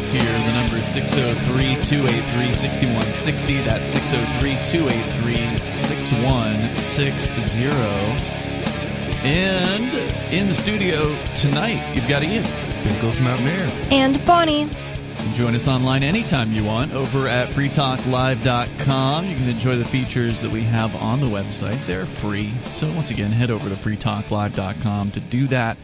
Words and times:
us 0.00 0.08
here. 0.08 0.22
The 0.22 0.52
number 0.52 0.76
is 0.76 0.86
603 0.86 1.82
283 1.84 2.54
6160. 2.54 3.60
That's 3.62 3.90
603 3.90 4.56
283 4.78 5.70
6160. 5.70 7.60
And 9.22 9.92
in 10.32 10.48
the 10.48 10.54
studio 10.54 11.22
tonight, 11.34 11.94
you've 11.94 12.08
got 12.08 12.22
Ian. 12.22 12.44
Peakless 12.84 13.20
Mountaineer. 13.20 13.70
And 13.90 14.24
Bonnie. 14.24 14.70
Join 15.34 15.54
us 15.54 15.68
online 15.68 16.02
anytime 16.02 16.50
you 16.52 16.64
want 16.64 16.94
over 16.94 17.28
at 17.28 17.50
freetalklive.com. 17.50 19.26
You 19.26 19.36
can 19.36 19.48
enjoy 19.50 19.76
the 19.76 19.84
features 19.84 20.40
that 20.40 20.50
we 20.50 20.62
have 20.62 20.96
on 21.02 21.20
the 21.20 21.26
website. 21.26 21.78
They're 21.86 22.06
free. 22.06 22.54
So, 22.64 22.90
once 22.92 23.10
again, 23.10 23.32
head 23.32 23.50
over 23.50 23.68
to 23.68 23.74
freetalklive.com 23.74 25.10
to 25.10 25.20
do 25.20 25.46
that. 25.48 25.76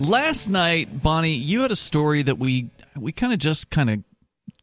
Last 0.00 0.48
night, 0.48 1.02
Bonnie, 1.02 1.34
you 1.34 1.62
had 1.62 1.72
a 1.72 1.76
story 1.76 2.22
that 2.22 2.38
we 2.38 2.70
we 2.96 3.10
kind 3.12 3.32
of 3.32 3.40
just 3.40 3.70
kind 3.70 3.90
of 3.90 4.04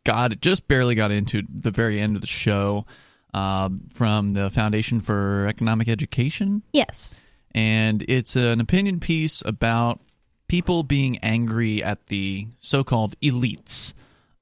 got 0.06 0.32
it 0.32 0.42
just 0.42 0.68
barely 0.68 0.96
got 0.96 1.12
into 1.12 1.44
the 1.54 1.72
very 1.72 2.00
end 2.00 2.16
of 2.16 2.22
the 2.22 2.28
show 2.28 2.86
um, 3.34 3.82
from 3.94 4.34
the 4.34 4.50
Foundation 4.50 5.02
for 5.02 5.46
Economic 5.48 5.90
Education. 5.90 6.64
Yes. 6.72 7.20
And 7.54 8.04
it's 8.08 8.36
an 8.36 8.62
opinion 8.62 9.00
piece 9.00 9.44
about 9.46 10.00
people 10.48 10.84
being 10.84 11.18
angry 11.18 11.84
at 11.84 12.08
the 12.08 12.48
so 12.60 12.84
called 12.84 13.20
elites 13.20 13.94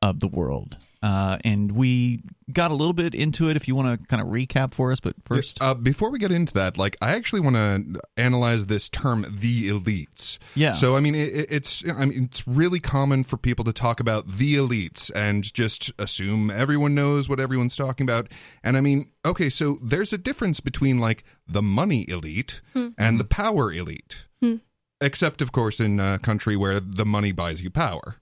of 0.01 0.19
the 0.19 0.27
world. 0.27 0.77
Uh, 1.03 1.37
and 1.43 1.73
we 1.73 2.23
got 2.53 2.71
a 2.71 2.73
little 2.73 2.93
bit 2.93 3.13
into 3.13 3.49
it 3.49 3.57
if 3.57 3.67
you 3.67 3.75
want 3.75 3.99
to 4.01 4.07
kind 4.07 4.21
of 4.21 4.29
recap 4.29 4.73
for 4.73 4.89
us. 4.89 5.01
But 5.01 5.15
first, 5.25 5.61
uh, 5.61 5.73
before 5.73 6.09
we 6.09 6.17
get 6.17 6.31
into 6.31 6.53
that, 6.53 6.77
like 6.77 6.95
I 7.01 7.11
actually 7.11 7.41
want 7.41 7.57
to 7.57 7.99
analyze 8.15 8.67
this 8.67 8.87
term, 8.87 9.25
the 9.29 9.67
elites. 9.69 10.37
Yeah. 10.55 10.71
So 10.71 10.95
I 10.95 11.01
mean, 11.01 11.13
it, 11.13 11.47
it's 11.51 11.83
I 11.89 12.05
mean, 12.05 12.23
it's 12.23 12.47
really 12.47 12.79
common 12.79 13.23
for 13.25 13.35
people 13.35 13.65
to 13.65 13.73
talk 13.73 13.99
about 13.99 14.27
the 14.27 14.55
elites 14.55 15.11
and 15.13 15.53
just 15.53 15.91
assume 15.99 16.49
everyone 16.49 16.95
knows 16.95 17.27
what 17.27 17.39
everyone's 17.41 17.75
talking 17.75 18.05
about. 18.05 18.29
And 18.63 18.77
I 18.77 18.81
mean, 18.81 19.07
okay, 19.25 19.49
so 19.49 19.77
there's 19.83 20.13
a 20.13 20.17
difference 20.17 20.61
between 20.61 20.99
like 20.99 21.25
the 21.45 21.61
money 21.61 22.09
elite 22.09 22.61
Hmm. 22.71 22.89
and 22.97 23.19
the 23.19 23.25
power 23.25 23.73
elite. 23.73 24.23
Hmm. 24.41 24.55
Except, 25.01 25.41
of 25.41 25.51
course, 25.51 25.81
in 25.81 25.99
a 25.99 26.17
country 26.17 26.55
where 26.55 26.79
the 26.79 27.05
money 27.05 27.33
buys 27.33 27.61
you 27.61 27.69
power. 27.69 28.15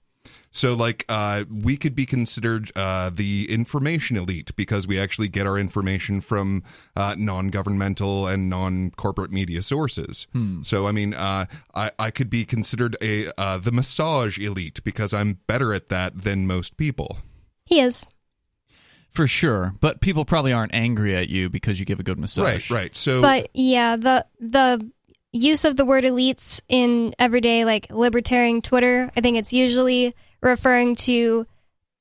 So, 0.54 0.74
like, 0.74 1.06
uh, 1.08 1.44
we 1.50 1.78
could 1.78 1.94
be 1.94 2.04
considered 2.04 2.70
uh, 2.76 3.10
the 3.10 3.46
information 3.50 4.18
elite 4.18 4.54
because 4.54 4.86
we 4.86 5.00
actually 5.00 5.28
get 5.28 5.46
our 5.46 5.58
information 5.58 6.20
from 6.20 6.62
uh, 6.94 7.14
non-governmental 7.16 8.26
and 8.26 8.50
non-corporate 8.50 9.32
media 9.32 9.62
sources. 9.62 10.26
So, 10.62 10.86
I 10.86 10.92
mean, 10.92 11.14
uh, 11.14 11.46
I, 11.74 11.90
I 11.98 12.10
could 12.10 12.28
be 12.28 12.44
considered 12.44 12.96
a 13.00 13.28
uh, 13.40 13.56
the 13.58 13.72
massage 13.72 14.38
elite 14.38 14.84
because 14.84 15.14
I'm 15.14 15.38
better 15.46 15.72
at 15.72 15.88
that 15.88 16.22
than 16.22 16.46
most 16.46 16.76
people. 16.76 17.16
He 17.64 17.80
is. 17.80 18.06
for 19.08 19.26
sure. 19.26 19.74
But 19.80 20.00
people 20.00 20.24
probably 20.24 20.52
aren't 20.52 20.74
angry 20.74 21.16
at 21.16 21.28
you 21.30 21.48
because 21.48 21.80
you 21.80 21.86
give 21.86 21.98
a 22.00 22.02
good 22.02 22.18
massage. 22.18 22.70
Right, 22.70 22.82
right. 22.82 22.96
So, 22.96 23.22
But 23.22 23.48
yeah, 23.54 23.96
the 23.96 24.26
the 24.38 24.90
use 25.32 25.64
of 25.64 25.76
the 25.76 25.84
word 25.86 26.04
elites 26.04 26.60
in 26.68 27.14
everyday 27.18 27.64
like 27.64 27.90
libertarian 27.90 28.60
Twitter, 28.60 29.10
I 29.16 29.20
think 29.22 29.38
it's 29.38 29.52
usually 29.52 30.14
referring 30.42 30.96
to 30.96 31.46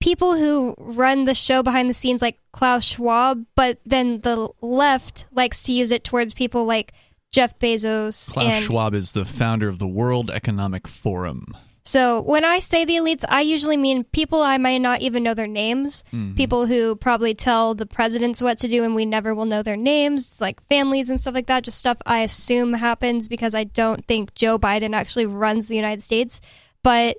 people 0.02 0.36
who 0.36 0.76
run 0.80 1.24
the 1.26 1.36
show 1.36 1.64
behind 1.64 1.90
the 1.90 1.94
scenes 1.94 2.22
like 2.22 2.38
Klaus 2.52 2.84
Schwab, 2.84 3.46
but 3.56 3.80
then 3.86 4.22
the 4.22 4.50
left 4.62 5.28
likes 5.32 5.64
to 5.64 5.74
use 5.74 5.92
it 5.92 6.04
towards 6.04 6.34
people 6.34 6.66
like 6.66 6.92
Jeff 7.32 7.58
Bezos 7.60 8.32
Klaus 8.32 8.54
and 8.54 8.64
Schwab 8.64 8.94
is 8.94 9.14
the 9.14 9.24
founder 9.24 9.70
of 9.70 9.80
the 9.80 9.88
World 9.88 10.30
Economic 10.30 10.88
Forum. 10.88 11.56
So 11.84 12.22
when 12.22 12.46
I 12.46 12.60
say 12.60 12.86
the 12.86 12.98
elites, 12.98 13.24
I 13.28 13.42
usually 13.42 13.78
mean 13.78 14.04
people 14.04 14.42
I 14.42 14.58
might 14.58 14.80
not 14.80 15.02
even 15.02 15.24
know 15.24 15.34
their 15.34 15.48
names. 15.48 16.04
Mm-hmm. 16.14 16.36
People 16.36 16.68
who 16.68 16.96
probably 16.96 17.34
tell 17.34 17.74
the 17.74 17.88
presidents 17.88 18.42
what 18.42 18.60
to 18.60 18.68
do 18.68 18.84
and 18.84 18.94
we 18.94 19.06
never 19.06 19.34
will 19.34 19.46
know 19.46 19.64
their 19.64 19.78
names, 19.78 20.40
like 20.40 20.66
families 20.68 21.10
and 21.10 21.20
stuff 21.20 21.34
like 21.34 21.48
that. 21.48 21.64
Just 21.64 21.80
stuff 21.80 21.98
I 22.06 22.20
assume 22.20 22.74
happens 22.74 23.28
because 23.28 23.56
I 23.56 23.64
don't 23.64 24.06
think 24.06 24.36
Joe 24.36 24.60
Biden 24.60 24.94
actually 24.94 25.26
runs 25.26 25.68
the 25.68 25.76
United 25.76 26.04
States. 26.04 26.40
But 26.84 27.18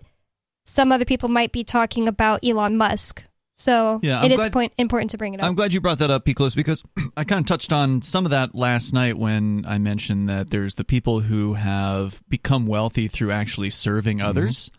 some 0.64 0.92
other 0.92 1.04
people 1.04 1.28
might 1.28 1.52
be 1.52 1.64
talking 1.64 2.08
about 2.08 2.40
Elon 2.44 2.76
Musk. 2.76 3.24
So 3.54 4.00
Yeah, 4.02 4.20
it 4.20 4.24
I'm 4.26 4.32
is 4.32 4.40
glad- 4.40 4.52
point, 4.52 4.72
important 4.78 5.10
to 5.10 5.18
bring 5.18 5.34
it 5.34 5.40
up. 5.40 5.46
I'm 5.46 5.54
glad 5.54 5.72
you 5.72 5.80
brought 5.80 5.98
that 5.98 6.10
up, 6.10 6.24
Picos, 6.24 6.56
because 6.56 6.82
I 7.16 7.24
kind 7.24 7.40
of 7.40 7.46
touched 7.46 7.72
on 7.72 8.02
some 8.02 8.24
of 8.24 8.30
that 8.30 8.54
last 8.54 8.92
night 8.92 9.18
when 9.18 9.64
I 9.68 9.78
mentioned 9.78 10.28
that 10.28 10.50
there's 10.50 10.74
the 10.74 10.84
people 10.84 11.20
who 11.20 11.54
have 11.54 12.22
become 12.28 12.66
wealthy 12.66 13.08
through 13.08 13.30
actually 13.30 13.70
serving 13.70 14.18
mm-hmm. 14.18 14.26
others 14.28 14.70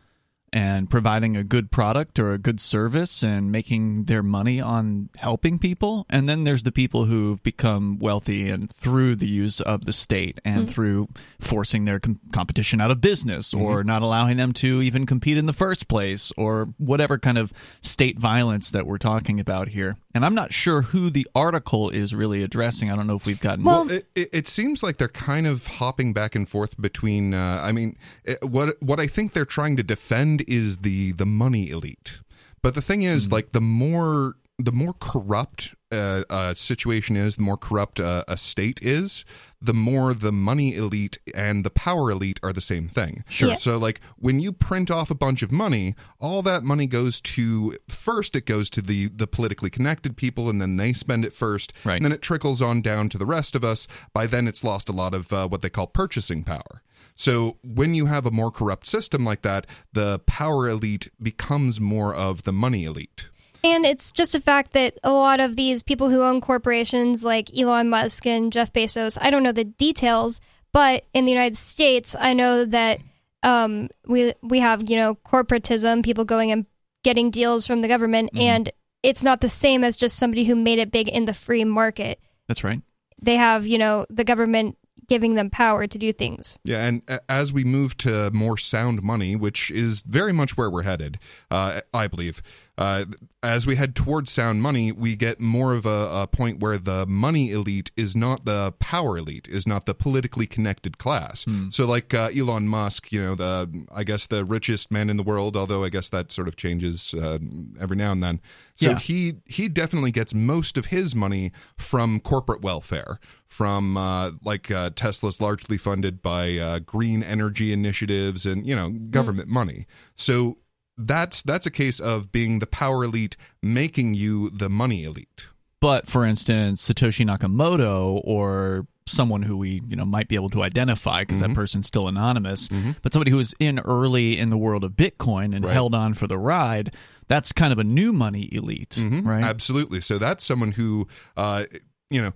and 0.54 0.88
providing 0.88 1.36
a 1.36 1.44
good 1.44 1.72
product 1.72 2.20
or 2.20 2.32
a 2.32 2.38
good 2.38 2.62
service 2.62 3.24
and 3.24 3.52
making 3.52 4.06
their 4.06 4.22
money 4.22 4.62
on 4.62 5.10
helping 5.18 5.58
people. 5.58 6.06
And 6.12 6.30
then 6.30 6.44
there's 6.44 6.62
the 6.62 6.72
people 6.72 7.06
who've 7.06 7.42
become 7.42 7.98
wealthy 7.98 8.50
and 8.50 8.70
through 8.72 9.16
the 9.16 9.28
use 9.28 9.60
of 9.62 9.86
the 9.86 9.94
state 9.94 10.40
and 10.46 10.66
mm-hmm. 10.66 10.72
through 10.72 11.10
forcing 11.40 11.86
their 11.86 12.00
com- 12.00 12.20
competition 12.32 12.80
out 12.80 12.92
of 12.92 13.02
business 13.02 13.52
mm-hmm. 13.52 13.66
or 13.66 13.84
not 13.84 14.04
allowing 14.04 14.38
them 14.38 14.54
to 14.54 14.84
even 14.84 15.08
compete 15.08 15.38
in 15.38 15.48
the 15.48 15.54
first 15.54 15.88
place 15.88 16.32
or 16.38 16.70
whatever 16.78 17.18
kind 17.18 17.40
of 17.40 17.52
state 17.82 18.20
violence 18.20 18.70
that 18.70 18.86
we're 18.86 19.00
talking 19.00 19.40
about 19.40 19.70
here. 19.70 19.98
And 20.16 20.24
I'm 20.24 20.36
not 20.36 20.54
sure 20.54 20.84
who 20.84 21.10
the 21.10 21.28
article 21.34 21.90
is 21.90 22.14
really 22.14 22.44
addressing. 22.44 22.92
I 22.92 22.96
don't 22.96 23.08
know 23.08 23.16
if 23.16 23.26
we've 23.26 23.40
gotten 23.40 23.64
Well, 23.64 23.90
it, 23.90 24.06
it, 24.14 24.30
it 24.32 24.48
seems 24.48 24.84
like 24.84 24.98
they're 24.98 25.08
kind 25.08 25.48
of 25.48 25.66
hopping 25.66 26.14
back 26.14 26.36
and 26.36 26.48
forth 26.48 26.80
between. 26.80 27.34
Uh, 27.34 27.60
I 27.64 27.72
mean, 27.72 27.98
it, 28.24 28.44
what 28.44 28.82
what 28.82 29.00
I 29.00 29.08
think 29.08 29.34
they're 29.34 29.46
trying 29.46 29.76
to 29.78 29.84
defend 29.84 30.44
is 30.48 30.80
the 30.80 31.14
the 31.14 31.26
money 31.26 31.70
elite. 31.70 32.22
But 32.62 32.76
the 32.76 32.82
thing 32.82 33.02
is, 33.02 33.32
like 33.32 33.54
the 33.54 33.62
more 33.62 34.36
the 34.60 34.72
more 34.72 34.94
corrupt 35.00 35.74
uh, 35.94 36.24
a 36.30 36.56
situation 36.56 37.16
is, 37.16 37.36
the 37.36 37.42
more 37.44 37.58
corrupt 37.58 38.00
uh, 38.00 38.24
a 38.28 38.38
state 38.38 38.80
is, 38.82 39.24
the 39.62 39.74
more 39.74 40.14
the 40.14 40.32
money 40.32 40.76
elite 40.76 41.20
and 41.34 41.64
the 41.64 41.70
power 41.70 42.12
elite 42.12 42.40
are 42.44 42.52
the 42.52 42.60
same 42.62 42.88
thing. 42.90 43.24
Sure. 43.30 43.50
Yeah. 43.50 43.56
So, 43.58 43.78
like 43.78 44.02
when 44.18 44.40
you 44.42 44.52
print 44.52 44.92
off 44.92 45.10
a 45.10 45.16
bunch 45.16 45.42
of 45.42 45.52
money, 45.52 45.96
all 46.20 46.42
that 46.42 46.64
money 46.64 46.86
goes 46.88 47.22
to 47.22 47.76
first 47.88 48.36
it 48.36 48.46
goes 48.46 48.70
to 48.72 48.82
the 48.82 49.08
the 49.08 49.28
politically 49.28 49.70
connected 49.70 50.18
people, 50.18 50.50
and 50.50 50.62
then 50.62 50.76
they 50.78 50.92
spend 50.94 51.24
it 51.24 51.32
first, 51.34 51.72
Right. 51.86 51.96
and 51.96 52.04
then 52.06 52.12
it 52.12 52.22
trickles 52.22 52.62
on 52.62 52.82
down 52.82 53.08
to 53.10 53.18
the 53.18 53.26
rest 53.26 53.56
of 53.56 53.64
us. 53.64 53.88
By 54.14 54.26
then, 54.28 54.48
it's 54.48 54.64
lost 54.64 54.90
a 54.90 54.94
lot 54.94 55.14
of 55.14 55.32
uh, 55.32 55.48
what 55.48 55.62
they 55.62 55.70
call 55.70 55.88
purchasing 55.88 56.44
power. 56.44 56.82
So 57.16 57.58
when 57.64 57.94
you 57.94 58.08
have 58.08 58.26
a 58.26 58.32
more 58.32 58.50
corrupt 58.52 58.88
system 58.88 59.24
like 59.24 59.44
that, 59.44 59.68
the 59.94 60.20
power 60.26 60.68
elite 60.68 61.10
becomes 61.22 61.80
more 61.80 62.14
of 62.14 62.42
the 62.42 62.52
money 62.52 62.86
elite. 62.86 63.28
And 63.64 63.86
it's 63.86 64.12
just 64.12 64.36
a 64.36 64.42
fact 64.42 64.74
that 64.74 65.00
a 65.04 65.12
lot 65.12 65.40
of 65.40 65.56
these 65.56 65.84
people 65.84 66.10
who 66.10 66.22
own 66.22 66.42
corporations 66.42 67.24
like 67.24 67.56
Elon 67.58 67.90
Musk 67.90 68.26
and 68.28 68.52
Jeff 68.52 68.74
Bezos, 68.74 69.18
I 69.22 69.30
don't 69.30 69.44
know 69.44 69.54
the 69.54 69.64
details, 69.64 70.42
but 70.74 71.06
in 71.14 71.24
the 71.24 71.32
United 71.32 71.56
States, 71.56 72.16
I 72.20 72.34
know 72.34 72.66
that 72.66 73.00
um, 73.42 73.90
we 74.08 74.34
we 74.42 74.60
have 74.60 74.90
you 74.90 74.98
know 74.98 75.16
corporatism, 75.16 76.04
people 76.04 76.26
going 76.26 76.52
and 76.52 76.66
getting 77.04 77.30
deals 77.30 77.68
from 77.68 77.82
the 77.82 77.88
government, 77.88 78.32
and 78.34 78.72
it's 79.02 79.24
not 79.24 79.42
the 79.42 79.50
same 79.50 79.84
as 79.84 79.98
just 79.98 80.18
somebody 80.18 80.46
who 80.46 80.56
made 80.56 80.80
it 80.80 80.92
big 80.92 81.08
in 81.10 81.26
the 81.26 81.34
free 81.34 81.64
market. 81.64 82.20
That's 82.48 82.64
right. 82.64 82.82
They 83.22 83.36
have 83.36 83.68
you 83.68 83.78
know 83.78 84.06
the 84.10 84.24
government 84.24 84.78
giving 85.08 85.36
them 85.36 85.50
power 85.50 85.86
to 85.86 85.98
do 85.98 86.14
things. 86.14 86.58
Yeah, 86.64 86.84
and 86.86 87.02
as 87.30 87.52
we 87.54 87.64
move 87.64 87.98
to 87.98 88.32
more 88.32 88.58
sound 88.58 89.04
money, 89.04 89.36
which 89.36 89.70
is 89.72 90.02
very 90.02 90.34
much 90.34 90.58
where 90.58 90.70
we're 90.70 90.84
headed, 90.84 91.20
uh, 91.52 91.82
I 91.94 92.08
believe, 92.08 92.42
uh, 92.78 93.06
as 93.44 93.68
we 93.68 93.76
head 93.76 93.96
towards 93.96 94.32
sound 94.32 94.62
money, 94.62 94.92
we 94.92 95.16
get 95.16 95.40
more 95.40 95.74
of 95.74 95.86
a, 95.86 96.10
a 96.24 96.28
point 96.28 96.60
where 96.60 96.78
the 96.78 97.06
money 97.06 97.52
elite 97.52 97.92
is 97.96 98.16
not 98.16 98.46
the 98.46 98.72
power 98.80 99.18
elite, 99.18 99.48
is 99.48 99.68
not 99.68 99.86
the 99.86 99.94
politically 99.94 100.48
connected 100.48 100.98
class. 100.98 101.46
So, 101.70 101.86
like 101.86 102.14
uh, 102.14 102.30
Elon 102.36 102.68
Musk, 102.68 103.12
you 103.12 103.22
know, 103.22 103.36
the 103.36 103.86
I 103.94 104.04
guess 104.04 104.26
the 104.28 104.44
richest 104.44 104.90
man 104.92 105.10
in 105.10 105.18
the 105.18 105.24
world, 105.24 105.56
although 105.56 105.84
I 105.84 105.90
guess 105.90 106.10
that 106.10 106.32
sort 106.32 106.48
of 106.48 106.56
changes 106.56 107.14
uh, 107.14 107.38
every 107.80 107.96
now 107.98 108.12
and 108.12 108.24
then. 108.24 108.42
So 108.76 108.92
Yeah. 108.92 108.98
he 108.98 109.34
he 109.46 109.70
definitely 109.70 110.12
gets 110.12 110.34
most 110.34 110.78
of 110.78 110.88
his 110.88 111.14
money 111.14 111.52
from 111.78 112.20
corporate 112.20 112.62
welfare, 112.62 113.20
from 113.46 113.98
uh, 113.98 114.32
like 114.44 114.72
uh, 114.72 114.90
Tesla's 114.96 115.40
largely 115.40 115.78
funded 115.78 116.24
by 116.24 116.58
uh, 116.58 116.80
green 116.80 117.22
energy 117.22 117.72
initiatives 117.72 118.48
and 118.48 118.66
you 118.66 118.76
know 118.76 118.90
government 118.90 119.48
money. 119.50 119.86
So 120.16 120.58
that's 120.98 121.42
that's 121.44 121.66
a 121.66 121.72
case 121.72 122.00
of 122.00 122.32
being 122.32 122.60
the 122.60 122.68
power 122.68 123.04
elite 123.04 123.36
making 123.62 124.14
you 124.16 124.50
the 124.50 124.70
money 124.70 125.04
elite. 125.04 125.48
But 125.80 126.08
for 126.08 126.26
instance, 126.26 126.88
Satoshi 126.88 127.26
Nakamoto 127.26 128.22
or 128.24 128.88
someone 129.06 129.42
who 129.42 129.58
we 129.58 129.82
you 129.88 129.96
know 129.98 130.06
might 130.06 130.30
be 130.30 130.36
able 130.36 130.50
to 130.52 130.64
identify 130.64 131.24
because 131.24 131.42
that 131.42 131.54
person's 131.54 131.88
still 131.88 132.08
anonymous, 132.08 132.70
but 133.02 133.12
somebody 133.12 133.32
who 133.32 133.38
was 133.38 133.54
in 133.60 133.80
early 133.80 134.38
in 134.40 134.50
the 134.50 134.58
world 134.58 134.84
of 134.86 134.94
Bitcoin 134.94 135.54
and 135.56 135.66
Right. 135.66 135.74
held 135.74 135.94
on 135.94 136.14
for 136.14 136.26
the 136.28 136.38
ride, 136.38 136.94
that's 137.28 137.52
kind 137.52 137.74
of 137.74 137.80
a 137.80 137.84
new 137.84 138.14
money 138.14 138.48
elite, 138.54 138.98
right? 139.24 139.44
Absolutely. 139.44 140.00
So 140.00 140.18
that's 140.18 140.46
someone 140.46 140.72
who, 140.72 141.08
uh, 141.36 141.66
you 142.10 142.22
know, 142.22 142.32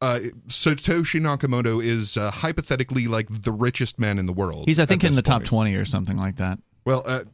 uh, 0.00 0.20
Satoshi 0.46 1.20
Nakamoto 1.20 1.82
is 1.82 2.16
uh, 2.16 2.30
hypothetically 2.30 3.08
like 3.08 3.26
the 3.42 3.50
richest 3.52 3.98
man 3.98 4.18
in 4.20 4.26
the 4.26 4.32
world. 4.32 4.64
He's, 4.68 4.78
I 4.78 4.86
think, 4.86 5.02
in 5.02 5.14
the 5.14 5.22
top 5.22 5.42
twenty 5.42 5.74
or 5.74 5.84
something 5.84 6.16
like 6.16 6.36
that. 6.36 6.60
Well, 6.84 7.02
uh, 7.04 7.24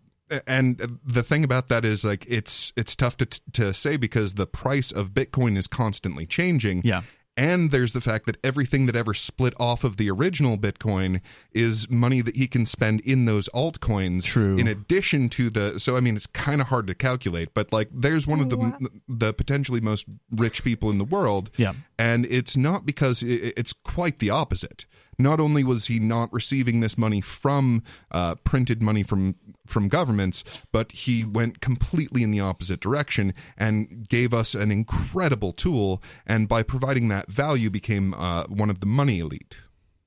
and 0.47 0.99
the 1.05 1.23
thing 1.23 1.45
about 1.45 1.69
that 1.69 1.85
is 1.85 2.05
like 2.05 2.25
it's 2.29 2.73
it's 2.77 2.97
tough 2.97 3.17
to 3.19 3.27
to 3.53 3.75
say 3.75 3.97
because 3.97 4.35
the 4.35 4.47
price 4.47 4.91
of 4.91 5.11
Bitcoin 5.13 5.57
is 5.57 5.67
constantly 5.67 6.27
changing. 6.27 6.83
Yeah. 6.85 7.03
And 7.37 7.73
there's 7.73 7.93
the 7.95 8.01
fact 8.01 8.27
that 8.27 8.37
everything 8.45 8.87
that 8.87 8.95
ever 8.95 9.13
split 9.13 9.55
off 9.59 9.83
of 9.83 9.97
the 9.97 10.09
original 10.09 10.57
Bitcoin 10.57 11.21
is 11.53 11.91
money 11.91 12.21
that 12.21 12.37
he 12.37 12.47
can 12.47 12.65
spend 12.65 13.01
in 13.01 13.25
those 13.25 13.49
altcoins. 13.53 14.23
True. 14.23 14.57
In 14.57 14.69
addition 14.69 15.29
to 15.31 15.51
the, 15.51 15.81
so 15.81 15.97
I 15.97 16.01
mean, 16.01 16.15
it's 16.15 16.27
kind 16.29 16.61
of 16.61 16.69
hard 16.69 16.87
to 16.87 16.95
calculate, 16.95 17.49
but 17.53 17.73
like, 17.73 17.89
there's 17.93 18.25
one 18.29 18.39
of 18.39 18.51
the 18.51 18.89
the 19.09 19.35
potentially 19.35 19.81
most 19.81 20.07
rich 20.31 20.63
people 20.63 20.91
in 20.93 20.99
the 20.99 21.05
world. 21.05 21.51
Yeah. 21.57 21.73
And 21.99 22.25
it's 22.27 22.57
not 22.57 22.87
because 22.87 23.21
i- 23.25 23.27
i- 23.27 23.53
it's 23.57 23.73
quite 23.73 24.21
the 24.21 24.31
opposite. 24.31 24.87
Not 25.19 25.41
only 25.41 25.65
was 25.65 25.87
he 25.87 25.99
not 25.99 26.33
receiving 26.33 26.81
this 26.81 26.97
money 26.97 27.21
from 27.21 27.83
uh, 28.11 28.37
printed 28.37 28.83
money 28.83 29.03
from 29.03 29.37
from 29.67 29.89
governments, 29.89 30.45
but 30.73 30.93
he 30.93 31.25
went 31.25 31.61
completely 31.61 32.23
in 32.23 32.31
the 32.31 32.41
opposite 32.41 32.81
direction 32.81 33.35
and 33.57 34.09
gave 34.09 34.33
us 34.33 34.55
an 34.55 34.71
incredible 34.71 35.53
tool. 35.53 36.03
And 36.27 36.49
by 36.49 36.63
providing 36.63 37.09
that 37.09 37.31
value, 37.31 37.71
became 37.75 38.15
uh, 38.15 38.45
one 38.45 38.71
of 38.71 38.81
the 38.81 38.87
money 38.87 39.19
elite. 39.19 39.59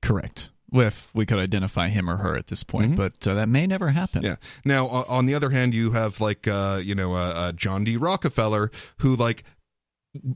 Correct. 0.02 0.50
If 0.72 1.14
we 1.14 1.24
could 1.24 1.38
identify 1.38 1.88
him 1.88 2.10
or 2.10 2.18
her 2.18 2.36
at 2.36 2.48
this 2.48 2.62
point, 2.62 2.94
but 2.94 3.26
uh, 3.26 3.34
that 3.34 3.48
may 3.48 3.66
never 3.66 3.88
happen. 3.88 4.22
Yeah. 4.22 4.36
Now, 4.66 4.86
uh, 4.86 5.04
on 5.08 5.24
the 5.24 5.34
other 5.34 5.48
hand, 5.48 5.72
you 5.72 5.92
have 5.92 6.20
like 6.20 6.46
uh, 6.46 6.80
you 6.82 6.94
know 6.94 7.14
uh, 7.14 7.32
uh, 7.34 7.52
John 7.52 7.84
D. 7.84 7.96
Rockefeller, 7.96 8.70
who 8.98 9.16
like 9.16 9.44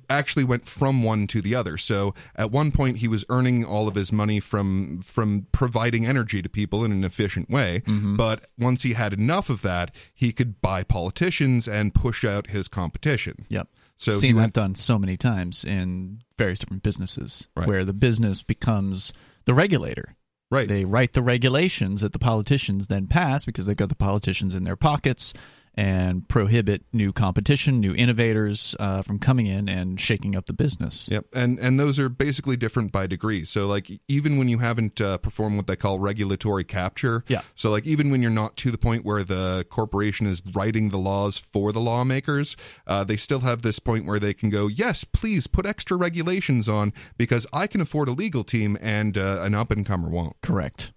actually 0.09 0.45
went 0.45 0.67
from 0.67 1.03
one 1.03 1.27
to 1.29 1.41
the 1.41 1.55
other. 1.55 1.77
So 1.79 2.15
at 2.37 2.51
one 2.51 2.71
point, 2.73 2.99
he 2.99 3.09
was 3.09 3.25
earning 3.29 3.65
all 3.65 3.89
of 3.89 3.95
his 3.95 4.13
money 4.13 4.41
from 4.41 5.03
from 5.03 5.47
providing 5.53 6.07
energy 6.07 6.43
to 6.43 6.49
people 6.49 6.85
in 6.85 6.93
an 6.93 7.05
efficient 7.05 7.51
way. 7.51 7.83
Mm-hmm. 7.87 8.17
But 8.17 8.47
once 8.59 8.83
he 8.83 8.93
had 8.95 9.13
enough 9.13 9.51
of 9.51 9.63
that, 9.63 9.95
he 10.15 10.33
could 10.33 10.61
buy 10.61 10.83
politicians 10.83 11.67
and 11.69 11.95
push 11.95 12.25
out 12.25 12.49
his 12.49 12.69
competition. 12.69 13.47
Yep. 13.49 13.69
So 13.97 14.13
he 14.13 14.19
seen 14.19 14.37
went- 14.37 14.55
that 14.55 14.61
done 14.61 14.75
so 14.75 14.99
many 14.99 15.17
times 15.17 15.65
in 15.65 16.23
various 16.37 16.59
different 16.59 16.83
businesses 16.83 17.49
Right. 17.57 17.69
where 17.69 17.85
the 17.85 17.93
business 17.95 18.43
becomes 18.43 19.13
the 19.45 19.55
regulator. 19.55 20.17
Right. 20.51 20.69
They 20.69 20.85
write 20.85 21.15
the 21.15 21.23
regulations 21.23 22.01
that 22.03 22.13
the 22.13 22.19
politicians 22.19 22.89
then 22.89 23.07
pass 23.07 23.45
because 23.45 23.65
they've 23.67 23.77
got 23.77 23.89
the 23.89 23.95
politicians 23.95 24.55
in 24.55 24.65
their 24.65 24.77
pockets 24.77 25.33
and 25.75 26.29
prohibit 26.29 26.85
new 26.93 27.13
competition, 27.13 27.81
new 27.81 27.95
innovators 27.95 28.77
uh, 28.79 29.03
from 29.03 29.19
coming 29.19 29.47
in 29.47 29.69
and 29.69 30.01
shaking 30.01 30.37
up 30.37 30.47
the 30.47 30.53
business. 30.53 31.09
Yep, 31.11 31.27
and 31.33 31.59
and 31.59 31.81
those 31.81 31.99
are 31.99 32.09
basically 32.09 32.57
different 32.57 32.93
by 32.93 33.07
degree. 33.07 33.45
So 33.45 33.67
like 33.67 33.91
even 34.09 34.37
when 34.37 34.49
you 34.49 34.59
haven't 34.59 35.01
uh, 35.01 35.19
performed 35.19 35.57
what 35.57 35.67
they 35.67 35.77
call 35.77 35.99
regulatory 35.99 36.65
capture, 36.65 37.25
Yeah. 37.29 37.43
So 37.55 37.71
like 37.71 37.87
even 37.87 38.11
when 38.11 38.23
you're 38.23 38.31
not 38.31 38.57
to 38.59 38.71
the 38.71 38.79
point 38.79 39.05
where 39.05 39.23
the 39.23 39.67
corporation 39.71 40.27
is 40.27 40.43
writing 40.55 40.91
the 40.91 40.99
laws 40.99 41.37
for 41.39 41.73
the 41.73 41.81
lawmakers, 41.81 42.57
uh, 42.87 43.05
they 43.05 43.17
still 43.17 43.41
have 43.41 43.63
this 43.63 43.79
point 43.79 44.05
where 44.05 44.19
they 44.19 44.35
can 44.35 44.51
go, 44.51 44.67
yes, 44.67 45.05
please 45.05 45.47
put 45.47 45.67
extra 45.67 45.97
regulations 45.97 46.69
on 46.69 46.93
because 47.17 47.47
I 47.53 47.67
can 47.67 47.81
afford 47.81 48.09
a 48.09 48.13
legal 48.13 48.45
team 48.45 48.77
and 48.81 49.17
uh, 49.17 49.41
an 49.43 49.55
up 49.55 49.71
and 49.71 49.87
comer 49.87 50.09
won't. 50.09 50.37
Correct. 50.43 50.93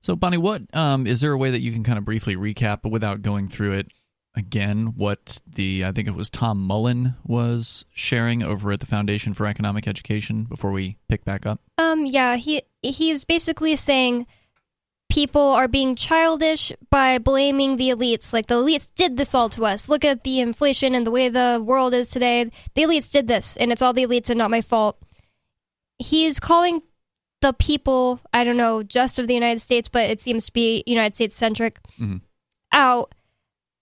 So, 0.00 0.16
Bonnie, 0.16 0.36
what 0.36 0.62
um, 0.74 1.06
is 1.06 1.20
there 1.20 1.32
a 1.32 1.38
way 1.38 1.50
that 1.50 1.60
you 1.60 1.72
can 1.72 1.84
kind 1.84 1.98
of 1.98 2.04
briefly 2.04 2.36
recap, 2.36 2.80
but 2.82 2.90
without 2.90 3.22
going 3.22 3.48
through 3.48 3.72
it 3.72 3.92
again, 4.34 4.94
what 4.96 5.40
the 5.46 5.84
I 5.84 5.92
think 5.92 6.08
it 6.08 6.14
was 6.14 6.30
Tom 6.30 6.60
Mullen 6.62 7.14
was 7.24 7.84
sharing 7.92 8.42
over 8.42 8.72
at 8.72 8.80
the 8.80 8.86
Foundation 8.86 9.34
for 9.34 9.46
Economic 9.46 9.86
Education 9.88 10.44
before 10.44 10.70
we 10.70 10.96
pick 11.08 11.24
back 11.24 11.44
up? 11.44 11.60
Um, 11.76 12.06
yeah, 12.06 12.36
he 12.36 12.62
he's 12.82 13.24
basically 13.24 13.76
saying 13.76 14.26
people 15.10 15.42
are 15.42 15.68
being 15.68 15.96
childish 15.96 16.72
by 16.90 17.18
blaming 17.18 17.76
the 17.76 17.90
elites. 17.90 18.32
Like 18.32 18.46
the 18.46 18.54
elites 18.54 18.92
did 18.94 19.16
this 19.16 19.34
all 19.34 19.48
to 19.50 19.64
us. 19.66 19.88
Look 19.88 20.04
at 20.04 20.24
the 20.24 20.40
inflation 20.40 20.94
and 20.94 21.06
the 21.06 21.10
way 21.10 21.28
the 21.28 21.62
world 21.64 21.94
is 21.94 22.08
today. 22.08 22.50
The 22.74 22.82
elites 22.82 23.10
did 23.10 23.26
this, 23.28 23.56
and 23.56 23.72
it's 23.72 23.82
all 23.82 23.92
the 23.92 24.06
elites 24.06 24.30
and 24.30 24.38
not 24.38 24.50
my 24.50 24.60
fault. 24.60 24.98
He's 25.98 26.38
calling 26.38 26.82
the 27.40 27.52
people, 27.52 28.20
I 28.32 28.44
don't 28.44 28.56
know, 28.56 28.82
just 28.82 29.18
of 29.18 29.28
the 29.28 29.34
United 29.34 29.60
States, 29.60 29.88
but 29.88 30.10
it 30.10 30.20
seems 30.20 30.46
to 30.46 30.52
be 30.52 30.82
United 30.86 31.14
States 31.14 31.36
centric, 31.36 31.78
Mhm. 31.98 32.20
out 32.72 33.14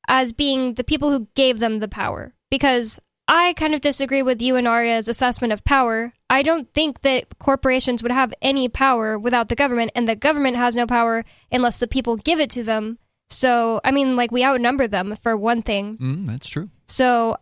as 0.08 0.32
being 0.32 0.74
the 0.74 0.84
people 0.84 1.10
who 1.10 1.26
gave 1.34 1.58
them 1.58 1.78
the 1.80 1.88
power. 1.88 2.34
Because 2.50 3.00
I 3.28 3.54
kind 3.54 3.74
of 3.74 3.80
disagree 3.80 4.22
with 4.22 4.40
you 4.40 4.54
and 4.54 4.68
Arya's 4.68 5.08
assessment 5.08 5.52
of 5.52 5.64
power. 5.64 6.12
I 6.30 6.42
don't 6.42 6.72
think 6.72 7.00
that 7.00 7.38
corporations 7.40 8.02
would 8.02 8.12
have 8.12 8.32
any 8.40 8.68
power 8.68 9.18
without 9.18 9.48
the 9.48 9.56
government, 9.56 9.90
and 9.96 10.06
the 10.06 10.14
government 10.14 10.56
has 10.56 10.76
no 10.76 10.86
power 10.86 11.24
unless 11.50 11.78
the 11.78 11.88
people 11.88 12.16
give 12.16 12.38
it 12.38 12.50
to 12.50 12.62
them. 12.62 12.98
So, 13.28 13.80
I 13.84 13.90
mean, 13.90 14.14
like, 14.14 14.30
we 14.30 14.44
outnumber 14.44 14.86
them 14.86 15.16
for 15.16 15.36
one 15.36 15.62
thing. 15.62 15.96
Mm, 15.98 16.26
that's 16.26 16.48
true. 16.48 16.70
So, 16.86 17.36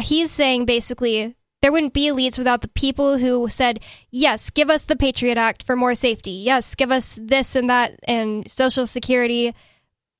he's 0.00 0.32
saying 0.32 0.64
basically 0.66 1.36
there 1.66 1.72
wouldn't 1.72 1.94
be 1.94 2.06
elites 2.06 2.38
without 2.38 2.60
the 2.60 2.68
people 2.68 3.18
who 3.18 3.48
said, 3.48 3.80
yes, 4.12 4.50
give 4.50 4.70
us 4.70 4.84
the 4.84 4.94
Patriot 4.94 5.36
Act 5.36 5.64
for 5.64 5.74
more 5.74 5.96
safety. 5.96 6.30
Yes, 6.30 6.76
give 6.76 6.92
us 6.92 7.18
this 7.20 7.56
and 7.56 7.68
that 7.68 7.98
and 8.06 8.48
Social 8.48 8.86
Security 8.86 9.52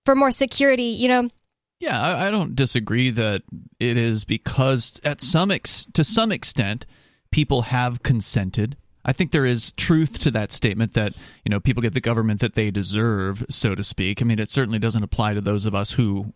for 0.04 0.16
more 0.16 0.32
security, 0.32 0.86
you 0.86 1.06
know? 1.06 1.30
Yeah, 1.78 2.02
I, 2.02 2.26
I 2.26 2.30
don't 2.32 2.56
disagree 2.56 3.10
that 3.10 3.44
it 3.78 3.96
is 3.96 4.24
because 4.24 5.00
at 5.04 5.20
some 5.20 5.52
ex- 5.52 5.86
to 5.92 6.02
some 6.02 6.32
extent 6.32 6.84
people 7.30 7.62
have 7.62 8.02
consented. 8.02 8.76
I 9.04 9.12
think 9.12 9.30
there 9.30 9.46
is 9.46 9.70
truth 9.70 10.18
to 10.22 10.32
that 10.32 10.50
statement 10.50 10.94
that 10.94 11.14
you 11.44 11.50
know 11.50 11.60
people 11.60 11.80
get 11.80 11.94
the 11.94 12.00
government 12.00 12.40
that 12.40 12.54
they 12.54 12.72
deserve, 12.72 13.46
so 13.50 13.76
to 13.76 13.84
speak. 13.84 14.20
I 14.20 14.24
mean, 14.24 14.40
it 14.40 14.50
certainly 14.50 14.80
doesn't 14.80 15.04
apply 15.04 15.34
to 15.34 15.40
those 15.40 15.64
of 15.64 15.76
us 15.76 15.92
who 15.92 16.34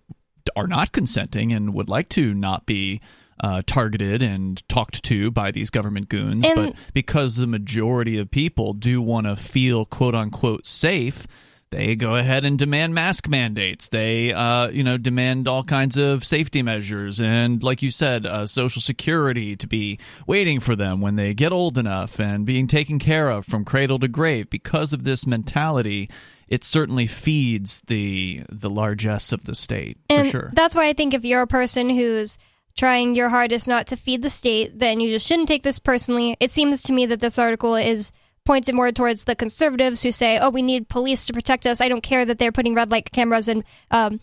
are 0.54 0.68
not 0.68 0.92
consenting 0.92 1.52
and 1.52 1.74
would 1.74 1.88
like 1.88 2.08
to 2.10 2.32
not 2.32 2.64
be 2.64 3.00
uh, 3.40 3.62
targeted 3.66 4.22
and 4.22 4.62
talked 4.68 5.02
to 5.04 5.30
by 5.30 5.50
these 5.50 5.70
government 5.70 6.08
goons. 6.08 6.46
And- 6.46 6.54
but 6.56 6.74
because 6.94 7.36
the 7.36 7.46
majority 7.46 8.18
of 8.18 8.30
people 8.30 8.72
do 8.72 9.00
want 9.02 9.26
to 9.26 9.36
feel 9.36 9.84
quote 9.84 10.14
unquote 10.14 10.66
safe, 10.66 11.26
they 11.70 11.94
go 11.94 12.16
ahead 12.16 12.44
and 12.44 12.58
demand 12.58 12.94
mask 12.94 13.28
mandates. 13.28 13.86
They, 13.88 14.32
uh, 14.32 14.70
you 14.70 14.82
know, 14.82 14.98
demand 14.98 15.46
all 15.46 15.62
kinds 15.62 15.96
of 15.96 16.24
safety 16.26 16.62
measures 16.62 17.20
and, 17.20 17.62
like 17.62 17.80
you 17.80 17.92
said, 17.92 18.26
uh, 18.26 18.46
social 18.48 18.82
security 18.82 19.54
to 19.54 19.68
be 19.68 19.98
waiting 20.26 20.58
for 20.58 20.74
them 20.74 21.00
when 21.00 21.14
they 21.14 21.32
get 21.32 21.52
old 21.52 21.78
enough 21.78 22.18
and 22.18 22.44
being 22.44 22.66
taken 22.66 22.98
care 22.98 23.30
of 23.30 23.46
from 23.46 23.64
cradle 23.64 24.00
to 24.00 24.08
grave. 24.08 24.50
Because 24.50 24.92
of 24.92 25.04
this 25.04 25.28
mentality, 25.28 26.10
it 26.48 26.64
certainly 26.64 27.06
feeds 27.06 27.82
the 27.86 28.42
the 28.48 28.68
largesse 28.68 29.30
of 29.30 29.44
the 29.44 29.54
state 29.54 29.96
And 30.08 30.26
for 30.26 30.30
sure. 30.32 30.50
that's 30.52 30.74
why 30.74 30.88
I 30.88 30.92
think 30.92 31.14
if 31.14 31.24
you're 31.24 31.42
a 31.42 31.46
person 31.46 31.88
who's 31.88 32.36
trying 32.80 33.14
your 33.14 33.28
hardest 33.28 33.68
not 33.68 33.88
to 33.88 33.96
feed 33.96 34.22
the 34.22 34.30
state, 34.30 34.78
then 34.78 35.00
you 35.00 35.10
just 35.10 35.26
shouldn't 35.26 35.48
take 35.48 35.62
this 35.62 35.78
personally. 35.78 36.34
It 36.40 36.50
seems 36.50 36.82
to 36.84 36.94
me 36.94 37.04
that 37.04 37.20
this 37.20 37.38
article 37.38 37.74
is 37.74 38.10
pointed 38.46 38.74
more 38.74 38.90
towards 38.90 39.24
the 39.24 39.36
conservatives 39.36 40.02
who 40.02 40.10
say, 40.10 40.38
"Oh, 40.38 40.48
we 40.48 40.62
need 40.62 40.88
police 40.88 41.26
to 41.26 41.34
protect 41.34 41.66
us." 41.66 41.82
I 41.82 41.88
don't 41.88 42.02
care 42.02 42.24
that 42.24 42.38
they're 42.38 42.52
putting 42.52 42.74
red 42.74 42.90
light 42.90 43.12
cameras 43.12 43.48
and 43.48 43.64
um, 43.90 44.18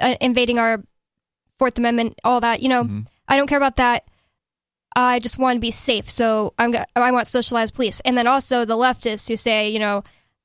uh, 0.00 0.16
invading 0.20 0.58
our 0.58 0.82
Fourth 1.60 1.78
Amendment, 1.78 2.18
all 2.24 2.40
that. 2.40 2.60
You 2.60 2.70
know, 2.70 2.82
I 3.28 3.36
don't 3.36 3.46
care 3.46 3.58
about 3.58 3.76
that. 3.76 4.04
I 4.96 5.20
just 5.20 5.38
want 5.38 5.56
to 5.56 5.60
be 5.60 5.70
safe, 5.70 6.10
so 6.10 6.54
I'm 6.58 6.72
go- 6.72 6.84
I 6.96 7.12
want 7.12 7.28
socialized 7.28 7.74
police. 7.74 8.00
And 8.00 8.18
then 8.18 8.26
also 8.26 8.64
the 8.64 8.76
leftists 8.76 9.28
who 9.28 9.36
say, 9.36 9.70
you 9.70 9.78
know, 9.78 10.02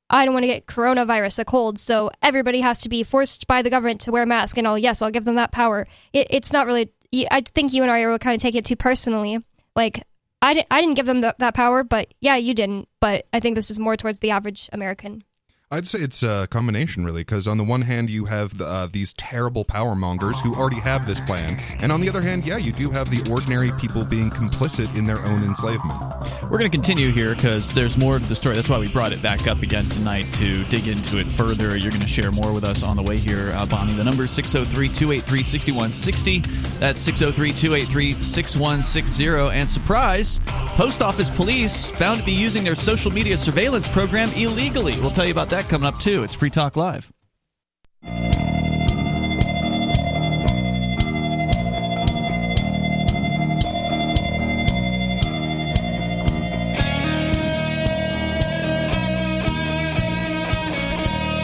I 0.09 0.23
don't 0.23 0.33
want 0.33 0.43
to 0.43 0.47
get 0.47 0.67
coronavirus, 0.67 1.39
a 1.39 1.45
cold, 1.45 1.79
so 1.79 2.11
everybody 2.21 2.61
has 2.61 2.81
to 2.81 2.89
be 2.89 3.03
forced 3.03 3.47
by 3.47 3.61
the 3.61 3.69
government 3.69 4.01
to 4.01 4.11
wear 4.11 4.23
a 4.23 4.27
mask. 4.27 4.57
And 4.57 4.67
I'll 4.67 4.77
yes, 4.77 5.01
I'll 5.01 5.11
give 5.11 5.25
them 5.25 5.35
that 5.35 5.51
power. 5.51 5.87
It, 6.13 6.27
it's 6.29 6.53
not 6.53 6.67
really. 6.67 6.91
I 7.13 7.41
think 7.41 7.73
you 7.73 7.83
and 7.83 7.91
I 7.91 8.05
will 8.07 8.19
kind 8.19 8.35
of 8.35 8.41
take 8.41 8.55
it 8.55 8.65
too 8.65 8.75
personally. 8.75 9.43
Like 9.75 10.03
I 10.41 10.53
didn't, 10.53 10.67
I 10.69 10.81
didn't 10.81 10.95
give 10.95 11.05
them 11.05 11.21
th- 11.21 11.35
that 11.39 11.53
power, 11.53 11.83
but 11.83 12.13
yeah, 12.19 12.35
you 12.35 12.53
didn't. 12.53 12.87
But 12.99 13.25
I 13.33 13.39
think 13.39 13.55
this 13.55 13.71
is 13.71 13.79
more 13.79 13.97
towards 13.97 14.19
the 14.19 14.31
average 14.31 14.69
American. 14.71 15.23
I'd 15.69 15.85
say 15.85 15.99
it's 15.99 16.23
a 16.23 16.47
combination, 16.49 17.03
really, 17.03 17.23
because 17.23 17.45
on 17.45 17.57
the 17.57 17.63
one 17.65 17.81
hand, 17.81 18.09
you 18.09 18.23
have 18.23 18.61
uh, 18.61 18.87
these 18.89 19.13
terrible 19.15 19.65
power 19.65 19.95
mongers 19.95 20.39
who 20.39 20.55
already 20.55 20.79
have 20.79 21.05
this 21.05 21.19
plan, 21.19 21.59
and 21.81 21.91
on 21.91 21.99
the 21.99 22.07
other 22.07 22.21
hand, 22.21 22.45
yeah, 22.45 22.55
you 22.55 22.71
do 22.71 22.89
have 22.89 23.09
the 23.09 23.29
ordinary 23.29 23.73
people 23.73 24.05
being 24.05 24.29
complicit 24.29 24.95
in 24.97 25.05
their 25.05 25.19
own 25.25 25.43
enslavement. 25.43 25.99
We're 26.43 26.57
going 26.57 26.71
to 26.71 26.77
continue 26.77 27.11
here 27.11 27.35
because 27.35 27.73
there's 27.73 27.97
more 27.97 28.17
to 28.17 28.23
the 28.25 28.35
story. 28.35 28.55
That's 28.55 28.69
why 28.69 28.79
we 28.79 28.87
brought 28.87 29.11
it 29.11 29.21
back 29.21 29.45
up 29.47 29.61
again 29.61 29.83
tonight 29.89 30.23
to 30.35 30.63
dig 30.65 30.87
into 30.87 31.17
it 31.17 31.27
further. 31.27 31.75
You're 31.75 31.91
going 31.91 32.01
to 32.01 32.07
share 32.07 32.31
more 32.31 32.53
with 32.53 32.63
us 32.63 32.81
on 32.81 32.95
the 32.95 33.03
way 33.03 33.17
here, 33.17 33.51
uh, 33.55 33.65
Bonnie. 33.65 33.93
The 33.93 34.05
number 34.05 34.23
is 34.23 34.31
603 34.31 34.87
283 34.87 35.43
6160. 35.43 36.39
That's 36.79 37.01
603 37.01 37.51
283 37.51 38.21
6160. 38.21 39.27
And 39.53 39.67
surprise, 39.67 40.39
Post 40.77 41.01
Office 41.01 41.29
Police 41.29 41.89
found 41.89 42.21
to 42.21 42.25
be 42.25 42.31
using 42.31 42.63
their 42.63 42.75
social 42.75 43.11
media 43.11 43.37
surveillance 43.37 43.89
program 43.89 44.29
illegally. 44.29 44.97
We'll 45.01 45.11
tell 45.11 45.25
you 45.25 45.33
about 45.33 45.49
that 45.49 45.56
that 45.57 45.69
coming 45.69 45.87
up 45.87 45.99
too. 45.99 46.21
It's 46.21 46.35
Free 46.35 46.51
Talk 46.51 46.75
Live. 46.75 47.11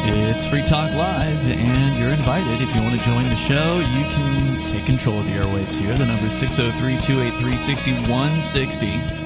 It's 0.05 0.45
Free 0.45 0.61
Talk 0.63 0.91
Live, 0.91 1.47
and 1.47 1.97
you're 1.97 2.09
invited. 2.09 2.61
If 2.61 2.75
you 2.75 2.83
want 2.83 2.95
to 2.95 3.03
join 3.03 3.27
the 3.29 3.35
show, 3.35 3.79
you 3.79 4.05
can 4.11 4.67
take 4.67 4.85
control 4.85 5.19
of 5.19 5.25
the 5.25 5.31
airwaves 5.31 5.79
here. 5.79 5.95
The 5.95 6.05
number 6.05 6.27
is 6.27 6.35
603 6.35 6.99
283 6.99 7.57
6160. 7.57 9.22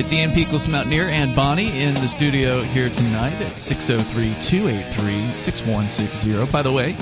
It's 0.00 0.14
Ian 0.14 0.30
Peakless 0.30 0.66
Mountaineer 0.66 1.10
and 1.10 1.36
Bonnie 1.36 1.78
in 1.78 1.92
the 1.92 2.08
studio 2.08 2.62
here 2.62 2.88
tonight 2.88 3.38
at 3.42 3.58
603 3.58 4.32
283 4.40 5.38
6160. 5.38 6.50
By 6.50 6.62
the 6.62 6.72
way, 6.72 6.96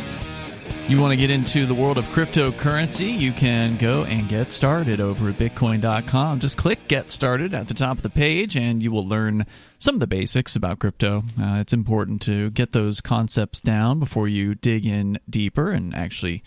you 0.89 1.01
want 1.01 1.13
to 1.13 1.17
get 1.17 1.31
into 1.31 1.65
the 1.65 1.75
world 1.75 1.97
of 1.97 2.05
cryptocurrency, 2.07 3.17
you 3.17 3.31
can 3.31 3.77
go 3.77 4.03
and 4.03 4.29
get 4.29 4.51
started 4.51 5.01
over 5.01 5.29
at 5.29 5.37
bitcoin.com. 5.37 6.41
Just 6.41 6.57
click 6.59 6.89
get 6.89 7.13
started 7.13 7.55
at 7.55 7.69
the 7.69 7.75
top 7.75 7.99
of 7.99 8.03
the 8.03 8.11
page 8.11 8.57
and 8.57 8.83
you 8.83 8.91
will 8.91 9.07
learn 9.07 9.47
some 9.79 9.95
of 9.95 10.01
the 10.01 10.09
basics 10.09 10.57
about 10.57 10.81
crypto. 10.81 11.23
Uh, 11.41 11.59
it's 11.61 11.73
important 11.73 12.21
to 12.23 12.51
get 12.51 12.73
those 12.73 13.01
concepts 13.01 13.61
down 13.61 14.01
before 14.01 14.27
you 14.27 14.57
dig 14.57 14.85
in 14.85 15.21
deeper 15.31 15.71
and 15.71 15.95
actually 15.95 16.43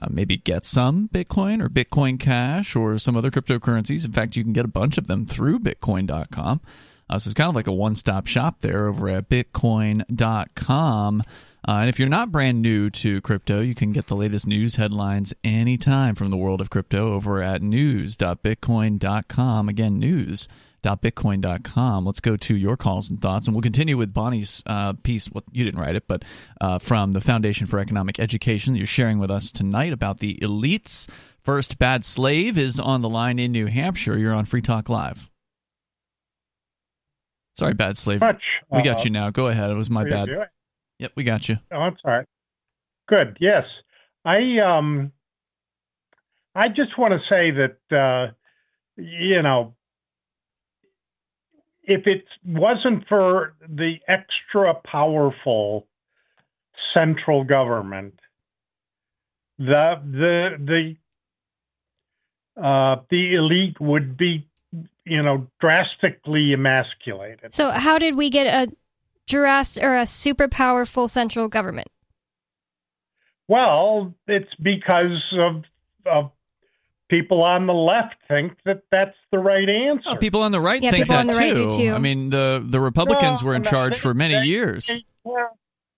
uh, 0.00 0.08
maybe 0.10 0.36
get 0.36 0.66
some 0.66 1.08
Bitcoin 1.08 1.62
or 1.62 1.68
Bitcoin 1.68 2.18
Cash 2.18 2.76
or 2.76 2.98
some 2.98 3.16
other 3.16 3.30
cryptocurrencies. 3.30 4.04
In 4.04 4.12
fact, 4.12 4.36
you 4.36 4.44
can 4.44 4.52
get 4.52 4.64
a 4.64 4.68
bunch 4.68 4.98
of 4.98 5.06
them 5.06 5.26
through 5.26 5.60
bitcoin.com. 5.60 6.60
Uh, 7.08 7.18
so 7.18 7.28
it's 7.28 7.34
kind 7.34 7.48
of 7.48 7.56
like 7.56 7.66
a 7.66 7.72
one 7.72 7.96
stop 7.96 8.26
shop 8.26 8.60
there 8.60 8.86
over 8.86 9.08
at 9.08 9.28
bitcoin.com. 9.28 11.22
Uh, 11.68 11.72
and 11.72 11.90
if 11.90 11.98
you're 11.98 12.08
not 12.08 12.32
brand 12.32 12.62
new 12.62 12.88
to 12.88 13.20
crypto, 13.20 13.60
you 13.60 13.74
can 13.74 13.92
get 13.92 14.06
the 14.06 14.16
latest 14.16 14.46
news 14.46 14.76
headlines 14.76 15.34
anytime 15.44 16.14
from 16.14 16.30
the 16.30 16.36
world 16.36 16.60
of 16.60 16.70
crypto 16.70 17.12
over 17.12 17.42
at 17.42 17.62
news.bitcoin.com. 17.62 19.68
Again, 19.68 19.98
news.bitcoin.com. 20.84 22.04
Let's 22.04 22.20
go 22.20 22.36
to 22.36 22.56
your 22.56 22.76
calls 22.76 23.10
and 23.10 23.20
thoughts, 23.20 23.46
and 23.46 23.54
we'll 23.54 23.62
continue 23.62 23.96
with 23.96 24.12
Bonnie's 24.12 24.62
uh, 24.66 24.94
piece. 25.02 25.30
Well, 25.30 25.44
you 25.52 25.64
didn't 25.64 25.80
write 25.80 25.96
it, 25.96 26.04
but 26.08 26.24
uh, 26.60 26.78
from 26.78 27.12
the 27.12 27.20
Foundation 27.20 27.66
for 27.66 27.78
Economic 27.78 28.18
Education 28.18 28.74
that 28.74 28.80
you're 28.80 28.86
sharing 28.86 29.18
with 29.18 29.30
us 29.30 29.52
tonight 29.52 29.92
about 29.92 30.20
the 30.20 30.36
elites. 30.36 31.08
First, 31.42 31.78
Bad 31.78 32.04
Slave 32.04 32.58
is 32.58 32.78
on 32.78 33.00
the 33.00 33.08
line 33.08 33.38
in 33.38 33.52
New 33.52 33.66
Hampshire. 33.66 34.18
You're 34.18 34.34
on 34.34 34.44
Free 34.44 34.62
Talk 34.62 34.88
Live. 34.88 35.30
Sorry, 37.56 37.74
Bad 37.74 37.96
Slave. 37.96 38.20
Much. 38.20 38.42
We 38.70 38.82
got 38.82 39.00
Uh, 39.00 39.04
you 39.04 39.10
now. 39.10 39.30
Go 39.30 39.48
ahead. 39.48 39.70
It 39.70 39.74
was 39.74 39.90
my 39.90 40.04
bad. 40.08 40.28
Yep, 40.98 41.12
we 41.16 41.24
got 41.24 41.48
you. 41.48 41.56
Oh, 41.72 41.78
I'm 41.78 41.96
sorry. 42.02 42.24
Good. 43.08 43.38
Yes, 43.40 43.64
I 44.24 44.58
um, 44.58 45.12
I 46.54 46.68
just 46.68 46.96
want 46.98 47.14
to 47.14 47.20
say 47.28 47.50
that 47.50 47.96
uh, 47.96 48.32
you 48.96 49.42
know, 49.42 49.74
if 51.90 52.06
it 52.06 52.24
wasn't 52.46 53.06
for 53.08 53.54
the 53.68 53.96
extra 54.06 54.74
powerful 54.74 55.88
central 56.94 57.42
government, 57.42 58.14
the 59.58 60.00
the 60.04 60.96
the 62.56 62.62
uh, 62.62 63.02
the 63.10 63.34
elite 63.34 63.80
would 63.80 64.16
be, 64.16 64.46
you 65.04 65.22
know, 65.22 65.48
drastically 65.60 66.52
emasculated. 66.52 67.52
So, 67.54 67.70
how 67.70 67.98
did 67.98 68.14
we 68.14 68.30
get 68.30 68.46
a 68.46 68.72
Jurassic 69.26 69.82
or 69.82 69.96
a 69.96 70.06
super 70.06 70.46
powerful 70.46 71.08
central 71.08 71.48
government? 71.48 71.88
Well, 73.48 74.14
it's 74.28 74.54
because 74.62 75.20
of 75.32 75.64
of 76.06 76.30
people 77.10 77.42
on 77.42 77.66
the 77.66 77.74
left 77.74 78.14
think 78.28 78.52
that 78.64 78.82
that's 78.90 79.16
the 79.32 79.38
right 79.38 79.68
oh, 79.68 79.90
answer. 79.90 80.08
Oh, 80.10 80.16
people 80.16 80.42
on 80.42 80.52
the 80.52 80.60
right 80.60 80.80
Yeah, 80.82 80.92
think 80.92 81.08
that 81.08 81.18
on 81.20 81.26
the 81.26 81.32
right 81.34 81.70
too. 81.70 81.90
I 81.92 81.98
mean, 81.98 82.30
the 82.30 82.64
the 82.66 82.80
Republicans 82.80 83.42
No, 83.42 83.48
were 83.48 83.54
in 83.56 83.62
no, 83.62 83.70
charge 83.70 83.94
they- 83.94 84.00
for 84.00 84.14
many 84.14 84.34
they- 84.34 84.44
years. 84.44 85.02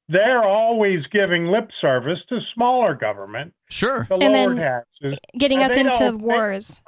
They're 0.09 0.45
always 0.45 1.01
giving 1.13 1.47
lip 1.47 1.71
service 1.81 2.19
to 2.29 2.41
smaller 2.55 2.95
government, 2.95 3.55
Sure. 3.71 4.05
to 4.05 4.15
And 4.15 4.23
lower 4.35 4.55
then 4.55 4.57
taxes. 4.57 5.19
Getting 5.39 5.63
And 5.63 5.71
us 5.71 5.77
into 5.79 5.91
don't- 5.99 6.19
they- 6.19 6.25
wars. 6.25 6.83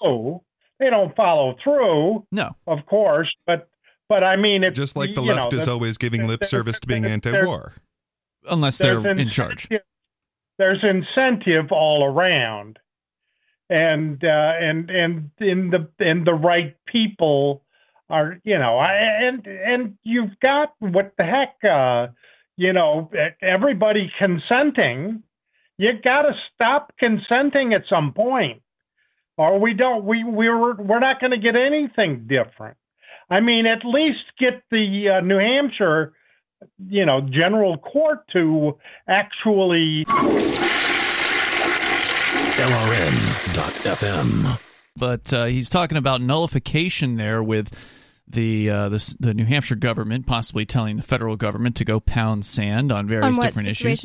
Follow. 0.00 0.42
They 0.80 0.90
don't 0.90 1.14
follow 1.16 1.56
through, 1.62 2.24
No. 2.32 2.54
of 2.66 2.86
course, 2.86 3.28
but 3.46 3.68
but 4.08 4.24
I 4.24 4.36
mean, 4.36 4.64
it's 4.64 4.76
Just 4.76 4.96
like 4.96 5.14
the 5.14 5.20
you 5.22 5.28
left 5.34 5.52
know, 5.52 5.58
is 5.58 5.66
the- 5.66 5.72
always 5.72 5.98
giving 5.98 6.26
lip 6.26 6.40
there- 6.40 6.48
service 6.48 6.80
to 6.80 6.86
being 6.86 7.04
anti-war. 7.04 7.74
Unless 8.48 8.78
they're 8.78 9.06
in 9.06 9.28
charge. 9.28 9.68
There's 10.56 10.82
incentive 10.82 11.70
all 11.70 12.04
around, 12.04 12.78
and 13.68 14.22
uh, 14.24 14.52
and 14.60 14.90
and 14.90 15.30
in 15.40 15.70
the 15.70 15.88
and 16.04 16.26
the 16.26 16.34
right 16.34 16.76
people 16.86 17.62
are 18.08 18.40
you 18.44 18.58
know 18.58 18.78
I, 18.78 18.94
and 19.22 19.46
and 19.46 19.98
you've 20.02 20.38
got 20.40 20.74
what 20.78 21.12
the 21.18 21.24
heck 21.24 21.56
uh, 21.64 22.12
you 22.56 22.72
know 22.72 23.10
everybody 23.42 24.10
consenting. 24.18 25.22
You 25.76 25.92
got 26.02 26.22
to 26.22 26.32
stop 26.54 26.92
consenting 26.98 27.72
at 27.72 27.82
some 27.88 28.12
point, 28.12 28.62
or 29.36 29.60
we 29.60 29.74
don't 29.74 30.04
we 30.04 30.24
we're 30.24 30.74
we're 30.74 30.98
not 30.98 31.20
going 31.20 31.30
to 31.30 31.38
get 31.38 31.54
anything 31.54 32.26
different. 32.26 32.76
I 33.30 33.40
mean, 33.40 33.66
at 33.66 33.84
least 33.84 34.24
get 34.40 34.62
the 34.70 35.18
uh, 35.18 35.20
New 35.20 35.38
Hampshire 35.38 36.14
you 36.88 37.06
know, 37.06 37.20
general 37.20 37.78
court 37.78 38.26
to 38.32 38.78
actually 39.08 40.04
LRN.FM. 42.58 44.58
But 44.96 45.32
uh, 45.32 45.44
he's 45.44 45.70
talking 45.70 45.96
about 45.96 46.20
nullification 46.20 47.14
there 47.14 47.40
with 47.40 47.72
the, 48.26 48.68
uh, 48.68 48.88
the 48.88 49.14
the 49.20 49.32
New 49.32 49.44
Hampshire 49.44 49.76
government 49.76 50.26
possibly 50.26 50.66
telling 50.66 50.96
the 50.96 51.04
federal 51.04 51.36
government 51.36 51.76
to 51.76 51.84
go 51.84 52.00
pound 52.00 52.44
sand 52.44 52.90
on 52.90 53.06
various 53.06 53.38
On 53.38 53.44
different 53.44 53.68
issues. 53.68 54.04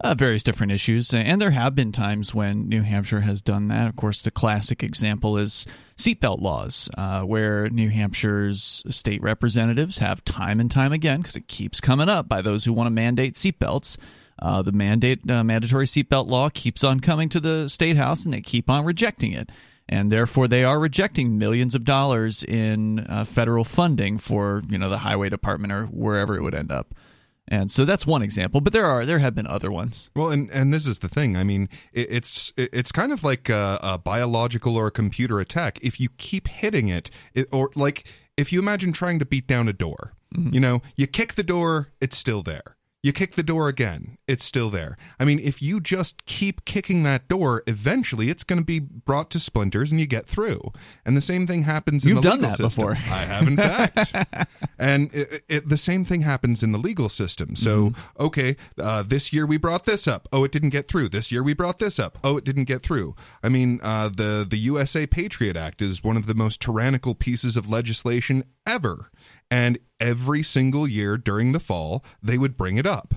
Uh, 0.00 0.14
various 0.14 0.42
different 0.42 0.72
issues, 0.72 1.14
and 1.14 1.40
there 1.40 1.52
have 1.52 1.76
been 1.76 1.92
times 1.92 2.34
when 2.34 2.68
New 2.68 2.82
Hampshire 2.82 3.20
has 3.20 3.40
done 3.40 3.68
that. 3.68 3.86
Of 3.86 3.94
course, 3.94 4.22
the 4.22 4.32
classic 4.32 4.82
example 4.82 5.38
is 5.38 5.64
seatbelt 5.96 6.40
laws, 6.40 6.90
uh, 6.98 7.22
where 7.22 7.68
New 7.68 7.88
Hampshire's 7.88 8.82
state 8.88 9.22
representatives 9.22 9.98
have 9.98 10.24
time 10.24 10.58
and 10.58 10.68
time 10.68 10.92
again, 10.92 11.20
because 11.20 11.36
it 11.36 11.46
keeps 11.46 11.80
coming 11.80 12.08
up 12.08 12.28
by 12.28 12.42
those 12.42 12.64
who 12.64 12.72
want 12.72 12.88
to 12.88 12.90
mandate 12.90 13.34
seatbelts. 13.34 13.96
Uh, 14.42 14.60
the 14.60 14.72
mandate 14.72 15.30
uh, 15.30 15.44
mandatory 15.44 15.86
seatbelt 15.86 16.26
law 16.26 16.48
keeps 16.48 16.82
on 16.82 16.98
coming 16.98 17.28
to 17.28 17.38
the 17.38 17.68
state 17.68 17.96
house, 17.96 18.24
and 18.24 18.34
they 18.34 18.40
keep 18.40 18.68
on 18.68 18.84
rejecting 18.84 19.32
it, 19.32 19.50
and 19.88 20.10
therefore 20.10 20.48
they 20.48 20.64
are 20.64 20.80
rejecting 20.80 21.38
millions 21.38 21.76
of 21.76 21.84
dollars 21.84 22.42
in 22.42 22.98
uh, 23.08 23.24
federal 23.24 23.62
funding 23.62 24.18
for 24.18 24.64
you 24.68 24.76
know 24.76 24.90
the 24.90 24.98
highway 24.98 25.28
department 25.28 25.72
or 25.72 25.86
wherever 25.86 26.36
it 26.36 26.42
would 26.42 26.56
end 26.56 26.72
up. 26.72 26.92
And 27.46 27.70
so 27.70 27.84
that's 27.84 28.04
one 28.04 28.22
example, 28.22 28.60
but 28.60 28.72
there 28.72 28.86
are 28.86 29.06
there 29.06 29.20
have 29.20 29.36
been 29.36 29.46
other 29.46 29.70
ones. 29.70 30.10
Well, 30.16 30.30
and 30.30 30.50
and 30.50 30.74
this 30.74 30.88
is 30.88 30.98
the 30.98 31.08
thing. 31.08 31.36
I 31.36 31.44
mean, 31.44 31.68
it, 31.92 32.08
it's 32.10 32.52
it, 32.56 32.70
it's 32.72 32.90
kind 32.90 33.12
of 33.12 33.22
like 33.22 33.48
a, 33.48 33.78
a 33.80 33.96
biological 33.98 34.76
or 34.76 34.88
a 34.88 34.90
computer 34.90 35.38
attack. 35.38 35.78
If 35.82 36.00
you 36.00 36.08
keep 36.16 36.48
hitting 36.48 36.88
it, 36.88 37.10
it, 37.32 37.46
or 37.52 37.70
like 37.76 38.08
if 38.36 38.52
you 38.52 38.58
imagine 38.58 38.92
trying 38.92 39.20
to 39.20 39.24
beat 39.24 39.46
down 39.46 39.68
a 39.68 39.72
door, 39.72 40.14
you 40.34 40.58
know, 40.58 40.82
you 40.96 41.06
kick 41.06 41.34
the 41.34 41.42
door, 41.44 41.92
it's 42.00 42.18
still 42.18 42.42
there. 42.42 42.76
You 43.04 43.12
kick 43.12 43.34
the 43.34 43.42
door 43.42 43.66
again, 43.68 44.16
it's 44.28 44.44
still 44.44 44.70
there. 44.70 44.96
I 45.18 45.24
mean, 45.24 45.40
if 45.40 45.60
you 45.60 45.80
just 45.80 46.24
keep 46.24 46.64
kicking 46.64 47.02
that 47.02 47.26
door, 47.26 47.64
eventually 47.66 48.28
it's 48.30 48.44
going 48.44 48.60
to 48.60 48.64
be 48.64 48.78
brought 48.78 49.28
to 49.32 49.40
splinters 49.40 49.90
and 49.90 49.98
you 49.98 50.06
get 50.06 50.24
through. 50.24 50.60
And 51.04 51.16
the 51.16 51.20
same 51.20 51.44
thing 51.44 51.64
happens 51.64 52.04
in 52.04 52.10
You've 52.10 52.22
the 52.22 52.28
done 52.30 52.38
legal 52.42 52.50
that 52.50 52.56
system. 52.58 52.68
before. 52.68 52.92
I 52.92 53.24
have, 53.24 53.48
in 53.48 53.56
fact. 53.56 54.14
and 54.78 55.12
it, 55.12 55.42
it, 55.48 55.68
the 55.68 55.76
same 55.76 56.04
thing 56.04 56.20
happens 56.20 56.62
in 56.62 56.70
the 56.70 56.78
legal 56.78 57.08
system. 57.08 57.56
So, 57.56 57.72
Mm-hmm. 57.90 58.22
okay, 58.24 58.56
uh, 58.78 59.02
this 59.02 59.32
year 59.32 59.46
we 59.46 59.56
brought 59.56 59.84
this 59.84 60.06
up. 60.06 60.28
Oh, 60.32 60.44
it 60.44 60.52
didn't 60.52 60.70
get 60.70 60.86
through. 60.86 61.08
This 61.08 61.32
year 61.32 61.42
we 61.42 61.54
brought 61.54 61.80
this 61.80 61.98
up. 61.98 62.18
Oh, 62.22 62.36
it 62.36 62.44
didn't 62.44 62.64
get 62.64 62.82
through. 62.84 63.16
I 63.42 63.48
mean, 63.48 63.80
uh, 63.82 64.10
the 64.10 64.46
the 64.48 64.58
USA 64.58 65.08
Patriot 65.08 65.56
Act 65.56 65.82
is 65.82 66.04
one 66.04 66.16
of 66.16 66.26
the 66.26 66.34
most 66.34 66.60
tyrannical 66.60 67.16
pieces 67.16 67.56
of 67.56 67.68
legislation 67.68 68.44
ever. 68.64 69.10
And 69.52 69.78
every 70.00 70.42
single 70.42 70.88
year 70.88 71.18
during 71.18 71.52
the 71.52 71.60
fall, 71.60 72.02
they 72.22 72.38
would 72.38 72.56
bring 72.56 72.78
it 72.78 72.86
up. 72.86 73.12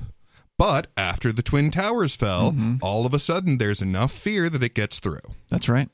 But 0.57 0.87
after 0.97 1.31
the 1.31 1.41
Twin 1.41 1.71
Towers 1.71 2.13
fell, 2.15 2.51
Mm-hmm. 2.51 2.75
all 2.81 3.05
of 3.05 3.13
a 3.13 3.19
sudden 3.19 3.57
there's 3.57 3.81
enough 3.81 4.11
fear 4.11 4.49
that 4.49 4.63
it 4.63 4.73
gets 4.75 4.99
through. 4.99 5.21
That's 5.49 5.69
right. 5.69 5.89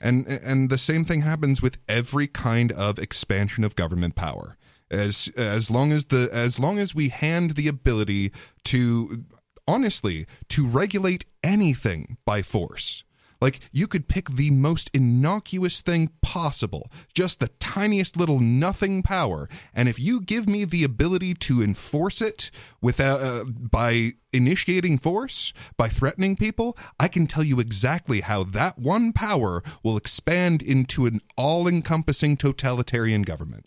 And 0.00 0.26
and 0.26 0.70
the 0.70 0.78
same 0.78 1.04
thing 1.04 1.20
happens 1.22 1.60
with 1.60 1.76
every 1.88 2.26
kind 2.26 2.72
of 2.72 2.98
expansion 2.98 3.64
of 3.64 3.76
government 3.76 4.14
power. 4.14 4.56
As 4.90 5.28
as 5.36 5.70
long 5.70 5.92
as 5.92 6.06
the 6.06 6.28
as 6.32 6.58
long 6.58 6.78
as 6.78 6.94
we 6.94 7.10
hand 7.10 7.50
the 7.52 7.68
ability 7.68 8.32
to 8.64 9.24
honestly 9.68 10.26
to 10.48 10.66
regulate 10.66 11.26
anything 11.44 12.16
by 12.24 12.40
force. 12.42 13.04
Like 13.40 13.60
you 13.72 13.86
could 13.86 14.08
pick 14.08 14.28
the 14.30 14.50
most 14.50 14.90
innocuous 14.92 15.80
thing 15.80 16.10
possible, 16.20 16.90
just 17.14 17.40
the 17.40 17.48
tiniest 17.58 18.16
little 18.16 18.38
nothing 18.38 19.02
power, 19.02 19.48
and 19.74 19.88
if 19.88 19.98
you 19.98 20.20
give 20.20 20.48
me 20.48 20.64
the 20.64 20.84
ability 20.84 21.34
to 21.34 21.62
enforce 21.62 22.20
it 22.20 22.50
without 22.80 23.20
uh, 23.20 23.44
by 23.44 24.12
initiating 24.32 24.98
force, 24.98 25.52
by 25.76 25.88
threatening 25.88 26.36
people, 26.36 26.76
I 26.98 27.08
can 27.08 27.26
tell 27.26 27.42
you 27.42 27.60
exactly 27.60 28.20
how 28.20 28.44
that 28.44 28.78
one 28.78 29.12
power 29.12 29.62
will 29.82 29.96
expand 29.96 30.62
into 30.62 31.06
an 31.06 31.20
all-encompassing 31.36 32.36
totalitarian 32.36 33.22
government. 33.22 33.66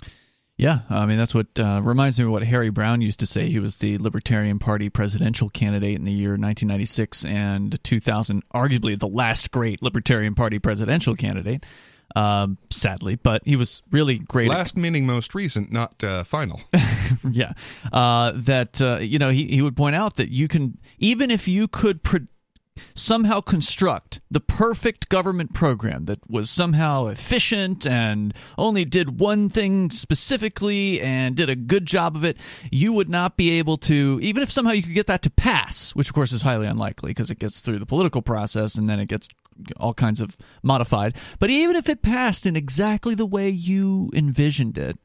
Yeah, 0.58 0.82
I 0.90 1.08
mean 1.08 1.18
that's 1.18 1.34
what 1.34 1.48
uh, 1.58 1.82
reminds 1.84 2.20
me 2.20 2.26
of 2.26 2.32
what 2.32 2.44
Harry 2.44 2.70
Browne 2.70 3.02
used 3.02 3.20
to 3.22 3.26
say. 3.26 3.50
He 3.50 3.60
was 3.60 3.78
the 3.78 3.98
Libertarian 3.98 4.60
Party 4.60 4.88
presidential 4.88 5.50
candidate 5.50 5.98
in 5.98 6.06
the 6.06 6.12
year 6.12 6.32
1996 6.32 7.26
and 7.26 7.84
2000, 7.84 8.44
arguably 8.54 8.98
the 8.98 9.08
last 9.08 9.50
great 9.50 9.82
Libertarian 9.82 10.36
Party 10.36 10.60
presidential 10.60 11.16
candidate. 11.16 11.66
Um, 12.16 12.60
sadly, 12.70 13.16
but 13.16 13.42
he 13.46 13.56
was 13.56 13.82
really 13.90 14.20
great. 14.20 14.50
Last 14.50 14.78
meaning 14.78 15.08
most 15.08 15.34
recent, 15.34 15.72
not 15.72 16.04
uh, 16.04 16.24
final. 16.24 16.62
yeah, 17.32 17.54
uh, 17.92 18.34
that 18.36 18.80
uh, 18.80 19.00
you 19.02 19.18
know 19.18 19.30
he 19.30 19.48
he 19.48 19.64
would 19.64 19.76
point 19.76 19.96
out 19.96 20.18
that 20.18 20.30
you 20.30 20.48
can 20.48 20.78
even 21.00 21.32
if 21.32 21.48
you 21.48 21.68
could. 21.68 22.04
Pre- 22.04 22.28
somehow 22.96 23.42
construct 23.42 24.22
the 24.30 24.40
perfect 24.40 25.10
government 25.10 25.54
program 25.54 26.06
that 26.06 26.20
was 26.30 26.50
somehow 26.50 27.08
efficient 27.08 27.86
and 27.86 28.34
only 28.58 28.86
did 28.86 29.20
one 29.20 29.50
thing 29.50 29.92
specifically 29.92 31.02
and 31.02 31.36
did 31.36 31.50
a 31.50 31.56
good 31.56 31.86
job 31.86 32.16
of 32.16 32.24
it, 32.24 32.38
you 32.72 32.94
would 32.94 33.10
not 33.10 33.38
be 33.38 33.52
able 33.52 33.78
to, 33.78 34.20
even 34.22 34.44
if 34.44 34.52
somehow 34.52 34.72
you 34.72 34.84
could 34.84 34.94
get 34.94 35.08
that 35.08 35.22
to 35.22 35.30
pass, 35.30 35.92
which 35.96 36.10
of 36.10 36.16
course 36.16 36.32
is 36.32 36.42
highly 36.42 36.68
unlikely 36.68 37.12
because 37.12 37.32
it 37.32 37.40
gets 37.40 37.62
through 37.62 37.80
the 37.80 37.86
political 37.86 38.22
process 38.22 38.76
and 38.76 38.90
then 38.90 39.00
it 39.00 39.08
gets 39.08 39.28
all 39.78 39.94
kinds 39.94 40.20
of 40.20 40.38
modified. 40.62 41.16
But 41.40 41.50
even 41.50 41.76
if 41.76 41.90
it 41.90 42.02
passed 42.02 42.46
in 42.46 42.56
exactly 42.56 43.16
the 43.16 43.26
way 43.26 43.50
you 43.50 44.10
envisioned 44.14 44.78
it, 44.78 44.98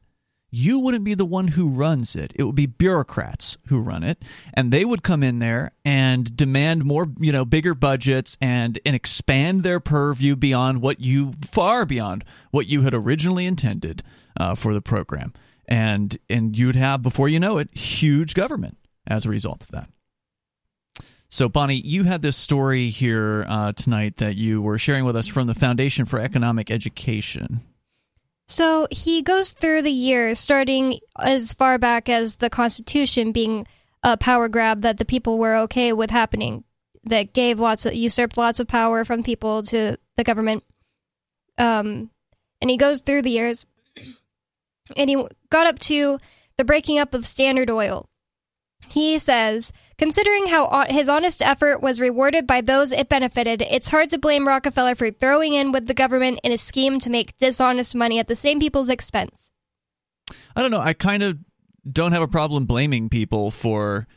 you 0.51 0.79
wouldn't 0.79 1.03
be 1.03 1.13
the 1.13 1.25
one 1.25 1.49
who 1.49 1.69
runs 1.69 2.15
it. 2.15 2.33
It 2.35 2.43
would 2.43 2.55
be 2.55 2.65
bureaucrats 2.65 3.57
who 3.67 3.81
run 3.81 4.03
it, 4.03 4.23
and 4.53 4.71
they 4.71 4.83
would 4.83 5.03
come 5.03 5.23
in 5.23 5.37
there 5.39 5.71
and 5.85 6.35
demand 6.35 6.85
more, 6.85 7.07
you 7.19 7.31
know, 7.31 7.45
bigger 7.45 7.75
budgets 7.75 8.37
and 8.41 8.79
and 8.85 8.95
expand 8.95 9.63
their 9.63 9.79
purview 9.79 10.35
beyond 10.35 10.81
what 10.81 10.99
you 10.99 11.33
far 11.45 11.85
beyond 11.85 12.23
what 12.51 12.67
you 12.67 12.81
had 12.81 12.93
originally 12.93 13.45
intended 13.45 14.03
uh, 14.39 14.55
for 14.55 14.73
the 14.73 14.81
program, 14.81 15.33
and 15.67 16.17
and 16.29 16.57
you'd 16.57 16.75
have 16.75 17.01
before 17.01 17.29
you 17.29 17.39
know 17.39 17.57
it, 17.57 17.75
huge 17.77 18.33
government 18.33 18.77
as 19.05 19.25
a 19.25 19.29
result 19.29 19.61
of 19.63 19.69
that. 19.69 19.89
So, 21.31 21.47
Bonnie, 21.47 21.75
you 21.75 22.05
had 22.05 22.23
this 22.23 22.35
story 22.35 22.89
here 22.89 23.45
uh, 23.47 23.71
tonight 23.73 24.17
that 24.17 24.35
you 24.35 24.63
were 24.63 24.79
sharing 24.79 25.05
with 25.05 25.15
us 25.15 25.27
from 25.27 25.45
the 25.45 25.53
Foundation 25.53 26.07
for 26.07 26.19
Economic 26.19 26.71
Education. 26.71 27.61
So 28.49 28.87
he 28.89 29.21
goes 29.21 29.53
through 29.53 29.83
the 29.83 29.91
years, 29.91 30.39
starting 30.39 30.99
as 31.19 31.53
far 31.53 31.77
back 31.77 32.09
as 32.09 32.37
the 32.37 32.49
Constitution 32.49 33.31
being 33.31 33.67
a 34.01 34.17
power 34.17 34.49
grab 34.49 34.81
that 34.81 34.97
the 34.97 35.05
people 35.05 35.37
were 35.37 35.55
okay 35.57 35.93
with 35.93 36.09
happening, 36.09 36.63
that 37.03 37.33
gave 37.33 37.59
lots 37.59 37.85
of 37.85 37.93
usurped 37.93 38.37
lots 38.37 38.59
of 38.59 38.67
power 38.67 39.05
from 39.05 39.21
people 39.21 39.61
to 39.63 39.97
the 40.17 40.23
government. 40.23 40.63
Um, 41.59 42.09
and 42.59 42.71
he 42.71 42.77
goes 42.77 43.03
through 43.03 43.21
the 43.21 43.29
years, 43.29 43.67
and 44.97 45.09
he 45.09 45.27
got 45.51 45.67
up 45.67 45.77
to 45.79 46.17
the 46.57 46.65
breaking 46.65 46.97
up 46.97 47.13
of 47.13 47.27
Standard 47.27 47.69
Oil. 47.69 48.08
He 48.87 49.19
says, 49.19 49.71
considering 49.97 50.47
how 50.47 50.85
his 50.89 51.09
honest 51.09 51.41
effort 51.41 51.81
was 51.81 52.01
rewarded 52.01 52.47
by 52.47 52.61
those 52.61 52.91
it 52.91 53.09
benefited, 53.09 53.61
it's 53.61 53.89
hard 53.89 54.09
to 54.11 54.17
blame 54.17 54.47
Rockefeller 54.47 54.95
for 54.95 55.11
throwing 55.11 55.53
in 55.53 55.71
with 55.71 55.87
the 55.87 55.93
government 55.93 56.39
in 56.43 56.51
a 56.51 56.57
scheme 56.57 56.99
to 56.99 57.09
make 57.09 57.37
dishonest 57.37 57.95
money 57.95 58.19
at 58.19 58.27
the 58.27 58.35
same 58.35 58.59
people's 58.59 58.89
expense. 58.89 59.51
I 60.55 60.61
don't 60.61 60.71
know. 60.71 60.79
I 60.79 60.93
kind 60.93 61.23
of 61.23 61.37
don't 61.89 62.13
have 62.13 62.21
a 62.21 62.27
problem 62.27 62.65
blaming 62.65 63.09
people 63.09 63.51
for 63.51 64.07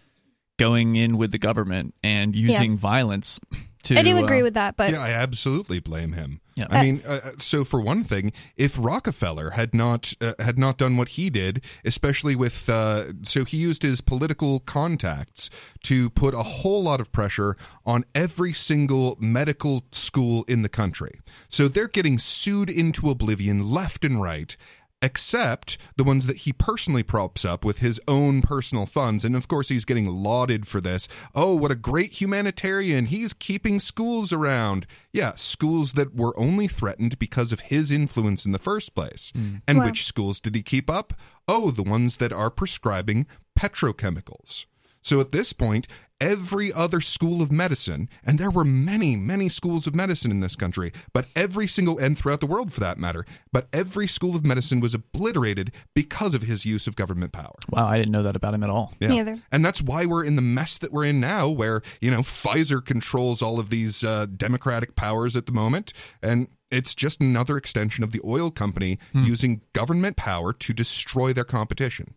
going 0.59 0.97
in 0.97 1.16
with 1.16 1.33
the 1.33 1.38
government 1.38 1.95
and 2.02 2.37
using 2.37 2.73
yeah. 2.73 2.78
violence 2.78 3.40
to, 3.85 3.99
I 3.99 4.02
do 4.02 4.16
agree 4.16 4.40
uh, 4.40 4.45
with 4.45 4.54
that, 4.54 4.76
but 4.76 4.92
yeah, 4.92 5.02
I 5.02 5.11
absolutely 5.11 5.81
blame 5.81 6.12
him. 6.12 6.40
Yeah. 6.55 6.67
I 6.71 6.83
mean, 6.83 7.03
uh, 7.07 7.21
uh, 7.25 7.31
so 7.38 7.65
for 7.65 7.81
one 7.81 8.05
thing, 8.05 8.33
if 8.57 8.77
Rockefeller 8.79 9.51
had 9.51 9.75
not 9.75 10.12
uh, 10.21 10.35
had 10.38 10.59
not 10.59 10.77
done 10.77 10.97
what 10.97 11.11
he 11.11 11.31
did, 11.31 11.65
especially 11.85 12.37
with 12.37 12.69
uh, 12.69 13.12
so 13.23 13.45
he 13.45 13.57
used 13.57 13.83
his 13.83 14.01
political 14.01 14.61
contacts 14.61 15.49
to 15.85 16.11
put 16.11 16.35
a 16.35 16.43
whole 16.43 16.83
lot 16.83 17.01
of 17.01 17.11
pressure 17.11 17.57
on 17.87 18.05
every 18.15 18.53
single 18.53 19.17
medical 19.19 19.85
school 19.93 20.45
in 20.47 20.62
the 20.62 20.69
country. 20.69 21.21
So 21.49 21.69
they're 21.69 21.88
getting 21.88 22.19
sued 22.19 22.69
into 22.69 23.09
oblivion 23.11 23.71
left 23.71 24.05
and 24.05 24.21
right 24.21 24.57
except 25.03 25.77
the 25.97 26.05
ones 26.05 26.27
that 26.27 26.38
he 26.38 26.53
personally 26.53 27.03
props 27.03 27.45
up 27.45 27.65
with 27.65 27.81
his 27.81 28.01
own 28.07 28.41
personal 28.41 28.87
funds. 28.87 29.25
And 29.25 29.35
of 29.35 29.49
course, 29.49 29.69
he's 29.69 29.85
getting 29.85 30.09
lauded 30.09 30.67
for 30.67 30.81
this. 30.81 31.09
Oh, 31.35 31.55
what 31.55 31.73
a 31.73 31.77
great 31.77 32.21
humanitarian. 32.21 33.07
He's 33.07 33.35
keeping 33.35 33.81
schools 33.81 34.33
around. 34.33 34.87
Yeah, 35.12 35.35
schools 35.35 35.93
that 35.95 36.15
were 36.15 36.38
only 36.38 36.69
threatened 36.69 37.19
because 37.19 37.53
of 37.53 37.61
his 37.61 37.91
influence 37.91 38.47
in 38.47 38.53
the 38.53 38.59
first 38.59 38.95
place. 38.95 39.33
Mm. 39.37 39.62
And 39.67 39.79
wow. 39.79 39.87
which 39.87 40.05
schools 40.05 40.41
did 40.41 40.55
he 40.55 40.62
keep 40.62 40.88
up? 40.88 41.12
Oh, 41.49 41.73
the 41.73 41.83
ones 41.83 42.19
that 42.19 42.33
are 42.33 42.51
prescribing 42.51 43.27
petrochemicals. 43.59 44.67
So 45.03 45.21
at 45.21 45.33
this 45.33 45.53
point, 45.53 45.87
every 46.23 46.73
other 46.73 47.01
school 47.01 47.43
of 47.43 47.51
medicine, 47.51 48.09
and 48.25 48.38
there 48.38 48.51
were 48.51 48.65
many, 48.65 49.17
many 49.17 49.49
schools 49.49 49.88
of 49.88 49.95
medicine 49.95 50.31
in 50.31 50.38
this 50.38 50.55
country, 50.55 50.93
but 51.12 51.27
every 51.35 51.67
single, 51.67 51.99
and 51.99 52.17
throughout 52.17 52.38
the 52.38 52.47
world 52.47 52.73
for 52.73 52.79
that 52.79 52.97
matter, 52.97 53.27
but 53.53 53.67
every 53.73 54.07
school 54.07 54.37
of 54.37 54.45
medicine 54.45 54.79
was 54.79 54.95
obliterated 54.95 55.73
because 55.97 56.33
of 56.33 56.43
his 56.43 56.65
use 56.65 56.87
of 56.87 56.95
government 56.95 57.33
power. 57.33 57.57
Wow, 57.71 57.88
I 57.88 57.99
didn't 57.99 58.12
know 58.12 58.23
that 58.23 58.37
about 58.37 58.55
him 58.55 58.62
at 58.62 58.71
all. 58.71 58.93
Yeah. 59.01 59.09
Neither. 59.09 59.43
And 59.51 59.65
that's 59.65 59.83
why 59.83 60.07
we're 60.07 60.25
in 60.25 60.37
the 60.37 60.43
mess 60.43 60.79
that 60.79 60.93
we're 60.93 61.07
in 61.07 61.19
now, 61.19 61.49
where, 61.49 61.83
you 62.01 62.12
know, 62.12 62.21
Pfizer 62.21 62.85
controls 62.85 63.43
all 63.43 63.59
of 63.59 63.71
these 63.71 64.05
uh, 64.05 64.27
democratic 64.27 64.95
powers 64.95 65.35
at 65.35 65.47
the 65.47 65.53
moment. 65.53 65.93
And 66.23 66.47
it's 66.71 66.95
just 66.95 67.21
another 67.21 67.57
extension 67.57 68.05
of 68.05 68.12
the 68.12 68.21
oil 68.25 68.53
company 68.53 69.01
hmm. 69.12 69.25
using 69.25 69.62
government 69.73 70.17
power 70.17 70.53
to 70.53 70.73
destroy 70.73 71.33
their 71.33 71.45
competition. 71.45 72.15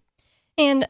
And 0.57 0.87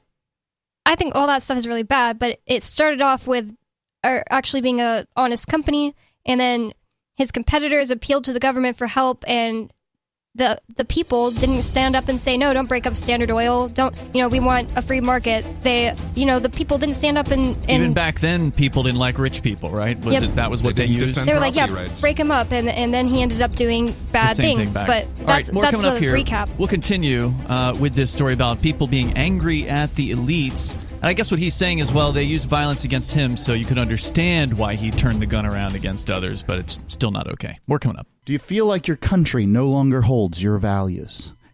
I 0.86 0.96
think 0.96 1.16
all 1.16 1.28
that 1.28 1.44
stuff 1.44 1.58
is 1.58 1.68
really 1.68 1.84
bad, 1.84 2.20
but 2.20 2.40
it 2.46 2.64
started 2.64 3.02
off 3.02 3.28
with 3.28 3.56
uh, 4.04 4.20
actually 4.30 4.62
being 4.62 4.80
a 4.80 5.08
honest 5.16 5.48
company, 5.48 5.96
and 6.26 6.40
then 6.40 6.74
his 7.16 7.32
competitors 7.32 7.92
appealed 7.92 8.26
to 8.26 8.34
the 8.34 8.40
government 8.40 8.78
for 8.78 8.88
help, 8.88 9.24
and 9.28 9.72
the 10.36 10.60
the 10.76 10.84
people 10.84 11.32
didn't 11.32 11.62
stand 11.62 11.96
up 11.96 12.10
and 12.10 12.20
say 12.20 12.38
no 12.38 12.54
don't 12.54 12.68
break 12.68 12.86
up 12.86 12.96
standard 12.96 13.32
oil. 13.32 13.70
Don't 13.70 14.00
you 14.14 14.22
know 14.22 14.28
we 14.28 14.42
want 14.42 14.76
a 14.78 14.82
free 14.82 15.00
market. 15.00 15.48
They 15.62 15.96
you 16.14 16.26
know 16.26 16.40
the 16.40 16.50
people 16.50 16.78
didn't 16.78 16.96
stand 16.96 17.18
up 17.18 17.28
and, 17.28 17.56
and 17.70 17.70
even 17.70 17.94
back 17.94 18.20
then 18.20 18.52
people 18.52 18.84
didn't 18.84 19.00
like 19.00 19.18
rich 19.18 19.42
people 19.42 19.72
right? 19.72 19.98
Was 20.04 20.14
yep. 20.14 20.24
it 20.24 20.36
that 20.36 20.52
was 20.52 20.62
what 20.62 20.76
they, 20.76 20.88
they 20.88 20.94
used? 20.94 21.26
they 21.26 21.34
were 21.34 21.40
like 21.40 21.56
yeah 21.56 21.74
rights. 21.74 22.02
break 22.02 22.18
them 22.18 22.32
up 22.32 22.52
and 22.52 22.68
and 22.68 22.94
then 22.94 23.06
he 23.06 23.22
ended 23.22 23.42
up 23.42 23.52
doing 23.52 23.96
bad 24.12 24.36
things 24.36 24.74
thing 24.74 24.86
but 24.86 25.08
that's, 25.16 25.22
right, 25.22 25.54
more 25.54 25.64
that's 25.64 25.76
coming 25.76 25.90
up 25.90 26.00
here. 26.00 26.14
recap. 26.14 26.50
We'll 26.58 26.68
continue 26.68 27.32
uh, 27.48 27.74
with 27.80 27.94
this 27.94 28.12
story 28.12 28.34
about 28.34 28.62
people 28.62 28.88
being 28.88 29.16
angry 29.18 29.68
at 29.70 29.94
the 29.96 30.12
elites. 30.12 30.82
And 30.92 31.06
I 31.06 31.14
guess 31.14 31.32
what 31.32 31.40
he's 31.40 31.56
saying 31.56 31.80
is 31.80 31.94
well 31.94 32.12
they 32.12 32.24
used 32.24 32.50
violence 32.50 32.84
against 32.84 33.14
him 33.14 33.38
so 33.38 33.54
you 33.54 33.66
could 33.66 33.78
understand 33.78 34.58
why 34.58 34.76
he 34.76 34.92
turned 34.92 35.22
the 35.22 35.28
gun 35.28 35.46
around 35.46 35.76
against 35.76 36.10
others 36.10 36.44
but 36.44 36.60
it's 36.60 36.78
still 36.90 37.12
not 37.12 37.28
okay. 37.32 37.58
More 37.68 37.80
coming 37.80 37.98
up 37.98 38.08
do 38.26 38.34
you 38.34 38.40
feel 38.40 38.66
like 38.66 38.88
your 38.88 38.98
country 38.98 39.46
no 39.46 39.68
longer 39.68 40.02
holds 40.02 40.42
your 40.42 40.58
values? 40.58 41.32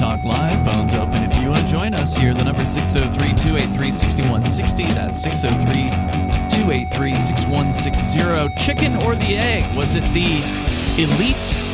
Talk 0.00 0.24
Live, 0.24 0.64
phones 0.64 0.94
open 0.94 1.22
if 1.24 1.36
you 1.36 1.50
want 1.50 1.60
to 1.60 1.68
join 1.68 1.92
us 1.92 2.16
here. 2.16 2.32
The 2.32 2.42
number 2.42 2.64
603 2.64 3.34
283 3.34 3.92
6160. 3.92 4.84
That's 4.94 5.20
603 5.20 5.90
283 6.48 7.14
6160. 7.14 8.54
Chicken 8.64 8.96
or 9.02 9.14
the 9.14 9.36
egg? 9.36 9.76
Was 9.76 9.96
it 9.96 10.04
the 10.14 10.24
elites 10.96 11.66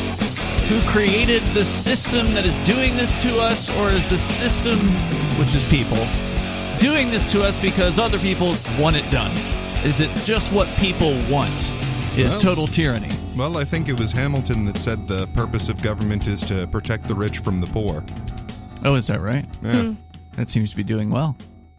who 0.66 0.80
created 0.90 1.40
the 1.54 1.64
system 1.64 2.34
that 2.34 2.44
is 2.44 2.58
doing 2.66 2.96
this 2.96 3.16
to 3.18 3.38
us, 3.38 3.70
or 3.70 3.90
is 3.90 4.04
the 4.08 4.18
system, 4.18 4.80
which 5.38 5.54
is 5.54 5.62
people, 5.70 6.04
doing 6.80 7.10
this 7.10 7.26
to 7.26 7.42
us 7.44 7.60
because 7.60 8.00
other 8.00 8.18
people 8.18 8.56
want 8.76 8.96
it 8.96 9.08
done? 9.12 9.30
Is 9.84 10.00
it 10.00 10.10
just 10.24 10.52
what 10.52 10.66
people 10.78 11.12
want? 11.30 11.54
Is 12.18 12.32
well, 12.32 12.40
total 12.40 12.66
tyranny? 12.66 13.10
Well, 13.36 13.58
I 13.58 13.64
think 13.66 13.90
it 13.90 14.00
was 14.00 14.12
Hamilton 14.12 14.64
that 14.64 14.78
said 14.78 15.06
the 15.06 15.26
purpose 15.28 15.68
of 15.68 15.82
government 15.82 16.26
is 16.26 16.40
to 16.46 16.66
protect 16.68 17.06
the 17.06 17.14
rich 17.14 17.40
from 17.40 17.60
the 17.60 17.66
poor. 17.66 18.02
Oh, 18.82 18.94
is 18.94 19.08
that 19.08 19.20
right? 19.20 19.46
Yeah. 19.62 19.82
Hmm. 19.82 19.92
That 20.38 20.48
seems 20.48 20.70
to 20.70 20.76
be 20.76 20.82
doing 20.82 21.10
well. 21.10 21.36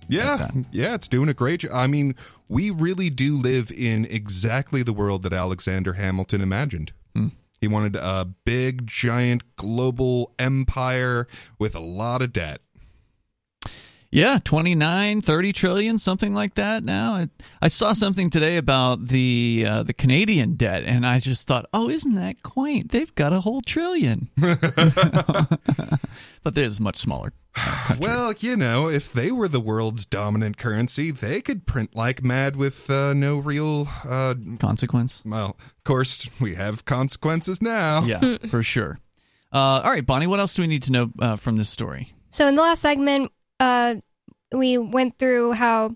Yeah, 0.08 0.52
yeah, 0.72 0.94
it's 0.94 1.08
doing 1.08 1.30
a 1.30 1.34
great 1.34 1.62
job. 1.62 1.72
I 1.74 1.88
mean, 1.88 2.14
we 2.48 2.70
really 2.70 3.10
do 3.10 3.36
live 3.36 3.72
in 3.72 4.06
exactly 4.06 4.84
the 4.84 4.94
world 4.94 5.24
that 5.24 5.34
Alexander 5.34 5.94
Hamilton 5.94 6.42
imagined. 6.42 6.94
Hmm. 7.16 7.30
He 7.60 7.68
wanted 7.68 7.96
a 7.96 8.26
big, 8.46 8.86
giant, 8.86 9.56
global 9.56 10.34
empire 10.38 11.28
with 11.58 11.76
a 11.76 11.80
lot 11.80 12.22
of 12.22 12.34
debt. 12.34 12.62
Yeah, 14.18 14.40
29, 14.44 15.22
30 15.22 15.54
trillion, 15.54 16.00
something 16.00 16.34
like 16.34 16.56
that 16.56 16.84
now. 16.84 17.14
I, 17.14 17.30
I 17.62 17.68
saw 17.68 17.94
something 17.94 18.32
today 18.32 18.58
about 18.58 19.10
the 19.10 19.64
uh, 19.68 19.84
the 19.84 19.94
Canadian 19.94 20.56
debt 20.56 20.86
and 20.86 21.06
I 21.06 21.20
just 21.20 21.48
thought, 21.48 21.68
"Oh, 21.72 21.88
isn't 21.88 22.16
that 22.16 22.42
quaint? 22.42 22.90
They've 22.90 23.14
got 23.14 23.32
a 23.32 23.42
whole 23.42 23.62
trillion. 23.62 24.32
but 24.38 25.60
there's 26.44 26.80
much 26.80 26.98
smaller. 26.98 27.32
Uh, 27.56 27.96
well, 28.00 28.34
you 28.40 28.56
know, 28.56 28.90
if 28.90 29.14
they 29.14 29.32
were 29.32 29.48
the 29.48 29.60
world's 29.60 30.04
dominant 30.08 30.58
currency, 30.58 31.12
they 31.12 31.40
could 31.40 31.68
print 31.68 31.96
like 31.96 32.24
mad 32.24 32.56
with 32.56 32.90
uh, 32.90 33.14
no 33.14 33.38
real 33.38 33.88
uh, 34.04 34.34
consequence. 34.60 35.22
Well, 35.26 35.58
of 35.60 35.84
course, 35.84 36.28
we 36.42 36.56
have 36.56 36.86
consequences 36.86 37.62
now. 37.62 38.04
Yeah, 38.04 38.38
for 38.50 38.64
sure. 38.64 38.98
Uh, 39.54 39.82
all 39.84 39.92
right, 39.92 40.04
Bonnie, 40.04 40.26
what 40.26 40.40
else 40.40 40.56
do 40.56 40.64
we 40.64 40.68
need 40.68 40.82
to 40.84 40.92
know 40.92 41.12
uh, 41.20 41.36
from 41.36 41.56
this 41.56 41.70
story? 41.70 42.14
So 42.32 42.48
in 42.48 42.56
the 42.56 42.64
last 42.64 42.82
segment, 42.82 43.32
uh, 43.60 43.96
we 44.54 44.78
went 44.78 45.18
through 45.18 45.54
how 45.54 45.96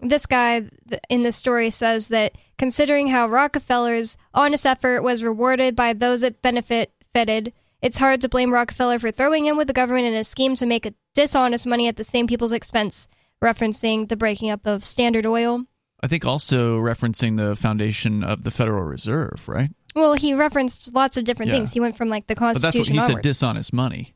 this 0.00 0.26
guy 0.26 0.62
in 1.08 1.22
the 1.22 1.32
story 1.32 1.70
says 1.70 2.08
that 2.08 2.36
considering 2.56 3.08
how 3.08 3.28
Rockefeller's 3.28 4.16
honest 4.32 4.66
effort 4.66 5.02
was 5.02 5.22
rewarded 5.22 5.74
by 5.74 5.92
those 5.92 6.22
it 6.22 6.40
benefited, 6.40 7.52
it's 7.82 7.98
hard 7.98 8.20
to 8.20 8.28
blame 8.28 8.52
Rockefeller 8.52 8.98
for 8.98 9.10
throwing 9.10 9.46
in 9.46 9.56
with 9.56 9.66
the 9.66 9.72
government 9.72 10.06
in 10.06 10.14
a 10.14 10.24
scheme 10.24 10.54
to 10.56 10.66
make 10.66 10.86
a 10.86 10.94
dishonest 11.14 11.66
money 11.66 11.88
at 11.88 11.96
the 11.96 12.04
same 12.04 12.26
people's 12.26 12.52
expense, 12.52 13.08
referencing 13.42 14.08
the 14.08 14.16
breaking 14.16 14.50
up 14.50 14.66
of 14.66 14.84
Standard 14.84 15.26
Oil. 15.26 15.64
I 16.00 16.06
think 16.06 16.24
also 16.24 16.78
referencing 16.78 17.36
the 17.36 17.56
foundation 17.56 18.22
of 18.22 18.44
the 18.44 18.52
Federal 18.52 18.84
Reserve, 18.84 19.48
right? 19.48 19.70
Well, 19.96 20.14
he 20.14 20.32
referenced 20.34 20.94
lots 20.94 21.16
of 21.16 21.24
different 21.24 21.50
yeah. 21.50 21.56
things. 21.56 21.72
He 21.72 21.80
went 21.80 21.96
from 21.96 22.08
like 22.08 22.28
the 22.28 22.36
Constitution. 22.36 22.68
But 22.70 22.76
that's 22.78 22.88
what 22.88 22.92
he 22.92 23.00
onward. 23.00 23.24
said. 23.24 23.28
Dishonest 23.28 23.72
money. 23.72 24.14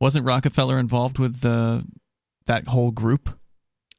Wasn't 0.00 0.24
Rockefeller 0.24 0.78
involved 0.78 1.18
with 1.18 1.40
the 1.40 1.84
that 2.46 2.68
whole 2.68 2.90
group 2.90 3.28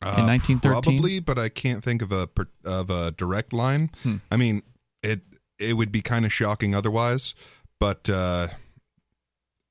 uh, 0.01 0.15
in 0.17 0.25
1913? 0.27 0.71
Probably, 0.71 1.19
but 1.19 1.37
I 1.37 1.49
can't 1.49 1.83
think 1.83 2.01
of 2.01 2.11
a 2.11 2.29
of 2.63 2.89
a 2.89 3.11
direct 3.11 3.53
line. 3.53 3.91
Hmm. 4.03 4.17
I 4.31 4.37
mean, 4.37 4.63
it 5.03 5.21
it 5.59 5.73
would 5.73 5.91
be 5.91 6.01
kind 6.01 6.25
of 6.25 6.33
shocking 6.33 6.75
otherwise, 6.75 7.33
but 7.79 8.09
uh, 8.09 8.47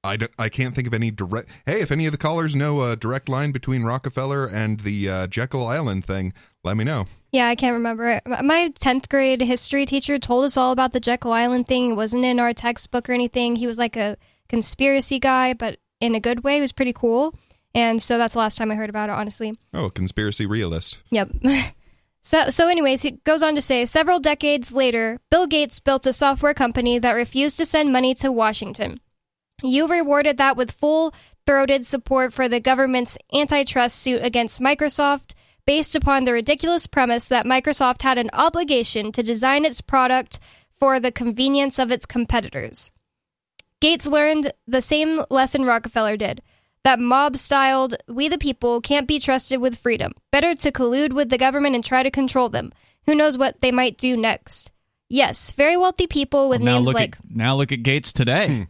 I, 0.04 0.16
d- 0.16 0.28
I 0.38 0.48
can't 0.50 0.74
think 0.74 0.87
of 0.87 0.94
any 0.94 1.10
direct. 1.10 1.48
Hey, 1.64 1.80
if 1.80 1.90
any 1.90 2.04
of 2.06 2.12
the 2.12 2.18
callers 2.18 2.54
know 2.54 2.82
a 2.82 2.94
direct 2.94 3.28
line 3.28 3.52
between 3.52 3.84
Rockefeller 3.84 4.46
and 4.46 4.80
the 4.80 5.08
uh, 5.08 5.26
Jekyll 5.26 5.66
Island 5.66 6.04
thing, 6.04 6.34
let 6.62 6.76
me 6.76 6.84
know. 6.84 7.06
Yeah, 7.32 7.48
I 7.48 7.54
can't 7.54 7.72
remember 7.74 8.10
it. 8.10 8.22
My 8.26 8.70
10th 8.78 9.08
grade 9.08 9.40
history 9.40 9.87
teacher 9.87 10.18
told 10.18 10.44
us 10.44 10.56
all 10.56 10.72
about 10.72 10.92
the 10.92 11.00
Jekyll 11.00 11.32
Island 11.32 11.66
thing. 11.66 11.90
It 11.90 11.94
wasn't 11.94 12.24
in 12.24 12.38
our 12.38 12.52
textbook 12.52 13.08
or 13.08 13.12
anything. 13.12 13.56
He 13.56 13.66
was 13.66 13.78
like 13.78 13.96
a 13.96 14.16
conspiracy 14.48 15.18
guy, 15.18 15.54
but 15.54 15.78
in 16.00 16.14
a 16.14 16.20
good 16.20 16.44
way. 16.44 16.58
It 16.58 16.60
was 16.60 16.72
pretty 16.72 16.92
cool. 16.92 17.34
And 17.74 18.00
so 18.00 18.18
that's 18.18 18.34
the 18.34 18.38
last 18.38 18.56
time 18.56 18.70
I 18.70 18.76
heard 18.76 18.90
about 18.90 19.08
it, 19.08 19.12
honestly. 19.12 19.58
Oh, 19.72 19.90
conspiracy 19.90 20.46
realist. 20.46 21.02
Yep. 21.10 21.30
so, 22.22 22.48
so, 22.48 22.68
anyways, 22.68 23.02
he 23.02 23.12
goes 23.24 23.42
on 23.42 23.56
to 23.56 23.60
say 23.60 23.84
several 23.84 24.20
decades 24.20 24.72
later, 24.72 25.18
Bill 25.30 25.46
Gates 25.46 25.80
built 25.80 26.06
a 26.06 26.12
software 26.12 26.54
company 26.54 26.98
that 26.98 27.12
refused 27.12 27.56
to 27.58 27.66
send 27.66 27.92
money 27.92 28.14
to 28.16 28.30
Washington. 28.30 29.00
You 29.62 29.88
rewarded 29.88 30.37
that 30.37 30.56
with 30.56 30.70
full 30.70 31.14
throated 31.46 31.84
support 31.87 32.32
for 32.32 32.48
the 32.48 32.60
government's 32.60 33.18
antitrust 33.32 33.98
suit 33.98 34.20
against 34.22 34.60
Microsoft, 34.60 35.34
based 35.66 35.96
upon 35.96 36.24
the 36.24 36.32
ridiculous 36.32 36.87
premise 36.87 37.24
that 37.26 37.46
Microsoft 37.46 38.02
had 38.02 38.18
an 38.18 38.30
obligation 38.32 39.10
to 39.12 39.22
design 39.22 39.64
its 39.64 39.80
product 39.80 40.38
for 40.78 41.00
the 41.00 41.12
convenience 41.12 41.78
of 41.78 41.90
its 41.90 42.06
competitors. 42.06 42.90
Gates 43.80 44.06
learned 44.06 44.52
the 44.66 44.82
same 44.82 45.22
lesson 45.30 45.64
Rockefeller 45.64 46.16
did 46.16 46.42
that 46.84 47.00
mob 47.00 47.36
styled, 47.36 47.96
we 48.08 48.28
the 48.28 48.38
people 48.38 48.80
can't 48.80 49.08
be 49.08 49.18
trusted 49.18 49.60
with 49.60 49.78
freedom. 49.78 50.12
Better 50.30 50.54
to 50.54 50.72
collude 50.72 51.12
with 51.12 51.30
the 51.30 51.38
government 51.38 51.74
and 51.74 51.84
try 51.84 52.02
to 52.02 52.10
control 52.10 52.48
them. 52.48 52.72
Who 53.06 53.14
knows 53.14 53.36
what 53.36 53.60
they 53.60 53.72
might 53.72 53.98
do 53.98 54.16
next? 54.16 54.70
Yes, 55.08 55.52
very 55.52 55.76
wealthy 55.76 56.06
people 56.06 56.48
with 56.48 56.62
well, 56.62 56.76
names 56.76 56.92
like. 56.92 57.16
At, 57.16 57.30
now 57.30 57.56
look 57.56 57.72
at 57.72 57.82
Gates 57.82 58.12
today. 58.12 58.48
Hmm. 58.48 58.62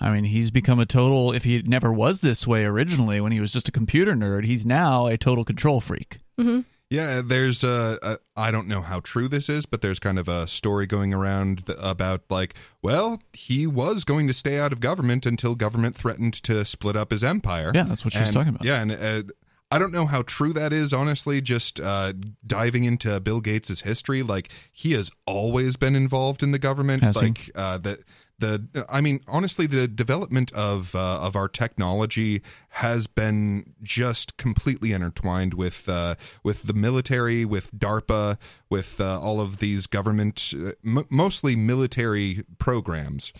I 0.00 0.10
mean, 0.10 0.24
he's 0.24 0.50
become 0.50 0.80
a 0.80 0.86
total. 0.86 1.32
If 1.32 1.44
he 1.44 1.62
never 1.62 1.92
was 1.92 2.20
this 2.20 2.46
way 2.46 2.64
originally, 2.64 3.20
when 3.20 3.30
he 3.30 3.38
was 3.38 3.52
just 3.52 3.68
a 3.68 3.72
computer 3.72 4.14
nerd, 4.14 4.44
he's 4.44 4.66
now 4.66 5.06
a 5.06 5.16
total 5.16 5.44
control 5.44 5.80
freak. 5.80 6.18
Mm-hmm. 6.40 6.60
Yeah, 6.92 7.22
there's 7.24 7.64
a, 7.64 7.98
a 8.02 8.18
I 8.36 8.50
don't 8.50 8.68
know 8.68 8.82
how 8.82 9.00
true 9.00 9.26
this 9.26 9.48
is, 9.48 9.64
but 9.64 9.80
there's 9.80 9.98
kind 9.98 10.18
of 10.18 10.28
a 10.28 10.46
story 10.46 10.86
going 10.86 11.14
around 11.14 11.64
about 11.78 12.20
like, 12.28 12.54
well, 12.82 13.22
he 13.32 13.66
was 13.66 14.04
going 14.04 14.26
to 14.26 14.34
stay 14.34 14.58
out 14.58 14.72
of 14.74 14.80
government 14.80 15.24
until 15.24 15.54
government 15.54 15.96
threatened 15.96 16.34
to 16.42 16.66
split 16.66 16.94
up 16.94 17.10
his 17.10 17.24
empire. 17.24 17.72
Yeah, 17.74 17.84
that's 17.84 18.04
what 18.04 18.12
she's 18.12 18.24
and, 18.24 18.32
talking 18.34 18.50
about. 18.50 18.64
Yeah, 18.64 18.82
and 18.82 18.92
uh, 18.92 19.32
I 19.70 19.78
don't 19.78 19.90
know 19.90 20.04
how 20.04 20.20
true 20.20 20.52
that 20.52 20.74
is, 20.74 20.92
honestly. 20.92 21.40
Just 21.40 21.80
uh, 21.80 22.12
diving 22.46 22.84
into 22.84 23.18
Bill 23.20 23.40
Gates' 23.40 23.80
history, 23.80 24.22
like 24.22 24.50
he 24.70 24.92
has 24.92 25.10
always 25.26 25.76
been 25.76 25.96
involved 25.96 26.42
in 26.42 26.50
the 26.50 26.58
government. 26.58 27.16
Like 27.16 27.50
uh, 27.54 27.78
that 27.78 28.00
the 28.38 28.86
I 28.88 29.00
mean 29.00 29.20
honestly 29.28 29.66
the 29.66 29.88
development 29.88 30.52
of 30.52 30.94
uh, 30.94 31.20
of 31.20 31.36
our 31.36 31.48
technology 31.48 32.42
has 32.70 33.06
been 33.06 33.74
just 33.82 34.36
completely 34.36 34.92
intertwined 34.92 35.54
with 35.54 35.88
uh, 35.88 36.16
with 36.42 36.64
the 36.64 36.74
military 36.74 37.44
with 37.44 37.72
DARPA 37.72 38.38
with 38.68 39.00
uh, 39.00 39.20
all 39.20 39.40
of 39.40 39.58
these 39.58 39.86
government 39.86 40.52
uh, 40.54 40.72
m- 40.84 41.06
mostly 41.10 41.56
military 41.56 42.44
programs. 42.58 43.32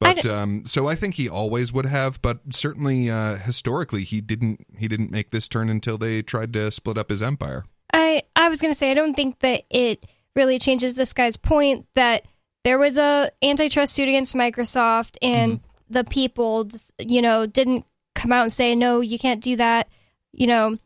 But 0.00 0.24
um, 0.24 0.64
so 0.64 0.86
I 0.86 0.94
think 0.94 1.16
he 1.16 1.28
always 1.28 1.72
would 1.74 1.84
have 1.84 2.22
but 2.22 2.40
certainly 2.50 3.10
uh, 3.10 3.36
historically 3.36 4.04
he 4.04 4.20
didn't 4.20 4.66
he 4.78 4.88
didn't 4.88 5.10
make 5.10 5.30
this 5.30 5.48
turn 5.48 5.68
until 5.68 5.98
they 5.98 6.22
tried 6.22 6.54
to 6.54 6.70
split 6.70 6.96
up 6.96 7.10
his 7.10 7.20
empire. 7.22 7.64
I 7.92 8.22
I 8.34 8.48
was 8.48 8.60
going 8.60 8.72
to 8.72 8.78
say 8.78 8.90
I 8.90 8.94
don't 8.94 9.14
think 9.14 9.40
that 9.40 9.64
it 9.70 10.06
really 10.34 10.58
changes 10.58 10.94
this 10.94 11.12
guy's 11.12 11.36
point 11.36 11.86
that 11.94 12.24
there 12.64 12.78
was 12.78 12.98
a 12.98 13.30
antitrust 13.42 13.94
suit 13.94 14.08
against 14.08 14.34
Microsoft, 14.34 15.16
and 15.22 15.54
mm-hmm. 15.54 15.64
the 15.90 16.04
people, 16.04 16.68
you 16.98 17.22
know, 17.22 17.46
didn't 17.46 17.84
come 18.14 18.32
out 18.32 18.42
and 18.42 18.52
say 18.52 18.74
no, 18.74 19.00
you 19.00 19.18
can't 19.18 19.42
do 19.42 19.56
that. 19.56 19.88
You 20.32 20.46
know, 20.46 20.78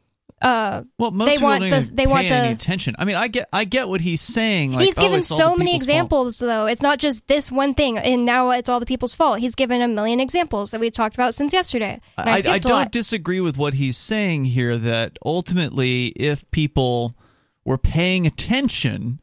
uh, 0.45 0.83
well, 0.99 1.11
most 1.11 1.27
they 1.27 1.37
people 1.37 1.49
want 1.49 1.61
don't 1.63 1.71
the, 1.71 1.91
they 1.95 2.07
want 2.07 2.29
the 2.29 2.51
attention. 2.51 2.95
I 2.99 3.05
mean, 3.05 3.17
I 3.17 3.29
get 3.29 3.49
I 3.53 3.65
get 3.65 3.89
what 3.89 4.01
he's 4.01 4.21
saying. 4.21 4.73
Like, 4.73 4.85
he's 4.85 4.95
given 4.95 5.21
oh, 5.21 5.23
so 5.23 5.57
many 5.57 5.75
examples, 5.75 6.39
fault. 6.39 6.49
though. 6.49 6.67
It's 6.67 6.83
not 6.83 6.99
just 6.99 7.27
this 7.27 7.51
one 7.51 7.75
thing, 7.75 7.99
and 7.99 8.25
now 8.25 8.51
it's 8.51 8.69
all 8.69 8.81
the 8.81 8.87
people's 8.87 9.15
fault. 9.15 9.39
He's 9.39 9.55
given 9.55 9.81
a 9.81 9.89
million 9.89 10.21
examples 10.21 10.71
that 10.73 10.81
we've 10.81 10.93
talked 10.93 11.15
about 11.15 11.35
since 11.35 11.53
yesterday. 11.53 12.01
I, 12.19 12.43
I, 12.47 12.53
I 12.55 12.59
don't 12.59 12.93
disagree 12.93 13.41
with 13.41 13.57
what 13.57 13.75
he's 13.75 13.97
saying 13.97 14.45
here. 14.45 14.77
That 14.77 15.19
ultimately, 15.25 16.07
if 16.09 16.49
people 16.51 17.15
were 17.65 17.79
paying 17.79 18.27
attention 18.27 19.21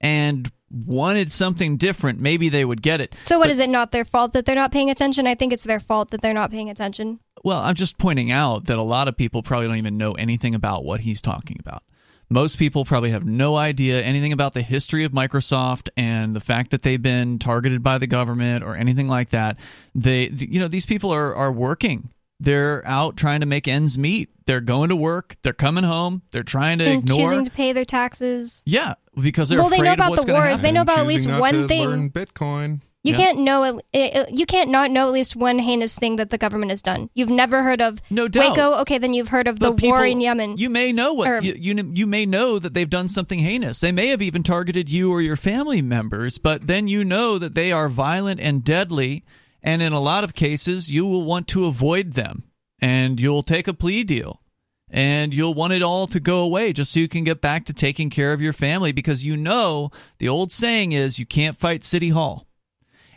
and 0.00 0.50
wanted 0.74 1.30
something 1.30 1.76
different, 1.76 2.20
maybe 2.20 2.48
they 2.48 2.64
would 2.64 2.82
get 2.82 3.00
it. 3.00 3.14
So, 3.24 3.38
what 3.38 3.44
but, 3.44 3.50
is 3.52 3.58
it 3.58 3.70
not 3.70 3.92
their 3.92 4.04
fault 4.04 4.32
that 4.32 4.44
they're 4.44 4.54
not 4.54 4.72
paying 4.72 4.90
attention? 4.90 5.26
I 5.26 5.34
think 5.34 5.52
it's 5.52 5.64
their 5.64 5.80
fault 5.80 6.10
that 6.10 6.20
they're 6.20 6.34
not 6.34 6.50
paying 6.50 6.70
attention. 6.70 7.20
Well, 7.44 7.58
I'm 7.58 7.74
just 7.74 7.98
pointing 7.98 8.30
out 8.30 8.66
that 8.66 8.78
a 8.78 8.82
lot 8.82 9.06
of 9.06 9.16
people 9.16 9.42
probably 9.42 9.68
don't 9.68 9.76
even 9.76 9.98
know 9.98 10.12
anything 10.12 10.54
about 10.54 10.84
what 10.84 11.00
he's 11.00 11.20
talking 11.20 11.58
about. 11.60 11.82
Most 12.30 12.58
people 12.58 12.86
probably 12.86 13.10
have 13.10 13.24
no 13.24 13.54
idea 13.54 14.00
anything 14.00 14.32
about 14.32 14.54
the 14.54 14.62
history 14.62 15.04
of 15.04 15.12
Microsoft 15.12 15.90
and 15.96 16.34
the 16.34 16.40
fact 16.40 16.70
that 16.70 16.82
they've 16.82 17.00
been 17.00 17.38
targeted 17.38 17.82
by 17.82 17.98
the 17.98 18.06
government 18.06 18.64
or 18.64 18.74
anything 18.74 19.08
like 19.08 19.30
that. 19.30 19.58
They, 19.94 20.28
you 20.28 20.58
know, 20.58 20.68
these 20.68 20.86
people 20.86 21.10
are 21.10 21.34
are 21.34 21.52
working 21.52 22.13
they're 22.40 22.86
out 22.86 23.16
trying 23.16 23.40
to 23.40 23.46
make 23.46 23.68
ends 23.68 23.96
meet. 23.96 24.30
They're 24.46 24.60
going 24.60 24.90
to 24.90 24.96
work. 24.96 25.36
They're 25.42 25.52
coming 25.52 25.84
home. 25.84 26.22
They're 26.30 26.42
trying 26.42 26.78
to 26.78 26.84
and 26.84 27.02
ignore 27.02 27.18
choosing 27.18 27.44
to 27.44 27.50
pay 27.50 27.72
their 27.72 27.84
taxes. 27.84 28.62
Yeah, 28.66 28.94
because 29.18 29.48
they're 29.48 29.58
well, 29.58 29.70
they 29.70 29.80
know 29.80 29.92
about 29.92 30.16
the 30.16 30.32
wars. 30.32 30.60
They 30.60 30.72
know 30.72 30.82
about 30.82 30.98
at 30.98 31.06
least 31.06 31.28
one 31.28 31.68
thing. 31.68 31.88
Learn 31.88 32.10
Bitcoin. 32.10 32.80
You 33.04 33.12
yeah. 33.12 33.18
can't 33.18 33.38
know 33.40 33.80
you 33.92 34.46
can't 34.46 34.70
not 34.70 34.90
know 34.90 35.06
at 35.06 35.12
least 35.12 35.36
one 35.36 35.58
heinous 35.58 35.94
thing 35.94 36.16
that 36.16 36.30
the 36.30 36.38
government 36.38 36.70
has 36.70 36.80
done. 36.80 37.10
You've 37.12 37.28
never 37.28 37.62
heard 37.62 37.82
of 37.82 38.00
no 38.08 38.28
doubt. 38.28 38.56
Waco. 38.56 38.80
Okay, 38.80 38.96
then 38.96 39.12
you've 39.12 39.28
heard 39.28 39.46
of 39.46 39.58
but 39.58 39.72
the 39.72 39.76
people, 39.76 39.90
war 39.90 40.06
in 40.06 40.22
Yemen. 40.22 40.56
You 40.56 40.70
may 40.70 40.90
know 40.90 41.12
what 41.12 41.28
or, 41.28 41.40
you, 41.42 41.52
you 41.54 41.92
you 41.94 42.06
may 42.06 42.24
know 42.24 42.58
that 42.58 42.72
they've 42.72 42.88
done 42.88 43.08
something 43.08 43.40
heinous. 43.40 43.80
They 43.80 43.92
may 43.92 44.06
have 44.06 44.22
even 44.22 44.42
targeted 44.42 44.88
you 44.88 45.12
or 45.12 45.20
your 45.20 45.36
family 45.36 45.82
members, 45.82 46.38
but 46.38 46.66
then 46.66 46.88
you 46.88 47.04
know 47.04 47.36
that 47.36 47.54
they 47.54 47.72
are 47.72 47.90
violent 47.90 48.40
and 48.40 48.64
deadly, 48.64 49.22
and 49.64 49.82
in 49.82 49.92
a 49.92 50.00
lot 50.00 50.22
of 50.22 50.34
cases 50.34 50.92
you 50.92 51.04
will 51.04 51.24
want 51.24 51.48
to 51.48 51.66
avoid 51.66 52.12
them 52.12 52.44
and 52.80 53.18
you'll 53.18 53.42
take 53.42 53.66
a 53.66 53.74
plea 53.74 54.04
deal 54.04 54.42
and 54.90 55.34
you'll 55.34 55.54
want 55.54 55.72
it 55.72 55.82
all 55.82 56.06
to 56.06 56.20
go 56.20 56.44
away 56.44 56.72
just 56.72 56.92
so 56.92 57.00
you 57.00 57.08
can 57.08 57.24
get 57.24 57.40
back 57.40 57.64
to 57.64 57.72
taking 57.72 58.10
care 58.10 58.32
of 58.32 58.40
your 58.40 58.52
family 58.52 58.92
because 58.92 59.24
you 59.24 59.36
know 59.36 59.90
the 60.18 60.28
old 60.28 60.52
saying 60.52 60.92
is 60.92 61.18
you 61.18 61.26
can't 61.26 61.56
fight 61.56 61.82
City 61.82 62.10
Hall. 62.10 62.46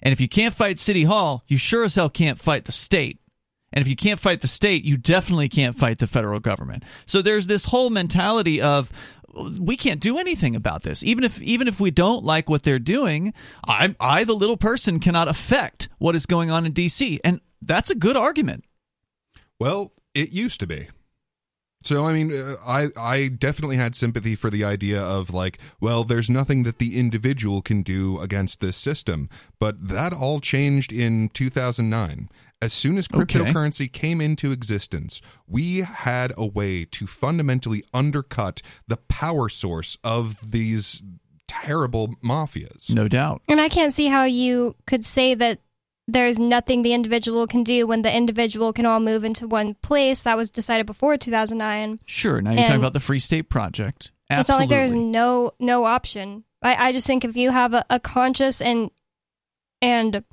And 0.02 0.14
if 0.14 0.22
you 0.22 0.28
can't 0.28 0.56
fight 0.56 0.80
City 0.80 1.04
Hall, 1.04 1.44
you 1.48 1.58
sure 1.58 1.84
as 1.84 1.96
hell 1.96 2.10
can't 2.10 2.40
fight 2.40 2.66
the 2.66 2.72
state. 2.72 3.20
And 3.74 3.82
if 3.82 3.88
you 3.88 3.96
can't 3.96 4.20
fight 4.20 4.42
the 4.42 4.48
state, 4.48 4.86
you 4.86 4.98
definitely 4.98 5.50
can't 5.50 5.76
fight 5.76 6.00
the 6.00 6.08
federal 6.08 6.40
government. 6.40 6.84
So 7.06 7.22
there's 7.22 7.48
this 7.48 7.66
whole 7.66 7.90
mentality 7.90 8.62
of 8.62 8.92
we 9.60 9.78
can't 9.78 10.00
do 10.00 10.18
anything 10.18 10.56
about 10.56 10.84
this. 10.84 11.04
Even 11.04 11.24
if 11.24 11.42
even 11.42 11.68
if 11.68 11.80
we 11.80 11.92
don't 11.92 12.24
like 12.24 12.50
what 12.50 12.64
they're 12.64 12.80
doing, 12.80 13.34
I 13.68 13.96
I 14.00 14.24
the 14.24 14.36
little 14.36 14.58
person 14.58 15.00
cannot 15.00 15.28
affect 15.28 15.90
what 16.00 16.16
is 16.16 16.26
going 16.26 16.52
on 16.52 16.66
in 16.66 16.74
DC. 16.74 17.20
And 17.24 17.42
that's 17.62 17.90
a 17.90 17.96
good 17.96 18.18
argument. 18.18 18.66
Well, 19.60 19.94
it 20.14 20.32
used 20.32 20.60
to 20.62 20.68
be. 20.68 20.88
So 21.84 22.06
I 22.06 22.14
mean, 22.14 22.34
uh, 22.34 22.56
I 22.66 22.90
I 22.98 23.28
definitely 23.30 23.78
had 23.78 23.96
sympathy 23.96 24.36
for 24.36 24.50
the 24.50 24.64
idea 24.64 25.02
of 25.02 25.34
like, 25.34 25.58
well, 25.80 26.04
there's 26.04 26.30
nothing 26.30 26.64
that 26.64 26.80
the 26.80 27.00
individual 27.00 27.62
can 27.62 27.82
do 27.82 28.20
against 28.20 28.60
this 28.60 28.76
system, 28.76 29.30
but 29.60 29.88
that 29.88 30.14
all 30.14 30.40
changed 30.40 30.92
in 30.92 31.30
2009. 31.30 32.30
As 32.62 32.74
soon 32.74 32.98
as 32.98 33.08
Okay. 33.14 33.40
cryptocurrency 33.40 33.92
came 33.92 34.20
into 34.20 34.52
existence, 34.52 35.22
we 35.48 35.80
had 35.80 36.34
a 36.38 36.46
way 36.46 36.86
to 36.86 37.06
fundamentally 37.06 37.84
undercut 37.94 38.62
the 38.88 38.98
power 38.98 39.48
source 39.48 39.98
of 40.04 40.52
these 40.52 41.04
terrible 41.48 42.16
mafias. 42.24 42.90
No 42.90 43.08
doubt. 43.08 43.42
And 43.48 43.62
I 43.62 43.70
can't 43.70 43.94
see 43.94 44.08
how 44.08 44.24
you 44.24 44.76
could 44.88 45.06
say 45.06 45.34
that 45.36 45.60
there's 46.08 46.40
nothing 46.40 46.82
the 46.82 46.94
individual 46.94 47.48
can 47.48 47.64
do 47.64 47.86
when 47.86 48.02
the 48.02 48.14
individual 48.16 48.74
can 48.74 48.86
all 48.86 49.00
move 49.00 49.24
into 49.24 49.48
one 49.48 49.76
place. 49.76 50.24
That 50.24 50.38
was 50.38 50.50
decided 50.50 50.86
before 50.86 51.18
2009. 51.18 52.00
Sure. 52.06 52.42
Now 52.42 52.52
you're 52.52 52.62
talking 52.64 52.78
about 52.78 52.94
the 52.94 53.00
Free 53.00 53.20
State 53.20 53.50
Project. 53.50 54.12
Absolutely. 54.30 54.40
It's 54.40 54.50
not 54.50 54.60
like 54.60 54.70
there's 54.70 54.96
no 54.96 55.52
no 55.60 55.84
option. 55.86 56.44
I, 56.62 56.88
I 56.88 56.92
just 56.92 57.08
think 57.08 57.24
if 57.24 57.36
you 57.36 57.52
have 57.52 57.74
a, 57.74 57.86
a 57.90 58.00
conscious 58.00 58.62
and 58.62 58.90
and 59.82 60.24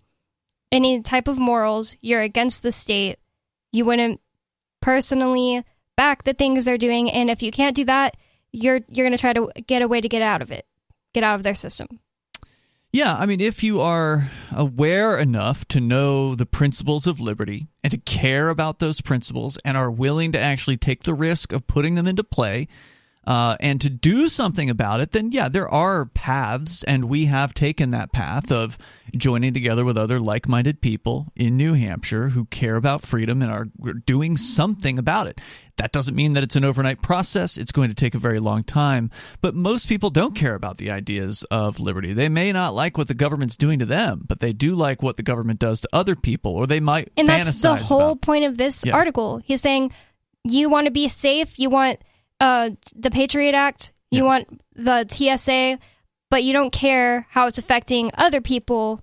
any 0.74 1.00
type 1.00 1.28
of 1.28 1.38
morals, 1.38 1.96
you're 2.00 2.20
against 2.20 2.62
the 2.62 2.72
state. 2.72 3.18
You 3.72 3.84
wouldn't 3.84 4.20
personally 4.80 5.64
back 5.96 6.24
the 6.24 6.34
things 6.34 6.64
they're 6.64 6.78
doing, 6.78 7.10
and 7.10 7.30
if 7.30 7.42
you 7.42 7.50
can't 7.50 7.76
do 7.76 7.84
that, 7.86 8.16
you're 8.52 8.80
you're 8.88 9.06
gonna 9.06 9.18
try 9.18 9.32
to 9.32 9.50
get 9.66 9.82
a 9.82 9.88
way 9.88 10.00
to 10.00 10.08
get 10.08 10.22
out 10.22 10.42
of 10.42 10.50
it, 10.50 10.66
get 11.12 11.24
out 11.24 11.36
of 11.36 11.42
their 11.42 11.54
system. 11.54 11.88
Yeah, 12.92 13.16
I 13.16 13.26
mean, 13.26 13.40
if 13.40 13.64
you 13.64 13.80
are 13.80 14.30
aware 14.52 15.18
enough 15.18 15.66
to 15.68 15.80
know 15.80 16.36
the 16.36 16.46
principles 16.46 17.08
of 17.08 17.18
liberty 17.18 17.66
and 17.82 17.90
to 17.90 17.98
care 17.98 18.50
about 18.50 18.78
those 18.78 19.00
principles 19.00 19.58
and 19.64 19.76
are 19.76 19.90
willing 19.90 20.30
to 20.30 20.38
actually 20.38 20.76
take 20.76 21.02
the 21.02 21.12
risk 21.12 21.52
of 21.52 21.66
putting 21.66 21.96
them 21.96 22.06
into 22.06 22.22
play 22.22 22.68
uh, 23.26 23.56
and 23.60 23.80
to 23.80 23.88
do 23.90 24.28
something 24.28 24.68
about 24.70 25.00
it, 25.00 25.12
then 25.12 25.32
yeah, 25.32 25.48
there 25.48 25.68
are 25.68 26.06
paths, 26.06 26.82
and 26.84 27.06
we 27.06 27.24
have 27.26 27.54
taken 27.54 27.90
that 27.92 28.12
path 28.12 28.50
of 28.52 28.76
joining 29.16 29.54
together 29.54 29.84
with 29.84 29.96
other 29.96 30.18
like 30.20 30.48
minded 30.48 30.80
people 30.80 31.32
in 31.36 31.56
New 31.56 31.74
Hampshire 31.74 32.30
who 32.30 32.46
care 32.46 32.76
about 32.76 33.02
freedom 33.02 33.42
and 33.42 33.50
are 33.50 33.64
doing 34.06 34.36
something 34.36 34.98
about 34.98 35.26
it. 35.28 35.40
That 35.76 35.92
doesn't 35.92 36.14
mean 36.14 36.32
that 36.34 36.42
it's 36.42 36.56
an 36.56 36.64
overnight 36.64 37.00
process. 37.02 37.56
It's 37.56 37.72
going 37.72 37.88
to 37.88 37.94
take 37.94 38.14
a 38.14 38.18
very 38.18 38.40
long 38.40 38.62
time. 38.64 39.10
But 39.40 39.54
most 39.54 39.88
people 39.88 40.10
don't 40.10 40.34
care 40.34 40.54
about 40.54 40.76
the 40.78 40.90
ideas 40.90 41.44
of 41.50 41.80
liberty. 41.80 42.12
They 42.12 42.28
may 42.28 42.52
not 42.52 42.74
like 42.74 42.96
what 42.98 43.08
the 43.08 43.14
government's 43.14 43.56
doing 43.56 43.78
to 43.80 43.86
them, 43.86 44.24
but 44.28 44.38
they 44.40 44.52
do 44.52 44.74
like 44.74 45.02
what 45.02 45.16
the 45.16 45.22
government 45.22 45.58
does 45.60 45.80
to 45.80 45.88
other 45.92 46.14
people, 46.16 46.52
or 46.54 46.66
they 46.66 46.80
might 46.80 47.10
And 47.16 47.28
that's 47.28 47.60
the 47.60 47.74
whole 47.76 48.10
about- 48.12 48.20
point 48.22 48.44
of 48.44 48.56
this 48.58 48.84
Yeah. 48.84 48.94
article. 48.94 49.40
He's 49.44 49.60
saying 49.60 49.92
you 50.44 50.68
want 50.68 50.86
to 50.86 50.90
be 50.92 51.08
safe, 51.08 51.58
you 51.58 51.70
want 51.70 52.00
uh, 52.40 52.70
the 52.94 53.10
Patriot 53.10 53.54
Act, 53.54 53.92
you 54.10 54.18
Yeah. 54.18 54.24
want 54.24 54.62
the 54.74 55.06
TSA, 55.08 55.78
but 56.30 56.44
you 56.44 56.52
don't 56.52 56.72
care 56.72 57.26
how 57.30 57.46
it's 57.46 57.58
affecting 57.58 58.10
other 58.14 58.40
people. 58.40 59.00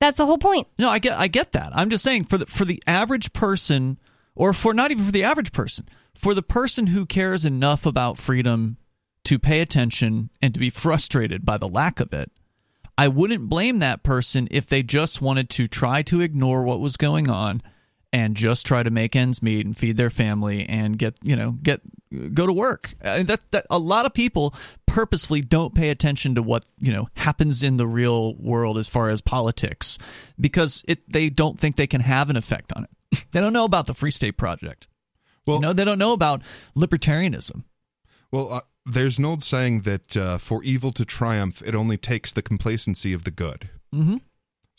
That's 0.00 0.16
the 0.16 0.26
whole 0.26 0.38
point. 0.38 0.66
No, 0.78 0.88
I 0.88 0.98
get 0.98 1.18
I 1.18 1.28
get 1.28 1.52
that. 1.52 1.70
I'm 1.74 1.90
just 1.90 2.02
saying 2.04 2.24
for 2.24 2.38
the 2.38 2.46
for 2.46 2.64
the 2.64 2.82
average 2.86 3.32
person 3.32 3.98
or 4.34 4.52
for 4.52 4.74
not 4.74 4.90
even 4.90 5.04
for 5.04 5.12
the 5.12 5.24
average 5.24 5.52
person, 5.52 5.88
for 6.16 6.34
the 6.34 6.42
person 6.42 6.88
who 6.88 7.06
cares 7.06 7.44
enough 7.44 7.86
about 7.86 8.18
freedom 8.18 8.78
to 9.24 9.38
pay 9.38 9.60
attention 9.60 10.30
and 10.40 10.52
to 10.54 10.58
be 10.60 10.70
frustrated 10.70 11.44
by 11.44 11.56
the 11.56 11.68
lack 11.68 12.00
of 12.00 12.12
it, 12.12 12.32
I 12.98 13.06
wouldn't 13.08 13.48
blame 13.48 13.78
that 13.78 14.02
person 14.02 14.48
if 14.50 14.66
they 14.66 14.82
just 14.82 15.22
wanted 15.22 15.48
to 15.50 15.68
try 15.68 16.02
to 16.02 16.20
ignore 16.20 16.64
what 16.64 16.80
was 16.80 16.96
going 16.96 17.30
on 17.30 17.62
and 18.12 18.36
just 18.36 18.66
try 18.66 18.82
to 18.82 18.90
make 18.90 19.16
ends 19.16 19.42
meet 19.42 19.64
and 19.64 19.76
feed 19.76 19.96
their 19.96 20.10
family 20.10 20.66
and 20.68 20.98
get 20.98 21.14
you 21.22 21.34
know 21.34 21.52
get 21.62 21.80
go 22.34 22.46
to 22.46 22.52
work. 22.52 22.94
Uh, 23.02 23.22
that 23.22 23.40
that 23.52 23.66
a 23.70 23.78
lot 23.78 24.06
of 24.06 24.12
people 24.12 24.54
purposefully 24.86 25.40
don't 25.40 25.74
pay 25.74 25.88
attention 25.88 26.34
to 26.34 26.42
what 26.42 26.64
you 26.78 26.92
know 26.92 27.08
happens 27.14 27.62
in 27.62 27.76
the 27.76 27.86
real 27.86 28.34
world 28.34 28.78
as 28.78 28.88
far 28.88 29.08
as 29.10 29.20
politics 29.20 29.98
because 30.38 30.84
it 30.86 31.10
they 31.10 31.30
don't 31.30 31.58
think 31.58 31.76
they 31.76 31.86
can 31.86 32.00
have 32.02 32.30
an 32.30 32.36
effect 32.36 32.72
on 32.74 32.84
it. 32.84 33.24
they 33.32 33.40
don't 33.40 33.52
know 33.52 33.64
about 33.64 33.86
the 33.86 33.94
Free 33.94 34.10
State 34.10 34.36
Project. 34.36 34.88
Well- 35.46 35.56
you 35.56 35.62
know 35.62 35.72
they 35.72 35.84
don't 35.84 35.98
know 35.98 36.12
about 36.12 36.42
libertarianism. 36.76 37.64
Well, 38.30 38.50
uh, 38.50 38.60
there's 38.86 39.18
an 39.18 39.26
old 39.26 39.44
saying 39.44 39.82
that 39.82 40.16
uh, 40.16 40.38
for 40.38 40.62
evil 40.64 40.90
to 40.92 41.04
triumph, 41.04 41.62
it 41.64 41.74
only 41.74 41.98
takes 41.98 42.32
the 42.32 42.40
complacency 42.40 43.12
of 43.12 43.24
the 43.24 43.30
good. 43.30 43.68
Mm-hmm. 43.94 44.16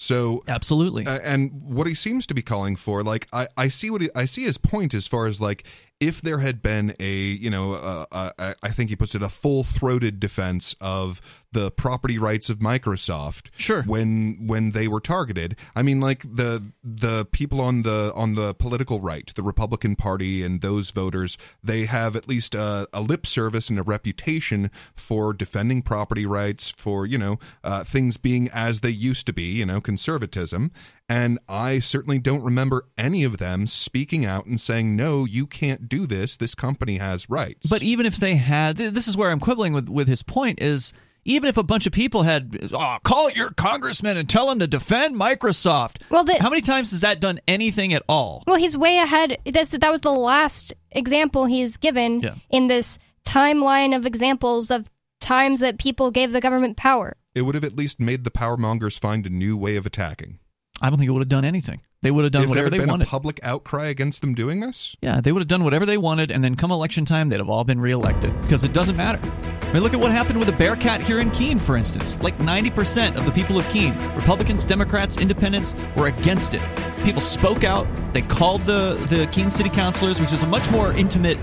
So 0.04 0.44
Absolutely. 0.50 1.08
Uh, 1.08 1.20
and 1.20 1.64
what 1.64 1.88
he 1.88 1.96
seems 1.96 2.28
to 2.28 2.34
be 2.34 2.42
calling 2.42 2.76
for, 2.76 3.04
like 3.04 3.28
I, 3.32 3.48
I 3.56 3.70
see 3.70 3.90
what 3.90 4.02
he, 4.02 4.10
I 4.14 4.26
see 4.26 4.44
his 4.44 4.58
point 4.58 4.94
as 4.94 5.08
far 5.08 5.28
as 5.28 5.40
like 5.40 5.64
if 6.08 6.22
there 6.22 6.40
had 6.40 6.62
been 6.62 6.96
a 7.00 7.14
you 7.14 7.50
know 7.50 7.74
uh, 7.74 8.06
uh, 8.12 8.54
I 8.62 8.70
think 8.70 8.90
he 8.90 8.96
puts 8.96 9.16
it 9.16 9.22
a 9.24 9.30
full 9.30 9.64
throated 9.64 10.20
defense 10.20 10.76
of 10.82 11.22
the 11.52 11.70
property 11.70 12.18
rights 12.18 12.50
of 12.50 12.58
Microsoft, 12.58 13.50
Sure. 13.56 13.84
when 13.84 14.48
when 14.48 14.72
they 14.72 14.88
were 14.88 15.00
targeted. 15.00 15.56
I 15.76 15.84
mean, 15.84 16.00
like 16.02 16.24
the 16.24 16.64
the 16.84 17.26
people 17.26 17.62
on 17.62 17.84
the 17.84 18.12
on 18.16 18.34
the 18.36 18.54
political 18.56 19.00
right, 19.00 19.32
the 19.36 19.44
Republican 19.44 19.96
Party, 19.96 20.44
and 20.44 20.62
those 20.62 20.90
voters, 20.90 21.38
they 21.64 21.86
have 21.86 22.16
at 22.16 22.28
least 22.28 22.56
a, 22.56 22.88
a 22.92 23.02
lip 23.02 23.28
service 23.28 23.70
and 23.70 23.78
a 23.80 23.84
reputation 23.84 24.72
for 24.96 25.32
defending 25.32 25.84
property 25.84 26.26
rights, 26.26 26.72
for 26.76 27.06
you 27.06 27.18
know 27.20 27.38
uh, 27.64 27.84
things 27.84 28.18
being 28.18 28.50
as 28.52 28.82
they 28.82 28.90
used 28.90 29.28
to 29.28 29.34
be, 29.34 29.44
you 29.44 29.66
know, 29.66 29.80
conservatism. 29.80 30.72
And 31.10 31.38
I 31.48 31.80
certainly 31.80 32.18
don't 32.18 32.42
remember 32.44 32.86
any 32.98 33.24
of 33.26 33.38
them 33.38 33.68
speaking 33.68 34.26
out 34.26 34.46
and 34.48 34.60
saying, 34.60 34.96
"No, 34.96 35.26
you 35.26 35.46
can't 35.46 35.88
do 35.98 36.08
this. 36.08 36.38
This 36.38 36.56
company 36.56 36.98
has 36.98 37.30
rights." 37.30 37.70
But 37.70 37.82
even 37.84 38.06
if 38.06 38.18
they 38.18 38.36
had, 38.36 38.78
this 38.78 39.08
is 39.08 39.16
where 39.18 39.30
I'm 39.32 39.40
quibbling 39.40 39.74
with 39.74 39.90
with 39.90 40.08
his 40.08 40.24
point 40.24 40.62
is. 40.62 40.94
Even 41.26 41.48
if 41.48 41.56
a 41.56 41.64
bunch 41.64 41.88
of 41.88 41.94
people 41.94 42.24
had, 42.24 42.70
oh, 42.74 42.98
call 43.06 43.32
your 43.32 43.50
congressman 43.52 44.18
and 44.18 44.28
tell 44.30 44.52
him 44.52 44.60
to 44.60 44.68
defend 44.68 45.16
Microsoft. 45.16 46.02
Well, 46.10 46.26
the- 46.26 46.36
how 46.42 46.50
many 46.50 46.62
times 46.62 46.92
has 46.92 47.00
that 47.00 47.22
done 47.22 47.40
anything 47.48 47.94
at 47.94 48.04
all? 48.10 48.44
Well, 48.46 48.58
he's 48.58 48.78
way 48.78 48.98
ahead. 48.98 49.38
This 49.46 49.70
that 49.70 49.90
was 49.90 50.02
the 50.02 50.12
last 50.12 50.74
example 50.92 51.46
he's 51.46 51.78
given 51.78 52.20
Yeah. 52.20 52.34
in 52.50 52.68
this 52.68 53.00
timeline 53.26 53.96
of 53.96 54.06
examples 54.06 54.70
of 54.70 54.90
times 55.22 55.62
that 55.62 55.78
people 55.80 56.12
gave 56.12 56.34
the 56.34 56.42
government 56.42 56.76
power. 56.76 57.16
it 57.34 57.44
would 57.44 57.56
have 57.56 57.64
at 57.64 57.78
least 57.78 58.02
made 58.02 58.26
the 58.26 58.30
power 58.30 58.58
mongers 58.58 58.98
find 58.98 59.26
a 59.26 59.30
new 59.30 59.56
way 59.58 59.78
of 59.78 59.86
attacking. 59.86 60.40
I 60.84 60.90
don't 60.90 61.00
think 61.00 61.08
it 61.08 61.12
would 61.14 61.22
have 61.22 61.30
done 61.30 61.46
anything. 61.46 61.80
They 62.02 62.12
would 62.12 62.26
have 62.26 62.34
done 62.34 62.44
if 62.44 62.50
whatever 62.50 62.70
they 62.70 62.78
been 62.80 62.90
wanted. 62.90 63.08
a 63.08 63.10
public 63.10 63.40
outcry 63.42 63.86
against 63.88 64.20
them 64.20 64.36
doing 64.36 64.60
this, 64.60 64.98
yeah, 65.02 65.22
they 65.22 65.32
would 65.32 65.40
have 65.40 65.48
done 65.48 65.64
whatever 65.64 65.86
they 65.86 65.98
wanted, 65.98 66.30
and 66.30 66.44
then 66.44 66.56
come 66.56 66.72
election 66.72 67.06
time, 67.06 67.30
they'd 67.30 67.40
have 67.40 67.50
all 67.50 67.64
been 67.64 67.80
reelected 67.80 68.40
because 68.42 68.66
it 68.66 68.74
doesn't 68.74 68.98
matter. 68.98 69.18
I 69.62 69.72
mean, 69.72 69.82
look 69.82 69.94
at 69.94 70.02
what 70.02 70.12
happened 70.12 70.40
with 70.40 70.50
the 70.50 70.54
Bearcat 70.54 71.00
here 71.00 71.20
in 71.20 71.32
Keene, 71.32 71.58
for 71.58 71.78
instance. 71.78 72.22
Like 72.22 72.38
90% 72.40 73.16
of 73.16 73.26
the 73.26 73.32
people 73.32 73.58
of 73.58 73.68
Keene, 73.70 73.98
Republicans, 74.14 74.66
Democrats, 74.66 75.18
Independents, 75.18 75.74
were 75.96 76.08
against 76.08 76.54
it. 76.54 76.62
People 77.06 77.22
spoke 77.22 77.64
out. 77.64 77.88
They 78.14 78.22
called 78.22 78.66
the 78.66 78.96
the 79.10 79.28
Keene 79.32 79.50
City 79.50 79.70
Councilors, 79.70 80.20
which 80.20 80.34
is 80.34 80.44
a 80.44 80.48
much 80.48 80.70
more 80.70 80.92
intimate, 80.92 81.40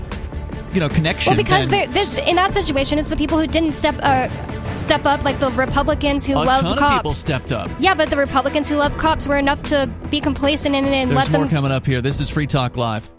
you 0.73 0.79
know, 0.79 0.89
connection. 0.89 1.31
Well, 1.31 1.43
because 1.43 1.67
there's 1.67 2.19
in 2.21 2.35
that 2.37 2.53
situation, 2.53 2.97
it's 2.99 3.09
the 3.09 3.15
people 3.15 3.37
who 3.37 3.47
didn't 3.47 3.73
step 3.73 3.95
uh, 4.01 4.27
step 4.75 5.05
up, 5.05 5.23
like 5.23 5.39
the 5.39 5.51
Republicans 5.51 6.25
who 6.25 6.33
a 6.33 6.43
love 6.43 6.77
cops. 6.77 6.97
people 6.97 7.11
stepped 7.11 7.51
up. 7.51 7.69
yeah, 7.79 7.93
but 7.93 8.09
the 8.09 8.17
Republicans 8.17 8.69
who 8.69 8.75
love 8.75 8.97
cops 8.97 9.27
were 9.27 9.37
enough 9.37 9.61
to 9.63 9.89
be 10.09 10.19
complacent 10.21 10.75
and, 10.75 10.85
and 10.87 11.11
There's 11.11 11.29
let 11.29 11.31
more 11.31 11.41
them. 11.41 11.49
coming 11.49 11.71
up 11.71 11.85
here. 11.85 12.01
This 12.01 12.19
is 12.19 12.29
Free 12.29 12.47
Talk 12.47 12.77
Live. 12.77 13.09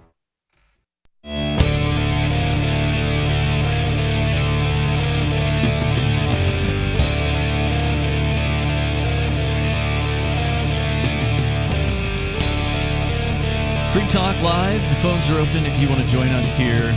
Free 13.93 14.09
Talk 14.09 14.41
Live. 14.41 14.81
The 14.89 14.97
phones 14.97 15.29
are 15.29 15.39
open 15.39 15.67
if 15.67 15.79
you 15.79 15.87
want 15.87 16.01
to 16.01 16.07
join 16.09 16.29
us 16.29 16.57
here. 16.57 16.95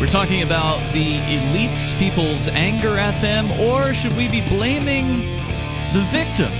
We're 0.00 0.06
talking 0.06 0.42
about 0.42 0.78
the 0.94 1.18
elites, 1.18 1.96
people's 1.98 2.48
anger 2.48 2.96
at 2.96 3.20
them, 3.20 3.52
or 3.60 3.92
should 3.92 4.14
we 4.14 4.28
be 4.28 4.40
blaming 4.48 5.12
the 5.92 6.00
victim 6.08 6.50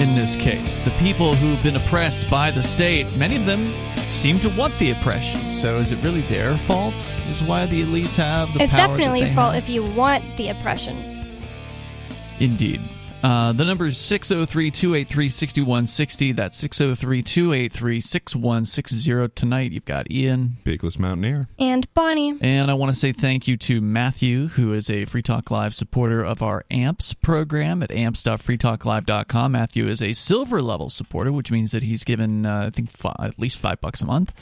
in 0.00 0.14
this 0.14 0.36
case? 0.36 0.78
The 0.80 0.92
people 0.92 1.34
who've 1.34 1.60
been 1.64 1.74
oppressed 1.74 2.30
by 2.30 2.52
the 2.52 2.62
state, 2.62 3.04
many 3.16 3.34
of 3.34 3.46
them 3.46 3.72
seem 4.12 4.38
to 4.40 4.48
want 4.50 4.78
the 4.78 4.92
oppression. 4.92 5.40
So 5.40 5.78
is 5.78 5.90
it 5.90 6.00
really 6.04 6.20
their 6.22 6.56
fault? 6.56 6.94
Is 7.28 7.42
why 7.42 7.66
the 7.66 7.82
elites 7.82 8.14
have 8.14 8.54
the 8.54 8.62
It's 8.62 8.72
definitely 8.72 9.22
your 9.22 9.34
fault 9.34 9.54
have? 9.54 9.64
if 9.64 9.68
you 9.68 9.84
want 9.84 10.22
the 10.36 10.50
oppression. 10.50 10.96
Indeed. 12.38 12.80
Uh, 13.22 13.52
the 13.52 13.64
number 13.64 13.86
is 13.86 13.96
603 13.98 14.70
283 14.70 15.28
6160. 15.28 16.32
That's 16.32 16.56
603 16.58 17.22
283 17.22 18.00
6160. 18.00 19.28
Tonight, 19.34 19.72
you've 19.72 19.84
got 19.84 20.10
Ian. 20.10 20.56
Peakless 20.64 20.98
Mountaineer. 20.98 21.46
And 21.58 21.92
Bonnie, 21.94 22.36
And 22.40 22.70
I 22.70 22.74
want 22.74 22.92
to 22.92 22.98
say 22.98 23.12
thank 23.12 23.48
you 23.48 23.56
to 23.56 23.80
Matthew, 23.80 24.48
who 24.48 24.72
is 24.72 24.88
a 24.90 25.04
Free 25.06 25.22
Talk 25.22 25.50
Live 25.50 25.74
supporter 25.74 26.24
of 26.24 26.42
our 26.42 26.64
AMPS 26.70 27.14
program 27.14 27.82
at 27.82 27.90
amps.freetalklive.com. 27.90 29.52
Matthew 29.52 29.88
is 29.88 30.02
a 30.02 30.12
silver 30.12 30.60
level 30.62 30.88
supporter, 30.90 31.32
which 31.32 31.50
means 31.50 31.72
that 31.72 31.82
he's 31.82 32.04
given, 32.04 32.46
uh, 32.46 32.66
I 32.66 32.70
think, 32.70 32.90
fi 32.92 33.14
at 33.18 33.38
least 33.38 33.58
five 33.58 33.80
bucks 33.80 34.02
a 34.02 34.06
month 34.06 34.32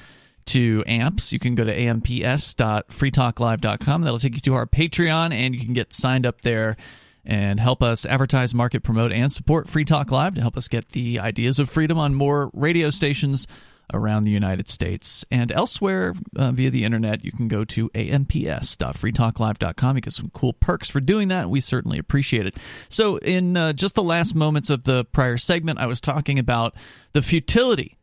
to 0.47 0.83
AMPS. 0.87 1.33
You 1.33 1.39
can 1.39 1.55
go 1.55 1.65
to 1.65 1.73
amps.freetalklive.com. 1.73 4.03
That'll 4.03 4.19
take 4.19 4.35
you 4.35 4.41
to 4.41 4.55
our 4.55 4.67
Patreon, 4.67 5.33
and 5.33 5.55
you 5.55 5.61
can 5.65 5.73
get 5.73 5.95
signed 5.95 6.27
up 6.27 6.43
there 6.43 6.77
and 7.25 7.61
help 7.61 7.83
us 7.83 8.05
advertise, 8.05 8.55
market, 8.55 8.83
promote, 8.83 9.13
and 9.13 9.33
support 9.33 9.69
Free 9.69 9.85
Talk 9.85 10.11
Live 10.11 10.35
to 10.35 10.41
help 10.41 10.57
us 10.57 10.69
get 10.69 10.91
the 10.91 11.19
ideas 11.19 11.59
of 11.59 11.71
freedom 11.71 11.99
on 11.99 12.15
more 12.15 12.51
radio 12.53 12.91
stations 12.91 13.47
around 13.93 14.25
the 14.25 14.31
United 14.31 14.71
States 14.71 15.25
and 15.31 15.53
elsewhere 15.53 16.15
uh, 16.37 16.53
via 16.53 16.71
the 16.71 16.85
internet. 16.85 17.25
You 17.25 17.33
can 17.33 17.49
go 17.49 17.65
to 17.65 17.91
amps.freetalklive.com. 17.95 19.97
You 19.97 20.01
get 20.01 20.13
some 20.13 20.31
cool 20.31 20.55
perks 20.55 20.89
for 20.89 21.01
doing 21.01 21.29
that. 21.29 21.51
We 21.51 21.61
certainly 21.61 21.99
appreciate 21.99 22.47
it. 22.47 22.57
So, 22.89 23.19
in 23.19 23.57
uh, 23.57 23.73
just 23.73 23.95
the 23.95 24.03
last 24.03 24.35
moments 24.35 24.71
of 24.71 24.85
the 24.85 25.05
prior 25.05 25.37
segment, 25.37 25.79
I 25.79 25.87
was 25.87 26.01
talking 26.01 26.39
about 26.39 26.75
the 27.13 27.23
futility 27.23 27.99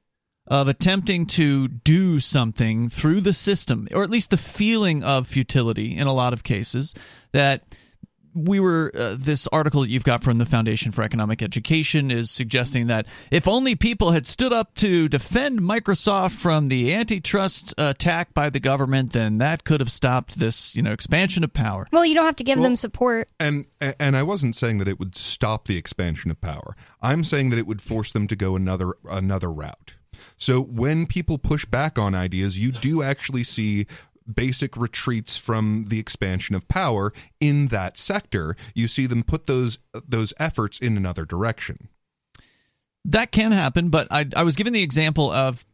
of 0.47 0.67
attempting 0.67 1.25
to 1.25 1.67
do 1.67 2.19
something 2.19 2.89
through 2.89 3.21
the 3.21 3.34
system, 3.34 3.88
or 3.91 4.03
at 4.03 4.10
least 4.10 4.31
the 4.31 4.38
feeling 4.38 5.03
of 5.03 5.27
futility 5.27 5.95
in 5.95 6.07
a 6.07 6.13
lot 6.13 6.34
of 6.34 6.43
cases 6.43 6.93
that 7.31 7.63
we 8.33 8.59
were 8.59 8.91
uh, 8.95 9.15
this 9.19 9.47
article 9.47 9.81
that 9.81 9.89
you've 9.89 10.03
got 10.03 10.23
from 10.23 10.37
the 10.37 10.45
Foundation 10.45 10.91
for 10.91 11.03
Economic 11.03 11.41
Education 11.41 12.11
is 12.11 12.31
suggesting 12.31 12.87
that 12.87 13.05
if 13.29 13.47
only 13.47 13.75
people 13.75 14.11
had 14.11 14.25
stood 14.25 14.53
up 14.53 14.75
to 14.75 15.07
defend 15.09 15.59
Microsoft 15.59 16.31
from 16.33 16.67
the 16.67 16.93
antitrust 16.93 17.73
attack 17.77 18.33
by 18.33 18.49
the 18.49 18.59
government, 18.59 19.13
then 19.13 19.37
that 19.39 19.63
could 19.63 19.79
have 19.79 19.91
stopped 19.91 20.39
this, 20.39 20.75
you 20.75 20.81
know, 20.81 20.91
expansion 20.91 21.43
of 21.43 21.53
power. 21.53 21.87
Well, 21.91 22.05
you 22.05 22.15
don't 22.15 22.25
have 22.25 22.35
to 22.37 22.43
give 22.43 22.57
Well, 22.57 22.69
them 22.69 22.75
support. 22.75 23.29
And 23.39 23.65
and 23.79 24.15
I 24.15 24.23
wasn't 24.23 24.55
saying 24.55 24.77
that 24.79 24.87
it 24.87 24.99
would 24.99 25.15
stop 25.15 25.67
the 25.67 25.77
expansion 25.77 26.31
of 26.31 26.39
power. 26.41 26.75
I'm 27.01 27.23
saying 27.23 27.49
that 27.49 27.59
it 27.59 27.67
would 27.67 27.81
force 27.81 28.11
them 28.11 28.27
to 28.27 28.35
go 28.35 28.55
another 28.55 28.93
another 29.09 29.51
route. 29.51 29.95
So 30.37 30.61
when 30.61 31.05
people 31.05 31.37
push 31.37 31.65
back 31.65 31.99
on 31.99 32.15
ideas, 32.15 32.57
you 32.57 32.71
do 32.71 33.03
actually 33.03 33.43
see 33.43 33.87
basic 34.35 34.77
retreats 34.77 35.37
from 35.37 35.85
the 35.87 35.99
expansion 35.99 36.55
of 36.55 36.67
power 36.67 37.13
in 37.39 37.67
that 37.67 37.97
sector. 37.97 38.55
You 38.73 38.87
see 38.87 39.05
them 39.05 39.23
put 39.23 39.47
those 39.47 39.79
those 40.07 40.33
efforts 40.39 40.79
in 40.79 40.97
another 40.97 41.25
direction. 41.25 41.89
That 43.05 43.31
can 43.31 43.51
happen, 43.51 43.89
but 43.89 44.07
I, 44.11 44.27
I 44.35 44.43
was 44.43 44.55
given 44.55 44.73
the 44.73 44.83
example 44.83 45.31
of 45.31 45.65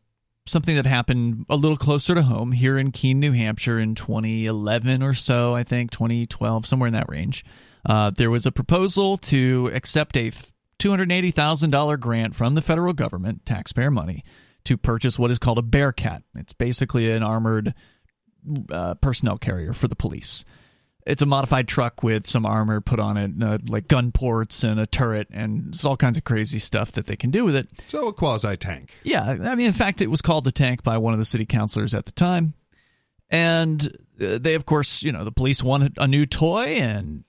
something 0.48 0.76
that 0.76 0.86
happened 0.86 1.46
a 1.50 1.56
little 1.56 1.78
closer 1.78 2.16
to 2.16 2.24
home 2.24 2.54
here 2.54 2.78
in 2.78 2.92
Keene, 2.92 3.20
New 3.20 3.34
Hampshire 3.34 3.80
in 3.80 3.96
2011 3.96 5.04
or 5.04 5.14
so, 5.14 5.54
I 5.54 5.64
think, 5.64 5.92
2012, 5.92 6.66
somewhere 6.66 6.88
in 6.88 6.94
that 6.94 7.10
range. 7.10 7.44
Uh, 7.86 8.12
there 8.12 8.32
was 8.32 8.46
a 8.46 8.52
proposal 8.52 9.18
to 9.18 9.70
accept 9.74 10.18
a 10.18 10.32
$280,000 10.80 12.00
grant 12.00 12.36
from 12.36 12.54
the 12.54 12.62
federal 12.62 12.94
government, 12.94 13.46
taxpayer 13.46 13.92
money, 13.92 14.24
to 14.64 14.78
purchase 14.78 15.18
what 15.18 15.32
is 15.32 15.40
called 15.40 15.58
a 15.58 15.64
Bearcat. 15.64 16.24
It's 16.36 16.54
basically 16.54 17.12
an 17.12 17.24
armored 17.24 17.74
uh, 18.72 18.96
personnel 18.96 19.38
carrier 19.38 19.74
for 19.74 19.88
the 19.88 19.96
police. 19.96 20.46
It's 21.06 21.22
a 21.22 21.26
modified 21.26 21.70
truck 21.70 22.04
with 22.04 22.28
some 22.28 22.46
armor 22.46 22.82
put 22.82 23.00
on 23.00 23.16
it, 23.16 23.32
uh, 23.42 23.60
like 23.66 23.88
gun 23.88 24.12
ports 24.12 24.64
and 24.64 24.78
a 24.78 24.86
turret, 24.86 25.28
and 25.32 25.70
it's 25.70 25.86
all 25.86 25.96
kinds 25.96 26.18
of 26.18 26.26
crazy 26.26 26.60
stuff 26.60 26.92
that 26.94 27.06
they 27.06 27.16
can 27.16 27.32
do 27.32 27.46
with 27.46 27.56
it. 27.56 27.70
So 27.88 28.10
a 28.10 28.14
quasi 28.14 28.58
tank. 28.58 28.94
Yeah, 29.04 29.24
I 29.24 29.56
mean, 29.56 29.68
in 29.68 29.74
fact, 29.74 30.02
it 30.02 30.08
was 30.08 30.22
called 30.22 30.44
the 30.44 30.52
tank 30.52 30.84
by 30.84 30.98
one 30.98 31.14
of 31.14 31.20
the 31.20 31.26
city 31.26 31.46
councilors 31.46 31.94
at 31.94 32.06
the 32.06 32.12
time. 32.12 32.56
And 33.30 33.98
uh, 34.22 34.38
they, 34.38 34.54
of 34.56 34.66
course, 34.66 35.02
you 35.02 35.14
know, 35.14 35.24
the 35.24 35.32
police 35.32 35.64
wanted 35.64 35.94
a 35.98 36.10
new 36.10 36.26
toy, 36.26 36.78
and 36.82 37.24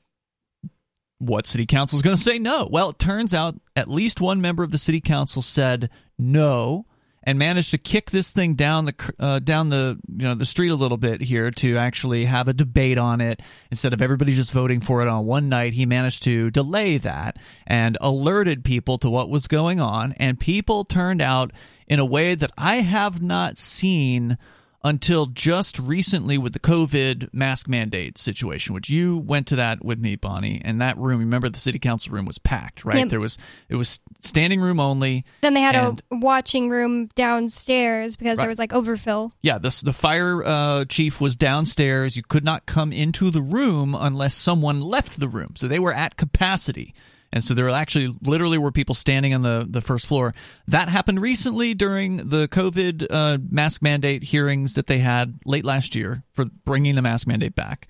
what 1.18 1.46
city 1.46 1.66
council 1.66 1.96
is 1.96 2.02
going 2.02 2.16
to 2.16 2.22
say 2.22 2.40
no? 2.40 2.68
Well, 2.68 2.90
it 2.90 2.98
turns 2.98 3.32
out 3.32 3.60
at 3.76 3.88
least 3.88 4.20
one 4.20 4.40
member 4.40 4.64
of 4.64 4.72
the 4.72 4.78
city 4.78 5.00
council 5.00 5.40
said 5.40 5.88
no 6.18 6.86
and 7.28 7.38
managed 7.38 7.72
to 7.72 7.76
kick 7.76 8.10
this 8.10 8.32
thing 8.32 8.54
down 8.54 8.86
the 8.86 9.14
uh, 9.18 9.38
down 9.38 9.68
the 9.68 9.98
you 10.08 10.26
know 10.26 10.32
the 10.32 10.46
street 10.46 10.70
a 10.70 10.74
little 10.74 10.96
bit 10.96 11.20
here 11.20 11.50
to 11.50 11.76
actually 11.76 12.24
have 12.24 12.48
a 12.48 12.54
debate 12.54 12.96
on 12.96 13.20
it. 13.20 13.42
Instead 13.70 13.92
of 13.92 14.00
everybody 14.00 14.32
just 14.32 14.50
voting 14.50 14.80
for 14.80 15.02
it 15.02 15.08
on 15.08 15.26
one 15.26 15.50
night 15.50 15.74
he 15.74 15.84
managed 15.84 16.22
to 16.22 16.50
delay 16.50 16.96
that 16.96 17.36
and 17.66 17.98
alerted 18.00 18.64
people 18.64 18.96
to 18.96 19.10
what 19.10 19.28
was 19.28 19.46
going 19.46 19.78
on. 19.78 20.12
And 20.12 20.40
people 20.40 20.84
turned 20.84 21.20
out 21.20 21.52
in 21.86 21.98
a 21.98 22.04
way 22.06 22.34
that 22.34 22.50
I 22.56 22.76
have 22.76 23.20
not 23.20 23.58
seen 23.58 24.38
until 24.84 25.26
just 25.26 25.78
recently 25.78 26.38
with 26.38 26.52
the 26.52 26.60
COVID 26.60 27.28
mask 27.32 27.66
mandate 27.68 28.16
situation, 28.16 28.74
which 28.74 28.88
you 28.88 29.16
went 29.18 29.46
to 29.48 29.56
that 29.56 29.84
with 29.84 29.98
me, 29.98 30.14
Bonnie, 30.16 30.60
and 30.64 30.80
that 30.80 30.96
room. 30.96 31.18
Remember, 31.20 31.48
the 31.48 31.58
city 31.58 31.78
council 31.78 32.12
room 32.12 32.26
was 32.26 32.38
packed, 32.38 32.84
right? 32.84 33.08
There 33.10 33.18
was 33.20 33.38
it 33.68 33.74
was 33.76 34.00
standing 34.20 34.60
room 34.60 34.78
only. 34.78 35.24
Then 35.40 35.54
they 35.54 35.60
had 35.62 35.74
and- 35.74 36.02
a 36.12 36.16
watching 36.16 36.68
room 36.68 37.08
downstairs 37.16 38.16
because 38.16 38.38
Right. 38.38 38.42
there 38.44 38.48
was 38.48 38.58
like 38.58 38.72
overfill. 38.72 39.32
Yeah, 39.42 39.58
the 39.58 39.78
the 39.84 39.92
fire 39.92 40.44
uh, 40.44 40.84
chief 40.84 41.20
was 41.20 41.34
downstairs. 41.36 42.16
You 42.16 42.22
could 42.22 42.44
not 42.44 42.66
come 42.66 42.92
into 42.92 43.30
the 43.30 43.42
room 43.42 43.96
unless 43.98 44.34
someone 44.34 44.80
left 44.80 45.18
the 45.18 45.28
room, 45.28 45.54
so 45.56 45.66
they 45.66 45.78
were 45.78 45.94
at 45.94 46.16
capacity. 46.16 46.94
And 47.32 47.44
so 47.44 47.54
there 47.54 47.68
actually 47.68 48.14
literally 48.22 48.58
were 48.58 48.72
people 48.72 48.94
standing 48.94 49.34
on 49.34 49.42
the, 49.42 49.66
the 49.68 49.82
first 49.82 50.06
floor. 50.06 50.34
That 50.66 50.88
happened 50.88 51.20
recently 51.20 51.74
during 51.74 52.28
the 52.28 52.48
COVID 52.48 53.06
uh, 53.10 53.38
mask 53.50 53.82
mandate 53.82 54.22
hearings 54.22 54.74
that 54.74 54.86
they 54.86 54.98
had 54.98 55.38
late 55.44 55.64
last 55.64 55.94
year 55.94 56.24
for 56.32 56.46
bringing 56.64 56.94
the 56.94 57.02
mask 57.02 57.26
mandate 57.26 57.54
back. 57.54 57.88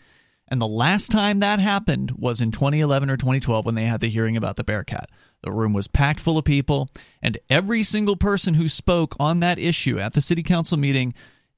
And 0.48 0.60
the 0.60 0.66
last 0.66 1.10
time 1.10 1.40
that 1.40 1.60
happened 1.60 2.12
was 2.12 2.40
in 2.40 2.50
2011 2.52 3.10
or 3.10 3.16
2012 3.16 3.66
when 3.66 3.74
they 3.74 3.84
had 3.84 4.00
the 4.00 4.08
hearing 4.08 4.36
about 4.36 4.56
the 4.56 4.64
Bearcat. 4.64 5.10
The 5.42 5.52
room 5.52 5.72
was 5.72 5.86
packed 5.86 6.20
full 6.20 6.38
of 6.38 6.44
people, 6.44 6.88
and 7.22 7.38
every 7.48 7.82
single 7.84 8.16
person 8.16 8.54
who 8.54 8.68
spoke 8.68 9.14
on 9.20 9.40
that 9.40 9.58
issue 9.58 10.00
at 10.00 10.14
the 10.14 10.22
city 10.22 10.42
council 10.42 10.78
meeting, 10.78 11.14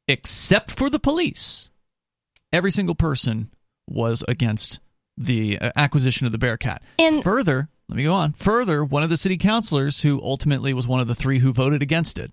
except 0.07 0.73
for 0.73 0.91
the 0.91 0.99
police, 0.99 1.71
every 2.53 2.73
single 2.73 2.97
person 2.97 3.51
was 3.87 4.23
against 4.29 4.81
the 5.21 5.59
uh, 5.59 5.71
acquisition 5.77 6.27
of 6.27 6.33
the 6.33 6.39
Bearcat. 6.39 6.83
And- 6.99 7.23
further, 7.23 7.69
let 7.89 7.97
me 7.97 8.05
go 8.05 8.15
on. 8.15 8.33
Further, 8.35 8.85
one 8.85 9.03
of 9.03 9.11
the 9.11 9.17
city 9.17 9.37
councilors, 9.37 10.01
who 10.01 10.21
ultimately 10.23 10.73
was 10.73 10.87
one 10.87 11.01
of 11.01 11.09
the 11.09 11.15
three 11.15 11.41
who 11.41 11.53
voted 11.53 11.83
against 11.83 12.19
it, 12.19 12.33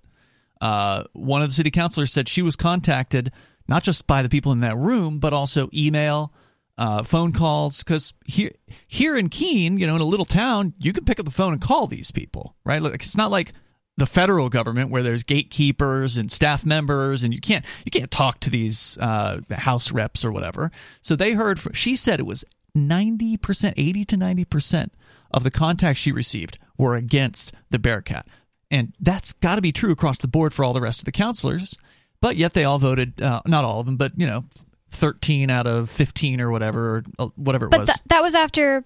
uh, 0.62 1.04
one 1.14 1.42
of 1.42 1.50
the 1.50 1.54
city 1.54 1.72
councilors 1.72 2.12
said 2.12 2.28
she 2.28 2.42
was 2.42 2.56
contacted 2.56 3.32
not 3.68 3.84
just 3.84 4.08
by 4.08 4.22
the 4.22 4.30
people 4.30 4.52
in 4.52 4.62
that 4.62 4.78
room, 4.78 5.20
but 5.20 5.34
also 5.34 5.70
email, 5.74 6.32
uh, 6.78 7.04
phone 7.04 7.34
calls. 7.34 7.84
Because 7.84 8.14
here, 8.26 8.52
here 8.88 9.18
in 9.18 9.30
Keene, 9.30 9.78
you 9.78 9.86
know, 9.86 9.96
in 9.96 10.02
a 10.02 10.06
little 10.06 10.26
town, 10.26 10.74
you 10.80 10.94
can 10.94 11.06
pick 11.06 11.20
up 11.20 11.26
the 11.26 11.32
phone 11.32 11.54
and 11.54 11.62
call 11.62 11.88
these 11.88 12.12
people, 12.12 12.56
right? 12.64 12.82
Like 12.82 12.96
it's 12.96 13.18
not 13.18 13.32
like 13.32 13.52
the 13.98 14.06
federal 14.06 14.48
government 14.48 14.92
where 14.92 15.02
there's 15.04 15.24
gatekeepers 15.24 16.18
and 16.18 16.32
staff 16.32 16.66
members, 16.66 17.24
and 17.24 17.34
you 17.34 17.42
can't 17.42 17.66
you 17.84 17.92
can't 17.92 18.12
talk 18.12 18.40
to 18.42 18.50
these 18.50 18.98
uh, 19.02 19.42
house 19.52 19.92
reps 19.92 20.24
or 20.24 20.32
whatever. 20.32 20.72
So 21.02 21.16
they 21.16 21.34
heard. 21.34 21.60
From, 21.60 21.74
she 21.74 21.96
said 21.96 22.20
it 22.20 22.26
was 22.26 22.46
ninety 22.78 23.36
percent, 23.38 23.74
eighty 23.78 24.06
to 24.06 24.16
ninety 24.18 24.46
percent 24.46 24.94
of 25.32 25.44
the 25.44 25.52
contacts 25.52 26.00
she 26.00 26.12
received 26.12 26.58
were 26.78 26.96
against 26.96 27.54
the 27.70 27.80
Bearcat. 27.80 28.26
And 28.72 28.94
that's 29.00 29.34
got 29.34 29.56
to 29.56 29.62
be 29.62 29.72
true 29.72 29.92
across 29.92 30.18
the 30.20 30.28
board 30.28 30.54
for 30.54 30.64
all 30.64 30.74
the 30.74 30.82
rest 30.82 31.00
of 31.00 31.06
the 31.06 31.12
councilors. 31.12 31.76
But 32.22 32.36
yet 32.36 32.54
they 32.54 32.64
all 32.64 32.80
voted, 32.80 33.22
uh, 33.22 33.42
not 33.46 33.64
all 33.64 33.80
of 33.80 33.86
them, 33.86 33.96
but, 33.98 34.12
you 34.18 34.26
know, 34.26 34.46
13 34.92 35.50
out 35.50 35.68
of 35.68 35.90
15 35.90 36.42
or 36.42 36.50
whatever, 36.50 36.98
or 36.98 37.04
uh, 37.20 37.28
whatever 37.36 37.66
it 37.68 37.70
But 37.72 37.82
was. 37.82 37.90
th- 37.90 38.00
that 38.08 38.22
was 38.24 38.36
after 38.36 38.84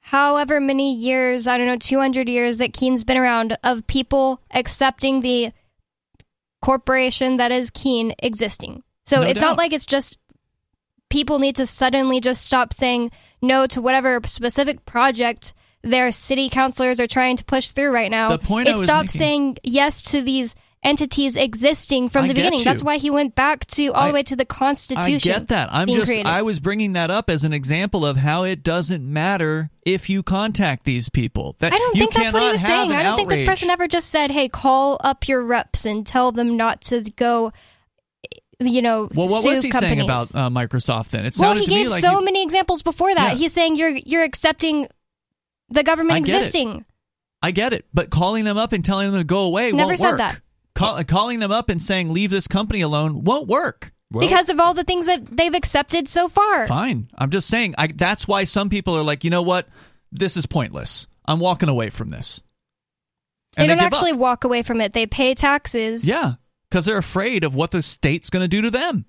however 0.00 0.60
many 0.60 0.94
years, 0.94 1.46
I 1.46 1.58
don't 1.58 1.66
know, 1.66 1.76
200 1.76 2.28
years 2.28 2.58
that 2.58 2.72
Keene's 2.72 3.04
been 3.04 3.18
around 3.18 3.56
of 3.62 3.86
people 3.86 4.40
accepting 4.52 5.20
the 5.20 5.52
corporation 6.62 7.36
that 7.36 7.52
is 7.52 7.70
Keene 7.70 8.14
existing. 8.18 8.82
So 9.06 9.20
No 9.20 9.26
it's 9.28 9.40
doubt. 9.40 9.50
not 9.50 9.58
like 9.58 9.72
it's 9.72 9.86
just 9.86 10.18
people 11.10 11.38
need 11.38 11.56
to 11.56 11.66
suddenly 11.66 12.20
just 12.20 12.44
stop 12.44 12.72
saying 12.72 13.10
no 13.42 13.66
to 13.66 13.82
whatever 13.82 14.20
specific 14.24 14.86
project 14.86 15.52
their 15.82 16.12
city 16.12 16.48
councilors 16.48 17.00
are 17.00 17.06
trying 17.06 17.36
to 17.36 17.44
push 17.44 17.70
through 17.72 17.90
right 17.90 18.10
now. 18.10 18.28
The 18.30 18.38
point 18.38 18.68
it 18.68 18.78
making- 18.78 19.08
saying 19.08 19.58
yes 19.62 20.02
to 20.12 20.22
these 20.22 20.54
entities 20.82 21.36
existing 21.36 22.08
from 22.08 22.24
I 22.24 22.28
the 22.28 22.34
beginning. 22.34 22.58
you. 22.60 22.64
That's 22.64 22.82
why 22.82 22.96
he 22.96 23.10
went 23.10 23.34
back 23.34 23.66
to 23.66 23.88
all 23.88 24.04
I- 24.04 24.08
the 24.08 24.14
way 24.14 24.22
to 24.24 24.36
the 24.36 24.44
Constitution. 24.46 25.30
I 25.32 25.38
get 25.38 25.48
that. 25.48 25.68
I'm 25.72 25.88
just 25.88 26.06
created. 26.06 26.26
I 26.26 26.42
was 26.42 26.58
bringing 26.58 26.94
that 26.94 27.10
up 27.10 27.28
as 27.28 27.44
an 27.44 27.52
example 27.52 28.04
of 28.06 28.16
how 28.16 28.44
it 28.44 28.62
doesn't 28.62 29.04
matter 29.04 29.70
if 29.84 30.08
you 30.08 30.22
contact 30.22 30.84
these 30.84 31.08
people. 31.10 31.54
That 31.58 31.72
I 31.72 31.78
don't 31.78 31.96
think 31.96 32.14
that's 32.14 32.32
what 32.32 32.42
he 32.42 32.52
was 32.52 32.62
saying. 32.62 32.92
I 32.92 33.02
don't 33.02 33.16
think 33.16 33.28
this 33.28 33.42
person 33.42 33.68
ever 33.70 33.88
just 33.88 34.10
said, 34.10 34.30
"Hey, 34.30 34.48
call 34.48 34.98
up 35.02 35.28
your 35.28 35.42
reps 35.42 35.84
and 35.84 36.06
tell 36.06 36.32
them 36.32 36.56
not 36.56 36.80
to 36.82 37.02
go." 37.16 37.52
You 38.62 38.82
know, 38.82 39.08
Well, 39.14 39.26
what 39.28 39.42
sue 39.42 39.50
was 39.50 39.62
he 39.62 39.70
companies. 39.70 39.90
saying 39.96 40.00
about 40.02 40.34
uh, 40.34 40.50
Microsoft 40.50 41.08
then? 41.10 41.24
It 41.24 41.34
well, 41.38 41.54
he 41.54 41.64
to 41.64 41.70
me 41.70 41.82
gave 41.84 41.90
like 41.90 42.00
so 42.02 42.18
he- 42.18 42.24
many 42.24 42.42
examples 42.42 42.82
before 42.82 43.14
that. 43.14 43.32
Yeah. 43.32 43.38
He's 43.38 43.52
saying 43.54 43.76
you're 43.76 43.90
you're 43.90 44.22
accepting 44.22 44.86
the 45.70 45.82
government 45.82 46.12
I 46.16 46.20
get 46.20 46.34
it. 46.34 46.38
existing. 46.40 46.84
I 47.42 47.52
get 47.52 47.72
it, 47.72 47.86
but 47.94 48.10
calling 48.10 48.44
them 48.44 48.58
up 48.58 48.72
and 48.74 48.84
telling 48.84 49.10
them 49.12 49.20
to 49.20 49.24
go 49.24 49.40
away 49.44 49.72
Never 49.72 49.88
won't 49.88 49.98
said 49.98 50.08
work. 50.10 50.18
that. 50.18 50.40
Call, 50.74 51.02
calling 51.04 51.38
them 51.40 51.50
up 51.52 51.70
and 51.70 51.82
saying 51.82 52.12
leave 52.12 52.30
this 52.30 52.46
company 52.46 52.82
alone 52.82 53.24
won't 53.24 53.48
work. 53.48 53.92
Well, 54.12 54.26
because 54.28 54.50
of 54.50 54.58
all 54.60 54.74
the 54.74 54.84
things 54.84 55.06
that 55.06 55.24
they've 55.24 55.54
accepted 55.54 56.08
so 56.08 56.28
far. 56.28 56.66
Fine. 56.66 57.08
I'm 57.16 57.30
just 57.30 57.48
saying. 57.48 57.76
I, 57.78 57.86
that's 57.86 58.26
why 58.28 58.44
some 58.44 58.68
people 58.68 58.96
are 58.96 59.02
like, 59.04 59.24
you 59.24 59.30
know 59.30 59.42
what? 59.42 59.68
This 60.12 60.36
is 60.36 60.44
pointless. 60.46 61.06
I'm 61.24 61.38
walking 61.40 61.68
away 61.68 61.90
from 61.90 62.08
this. 62.08 62.42
They 63.56 63.66
don't 63.66 63.76
give 63.78 63.86
up. 63.86 63.92
actually 63.92 64.12
walk 64.14 64.44
away 64.44 64.62
from 64.62 64.80
it. 64.80 64.92
They 64.92 65.06
pay 65.06 65.34
taxes. 65.34 66.06
Yeah. 66.06 66.34
Because 66.70 66.84
they're 66.84 66.96
afraid 66.96 67.44
of 67.44 67.54
what 67.54 67.72
the 67.72 67.82
state's 67.82 68.30
going 68.30 68.42
to 68.44 68.48
do 68.48 68.62
to 68.62 68.70
them. 68.70 69.04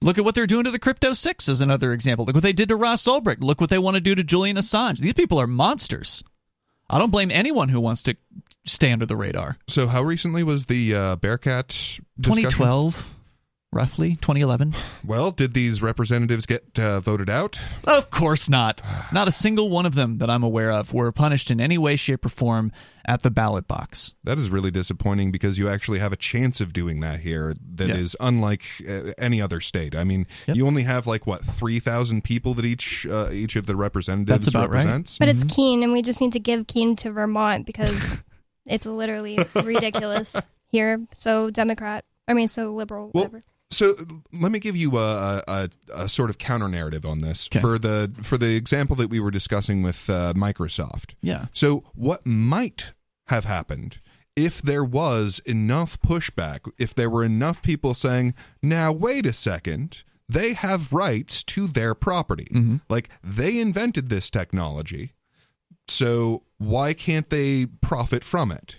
Look 0.00 0.18
at 0.18 0.24
what 0.24 0.34
they're 0.34 0.46
doing 0.46 0.64
to 0.64 0.70
the 0.70 0.78
Crypto 0.78 1.12
Six 1.12 1.48
as 1.48 1.60
another 1.60 1.92
example. 1.92 2.24
Look 2.24 2.34
what 2.34 2.42
they 2.42 2.52
did 2.52 2.68
to 2.68 2.76
Ross 2.76 3.04
Ulbricht. 3.06 3.42
Look 3.42 3.60
what 3.60 3.70
they 3.70 3.78
want 3.78 3.94
to 3.94 4.00
do 4.00 4.14
to 4.14 4.24
Julian 4.24 4.56
Assange. 4.56 4.98
These 4.98 5.14
people 5.14 5.40
are 5.40 5.46
monsters. 5.46 6.22
I 6.88 6.98
don't 6.98 7.10
blame 7.10 7.30
anyone 7.30 7.68
who 7.70 7.80
wants 7.80 8.02
to 8.04 8.16
stay 8.64 8.92
under 8.92 9.06
the 9.06 9.16
radar. 9.16 9.56
So, 9.66 9.88
how 9.88 10.02
recently 10.02 10.42
was 10.42 10.66
the 10.66 10.94
uh, 10.94 11.16
Bearcat? 11.16 11.68
discussion? 11.68 12.50
2012, 12.50 13.14
roughly 13.72 14.10
2011. 14.16 14.74
Well, 15.04 15.30
did 15.30 15.54
these 15.54 15.80
representatives 15.82 16.46
get 16.46 16.78
uh, 16.78 16.98
voted 17.00 17.30
out? 17.30 17.58
Of 17.84 18.10
course 18.10 18.48
not. 18.48 18.82
Not 19.12 19.28
a 19.28 19.32
single 19.32 19.70
one 19.70 19.86
of 19.86 19.94
them 19.94 20.18
that 20.18 20.28
I'm 20.28 20.42
aware 20.42 20.72
of 20.72 20.92
were 20.92 21.12
punished 21.12 21.50
in 21.50 21.60
any 21.60 21.78
way, 21.78 21.94
shape, 21.96 22.26
or 22.26 22.28
form 22.28 22.72
at 23.06 23.22
the 23.22 23.30
ballot 23.30 23.68
box. 23.68 24.14
That 24.24 24.36
is 24.36 24.50
really 24.50 24.70
disappointing 24.70 25.30
because 25.30 25.58
you 25.58 25.68
actually 25.68 26.00
have 26.00 26.12
a 26.12 26.16
chance 26.16 26.60
of 26.60 26.72
doing 26.72 27.00
that 27.00 27.20
here 27.20 27.54
that 27.76 27.88
is 27.90 28.16
Yeah. 28.20 28.26
unlike 28.28 28.62
uh, 28.88 29.12
any 29.18 29.40
other 29.40 29.60
state. 29.60 29.94
I 29.94 30.04
mean, 30.04 30.26
Yep. 30.48 30.56
you 30.56 30.66
only 30.66 30.82
have 30.82 31.06
like 31.06 31.26
what 31.26 31.42
three 31.44 31.78
thousand 31.78 32.24
people 32.24 32.54
that 32.54 32.64
each 32.64 33.06
uh, 33.06 33.30
each 33.30 33.54
of 33.56 33.66
the 33.66 33.76
representatives 33.76 34.46
That's 34.46 34.48
about 34.48 34.70
right. 34.70 34.78
represents. 34.78 35.18
But 35.18 35.28
it's 35.28 35.44
Keene, 35.44 35.82
and 35.82 35.92
we 35.92 36.02
just 36.02 36.20
need 36.20 36.32
to 36.32 36.40
give 36.40 36.66
Keene 36.66 36.96
to 36.96 37.12
Vermont 37.12 37.64
because 37.66 38.14
it's 38.66 38.86
literally 38.86 39.38
ridiculous 39.54 40.48
here. 40.68 41.00
So 41.12 41.50
Democrat, 41.50 42.04
I 42.26 42.32
mean, 42.34 42.48
so 42.48 42.74
liberal, 42.74 43.10
Well, 43.14 43.24
whatever. 43.24 43.44
So 43.70 43.96
let 44.32 44.52
me 44.52 44.60
give 44.60 44.76
you 44.76 44.96
a, 44.96 45.42
a, 45.48 45.68
a 45.92 46.08
sort 46.08 46.30
of 46.30 46.38
counter 46.38 46.68
narrative 46.68 47.04
on 47.04 47.18
this 47.18 47.48
Okay. 47.48 47.60
for 47.60 47.78
the 47.80 48.12
for 48.22 48.38
the 48.38 48.54
example 48.56 48.94
that 48.96 49.10
we 49.10 49.18
were 49.20 49.32
discussing 49.32 49.82
with 49.82 50.08
uh, 50.08 50.32
Microsoft. 50.34 51.14
Yeah. 51.20 51.46
So 51.52 51.82
what 51.94 52.24
might 52.24 52.92
have 53.28 53.44
happened 53.44 53.98
if 54.36 54.60
there 54.60 54.84
was 54.84 55.40
enough 55.40 55.98
pushback, 56.00 56.70
if 56.78 56.94
there 56.94 57.10
were 57.10 57.24
enough 57.24 57.62
people 57.62 57.94
saying, 57.94 58.34
"Now 58.62 58.92
wait 58.92 59.24
a 59.26 59.32
second, 59.32 60.04
they 60.28 60.52
have 60.52 60.92
rights 60.92 61.42
to 61.44 61.66
their 61.66 61.94
property. 61.94 62.48
Mm-hmm. 62.52 62.76
Like 62.88 63.08
they 63.24 63.58
invented 63.58 64.10
this 64.10 64.30
technology, 64.30 65.14
so 65.88 66.42
why 66.58 66.92
can't 66.92 67.30
they 67.30 67.66
profit 67.66 68.22
from 68.22 68.52
it?" 68.52 68.76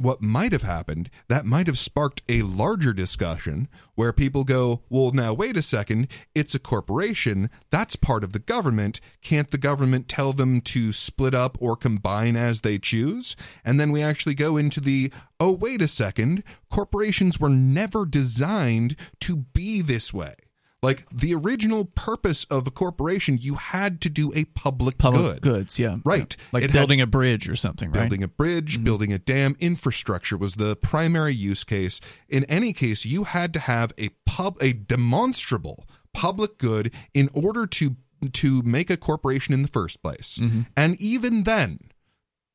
What 0.00 0.22
might 0.22 0.52
have 0.52 0.62
happened, 0.62 1.10
that 1.28 1.44
might 1.44 1.66
have 1.66 1.78
sparked 1.78 2.22
a 2.28 2.42
larger 2.42 2.92
discussion 2.92 3.68
where 3.94 4.12
people 4.12 4.44
go, 4.44 4.82
well, 4.88 5.10
now 5.12 5.34
wait 5.34 5.56
a 5.56 5.62
second, 5.62 6.08
it's 6.34 6.54
a 6.54 6.58
corporation, 6.58 7.50
that's 7.70 7.96
part 7.96 8.24
of 8.24 8.32
the 8.32 8.38
government. 8.38 9.00
Can't 9.20 9.50
the 9.50 9.58
government 9.58 10.08
tell 10.08 10.32
them 10.32 10.60
to 10.62 10.92
split 10.92 11.34
up 11.34 11.58
or 11.60 11.76
combine 11.76 12.36
as 12.36 12.62
they 12.62 12.78
choose? 12.78 13.36
And 13.64 13.78
then 13.78 13.92
we 13.92 14.02
actually 14.02 14.34
go 14.34 14.56
into 14.56 14.80
the, 14.80 15.12
oh, 15.38 15.52
wait 15.52 15.82
a 15.82 15.88
second, 15.88 16.42
corporations 16.70 17.38
were 17.38 17.50
never 17.50 18.06
designed 18.06 18.96
to 19.20 19.36
be 19.36 19.82
this 19.82 20.14
way. 20.14 20.34
Like 20.82 21.06
the 21.12 21.34
original 21.34 21.84
purpose 21.84 22.44
of 22.44 22.66
a 22.66 22.70
corporation, 22.70 23.36
you 23.38 23.54
had 23.56 24.00
to 24.00 24.08
do 24.08 24.32
a 24.34 24.46
public, 24.46 24.96
Public 24.96 25.22
good. 25.22 25.42
goods, 25.42 25.78
yeah. 25.78 25.98
Right. 26.04 26.34
Like 26.52 26.62
It 26.64 26.70
had- 26.70 26.78
building 26.78 27.02
a 27.02 27.06
bridge 27.06 27.48
or 27.50 27.56
something, 27.56 27.90
right? 27.90 28.00
Building 28.00 28.22
a 28.22 28.28
bridge, 28.28 28.74
mm-hmm. 28.74 28.84
building 28.84 29.12
a 29.12 29.18
dam, 29.18 29.56
infrastructure 29.60 30.38
was 30.38 30.54
the 30.54 30.76
primary 30.76 31.34
use 31.34 31.64
case. 31.64 32.00
In 32.30 32.44
any 32.44 32.72
case, 32.72 33.04
you 33.04 33.24
had 33.24 33.52
to 33.52 33.60
have 33.60 33.92
a 33.98 34.08
pub 34.24 34.56
a 34.62 34.72
demonstrable 34.72 35.86
public 36.14 36.56
good 36.56 36.92
in 37.12 37.28
order 37.34 37.66
to 37.66 37.96
to 38.32 38.62
make 38.62 38.90
a 38.90 38.96
corporation 38.96 39.54
in 39.54 39.62
the 39.62 39.68
first 39.68 40.02
place. 40.02 40.38
Mm-hmm. 40.40 40.62
And 40.76 41.00
even 41.00 41.44
then, 41.44 41.78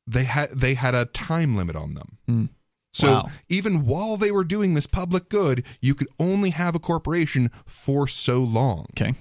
they 0.06 0.24
had 0.24 0.50
they 0.50 0.74
had 0.74 0.94
a 0.94 1.04
time 1.06 1.56
limit 1.56 1.76
on 1.76 1.94
them. 1.94 2.18
Mm. 2.28 2.48
So 2.96 3.12
Wow. 3.12 3.30
even 3.50 3.84
while 3.84 4.16
they 4.16 4.30
were 4.32 4.42
doing 4.44 4.72
this 4.72 4.86
public 4.86 5.28
good, 5.28 5.64
you 5.82 5.94
could 5.94 6.08
only 6.18 6.48
have 6.50 6.74
a 6.74 6.78
corporation 6.78 7.50
for 7.66 8.08
so 8.08 8.42
long. 8.42 8.86
Okay. 8.96 9.12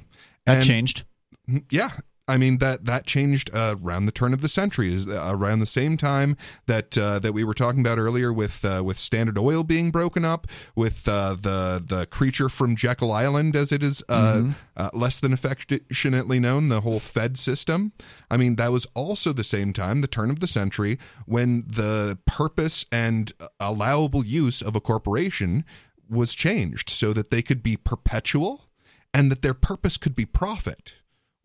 That 0.45 0.57
And- 0.57 0.65
changed. 0.65 1.03
Mm, 1.49 1.65
yeah. 1.69 1.89
I 2.27 2.37
mean 2.37 2.57
that 2.57 2.85
that 2.85 3.05
changed 3.05 3.53
uh, 3.53 3.75
around 3.83 4.07
the 4.07 4.11
turn 4.11 4.33
of 4.33 4.41
the 4.41 4.49
century, 4.49 4.93
is 4.93 5.07
uh, 5.07 5.29
around 5.31 5.59
the 5.59 5.67
same 5.67 5.95
time 5.95 6.35
that 6.65 6.97
uh, 6.97 7.19
that 7.19 7.33
we 7.33 7.43
were 7.43 7.53
talking 7.53 7.81
about 7.81 7.99
earlier 7.99 8.33
with 8.33 8.65
uh, 8.65 8.81
with 8.83 8.97
Standard 8.97 9.37
Oil 9.37 9.63
being 9.63 9.91
broken 9.91 10.25
up, 10.25 10.47
with 10.75 11.07
uh, 11.07 11.35
the 11.39 11.83
the 11.85 12.07
creature 12.07 12.49
from 12.49 12.75
Jekyll 12.75 13.11
Island, 13.11 13.55
as 13.55 13.71
it 13.71 13.83
is 13.83 14.03
uh, 14.09 14.43
uh, 14.75 14.89
less 14.93 15.19
than 15.19 15.33
affectionately 15.33 16.39
known, 16.39 16.69
the 16.69 16.81
whole 16.81 16.99
Fed 16.99 17.37
system. 17.37 17.91
I 18.31 18.37
mean 18.37 18.55
that 18.55 18.71
was 18.71 18.87
also 18.95 19.31
the 19.31 19.43
same 19.43 19.71
time, 19.71 20.01
the 20.01 20.07
turn 20.07 20.31
of 20.31 20.39
the 20.39 20.47
century, 20.47 20.97
when 21.25 21.63
the 21.67 22.17
purpose 22.25 22.85
and 22.91 23.31
allowable 23.59 24.25
use 24.25 24.63
of 24.63 24.75
a 24.75 24.81
corporation 24.81 25.63
was 26.09 26.33
changed 26.33 26.89
so 26.89 27.13
that 27.13 27.29
they 27.29 27.41
could 27.41 27.61
be 27.61 27.77
perpetual 27.77 28.69
and 29.13 29.31
that 29.31 29.41
their 29.41 29.53
purpose 29.53 29.97
could 29.97 30.15
be 30.15 30.25
profit 30.25 30.95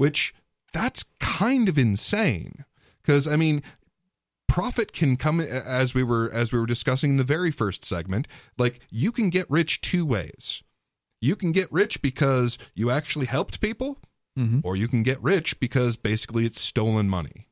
which 0.01 0.33
that's 0.73 1.05
kind 1.18 1.68
of 1.68 1.77
insane 1.79 2.64
because 3.03 3.27
i 3.27 3.37
mean 3.37 3.62
profit 4.49 4.93
can 4.93 5.16
come 5.16 5.41
as 5.41 5.95
we 5.95 6.03
were 6.03 6.31
as 6.33 6.53
we 6.53 6.59
were 6.59 6.66
discussing 6.66 7.11
in 7.12 7.16
the 7.16 7.25
very 7.25 7.51
first 7.51 7.85
segment 7.85 8.27
like 8.59 8.81
you 8.91 9.12
can 9.12 9.31
get 9.31 9.49
rich 9.51 9.81
two 9.81 10.05
ways 10.05 10.62
you 11.21 11.37
can 11.37 11.53
get 11.53 11.71
rich 11.73 12.01
because 12.03 12.59
you 12.75 12.91
actually 12.91 13.27
helped 13.27 13.61
people 13.61 13.99
Mhm. 14.39 14.61
or 14.64 14.77
you 14.77 14.87
can 14.87 15.03
get 15.03 15.21
rich 15.23 15.59
because 15.59 15.97
basically 15.97 16.47
it's 16.47 16.61
stolen 16.61 17.09
money 17.09 17.49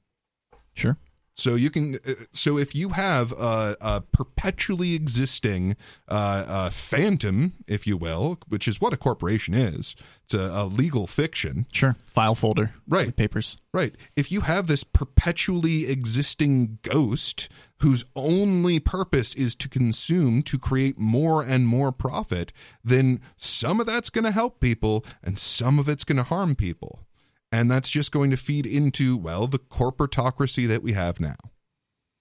Sure. 0.75 0.97
So 1.39 1.55
you 1.55 1.71
can, 1.71 2.01
uh, 2.05 2.15
so 2.33 2.59
if 2.59 2.75
you 2.75 2.89
have 2.91 3.31
a, 3.31 3.77
a 3.81 4.01
perpetually 4.01 4.95
existing 4.95 5.77
uh, 6.09 6.45
uh, 6.49 6.71
phantom, 6.71 7.53
if 7.69 7.87
you 7.87 7.97
will, 7.97 8.39
which 8.49 8.67
is 8.67 8.81
what 8.81 8.93
a 8.93 8.97
corporation 8.97 9.55
is, 9.55 9.95
it's 10.25 10.35
a, 10.35 10.41
a 10.41 10.65
legal 10.65 11.07
fiction, 11.07 11.67
Sure. 11.71 11.95
File 12.07 12.35
folder. 12.35 12.73
Right. 12.89 13.15
Papers. 13.15 13.57
right? 13.73 13.95
If 14.17 14.33
you 14.33 14.41
have 14.41 14.67
this 14.67 14.83
perpetually 14.83 15.89
existing 15.89 16.81
ghost 16.83 17.49
whose 17.83 18.05
only 18.17 18.81
purpose 18.81 19.33
is 19.37 19.55
to 19.55 19.69
consume 19.69 20.43
to 20.43 20.59
create 20.59 20.99
more 20.99 21.43
and 21.43 21.69
more 21.69 21.93
profit, 21.93 22.53
then 22.83 23.21
some 23.37 23.79
of 23.79 23.87
that's 23.87 24.11
going 24.11 24.25
to 24.25 24.33
help 24.33 24.59
people 24.59 25.05
and 25.23 25.39
some 25.39 25.79
of 25.79 25.89
it's 25.89 26.03
going 26.03 26.17
to 26.17 26.25
harm 26.25 26.57
people. 26.57 27.07
And 27.51 27.71
that's 27.71 27.89
just 27.89 28.13
going 28.13 28.31
to 28.31 28.37
feed 28.37 28.67
into, 28.67 29.17
well, 29.17 29.47
the 29.47 29.59
corporatocracy 29.59 30.69
that 30.69 30.83
we 30.83 30.93
have 30.93 31.19
now. 31.19 31.37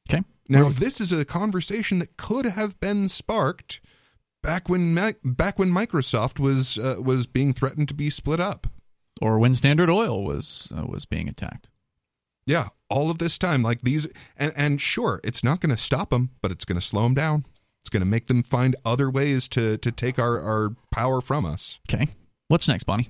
Okay. 0.09 0.23
Now, 0.47 0.69
this 0.69 1.01
is 1.01 1.11
a 1.11 1.25
conversation 1.25 1.99
that 1.99 2.15
could 2.15 2.45
have 2.45 2.79
been 2.79 3.09
sparked 3.09 3.81
back 4.41 4.69
when 4.69 4.95
back 5.23 5.59
when 5.59 5.69
Microsoft 5.69 6.39
was 6.39 6.77
uh, 6.77 6.95
was 7.03 7.27
being 7.27 7.51
threatened 7.51 7.89
to 7.89 7.93
be 7.93 8.09
split 8.09 8.39
up. 8.39 8.67
Or 9.21 9.39
when 9.39 9.53
Standard 9.53 9.89
Oil 9.89 10.23
was 10.23 10.71
uh, 10.75 10.85
was 10.85 11.05
being 11.05 11.27
attacked. 11.27 11.69
Yeah, 12.45 12.69
all 12.89 13.11
of 13.11 13.17
this 13.17 13.37
time, 13.37 13.61
like 13.61 13.81
these, 13.81 14.07
and 14.37 14.53
and 14.55 14.79
sure, 14.79 15.19
it's 15.25 15.43
not 15.43 15.59
going 15.59 15.75
to 15.75 15.81
stop 15.81 16.11
them, 16.11 16.29
but 16.41 16.51
it's 16.51 16.63
going 16.63 16.79
to 16.79 16.85
slow 16.85 17.03
them 17.03 17.13
down. 17.13 17.45
It's 17.81 17.89
going 17.89 18.01
to 18.01 18.05
make 18.05 18.27
them 18.27 18.43
find 18.43 18.77
other 18.85 19.09
ways 19.09 19.49
to 19.49 19.77
to 19.79 19.91
take 19.91 20.17
our 20.17 20.39
our 20.39 20.75
power 20.91 21.19
from 21.19 21.45
us. 21.45 21.79
Okay. 21.91 22.07
What's 22.47 22.69
next, 22.69 22.85
Bonnie? 22.85 23.09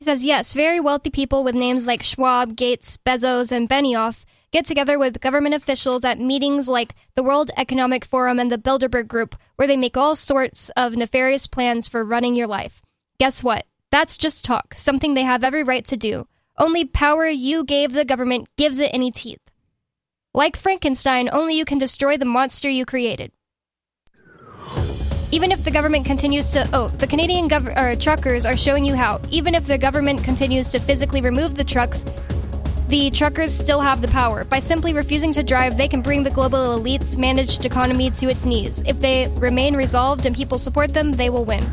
He 0.00 0.04
says, 0.04 0.24
yes, 0.24 0.54
very 0.54 0.80
wealthy 0.80 1.10
people 1.10 1.44
with 1.44 1.54
names 1.54 1.86
like 1.86 2.02
Schwab, 2.02 2.56
Gates, 2.56 2.96
Bezos, 2.96 3.52
and 3.52 3.68
Benioff 3.68 4.24
get 4.50 4.64
together 4.64 4.98
with 4.98 5.20
government 5.20 5.54
officials 5.54 6.06
at 6.06 6.18
meetings 6.18 6.70
like 6.70 6.94
the 7.16 7.22
World 7.22 7.50
Economic 7.58 8.06
Forum 8.06 8.40
and 8.40 8.50
the 8.50 8.56
Bilderberg 8.56 9.08
Group, 9.08 9.36
where 9.56 9.68
they 9.68 9.76
make 9.76 9.98
all 9.98 10.16
sorts 10.16 10.70
of 10.70 10.96
nefarious 10.96 11.46
plans 11.46 11.86
for 11.86 12.02
running 12.02 12.34
your 12.34 12.46
life. 12.46 12.80
Guess 13.18 13.42
what? 13.42 13.66
That's 13.90 14.16
just 14.16 14.42
talk, 14.42 14.72
something 14.72 15.12
they 15.12 15.24
have 15.24 15.44
every 15.44 15.64
right 15.64 15.84
to 15.88 15.98
do. 15.98 16.26
Only 16.56 16.86
power 16.86 17.26
you 17.26 17.62
gave 17.62 17.92
the 17.92 18.06
government 18.06 18.48
gives 18.56 18.78
it 18.78 18.94
any 18.94 19.10
teeth. 19.10 19.50
Like 20.32 20.56
Frankenstein, 20.56 21.28
only 21.30 21.58
you 21.58 21.66
can 21.66 21.76
destroy 21.76 22.16
the 22.16 22.24
monster 22.24 22.70
you 22.70 22.86
created. 22.86 23.32
Even 25.32 25.52
if 25.52 25.62
the 25.62 25.70
government 25.70 26.04
continues 26.04 26.52
to, 26.52 26.68
oh, 26.72 26.88
the 26.88 27.06
Canadian 27.06 27.48
gov- 27.48 27.76
or 27.76 27.94
truckers 27.94 28.44
are 28.44 28.56
showing 28.56 28.84
you 28.84 28.96
how. 28.96 29.20
Even 29.30 29.54
if 29.54 29.64
the 29.64 29.78
government 29.78 30.24
continues 30.24 30.70
to 30.70 30.80
physically 30.80 31.20
remove 31.20 31.54
the 31.54 31.62
trucks, 31.62 32.04
the 32.88 33.10
truckers 33.10 33.52
still 33.52 33.80
have 33.80 34.02
the 34.02 34.08
power. 34.08 34.42
By 34.42 34.58
simply 34.58 34.92
refusing 34.92 35.30
to 35.32 35.44
drive, 35.44 35.76
they 35.76 35.86
can 35.86 36.02
bring 36.02 36.24
the 36.24 36.30
global 36.30 36.74
elite's 36.74 37.16
managed 37.16 37.64
economy 37.64 38.10
to 38.10 38.28
its 38.28 38.44
knees. 38.44 38.82
If 38.84 38.98
they 39.00 39.28
remain 39.36 39.76
resolved 39.76 40.26
and 40.26 40.34
people 40.34 40.58
support 40.58 40.92
them, 40.92 41.12
they 41.12 41.30
will 41.30 41.44
win. 41.44 41.64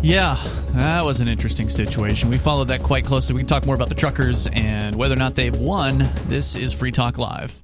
Yeah, 0.00 0.40
that 0.74 1.04
was 1.04 1.18
an 1.20 1.26
interesting 1.26 1.68
situation. 1.68 2.30
We 2.30 2.38
followed 2.38 2.68
that 2.68 2.84
quite 2.84 3.04
closely. 3.04 3.34
We 3.34 3.40
can 3.40 3.48
talk 3.48 3.66
more 3.66 3.74
about 3.74 3.88
the 3.88 3.96
truckers 3.96 4.46
and 4.52 4.94
whether 4.94 5.14
or 5.14 5.18
not 5.18 5.34
they've 5.34 5.56
won. 5.56 6.08
This 6.26 6.54
is 6.54 6.72
Free 6.72 6.92
Talk 6.92 7.18
Live. 7.18 7.63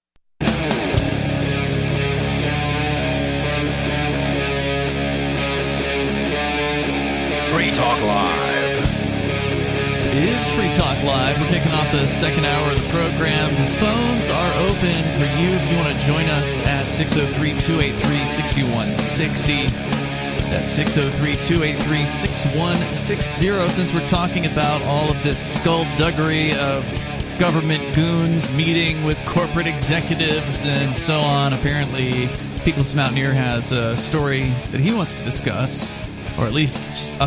Free 7.51 7.71
Talk 7.71 8.01
Live. 8.01 8.61
It 10.11 10.15
is 10.15 10.49
Free 10.49 10.71
Talk 10.71 11.03
Live. 11.03 11.39
We're 11.39 11.47
kicking 11.47 11.71
off 11.71 11.91
the 11.91 12.07
second 12.09 12.45
hour 12.45 12.71
of 12.71 12.81
the 12.81 12.89
program. 12.89 13.53
The 13.55 13.77
phones 13.77 14.29
are 14.29 14.53
open 14.55 15.03
for 15.15 15.25
you 15.39 15.49
if 15.55 15.71
you 15.71 15.77
want 15.77 15.97
to 15.97 16.05
join 16.05 16.29
us 16.29 16.59
at 16.59 16.85
603 16.85 17.59
283 17.59 18.25
6160. 18.25 19.67
That's 20.49 20.71
603 20.71 21.35
283 21.35 22.05
6160. 22.05 23.69
Since 23.69 23.93
we're 23.93 24.07
talking 24.09 24.47
about 24.47 24.81
all 24.81 25.09
of 25.09 25.23
this 25.23 25.39
skullduggery 25.55 26.53
of 26.55 26.83
government 27.41 27.95
goons 27.95 28.51
meeting 28.51 29.03
with 29.03 29.17
corporate 29.25 29.65
executives 29.65 30.63
and 30.63 30.95
so 30.95 31.15
on, 31.15 31.53
apparently 31.53 32.11
Peakless 32.63 32.93
Mountaineer 32.93 33.33
has 33.33 33.71
a 33.71 33.97
story 33.97 34.43
that 34.69 34.79
he 34.79 34.93
wants 34.93 35.17
to 35.17 35.25
discuss, 35.25 35.91
or 36.37 36.45
at 36.45 36.51
least 36.51 36.77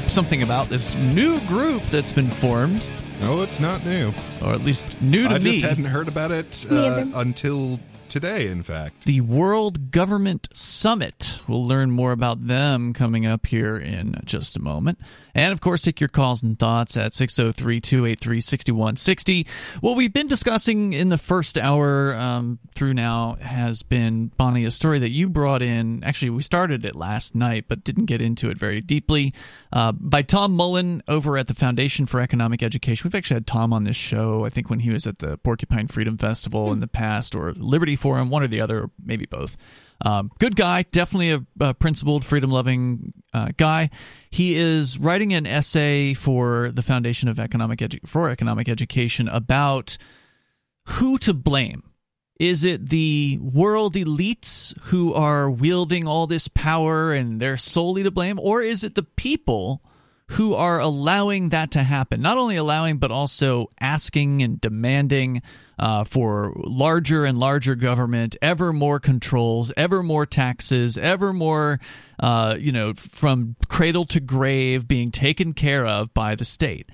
something 0.09 0.45
about 0.45 0.69
this 0.69 0.95
new 1.13 1.41
group 1.49 1.83
that's 1.85 2.13
been 2.13 2.31
formed, 2.31 2.87
No, 3.23 3.43
it's 3.43 3.59
not 3.59 3.85
new. 3.85 4.15
or 4.41 4.53
at 4.53 4.61
least 4.61 4.87
new 5.03 5.25
to 5.25 5.35
I 5.35 5.39
me. 5.41 5.51
I 5.51 5.53
just 5.55 5.65
hadn't 5.65 5.87
heard 5.87 6.07
about 6.07 6.31
it 6.31 6.65
uh, 6.71 7.07
until 7.17 7.81
today, 8.15 8.47
in 8.47 8.63
fact. 8.63 9.07
the 9.07 9.21
World 9.21 9.91
Government 9.91 10.49
Summit. 10.55 11.41
We'll 11.49 11.67
learn 11.67 11.91
more 11.91 12.13
about 12.13 12.47
them 12.47 12.93
coming 12.93 13.27
up 13.27 13.45
here 13.45 13.77
in 13.77 14.15
just 14.25 14.57
a 14.57 14.63
moment. 14.63 15.01
And 15.35 15.53
of 15.53 15.61
course, 15.61 15.83
take 15.83 16.01
your 16.01 16.09
calls 16.09 16.41
and 16.41 16.57
thoughts 16.57 16.97
at 16.97 17.13
603 17.13 17.81
283 17.81 18.41
6160. 18.41 19.47
What 19.81 19.97
we've 19.97 20.13
been 20.13 20.29
discussing 20.29 20.93
in 20.93 21.09
the 21.09 21.19
first 21.19 21.59
hour 21.59 22.15
um, 22.15 22.61
through 22.77 22.95
now 22.95 23.37
has 23.41 23.83
been, 23.83 24.29
Bonnie, 24.37 24.65
a 24.65 24.71
story 24.71 25.01
that 25.01 25.11
you 25.11 25.29
brought 25.29 25.61
in. 25.61 26.05
Actually, 26.05 26.31
we 26.31 26.43
started 26.45 26.85
it 26.85 26.95
last 26.95 27.35
night, 27.35 27.65
but 27.67 27.83
didn't 27.83 28.05
get 28.05 28.21
into 28.21 28.49
it 28.49 28.57
very 28.57 28.81
deeply. 28.81 29.35
Uh, 29.73 29.91
by 29.91 30.23
Tom 30.23 30.53
Mullen 30.53 31.03
over 31.09 31.37
at 31.37 31.49
the 31.49 31.55
Foundation 31.55 32.07
for 32.07 32.21
Economic 32.21 32.63
Education. 32.63 33.09
We've 33.09 33.17
actually 33.17 33.35
had 33.35 33.49
Tom 33.49 33.73
on 33.73 33.83
this 33.83 33.97
show, 33.97 34.45
I 34.45 34.51
think, 34.51 34.71
when 34.71 34.79
he 34.79 34.91
was 34.91 35.05
at 35.05 35.19
the 35.19 35.37
Porcupine 35.39 35.89
Freedom 35.89 36.17
Festival 36.17 36.73
in 36.73 36.79
the 36.79 36.87
past, 36.87 37.35
or 37.35 37.53
Liberty 37.55 37.97
Forum, 38.05 38.29
one 38.29 38.43
or 38.43 38.49
the 38.49 38.61
other, 38.61 38.91
maybe 39.03 39.25
both. 39.25 39.57
Um, 40.05 40.31
good 40.39 40.57
guy, 40.57 40.83
definitely 40.83 41.31
a, 41.31 41.47
a 41.61 41.73
principled, 41.73 42.25
freedom 42.25 42.51
loving 42.51 43.15
uh, 43.33 43.49
guy. 43.57 43.89
He 44.31 44.57
is 44.57 44.99
writing 44.99 45.33
an 45.33 45.47
essay 45.47 46.13
for 46.13 46.71
the 46.71 46.83
Foundation 46.83 47.31
of 47.31 47.39
Economic 47.39 47.79
Edu- 47.79 48.07
for 48.07 48.29
Economic 48.29 48.69
Education 48.69 49.29
about 49.29 49.97
who 50.87 51.17
to 51.19 51.33
blame. 51.33 51.83
Is 52.39 52.65
it 52.65 52.91
the 52.91 53.39
world 53.41 53.95
elites 53.95 54.79
who 54.91 55.15
are 55.15 55.49
wielding 55.49 56.07
all 56.07 56.27
this 56.27 56.49
power 56.49 57.15
and 57.15 57.41
they're 57.41 57.57
solely 57.57 58.03
to 58.03 58.11
blame, 58.11 58.39
or 58.39 58.61
is 58.61 58.85
it 58.85 58.97
the 58.97 59.05
people? 59.17 59.81
Who 60.29 60.55
are 60.55 60.81
allowing 60.81 61.51
that 61.51 61.71
to 61.73 61.83
happen. 61.83 62.23
Not 62.23 62.39
only 62.39 62.57
allowing, 62.57 62.99
but 62.99 63.11
also 63.11 63.71
asking 63.81 64.43
and 64.43 64.61
demanding 64.61 65.43
uh, 65.79 66.05
for 66.05 66.53
larger 66.57 67.25
and 67.25 67.39
larger 67.39 67.75
government, 67.75 68.37
ever 68.41 68.73
more 68.73 69.01
controls, 69.01 69.73
ever 69.77 70.03
more 70.03 70.25
taxes, 70.25 70.97
ever 70.97 71.33
more, 71.33 71.79
uh, 72.21 72.57
you 72.59 72.73
know, 72.73 72.95
from 72.95 73.57
cradle 73.69 74.05
to 74.07 74.21
grave 74.21 74.89
being 74.89 75.11
taken 75.11 75.53
care 75.53 75.85
of 75.85 76.15
by 76.15 76.35
the 76.35 76.45
state. 76.45 76.89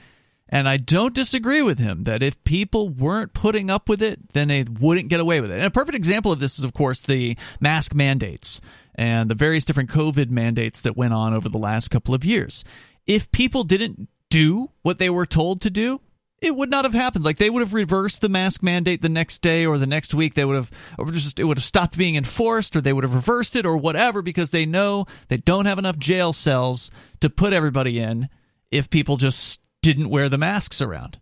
And 0.52 0.68
I 0.68 0.78
don't 0.78 1.14
disagree 1.14 1.62
with 1.62 1.78
him 1.78 2.02
that 2.04 2.24
if 2.24 2.42
people 2.42 2.88
weren't 2.88 3.32
putting 3.32 3.70
up 3.70 3.88
with 3.88 4.02
it, 4.02 4.30
then 4.30 4.48
they 4.48 4.64
wouldn't 4.64 5.08
get 5.08 5.20
away 5.20 5.40
with 5.40 5.52
it. 5.52 5.58
And 5.58 5.64
a 5.64 5.70
perfect 5.70 5.94
example 5.94 6.32
of 6.32 6.40
this 6.40 6.58
is, 6.58 6.64
of 6.64 6.74
course, 6.74 7.00
the 7.02 7.36
mask 7.60 7.94
mandates 7.94 8.60
and 8.96 9.30
the 9.30 9.36
various 9.36 9.64
different 9.64 9.90
COVID 9.90 10.28
mandates 10.28 10.82
that 10.82 10.96
went 10.96 11.14
on 11.14 11.32
over 11.32 11.48
the 11.48 11.58
last 11.58 11.88
couple 11.88 12.14
of 12.14 12.24
years. 12.24 12.64
If 13.10 13.32
people 13.32 13.64
didn't 13.64 14.08
do 14.28 14.70
what 14.82 14.98
they 14.98 15.10
were 15.10 15.26
told 15.26 15.60
to 15.62 15.70
do, 15.70 16.00
it 16.40 16.54
would 16.54 16.70
not 16.70 16.84
have 16.84 16.94
happened. 16.94 17.24
Like 17.24 17.38
they 17.38 17.50
would 17.50 17.60
have 17.60 17.74
reversed 17.74 18.20
the 18.20 18.28
mask 18.28 18.62
mandate 18.62 19.02
the 19.02 19.08
next 19.08 19.42
day 19.42 19.66
or 19.66 19.78
the 19.78 19.86
next 19.86 20.14
week. 20.14 20.34
They 20.34 20.44
would 20.44 20.54
have, 20.54 20.70
or 20.96 21.10
just 21.10 21.40
it 21.40 21.44
would 21.44 21.58
have 21.58 21.64
stopped 21.64 21.98
being 21.98 22.14
enforced, 22.14 22.76
or 22.76 22.80
they 22.80 22.92
would 22.92 23.02
have 23.04 23.14
reversed 23.14 23.56
it, 23.56 23.66
or 23.66 23.76
whatever, 23.76 24.22
because 24.22 24.52
they 24.52 24.64
know 24.64 25.06
they 25.26 25.38
don't 25.38 25.66
have 25.66 25.78
enough 25.78 25.98
jail 25.98 26.32
cells 26.32 26.92
to 27.20 27.28
put 27.28 27.52
everybody 27.52 27.98
in 27.98 28.28
if 28.70 28.88
people 28.88 29.16
just 29.16 29.60
didn't 29.82 30.08
wear 30.08 30.28
the 30.28 30.38
masks 30.38 30.80
around. 30.80 31.18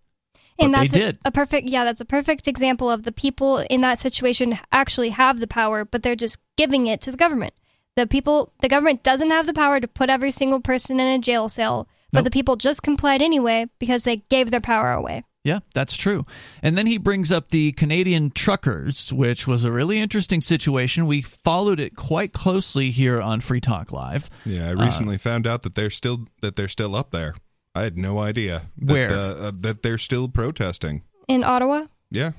and 0.59 0.72
But 0.72 0.91
that's 0.91 0.97
a-. 0.97 1.18
A, 1.24 1.32
perfect 1.32 1.68
yeah 1.68 1.84
that's 1.84 2.01
a 2.03 2.05
perfect 2.05 2.47
example 2.47 2.91
of 2.91 3.05
the 3.05 3.12
people 3.12 3.59
in 3.70 3.80
that 3.80 3.99
situation 3.99 4.59
actually 4.72 5.11
have 5.11 5.41
the 5.41 5.47
power 5.47 5.84
but 5.84 6.03
they're 6.03 6.16
just 6.16 6.39
giving 6.57 6.86
it 6.86 7.01
to 7.03 7.11
the 7.11 7.16
government 7.16 7.55
the 7.99 8.07
people 8.07 8.53
the 8.61 8.68
government 8.68 9.03
doesn't 9.03 9.30
have 9.30 9.46
the 9.46 9.53
power 9.53 9.80
to 9.80 9.88
put 9.88 10.09
every 10.11 10.30
single 10.30 10.61
person 10.61 10.99
in 11.01 11.07
a 11.09 11.18
jail 11.18 11.49
cell 11.49 11.86
but 12.12 12.20
Nope. 12.20 12.24
the 12.24 12.30
people 12.30 12.57
just 12.57 12.82
complied 12.82 13.20
anyway 13.20 13.66
because 13.78 14.05
they 14.05 14.16
gave 14.30 14.51
their 14.51 14.61
power 14.62 14.92
away 14.92 15.24
Yeah, 15.44 15.61
that's 15.74 15.96
true. 15.96 16.24
And 16.62 16.76
then 16.76 16.86
he 16.86 16.99
brings 16.99 17.30
up 17.32 17.49
the 17.51 17.72
Canadian 17.72 18.30
truckers, 18.32 19.12
which 19.12 19.46
was 19.46 19.64
a 19.64 19.72
really 19.72 19.99
interesting 19.99 20.40
situation. 20.42 21.07
We 21.07 21.22
followed 21.22 21.80
it 21.80 21.96
quite 21.96 22.32
closely 22.32 22.90
here 22.90 23.20
on 23.22 23.40
Free 23.40 23.61
Talk 23.61 23.92
Live. 23.92 24.28
Yeah, 24.44 24.68
I 24.68 24.72
recently 24.72 25.16
found 25.16 25.46
out 25.46 25.62
that 25.62 25.74
they're 25.74 25.90
still 26.01 26.26
that 26.42 26.57
they're 26.57 26.68
still 26.68 26.94
up 26.96 27.12
there. 27.12 27.34
I 27.74 27.82
had 27.82 27.96
no 27.96 28.18
idea 28.18 28.62
that, 28.78 28.92
Where? 28.92 29.11
uh, 29.11 29.34
uh, 29.49 29.53
that 29.61 29.82
they're 29.82 29.99
still 30.09 30.28
protesting. 30.28 31.03
in 31.28 31.44
ottawa 31.44 31.86
Yeah. 32.11 32.32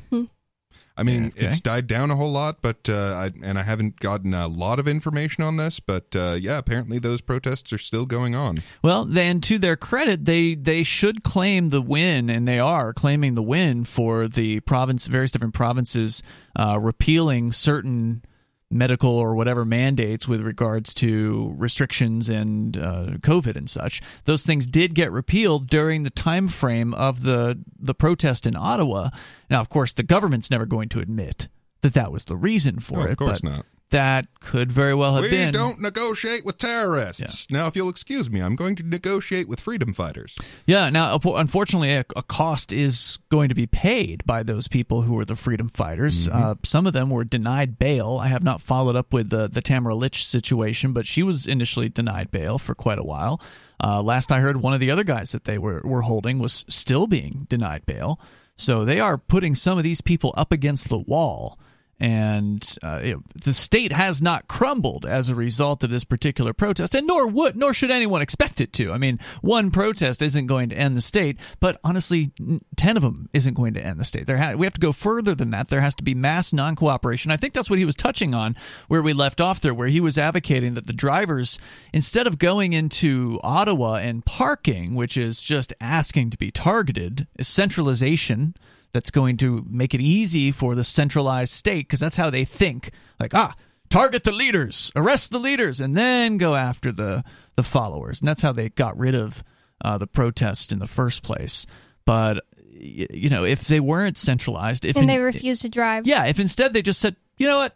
I 0.99 1.03
mean, 1.03 1.27
Okay. 1.27 1.47
it's 1.47 1.61
died 1.61 1.87
down 1.87 2.11
a 2.11 2.15
whole 2.15 2.31
lot, 2.31 2.61
but 2.61 2.89
uh, 2.89 2.93
I, 3.15 3.31
and 3.41 3.57
I 3.57 3.63
haven't 3.63 3.99
gotten 3.99 4.33
a 4.33 4.47
lot 4.47 4.79
of 4.79 4.87
information 4.87 5.43
on 5.43 5.55
this, 5.57 5.79
but 5.79 6.15
uh, 6.15 6.37
yeah, 6.39 6.57
apparently 6.57 6.99
those 6.99 7.21
protests 7.21 7.71
are 7.71 7.77
still 7.77 8.05
going 8.05 8.35
on. 8.35 8.57
Well, 8.83 9.05
then 9.05 9.39
to 9.41 9.57
their 9.57 9.75
credit, 9.77 10.25
they 10.25 10.55
they 10.55 10.83
should 10.83 11.23
claim 11.23 11.69
the 11.69 11.81
win, 11.81 12.29
and 12.29 12.47
they 12.47 12.59
are 12.59 12.93
claiming 12.93 13.35
the 13.35 13.43
win 13.43 13.85
for 13.85 14.27
the 14.27 14.59
province, 14.61 15.07
various 15.07 15.31
different 15.31 15.53
provinces 15.53 16.21
uh, 16.55 16.77
repealing 16.81 17.51
certain 17.53 18.23
medical 18.71 19.11
or 19.11 19.33
whatever 19.35 19.65
mandates 19.65 20.27
with 20.27 20.41
regards 20.41 20.93
to 20.95 21.53
restrictions 21.57 22.29
and 22.29 22.77
uh, 22.77 23.05
COVID 23.19 23.55
and 23.55 23.69
such. 23.69 24.01
Those 24.25 24.45
things 24.45 24.67
did 24.67 24.93
get 24.93 25.11
repealed 25.11 25.67
during 25.67 26.03
the 26.03 26.09
time 26.09 26.47
frame 26.47 26.93
of 26.93 27.23
the 27.23 27.59
the 27.79 27.95
protest 27.95 28.45
in 28.45 28.55
Ottawa. 28.55 29.09
Now, 29.49 29.59
of 29.61 29.69
course, 29.69 29.93
the 29.93 30.03
government's 30.03 30.51
never 30.51 30.65
going 30.65 30.89
to 30.89 30.99
admit 30.99 31.47
that 31.81 31.93
that 31.93 32.11
was 32.11 32.25
the 32.25 32.37
reason 32.37 32.79
for 32.79 33.07
it. 33.07 33.11
of 33.11 33.17
course 33.17 33.41
but 33.41 33.51
not. 33.51 33.65
That 33.91 34.27
could 34.39 34.71
very 34.71 34.93
well 34.93 35.15
have 35.15 35.23
We 35.23 35.29
been. 35.31 35.51
don't 35.51 35.81
negotiate 35.81 36.45
with 36.45 36.59
terrorists. 36.59 37.49
Now, 37.49 37.65
if 37.65 37.75
you'll 37.75 37.89
excuse 37.89 38.29
me, 38.29 38.39
I'm 38.39 38.55
going 38.55 38.75
to 38.75 38.83
negotiate 38.83 39.47
with 39.47 39.59
freedom 39.59 39.93
fighters. 39.93 40.37
Yeah. 40.67 40.91
Now, 40.91 41.17
unfortunately, 41.23 41.93
a, 41.95 42.05
a 42.15 42.21
cost 42.21 42.71
is 42.71 43.17
going 43.29 43.49
to 43.49 43.55
be 43.55 43.65
paid 43.65 44.23
by 44.27 44.43
those 44.43 44.67
people 44.67 45.01
who 45.01 45.17
are 45.17 45.25
the 45.25 45.35
freedom 45.35 45.69
fighters. 45.69 46.27
Uh, 46.27 46.53
some 46.63 46.85
of 46.85 46.93
them 46.93 47.09
were 47.09 47.23
denied 47.23 47.79
bail. 47.79 48.19
I 48.21 48.27
have 48.27 48.43
not 48.43 48.61
followed 48.61 48.95
up 48.95 49.11
with 49.11 49.31
the 49.31 49.47
the 49.47 49.61
Tamara 49.61 49.95
Lich 49.95 50.23
situation, 50.25 50.93
but 50.93 51.07
she 51.07 51.23
was 51.23 51.47
initially 51.47 51.89
denied 51.89 52.29
bail 52.29 52.59
for 52.59 52.75
quite 52.75 52.99
a 52.99 53.03
while. 53.03 53.41
Uh, 53.83 54.03
last 54.03 54.31
I 54.31 54.39
heard, 54.39 54.57
one 54.57 54.73
of 54.73 54.79
the 54.79 54.91
other 54.91 55.03
guys 55.03 55.31
that 55.31 55.45
they 55.45 55.57
were 55.57 55.81
were 55.83 56.03
holding 56.03 56.37
was 56.37 56.63
still 56.69 57.07
being 57.07 57.47
denied 57.49 57.87
bail. 57.87 58.19
So 58.55 58.85
they 58.85 58.99
are 58.99 59.17
putting 59.17 59.55
some 59.55 59.77
of 59.77 59.83
these 59.83 60.01
people 60.01 60.33
up 60.37 60.51
against 60.51 60.89
the 60.89 60.99
wall. 60.99 61.57
And 61.99 62.77
uh, 62.81 62.99
know, 63.01 63.23
the 63.43 63.53
state 63.53 63.91
has 63.91 64.21
not 64.21 64.47
crumbled 64.47 65.05
as 65.05 65.29
a 65.29 65.35
result 65.35 65.83
of 65.83 65.89
this 65.89 66.03
particular 66.03 66.53
protest, 66.53 66.95
and 66.95 67.05
nor 67.05 67.27
would 67.27 67.55
nor 67.55 67.73
should 67.73 67.91
anyone 67.91 68.21
expect 68.21 68.61
it 68.61 68.71
to. 68.73 68.91
I 68.91 68.97
mean, 68.97 69.19
one 69.41 69.71
protest 69.71 70.21
isn't 70.21 70.47
going 70.47 70.69
to 70.69 70.77
end 70.77 70.95
the 70.95 71.01
state, 71.01 71.37
but 71.59 71.79
honestly, 71.83 72.31
ten 72.77 72.95
of 72.95 73.03
them 73.03 73.29
isn't 73.33 73.53
going 73.53 73.73
to 73.73 73.85
end 73.85 73.99
the 73.99 74.05
state. 74.05 74.25
There 74.25 74.37
ha- 74.37 74.53
we 74.53 74.65
have 74.65 74.73
to 74.73 74.79
go 74.79 74.91
further 74.91 75.35
than 75.35 75.49
that. 75.49 75.67
There 75.67 75.81
has 75.81 75.95
to 75.95 76.03
be 76.03 76.15
mass 76.15 76.53
non 76.53 76.75
cooperation. 76.75 77.31
I 77.31 77.37
think 77.37 77.53
that's 77.53 77.69
what 77.69 77.79
he 77.79 77.85
was 77.85 77.95
touching 77.95 78.33
on 78.33 78.55
where 78.87 79.01
we 79.01 79.13
left 79.13 79.41
off 79.41 79.59
there, 79.59 79.73
where 79.73 79.87
he 79.87 79.99
was 79.99 80.17
advocating 80.17 80.75
that 80.75 80.87
the 80.87 80.93
drivers, 80.93 81.59
instead 81.93 82.27
of 82.27 82.39
going 82.39 82.73
into 82.73 83.39
Ottawa 83.43 83.95
and 83.95 84.25
parking, 84.25 84.95
which 84.95 85.17
is 85.17 85.41
just 85.41 85.73
asking 85.81 86.29
to 86.29 86.37
be 86.37 86.51
targeted, 86.51 87.27
is 87.37 87.47
centralization 87.47 88.55
that's 88.91 89.11
going 89.11 89.37
to 89.37 89.65
make 89.69 89.93
it 89.93 90.01
easy 90.01 90.51
for 90.51 90.75
the 90.75 90.83
centralized 90.83 91.53
state 91.53 91.87
because 91.87 91.99
that's 91.99 92.17
how 92.17 92.29
they 92.29 92.45
think. 92.45 92.91
Like 93.19 93.33
ah 93.33 93.53
target 93.89 94.23
the 94.23 94.31
leaders 94.31 94.91
arrest 94.95 95.31
the 95.31 95.39
leaders 95.39 95.79
and 95.79 95.95
then 95.95 96.37
go 96.37 96.55
after 96.55 96.91
the 96.91 97.23
the 97.55 97.63
followers. 97.63 98.21
And 98.21 98.27
that's 98.27 98.41
how 98.41 98.51
they 98.51 98.69
got 98.69 98.97
rid 98.97 99.15
of 99.15 99.43
uh, 99.83 99.97
the 99.97 100.07
protest 100.07 100.71
in 100.71 100.79
the 100.79 100.87
first 100.87 101.23
place. 101.23 101.65
But 102.05 102.45
you 102.71 103.29
know 103.29 103.43
if 103.43 103.67
they 103.67 103.79
weren't 103.79 104.17
centralized 104.17 104.85
if 104.85 104.95
and 104.95 105.03
in- 105.03 105.07
they 105.07 105.19
refuse 105.19 105.59
to 105.61 105.69
drive. 105.69 106.07
yeah 106.07 106.25
if 106.27 106.39
instead 106.39 106.71
they 106.71 106.81
just 106.81 107.01
said 107.01 107.15
you 107.37 107.47
know 107.47 107.57
what? 107.57 107.75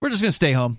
We're 0.00 0.10
just 0.10 0.22
going 0.22 0.30
to 0.30 0.36
stay 0.36 0.52
home. 0.52 0.78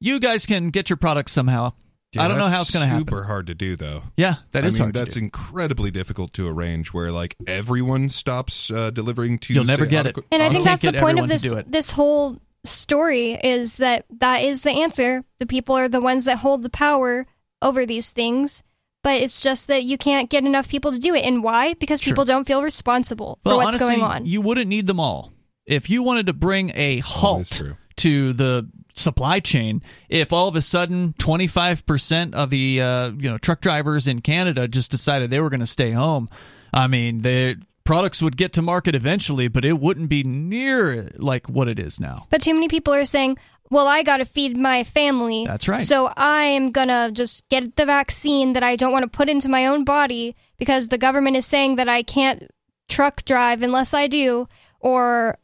You 0.00 0.20
guys 0.20 0.46
can 0.46 0.70
get 0.70 0.90
your 0.90 0.96
products 0.96 1.32
somehow 1.32 1.72
Yeah, 2.12 2.24
i 2.24 2.28
don't 2.28 2.38
know 2.38 2.48
how 2.48 2.60
it's 2.60 2.70
going 2.70 2.84
to 2.84 2.88
happen 2.88 3.06
Super 3.08 3.22
hard 3.24 3.46
to 3.46 3.54
do 3.54 3.74
though. 3.76 4.02
yeah 4.16 4.36
that 4.50 4.64
I 4.64 4.66
is 4.66 4.74
mean, 4.74 4.82
hard 4.82 4.94
to 4.94 5.00
that's 5.00 5.14
do. 5.14 5.20
incredibly 5.20 5.90
difficult 5.90 6.32
to 6.34 6.46
arrange. 6.48 6.92
Where 6.92 7.10
like 7.10 7.36
everyone 7.46 8.08
stops 8.10 8.70
uh, 8.70 8.90
delivering 8.90 9.38
to. 9.40 9.54
You'll 9.54 9.64
never 9.64 9.84
say, 9.84 9.90
get 9.90 10.06
it. 10.06 10.10
Ottawa- 10.10 10.26
And 10.30 10.42
I 10.42 10.48
think 10.50 10.64
that's 10.64 10.82
the 10.82 10.92
point 10.94 11.18
of 11.18 11.28
this 11.28 11.54
this 11.66 11.90
whole 11.90 12.38
story 12.64 13.32
is 13.42 13.78
that 13.78 14.04
that 14.18 14.42
is 14.42 14.62
the 14.62 14.70
answer. 14.70 15.24
The 15.40 15.46
people 15.46 15.76
are 15.76 15.88
the 15.88 16.00
ones 16.00 16.24
that 16.26 16.38
hold 16.38 16.62
the 16.62 16.70
power 16.70 17.26
over 17.60 17.86
these 17.86 18.10
things, 18.10 18.62
but 19.02 19.20
it's 19.22 19.40
just 19.40 19.68
that 19.68 19.84
you 19.84 19.96
can't 19.98 20.28
get 20.30 20.44
enough 20.44 20.68
people 20.68 20.92
to 20.92 20.98
do 20.98 21.14
it. 21.14 21.24
And 21.24 21.42
why? 21.42 21.74
Because 21.74 22.00
Sure. 22.00 22.12
people 22.12 22.24
don't 22.24 22.46
feel 22.46 22.62
responsible 22.62 23.38
well, 23.44 23.56
for 23.58 23.64
what's 23.64 23.76
honestly, 23.76 23.96
going 23.96 24.02
on. 24.10 24.26
You 24.26 24.40
wouldn't 24.40 24.68
need 24.68 24.86
them 24.86 25.00
all. 25.00 25.32
If 25.66 25.88
you 25.88 26.02
wanted 26.02 26.26
to 26.26 26.32
bring 26.32 26.70
a 26.74 26.98
Oh, 26.98 27.02
halt 27.02 27.38
that's 27.38 27.56
true. 27.58 27.76
to 27.98 28.32
the 28.32 28.68
supply 28.94 29.40
chain, 29.40 29.82
if 30.08 30.32
all 30.32 30.48
of 30.48 30.56
a 30.56 30.62
sudden 30.62 31.14
25% 31.18 32.34
of 32.34 32.50
the 32.50 32.80
uh, 32.80 33.10
you 33.10 33.30
know 33.30 33.38
truck 33.38 33.60
drivers 33.60 34.06
in 34.06 34.20
Canada 34.20 34.68
just 34.68 34.90
decided 34.90 35.30
they 35.30 35.40
were 35.40 35.50
going 35.50 35.60
to 35.60 35.66
stay 35.66 35.92
home, 35.92 36.28
I 36.72 36.86
mean, 36.86 37.18
the 37.18 37.56
products 37.84 38.22
would 38.22 38.36
get 38.36 38.52
to 38.54 38.62
market 38.62 38.94
eventually, 38.94 39.48
but 39.48 39.64
it 39.64 39.78
wouldn't 39.78 40.08
be 40.08 40.22
near 40.22 41.10
like 41.16 41.48
what 41.48 41.68
it 41.68 41.78
is 41.78 41.98
now. 41.98 42.26
But 42.30 42.40
too 42.40 42.54
many 42.54 42.68
people 42.68 42.94
are 42.94 43.04
saying, 43.04 43.38
well, 43.70 43.88
I 43.88 44.02
got 44.02 44.18
to 44.18 44.24
feed 44.24 44.56
my 44.56 44.84
family. 44.84 45.46
That's 45.46 45.66
right. 45.66 45.80
So 45.80 46.12
I 46.14 46.44
am 46.44 46.70
going 46.70 46.88
to 46.88 47.10
just 47.12 47.48
get 47.48 47.76
the 47.76 47.86
vaccine 47.86 48.52
that 48.52 48.62
I 48.62 48.76
don't 48.76 48.92
want 48.92 49.04
to 49.04 49.08
put 49.08 49.28
into 49.28 49.48
my 49.48 49.66
own 49.66 49.84
body 49.84 50.36
because 50.58 50.88
the 50.88 50.98
government 50.98 51.36
is 51.36 51.46
saying 51.46 51.76
that 51.76 51.88
I 51.88 52.02
can't 52.02 52.50
truck 52.88 53.24
drive 53.24 53.62
unless 53.62 53.94
I 53.94 54.06
do, 54.08 54.46
or 54.80 55.38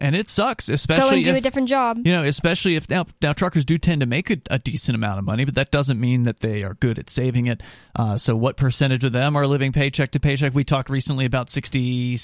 And 0.00 0.16
it 0.16 0.28
sucks, 0.28 0.68
especially 0.68 1.10
go 1.10 1.16
and 1.16 1.24
do 1.24 1.30
if, 1.30 1.36
a 1.36 1.40
different 1.40 1.68
job. 1.68 1.98
You 2.04 2.12
know, 2.12 2.24
especially 2.24 2.76
if 2.76 2.88
now, 2.88 3.06
now 3.20 3.34
truckers 3.34 3.66
do 3.66 3.76
tend 3.76 4.00
to 4.00 4.06
make 4.06 4.30
a, 4.30 4.38
a 4.50 4.58
decent 4.58 4.94
amount 4.94 5.18
of 5.18 5.24
money, 5.24 5.44
but 5.44 5.54
that 5.56 5.70
doesn't 5.70 6.00
mean 6.00 6.22
that 6.22 6.40
they 6.40 6.62
are 6.62 6.74
good 6.74 6.98
at 6.98 7.10
saving 7.10 7.46
it. 7.46 7.62
Uh, 7.94 8.16
so, 8.16 8.34
what 8.34 8.56
percentage 8.56 9.04
of 9.04 9.12
them 9.12 9.36
are 9.36 9.46
living 9.46 9.72
paycheck 9.72 10.10
to 10.12 10.20
paycheck? 10.20 10.54
We 10.54 10.64
talked 10.64 10.88
recently 10.88 11.26
about 11.26 11.50
60, 11.50 12.16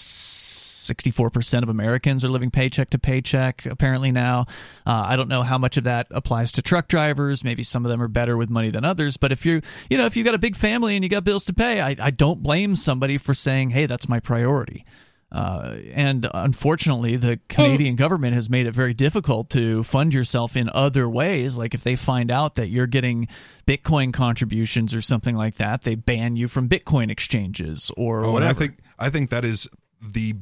64% 0.87 1.63
of 1.63 1.69
Americans 1.69 2.25
are 2.25 2.29
living 2.29 2.51
paycheck 2.51 2.91
to 2.91 2.99
paycheck, 2.99 3.67
apparently 3.67 4.13
now. 4.13 4.47
Uh, 4.87 5.05
I 5.09 5.17
don't 5.17 5.29
know 5.29 5.43
how 5.43 5.59
much 5.59 5.77
of 5.77 5.85
that 5.85 6.07
applies 6.11 6.53
to 6.53 6.63
truck 6.63 6.89
drivers. 6.89 7.45
Maybe 7.45 7.63
some 7.63 7.85
of 7.85 7.91
them 7.91 8.01
are 8.01 8.09
better 8.09 8.37
with 8.37 8.51
money 8.51 8.71
than 8.71 8.85
others. 8.85 9.17
But 9.17 9.33
if 9.33 9.45
you're, 9.45 9.61
you 9.91 9.99
know, 9.99 10.07
if 10.07 10.17
you've 10.17 10.27
got 10.27 10.35
a 10.35 10.39
big 10.39 10.57
family 10.57 10.95
and 10.95 11.05
you 11.05 11.11
got 11.11 11.25
bills 11.25 11.45
to 11.47 11.53
pay, 11.53 11.81
I, 11.81 11.97
I 12.01 12.11
don't 12.11 12.43
blame 12.43 12.77
somebody 12.77 13.19
for 13.19 13.35
saying, 13.35 13.71
hey, 13.71 13.87
that's 13.87 14.09
my 14.09 14.21
priority. 14.21 14.85
Uh, 15.33 15.77
and 15.93 16.29
unfortunately, 16.33 17.17
the 17.17 17.41
Canadian 17.49 17.97
government 17.97 18.35
has 18.35 18.49
made 18.49 18.67
it 18.67 18.73
very 18.73 18.95
difficult 18.95 19.51
to 19.51 19.83
fund 19.83 20.15
yourself 20.15 20.57
in 20.57 20.71
other 20.73 21.09
ways. 21.09 21.57
Like 21.57 21.75
if 21.75 21.83
they 21.83 21.97
find 21.97 22.31
out 22.31 22.55
that 22.55 22.69
you're 22.69 22.87
getting 22.87 23.27
Bitcoin 23.67 24.13
contributions 24.13 24.95
or 24.95 25.03
something 25.03 25.35
like 25.37 25.57
that, 25.57 25.83
they 25.83 25.97
ban 25.97 26.37
you 26.37 26.47
from 26.47 26.69
Bitcoin 26.69 27.11
exchanges 27.11 27.91
or 27.97 28.25
Oh, 28.25 28.33
whatever. 28.33 28.51
I 28.51 28.55
think 28.55 28.79
I 28.99 29.11
think 29.11 29.31
that 29.31 29.45
is 29.45 29.69
the 30.01 30.35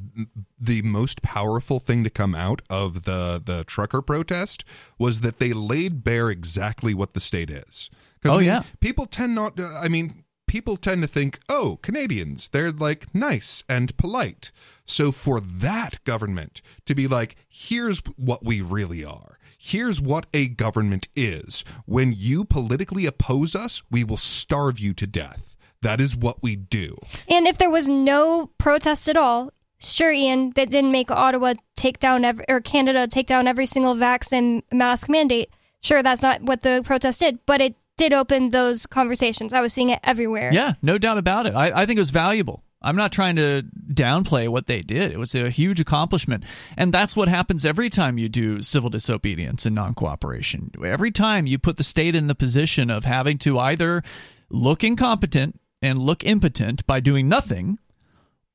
the 0.60 0.82
most 0.82 1.22
powerful 1.22 1.80
thing 1.80 2.04
to 2.04 2.10
come 2.10 2.34
out 2.34 2.60
of 2.68 3.04
the 3.04 3.40
the 3.44 3.64
trucker 3.64 4.02
protest 4.02 4.64
was 4.98 5.22
that 5.22 5.38
they 5.38 5.52
laid 5.54 6.04
bare 6.04 6.28
exactly 6.28 6.92
what 6.92 7.14
the 7.14 7.20
state 7.20 7.50
is. 7.50 7.88
'Cause, 8.22 8.32
Oh, 8.32 8.34
I 8.34 8.38
mean, 8.38 8.46
yeah. 8.46 8.62
people 8.80 9.06
tend 9.06 9.34
not. 9.34 9.56
To, 9.58 9.64
I 9.66 9.88
mean, 9.88 10.23
people 10.46 10.76
tend 10.76 11.02
to 11.02 11.08
think, 11.08 11.38
oh, 11.48 11.78
Canadians, 11.82 12.48
they're 12.48 12.72
like 12.72 13.14
nice 13.14 13.64
and 13.68 13.96
polite. 13.96 14.52
So 14.84 15.12
for 15.12 15.40
that 15.40 16.02
government 16.04 16.60
to 16.86 16.94
be 16.94 17.06
like, 17.06 17.36
here's 17.48 18.00
what 18.16 18.44
we 18.44 18.60
really 18.60 19.04
are. 19.04 19.38
Here's 19.58 20.00
what 20.00 20.26
a 20.34 20.48
government 20.48 21.08
is. 21.16 21.64
When 21.86 22.12
you 22.14 22.44
politically 22.44 23.06
oppose 23.06 23.54
us, 23.54 23.82
we 23.90 24.04
will 24.04 24.18
starve 24.18 24.78
you 24.78 24.92
to 24.94 25.06
death. 25.06 25.56
That 25.80 26.00
is 26.00 26.16
what 26.16 26.42
we 26.42 26.56
do. 26.56 26.96
And 27.28 27.46
if 27.46 27.58
there 27.58 27.70
was 27.70 27.88
no 27.88 28.50
protest 28.58 29.08
at 29.08 29.16
all, 29.16 29.52
sure, 29.78 30.12
Ian, 30.12 30.50
that 30.50 30.70
didn't 30.70 30.92
make 30.92 31.10
Ottawa 31.10 31.54
take 31.76 31.98
down 31.98 32.24
or 32.48 32.60
Canada 32.60 33.06
take 33.06 33.26
down 33.26 33.48
every 33.48 33.66
single 33.66 33.94
vaccine 33.94 34.62
mask 34.72 35.08
mandate. 35.08 35.50
Sure, 35.82 36.02
that's 36.02 36.22
not 36.22 36.42
what 36.42 36.62
the 36.62 36.82
protest 36.84 37.20
did, 37.20 37.38
but 37.44 37.60
it 37.60 37.74
did 37.96 38.12
open 38.12 38.50
those 38.50 38.86
conversations. 38.86 39.52
I 39.52 39.60
was 39.60 39.72
seeing 39.72 39.90
it 39.90 40.00
everywhere. 40.02 40.52
Yeah, 40.52 40.74
no 40.82 40.98
doubt 40.98 41.18
about 41.18 41.46
it. 41.46 41.54
I, 41.54 41.82
I 41.82 41.86
think 41.86 41.96
it 41.96 42.00
was 42.00 42.10
valuable. 42.10 42.62
I'm 42.84 42.96
not 42.96 43.12
trying 43.12 43.36
to 43.36 43.62
downplay 43.92 44.46
what 44.48 44.66
they 44.66 44.82
did. 44.82 45.10
It 45.10 45.18
was 45.18 45.34
a 45.34 45.48
huge 45.48 45.80
accomplishment. 45.80 46.44
And 46.76 46.92
that's 46.92 47.16
what 47.16 47.28
happens 47.28 47.64
every 47.64 47.88
time 47.88 48.18
you 48.18 48.28
do 48.28 48.60
civil 48.60 48.90
disobedience 48.90 49.64
and 49.64 49.74
non 49.74 49.94
cooperation. 49.94 50.70
Every 50.84 51.10
time 51.10 51.46
you 51.46 51.58
put 51.58 51.78
the 51.78 51.84
state 51.84 52.14
in 52.14 52.26
the 52.26 52.34
position 52.34 52.90
of 52.90 53.04
having 53.04 53.38
to 53.38 53.58
either 53.58 54.02
look 54.50 54.84
incompetent 54.84 55.58
and 55.80 55.98
look 55.98 56.24
impotent 56.24 56.86
by 56.86 57.00
doing 57.00 57.26
nothing, 57.26 57.78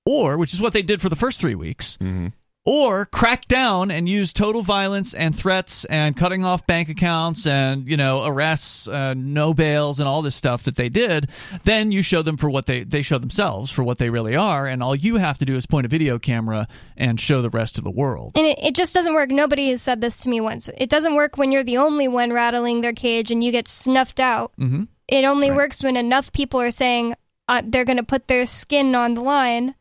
or, 0.06 0.38
which 0.38 0.54
is 0.54 0.62
what 0.62 0.74
they 0.74 0.84
did 0.84 1.02
for 1.02 1.10
the 1.10 1.16
first 1.16 1.40
three 1.42 1.56
weeks, 1.56 1.98
mm-hmm. 1.98 2.28
Or 2.70 3.06
crack 3.08 3.48
down 3.48 3.90
and 3.90 4.08
use 4.08 4.32
total 4.32 4.62
violence 4.62 5.16
and 5.16 5.36
threats 5.36 5.86
and 5.86 6.16
cutting 6.16 6.46
off 6.46 6.68
bank 6.68 6.88
accounts 6.88 7.48
and 7.48 7.88
you 7.88 7.98
know 7.98 8.24
arrests 8.28 8.88
uh, 8.88 9.14
no 9.18 9.54
bails 9.56 10.00
and 10.00 10.08
all 10.08 10.22
this 10.22 10.36
stuff 10.36 10.64
that 10.64 10.76
they 10.76 10.88
did 10.90 11.28
then 11.64 11.92
you 11.92 12.04
show 12.04 12.22
them 12.22 12.38
for 12.38 12.48
what 12.50 12.68
they 12.68 12.84
they 12.84 13.02
show 13.02 13.18
themselves 13.18 13.72
for 13.72 13.84
what 13.84 13.98
they 13.98 14.10
really 14.12 14.36
are 14.36 14.68
and 14.68 14.84
all 14.84 14.96
you 14.96 15.16
have 15.16 15.38
to 15.40 15.46
do 15.46 15.56
is 15.56 15.66
point 15.66 15.86
a 15.86 15.90
video 15.90 16.20
camera 16.20 16.68
and 16.96 17.20
show 17.20 17.42
the 17.42 17.50
rest 17.50 17.78
of 17.80 17.84
the 17.84 17.90
world 17.92 18.34
And 18.36 18.46
it, 18.46 18.60
it 18.62 18.76
just 18.76 18.94
doesn't 18.94 19.14
work. 19.16 19.32
Nobody 19.32 19.70
has 19.70 19.82
said 19.82 20.02
this 20.02 20.22
to 20.22 20.30
me 20.30 20.40
once. 20.40 20.70
It 20.78 20.90
doesn't 20.90 21.16
work 21.16 21.38
when 21.38 21.52
you're 21.52 21.64
the 21.64 21.78
only 21.78 22.08
one 22.08 22.32
rattling 22.32 22.82
their 22.82 22.94
cage 22.94 23.32
and 23.32 23.44
you 23.44 23.52
get 23.52 23.68
snuffed 23.68 24.20
out. 24.20 24.52
mm-hmm. 24.60 24.84
It 25.08 25.26
only 25.26 25.50
Right. 25.50 25.58
works 25.58 25.82
when 25.84 25.98
enough 25.98 26.32
people 26.32 26.62
are 26.62 26.70
saying 26.72 27.16
uh, 27.48 27.64
they're 27.66 27.86
going 27.86 27.98
to 27.98 28.04
put 28.04 28.28
their 28.28 28.46
skin 28.46 28.94
on 28.94 29.16
the 29.16 29.22
line. 29.22 29.74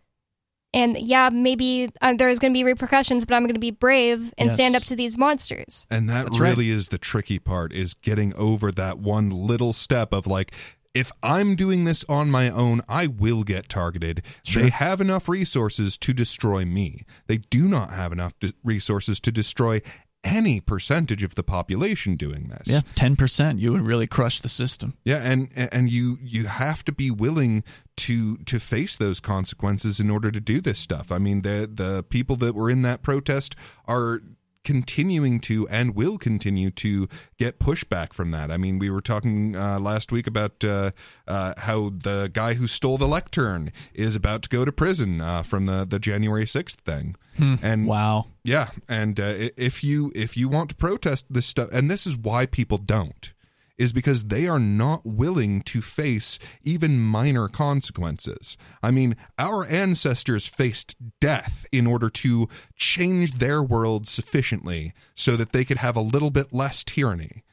And 0.75 0.99
yeah, 0.99 1.31
maybe 1.31 1.91
uh, 2.03 2.15
there's 2.15 2.39
going 2.39 2.53
to 2.53 2.57
be 2.57 2.65
repercussions, 2.65 3.25
but 3.25 3.35
I'm 3.35 3.45
going 3.45 3.55
to 3.55 3.61
be 3.61 3.71
brave 3.71 4.33
and 4.37 4.51
stand 4.53 4.77
up 4.77 4.83
to 4.85 4.97
these 4.97 5.17
monsters. 5.17 5.87
And 5.91 6.09
that 6.11 6.25
That's 6.25 6.39
right. 6.39 6.51
really 6.51 6.71
is 6.71 6.89
the 6.89 6.99
tricky 6.99 7.39
part 7.39 7.73
is 7.73 7.95
getting 7.95 8.35
over 8.35 8.71
that 8.73 8.99
one 8.99 9.31
little 9.31 9.73
step 9.73 10.13
of 10.13 10.27
like 10.27 10.53
if 10.95 11.13
I'm 11.23 11.55
doing 11.55 11.85
this 11.85 12.05
on 12.09 12.31
my 12.31 12.51
own, 12.51 12.81
I 12.89 13.07
will 13.07 13.45
get 13.45 13.69
targeted. 13.69 14.23
They 14.53 14.69
have 14.69 15.01
enough 15.01 15.29
resources 15.29 15.97
to 15.99 16.13
destroy 16.13 16.65
me. 16.65 17.05
They 17.29 17.39
do 17.39 17.69
not 17.69 17.91
have 17.91 18.11
enough 18.11 18.35
resources 18.65 19.21
to 19.21 19.31
destroy 19.31 19.81
any 20.25 20.61
percentage 20.61 21.23
of 21.23 21.35
the 21.37 21.43
population 21.43 22.17
doing 22.17 22.49
this. 22.49 22.67
yeah 22.67 22.81
10% 22.97 23.59
you 23.61 23.73
would 23.73 23.83
really 23.83 24.07
crush 24.07 24.41
the 24.41 24.49
system 24.49 24.95
Yeah, 25.05 25.19
and 25.19 25.49
and 25.57 25.91
you 25.91 26.19
you 26.23 26.47
have 26.47 26.85
to 26.85 26.93
be 26.93 27.11
willing 27.11 27.63
to 27.99 28.37
to 28.39 28.59
face 28.61 28.97
those 28.97 29.21
consequences 29.21 29.99
in 30.01 30.11
order 30.11 30.31
to 30.31 30.41
do 30.41 30.61
this 30.61 30.79
stuff. 30.79 31.11
I 31.11 31.19
mean, 31.19 31.43
the 31.43 31.69
the 31.73 32.03
people 32.05 32.37
that 32.37 32.55
were 32.55 32.71
in 32.71 32.83
that 32.83 33.03
protest 33.03 33.55
are 33.87 34.21
continuing 34.65 35.41
to 35.41 35.67
and 35.69 35.95
will 35.95 36.19
continue 36.19 36.71
to 36.71 37.09
get 37.39 37.59
pushback 37.59 38.13
from 38.13 38.31
that. 38.33 38.51
I 38.51 38.57
mean, 38.57 38.79
we 38.79 38.91
were 38.91 39.01
talking 39.01 39.57
uh, 39.57 39.79
last 39.81 40.13
week 40.13 40.27
about 40.27 40.63
uh, 40.65 40.91
uh, 41.27 41.55
how 41.59 41.91
the 41.91 42.31
guy 42.33 42.55
who 42.55 42.67
stole 42.67 42.99
the 42.99 43.09
lectern 43.09 43.73
is 43.95 44.15
about 44.17 44.43
to 44.43 44.49
go 44.49 44.65
to 44.65 44.73
prison 44.73 45.21
uh, 45.21 45.43
from 45.43 45.67
the 45.67 45.87
the 45.89 45.99
January 45.99 46.47
sixth 46.47 46.81
thing. 46.81 47.17
And 47.63 47.87
wow 47.87 48.27
yeah, 48.49 48.71
and 48.89 49.21
uh, 49.21 49.51
if 49.59 49.85
you 49.85 50.11
if 50.15 50.37
you 50.37 50.49
want 50.49 50.71
to 50.71 50.75
protest 50.75 51.27
this 51.29 51.45
stuff, 51.45 51.69
and 51.71 51.91
this 51.91 52.07
is 52.07 52.17
why 52.17 52.47
people 52.47 52.79
don't, 52.79 53.33
is 53.79 53.93
because 53.93 54.25
they 54.25 54.47
are 54.47 54.59
not 54.59 55.07
willing 55.07 55.63
to 55.63 55.81
face 55.81 56.39
even 56.63 57.01
minor 57.01 57.49
consequences. 57.49 58.57
I 58.83 58.91
mean, 58.91 59.17
our 59.39 59.65
ancestors 59.65 60.47
faced 60.47 60.97
death 61.21 61.65
in 61.73 61.87
order 61.87 62.11
to 62.11 62.49
change 62.77 63.39
their 63.39 63.63
world 63.63 64.09
sufficiently 64.09 64.93
so 65.15 65.37
that 65.37 65.53
they 65.53 65.65
could 65.65 65.79
have 65.79 65.97
a 65.97 66.01
little 66.01 66.31
bit 66.31 66.53
less 66.53 66.83
tyranny. 66.83 67.45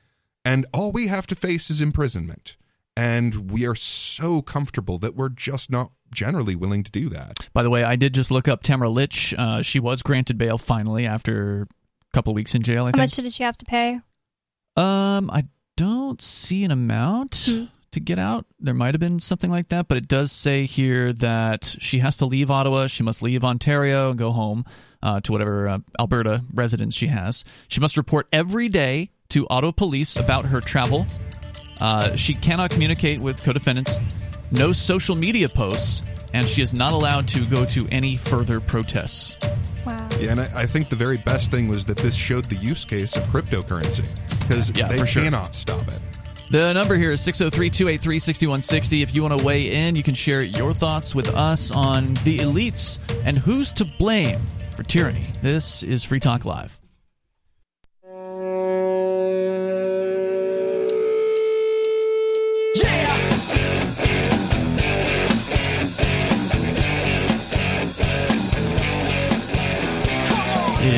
And 0.44 0.66
all 0.74 0.92
we 0.92 1.08
have 1.08 1.28
to 1.28 1.36
face 1.36 1.70
is 1.70 1.82
imprisonment. 1.82 2.58
And 2.98 3.52
we 3.52 3.66
are 3.68 3.76
so 3.76 4.42
comfortable 4.42 4.98
that 5.00 5.16
we're 5.16 5.30
just 5.30 5.70
not 5.70 5.92
generally 6.14 6.56
willing 6.56 6.84
to 6.84 6.92
do 6.92 7.10
that. 7.10 7.50
By 7.54 7.62
the 7.62 7.70
way, 7.70 7.84
I 7.84 7.96
did 7.96 8.14
just 8.14 8.32
look 8.32 8.48
up 8.48 8.64
Tamara 8.64 8.90
Lich. 8.90 9.34
Uh, 9.38 9.62
she 9.62 9.80
was 9.80 10.02
granted 10.02 10.38
bail 10.38 10.58
finally 10.58 11.06
after 11.06 11.64
a 11.64 11.68
couple 12.14 12.34
weeks 12.34 12.56
in 12.56 12.62
jail. 12.62 12.84
I 12.84 12.88
How 12.88 12.92
think. 12.92 12.98
much 13.02 13.14
did 13.16 13.34
she 13.34 13.44
have 13.44 13.58
to 13.58 13.66
pay? 13.66 14.00
Um, 14.78 15.30
I 15.30 15.46
don't 15.78 16.22
see 16.22 16.64
an 16.64 16.72
amount 16.72 17.44
Hmm. 17.48 17.66
to 17.92 18.00
get 18.00 18.20
out. 18.20 18.46
There 18.60 18.74
might 18.74 18.94
have 18.94 19.00
been 19.00 19.20
something 19.20 19.50
like 19.50 19.70
that, 19.70 19.88
but 19.88 19.98
it 19.98 20.08
does 20.08 20.32
say 20.32 20.66
here 20.66 21.14
that 21.14 21.76
she 21.80 22.00
has 22.00 22.18
to 22.18 22.26
leave 22.26 22.50
Ottawa. 22.52 22.88
She 22.88 23.04
must 23.04 23.22
leave 23.22 23.44
Ontario 23.44 24.10
and 24.10 24.20
go 24.20 24.32
home 24.32 24.66
uh, 25.02 25.20
to 25.22 25.32
whatever 25.32 25.68
uh, 25.70 25.80
Alberta 26.00 26.44
residence 26.54 26.96
she 26.96 27.08
has. 27.08 27.46
She 27.68 27.80
must 27.80 27.96
report 27.96 28.28
every 28.34 28.70
day 28.70 29.12
to 29.30 29.48
Ottawa 29.50 29.72
police 29.72 30.16
about 30.18 30.46
her 30.46 30.60
travel. 30.62 31.06
Uh, 31.80 32.16
she 32.16 32.34
cannot 32.34 32.70
communicate 32.72 33.20
with 33.20 33.44
co-defendants. 33.44 34.00
No 34.52 34.72
social 34.72 35.16
media 35.16 35.48
posts, 35.50 36.04
and 36.34 36.48
she 36.48 36.62
is 36.62 36.74
not 36.74 36.92
allowed 36.94 37.28
to 37.30 37.46
go 37.48 37.66
to 37.66 37.88
any 37.92 38.18
further 38.18 38.60
protests. 38.60 39.36
Wow. 39.86 40.08
Yeah, 40.20 40.32
and 40.32 40.40
I, 40.42 40.50
I 40.62 40.66
think 40.66 40.90
the 40.90 40.96
very 40.96 41.18
best 41.18 41.52
thing 41.52 41.68
was 41.68 41.86
that 41.86 41.98
this 41.98 42.16
showed 42.16 42.46
the 42.46 42.56
use 42.56 42.86
case 42.86 43.16
of 43.16 43.24
cryptocurrency 43.26 44.10
because 44.42 44.76
Yeah, 44.78 44.88
they 44.88 44.98
for 44.98 45.06
sure. 45.06 45.24
cannot 45.24 45.54
stop 45.56 45.88
it. 45.88 46.00
The 46.52 46.74
number 46.74 46.96
here 46.96 47.12
is 47.12 47.22
603 47.22 47.70
283 47.70 48.20
6160. 48.20 49.02
If 49.02 49.16
you 49.16 49.24
want 49.24 49.40
to 49.40 49.44
weigh 49.46 49.72
in, 49.88 49.96
you 49.96 50.04
can 50.04 50.14
share 50.14 50.44
your 50.44 50.74
thoughts 50.74 51.16
with 51.16 51.28
us 51.36 51.72
on 51.72 52.14
the 52.24 52.38
elites 52.40 53.00
and 53.26 53.38
who's 53.38 53.72
to 53.74 53.86
blame 53.98 54.40
for 54.76 54.84
tyranny. 54.84 55.26
This 55.42 55.82
is 55.84 56.04
Free 56.04 56.20
Talk 56.20 56.46
Live. 56.46 56.78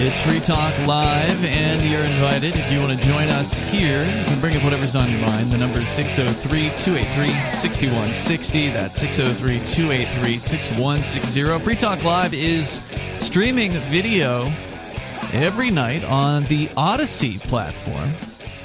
It's 0.08 0.22
Free 0.22 0.39
Talk 0.39 0.74
Live, 0.88 1.43
and 1.43 1.82
you're 1.82 1.99
invited. 1.99 2.55
If 2.55 2.72
you 2.72 2.80
want 2.80 2.97
to 2.97 3.05
join 3.05 3.28
us 3.28 3.60
here, 3.60 4.05
you 4.05 4.24
can 4.24 4.39
bring 4.39 4.55
up 4.55 4.64
whatever's 4.64 4.95
on 4.95 5.12
your 5.12 5.20
mind. 5.20 5.51
The 5.51 5.58
number 5.58 5.82
is 5.82 5.89
603 5.89 6.70
283 6.82 7.28
6160. 7.51 8.70
That's 8.70 8.97
603 8.99 9.60
283 9.66 10.38
6160. 10.38 11.60
Free 11.60 11.76
Talk 11.76 12.05
Live 12.05 12.34
is 12.34 12.80
streaming 13.20 13.72
video 13.72 14.49
every 15.34 15.72
night 15.72 16.05
on 16.05 16.45
the 16.45 16.70
Odysee 16.78 17.39
platform, 17.39 18.12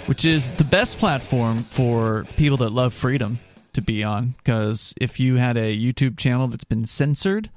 which 0.07 0.25
is 0.25 0.49
the 0.51 0.65
best 0.65 0.99
platform 0.99 1.59
for 1.59 2.25
people 2.37 2.59
that 2.59 2.71
love 2.71 2.95
freedom 2.95 3.41
to 3.73 3.83
be 3.83 4.05
on. 4.05 4.37
Because 4.45 4.95
if 5.01 5.19
you 5.19 5.39
had 5.39 5.57
a 5.57 5.77
YouTube 5.77 6.17
channel 6.17 6.47
that's 6.47 6.63
been 6.63 6.85
censored, 6.85 7.51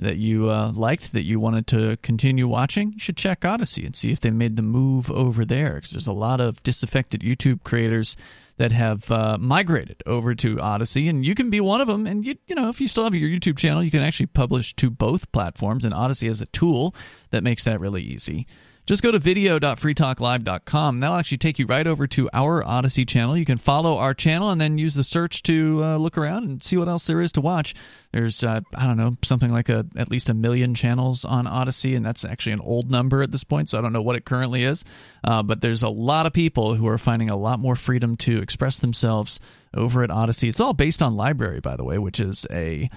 that 0.00 0.16
you 0.16 0.50
uh, 0.50 0.72
liked, 0.74 1.12
that 1.12 1.24
you 1.24 1.38
wanted 1.38 1.66
to 1.68 1.96
continue 1.98 2.48
watching, 2.48 2.92
you 2.92 2.98
should 2.98 3.16
check 3.16 3.44
Odysee 3.44 3.84
and 3.84 3.94
see 3.94 4.10
if 4.10 4.20
they 4.20 4.30
made 4.30 4.56
the 4.56 4.62
move 4.62 5.10
over 5.10 5.44
there. 5.44 5.74
Because 5.74 5.90
there's 5.90 6.06
a 6.06 6.12
lot 6.12 6.40
of 6.40 6.62
disaffected 6.62 7.20
YouTube 7.20 7.62
creators 7.62 8.16
that 8.56 8.72
have 8.72 9.10
uh, 9.10 9.38
migrated 9.40 10.02
over 10.06 10.34
to 10.34 10.58
Odysee, 10.60 11.08
and 11.08 11.24
you 11.24 11.34
can 11.34 11.50
be 11.50 11.60
one 11.60 11.80
of 11.80 11.86
them. 11.86 12.06
And 12.06 12.26
you, 12.26 12.36
you 12.46 12.54
know, 12.54 12.68
if 12.68 12.80
you 12.80 12.88
still 12.88 13.04
have 13.04 13.14
your 13.14 13.28
YouTube 13.28 13.58
channel, 13.58 13.82
you 13.82 13.90
can 13.90 14.02
actually 14.02 14.26
publish 14.26 14.74
to 14.76 14.90
both 14.90 15.30
platforms. 15.32 15.84
And 15.84 15.94
Odysee 15.94 16.28
has 16.28 16.40
a 16.40 16.46
tool 16.46 16.94
that 17.30 17.44
makes 17.44 17.64
that 17.64 17.80
really 17.80 18.02
easy. 18.02 18.46
Just 18.86 19.02
go 19.02 19.12
to 19.12 19.18
video.freetalklive.com. 19.18 21.00
That'll 21.00 21.16
actually 21.16 21.38
take 21.38 21.58
you 21.58 21.66
right 21.66 21.86
over 21.86 22.06
to 22.08 22.28
our 22.32 22.62
Odysee 22.62 23.06
channel. 23.06 23.36
You 23.36 23.44
can 23.44 23.58
follow 23.58 23.98
our 23.98 24.14
channel 24.14 24.50
and 24.50 24.60
then 24.60 24.78
use 24.78 24.94
the 24.94 25.04
search 25.04 25.42
to 25.44 25.80
uh, 25.84 25.96
look 25.96 26.18
around 26.18 26.44
and 26.44 26.62
see 26.62 26.76
what 26.76 26.88
else 26.88 27.06
there 27.06 27.20
is 27.20 27.30
to 27.32 27.40
watch. 27.40 27.74
There's, 28.12 28.42
uh, 28.42 28.62
I 28.74 28.86
don't 28.86 28.96
know, 28.96 29.16
something 29.22 29.52
like 29.52 29.68
a 29.68 29.86
at 29.96 30.10
least 30.10 30.28
a 30.28 30.34
million 30.34 30.74
channels 30.74 31.24
on 31.24 31.46
Odysee, 31.46 31.94
and 31.94 32.04
that's 32.04 32.24
actually 32.24 32.54
an 32.54 32.60
old 32.60 32.90
number 32.90 33.22
at 33.22 33.30
this 33.30 33.44
point, 33.44 33.68
so 33.68 33.78
I 33.78 33.80
don't 33.80 33.92
know 33.92 34.02
what 34.02 34.16
it 34.16 34.24
currently 34.24 34.64
is. 34.64 34.84
Uh, 35.22 35.42
but 35.44 35.60
there's 35.60 35.84
a 35.84 35.88
lot 35.88 36.26
of 36.26 36.32
people 36.32 36.74
who 36.74 36.88
are 36.88 36.98
finding 36.98 37.30
a 37.30 37.36
lot 37.36 37.60
more 37.60 37.76
freedom 37.76 38.16
to 38.18 38.42
express 38.42 38.78
themselves 38.80 39.38
over 39.72 40.02
at 40.02 40.10
Odysee. 40.10 40.48
It's 40.48 40.60
all 40.60 40.74
based 40.74 41.02
on 41.02 41.14
LBRY, 41.14 41.62
by 41.62 41.76
the 41.76 41.84
way, 41.84 41.98
which 41.98 42.18
is 42.18 42.46
a 42.50 42.90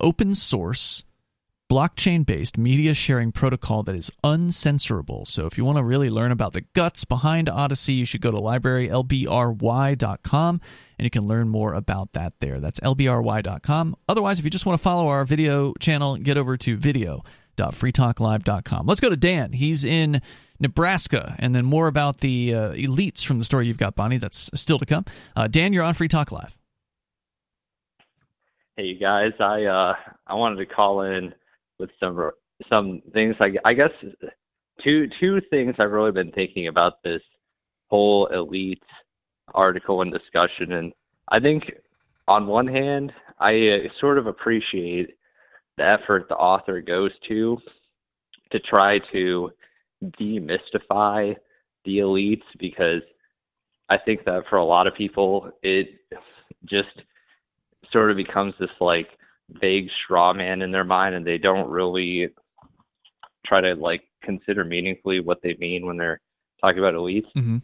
open 0.00 0.32
source 0.32 1.04
blockchain 1.74 2.24
based 2.24 2.56
media 2.56 2.94
sharing 2.94 3.32
protocol 3.32 3.82
that 3.82 3.96
is 3.96 4.08
uncensorable. 4.22 5.26
So 5.26 5.46
if 5.46 5.58
you 5.58 5.64
want 5.64 5.78
to 5.78 5.82
really 5.82 6.08
learn 6.08 6.30
about 6.30 6.52
the 6.52 6.60
guts 6.60 7.04
behind 7.04 7.48
Odysee, 7.48 7.94
you 7.94 8.04
should 8.04 8.20
go 8.20 8.30
to 8.30 8.36
librarylbry.com 8.36 10.60
and 10.98 11.04
you 11.04 11.10
can 11.10 11.26
learn 11.26 11.48
more 11.48 11.74
about 11.74 12.12
that 12.12 12.34
there. 12.38 12.60
That's 12.60 12.78
lbry.com. 12.78 13.96
Otherwise, 14.08 14.38
if 14.38 14.44
you 14.44 14.52
just 14.52 14.66
want 14.66 14.78
to 14.78 14.82
follow 14.82 15.08
our 15.08 15.24
video 15.24 15.74
channel, 15.80 16.16
get 16.16 16.38
over 16.38 16.56
to 16.58 16.76
video.freetalklive.com. 16.76 18.86
Let's 18.86 19.00
go 19.00 19.10
to 19.10 19.16
Dan. 19.16 19.50
He's 19.50 19.84
in 19.84 20.22
Nebraska, 20.60 21.34
and 21.40 21.56
then 21.56 21.64
more 21.64 21.88
about 21.88 22.18
the 22.18 22.54
uh, 22.54 22.70
elites 22.74 23.24
from 23.24 23.40
the 23.40 23.44
story 23.44 23.66
you've 23.66 23.78
got, 23.78 23.96
Bonnie. 23.96 24.18
That's 24.18 24.48
still 24.54 24.78
to 24.78 24.86
come. 24.86 25.06
Uh, 25.34 25.48
Dan, 25.48 25.72
you're 25.72 25.82
on 25.82 25.94
Free 25.94 26.06
Talk 26.06 26.30
Live. 26.30 26.56
Hey 28.76 28.84
you 28.84 28.98
guys, 28.98 29.32
I 29.40 29.64
uh 29.64 29.94
I 30.26 30.34
wanted 30.34 30.56
to 30.56 30.66
call 30.66 31.02
in 31.02 31.32
with 31.78 31.90
some 32.00 32.30
some 32.72 33.02
things. 33.12 33.36
I, 33.40 33.54
I 33.64 33.74
guess 33.74 33.90
two 34.82 35.06
two 35.20 35.40
things 35.50 35.74
I've 35.78 35.90
really 35.90 36.12
been 36.12 36.32
thinking 36.32 36.68
about 36.68 37.02
this 37.02 37.22
whole 37.88 38.26
elite 38.26 38.82
article 39.54 40.02
and 40.02 40.12
discussion, 40.12 40.72
and 40.72 40.92
I 41.28 41.40
think 41.40 41.64
on 42.28 42.46
one 42.46 42.66
hand 42.66 43.12
I 43.38 43.52
uh, 43.52 43.88
sort 44.00 44.18
of 44.18 44.26
appreciate 44.26 45.16
the 45.76 45.84
effort 45.84 46.26
the 46.28 46.36
author 46.36 46.80
goes 46.80 47.10
to 47.28 47.58
to 48.52 48.60
try 48.60 48.98
to 49.12 49.50
demystify 50.20 51.34
the 51.84 51.98
elites 51.98 52.44
because 52.58 53.02
I 53.88 53.98
think 53.98 54.24
that 54.24 54.44
for 54.48 54.56
a 54.56 54.64
lot 54.64 54.86
of 54.86 54.94
people 54.94 55.50
it 55.62 55.88
just 56.64 57.02
sort 57.92 58.10
of 58.10 58.16
becomes 58.16 58.54
this 58.58 58.70
like 58.80 59.08
vague 59.50 59.88
straw 60.04 60.32
man 60.32 60.62
in 60.62 60.70
their 60.70 60.84
mind 60.84 61.14
and 61.14 61.26
they 61.26 61.38
don't 61.38 61.68
really 61.68 62.28
try 63.46 63.60
to 63.60 63.74
like 63.74 64.02
consider 64.22 64.64
meaningfully 64.64 65.20
what 65.20 65.38
they 65.42 65.54
mean 65.58 65.86
when 65.86 65.96
they're 65.96 66.20
talking 66.60 66.78
about 66.78 66.94
elites. 66.94 67.26
Mm-hmm. 67.36 67.58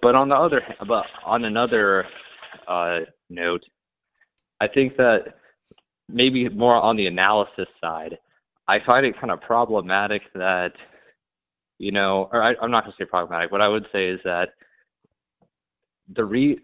But 0.00 0.14
on 0.14 0.28
the 0.28 0.36
other 0.36 0.62
but 0.86 1.04
on 1.24 1.44
another 1.44 2.06
uh, 2.68 3.00
note, 3.28 3.62
I 4.60 4.68
think 4.68 4.96
that 4.96 5.34
maybe 6.08 6.48
more 6.48 6.76
on 6.76 6.96
the 6.96 7.06
analysis 7.06 7.66
side, 7.80 8.18
I 8.68 8.78
find 8.86 9.06
it 9.06 9.18
kind 9.20 9.30
of 9.30 9.40
problematic 9.40 10.22
that 10.34 10.72
you 11.78 11.92
know, 11.92 12.28
or 12.32 12.42
I, 12.42 12.54
I'm 12.62 12.70
not 12.70 12.84
going 12.84 12.94
to 12.96 13.04
say 13.04 13.08
problematic. 13.08 13.52
What 13.52 13.60
I 13.60 13.68
would 13.68 13.86
say 13.92 14.08
is 14.08 14.20
that 14.24 14.50
the 16.14 16.24
re 16.24 16.58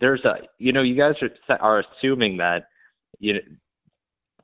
there's 0.00 0.24
a 0.24 0.34
you 0.58 0.72
know 0.72 0.82
you 0.82 0.96
guys 0.96 1.14
are 1.22 1.58
are 1.58 1.82
assuming 1.82 2.36
that 2.38 2.66
you 3.18 3.34
know 3.34 3.40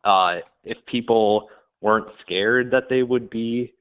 uh 0.04 0.40
if 0.64 0.76
people 0.86 1.48
weren't 1.80 2.08
scared 2.24 2.70
that 2.70 2.84
they 2.88 3.02
would 3.02 3.28
be 3.30 3.72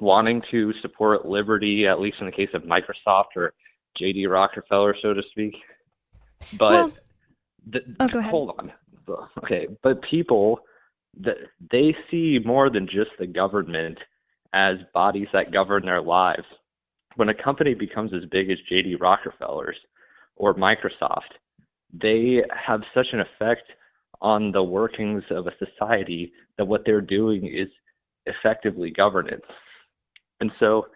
wanting 0.00 0.40
to 0.50 0.72
support 0.82 1.26
liberty 1.26 1.86
at 1.86 2.00
least 2.00 2.16
in 2.20 2.26
the 2.26 2.32
case 2.32 2.50
of 2.54 2.62
Microsoft 2.62 3.36
or 3.36 3.52
JD 4.00 4.28
Rockefeller 4.30 4.94
so 5.02 5.12
to 5.14 5.22
speak. 5.30 5.54
But 6.58 6.70
Well- 6.72 6.92
the, 7.70 7.80
Oh, 8.00 8.08
go 8.08 8.18
ahead. 8.20 8.30
hold 8.30 8.54
on. 8.58 8.72
Okay 9.44 9.66
but 9.82 10.00
people 10.02 10.60
that 11.20 11.36
they 11.72 11.96
see 12.10 12.38
more 12.44 12.70
than 12.70 12.86
just 12.86 13.10
the 13.18 13.26
government 13.26 13.98
as 14.54 14.76
bodies 14.94 15.28
that 15.32 15.52
govern 15.52 15.84
their 15.84 16.00
lives. 16.00 16.44
When 17.16 17.28
a 17.28 17.34
company 17.34 17.74
becomes 17.74 18.12
as 18.14 18.22
big 18.30 18.50
as 18.50 18.58
JD 18.70 19.00
Rockefeller's 19.00 19.76
or 20.36 20.54
Microsoft, 20.54 21.34
they 21.92 22.42
have 22.54 22.80
such 22.94 23.08
an 23.12 23.20
effect 23.20 23.62
on 24.20 24.52
the 24.52 24.62
workings 24.62 25.22
of 25.30 25.46
a 25.46 25.52
society 25.64 26.32
that 26.56 26.64
what 26.64 26.82
they're 26.84 27.00
doing 27.00 27.46
is 27.46 27.68
effectively 28.26 28.90
governance. 28.90 29.44
And 30.40 30.50
so, 30.58 30.86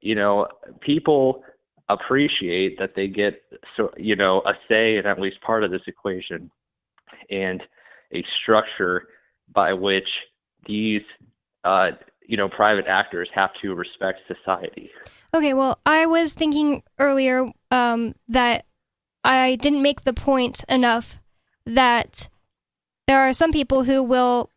you 0.00 0.14
know, 0.14 0.46
people 0.80 1.42
appreciate 1.88 2.78
that 2.78 2.92
they 2.94 3.08
get 3.08 3.42
so 3.76 3.90
you 3.96 4.14
know 4.14 4.42
a 4.46 4.52
say 4.68 4.96
in 4.96 5.06
at 5.06 5.20
least 5.20 5.40
part 5.40 5.64
of 5.64 5.72
this 5.72 5.80
equation 5.88 6.48
and 7.30 7.60
a 8.14 8.24
structure 8.40 9.08
by 9.52 9.72
which 9.72 10.06
these 10.68 11.02
uh 11.64 11.88
you 12.24 12.36
know 12.36 12.48
private 12.48 12.84
actors 12.86 13.28
have 13.34 13.50
to 13.60 13.74
respect 13.74 14.20
society. 14.28 14.88
Okay, 15.34 15.54
well, 15.54 15.78
I 15.86 16.06
was 16.06 16.32
thinking 16.32 16.82
earlier 16.98 17.50
um, 17.70 18.14
that 18.28 18.64
I 19.22 19.56
didn't 19.56 19.82
make 19.82 20.00
the 20.00 20.12
point 20.12 20.64
enough 20.68 21.20
that 21.66 22.28
there 23.10 23.28
are 23.28 23.32
some 23.32 23.50
people 23.50 23.82
who 23.82 24.04
will, 24.04 24.48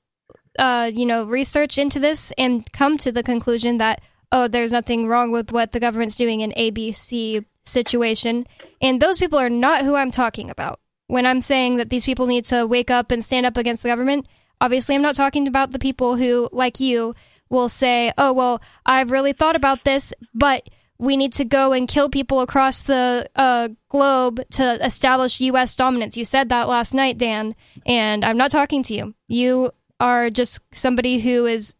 uh, 0.59 0.91
you 0.93 1.07
know, 1.07 1.25
research 1.25 1.79
into 1.79 1.99
this 1.99 2.31
and 2.37 2.63
come 2.71 2.99
to 2.99 3.11
the 3.11 3.23
conclusion 3.23 3.79
that 3.79 3.99
oh, 4.31 4.47
there's 4.47 4.71
nothing 4.71 5.07
wrong 5.07 5.31
with 5.31 5.51
what 5.51 5.71
the 5.71 5.79
government's 5.79 6.15
doing 6.15 6.41
in 6.41 6.51
ABC 6.51 7.43
situation, 7.65 8.45
and 8.79 9.01
those 9.01 9.17
people 9.17 9.39
are 9.39 9.49
not 9.49 9.81
who 9.81 9.95
I'm 9.95 10.11
talking 10.11 10.51
about. 10.51 10.79
When 11.07 11.25
I'm 11.25 11.41
saying 11.41 11.77
that 11.77 11.89
these 11.89 12.05
people 12.05 12.27
need 12.27 12.45
to 12.45 12.67
wake 12.67 12.91
up 12.91 13.09
and 13.09 13.25
stand 13.25 13.47
up 13.47 13.57
against 13.57 13.81
the 13.81 13.89
government, 13.89 14.27
obviously 14.61 14.93
I'm 14.93 15.01
not 15.01 15.15
talking 15.15 15.47
about 15.47 15.71
the 15.71 15.79
people 15.79 16.15
who, 16.15 16.47
like 16.51 16.79
you, 16.79 17.15
will 17.49 17.69
say, 17.69 18.13
oh, 18.19 18.33
well, 18.33 18.61
I've 18.85 19.09
really 19.09 19.33
thought 19.33 19.55
about 19.55 19.83
this, 19.83 20.13
but 20.35 20.69
we 21.03 21.17
need 21.17 21.33
to 21.33 21.45
go 21.45 21.73
and 21.73 21.87
kill 21.87 22.09
people 22.09 22.39
across 22.39 22.81
the 22.81 23.29
uh, 23.35 23.69
globe 23.89 24.41
to 24.51 24.85
establish 24.85 25.41
U.S. 25.41 25.75
dominance. 25.75 26.15
You 26.15 26.25
said 26.25 26.49
that 26.49 26.69
last 26.69 26.93
night, 26.93 27.17
Dan, 27.17 27.55
and 27.85 28.23
I'm 28.23 28.37
not 28.37 28.51
talking 28.51 28.83
to 28.83 28.93
you. 28.93 29.13
You 29.27 29.71
are 29.99 30.29
just 30.29 30.61
somebody 30.71 31.19
who 31.19 31.45
is 31.45 31.75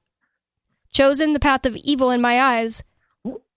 chosen 0.92 1.34
the 1.34 1.40
path 1.40 1.66
of 1.66 1.76
evil 1.78 2.12
in 2.12 2.22
my 2.22 2.42
eyes, 2.42 2.84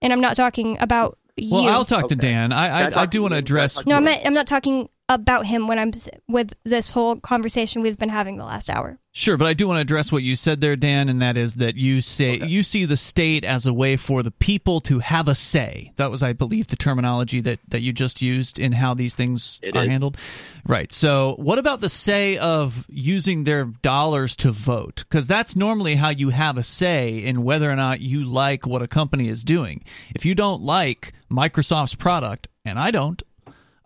and 0.00 0.12
I'm 0.12 0.20
not 0.20 0.36
talking 0.36 0.78
about 0.80 1.18
you. 1.36 1.52
Well, 1.52 1.68
I'll 1.68 1.84
talk 1.84 2.08
to 2.08 2.16
Dan. 2.16 2.52
I 2.52 2.68
I, 2.68 2.88
I 2.88 3.02
I 3.02 3.06
do 3.06 3.22
want 3.22 3.32
to 3.32 3.36
you? 3.38 3.42
Can 3.42 3.56
I 3.58 3.64
address. 3.64 3.86
no, 3.86 3.96
I'm 3.96 4.04
not, 4.04 4.20
I'm 4.24 4.34
not 4.34 4.46
talking 4.46 4.88
about 5.08 5.46
him 5.46 5.68
when 5.68 5.78
I'm 5.78 5.92
with 6.28 6.54
this 6.64 6.90
whole 6.90 7.16
conversation 7.16 7.82
we've 7.82 7.98
been 7.98 8.08
having 8.08 8.38
the 8.38 8.44
last 8.44 8.68
hour. 8.68 8.98
Sure, 9.12 9.38
but 9.38 9.46
I 9.46 9.54
do 9.54 9.66
want 9.66 9.78
to 9.78 9.80
address 9.80 10.12
what 10.12 10.22
you 10.22 10.36
said 10.36 10.60
there, 10.60 10.76
Dan, 10.76 11.08
and 11.08 11.22
that 11.22 11.38
is 11.38 11.54
that 11.54 11.74
you 11.76 12.02
say 12.02 12.38
you 12.38 12.62
see 12.62 12.84
the 12.84 12.98
state 12.98 13.44
as 13.44 13.64
a 13.64 13.72
way 13.72 13.96
for 13.96 14.22
the 14.22 14.30
people 14.30 14.80
to 14.82 14.98
have 14.98 15.26
a 15.26 15.34
say. 15.34 15.92
That 15.96 16.10
was, 16.10 16.22
I 16.22 16.34
believe, 16.34 16.68
the 16.68 16.76
terminology 16.76 17.40
that, 17.40 17.60
that 17.68 17.80
you 17.80 17.94
just 17.94 18.20
used 18.20 18.58
in 18.58 18.72
how 18.72 18.92
these 18.92 19.14
things 19.14 19.58
It 19.62 19.74
are 19.74 19.84
is. 19.84 19.88
handled. 19.90 20.18
Right. 20.66 20.92
So, 20.92 21.36
what 21.38 21.58
about 21.58 21.80
the 21.80 21.88
say 21.88 22.36
of 22.36 22.84
using 22.90 23.44
their 23.44 23.64
dollars 23.64 24.36
to 24.36 24.52
vote? 24.52 25.04
Because 25.08 25.26
that's 25.26 25.56
normally 25.56 25.94
how 25.94 26.10
you 26.10 26.28
have 26.28 26.58
a 26.58 26.62
say 26.62 27.16
in 27.24 27.42
whether 27.42 27.70
or 27.70 27.76
not 27.76 28.00
you 28.02 28.22
like 28.22 28.66
what 28.66 28.82
a 28.82 28.88
company 28.88 29.28
is 29.28 29.44
doing. 29.44 29.82
If 30.14 30.26
you 30.26 30.34
don't 30.34 30.60
like 30.60 31.14
Microsoft's 31.30 31.94
product, 31.94 32.48
and 32.66 32.78
I 32.78 32.90
don't, 32.90 33.22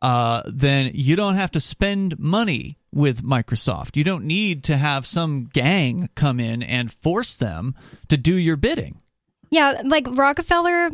uh, 0.02 0.42
then 0.46 0.90
you 0.94 1.16
don't 1.16 1.36
have 1.36 1.50
to 1.52 1.60
spend 1.60 2.18
money 2.18 2.78
with 2.92 3.22
Microsoft. 3.22 3.96
You 3.96 4.04
don't 4.04 4.24
need 4.24 4.64
to 4.64 4.76
have 4.76 5.06
some 5.06 5.48
gang 5.52 6.08
come 6.14 6.40
in 6.40 6.62
and 6.62 6.92
force 6.92 7.36
them 7.36 7.74
to 8.08 8.16
do 8.16 8.34
your 8.34 8.56
bidding. 8.56 9.00
Yeah, 9.50 9.82
like 9.84 10.06
Rockefeller 10.10 10.90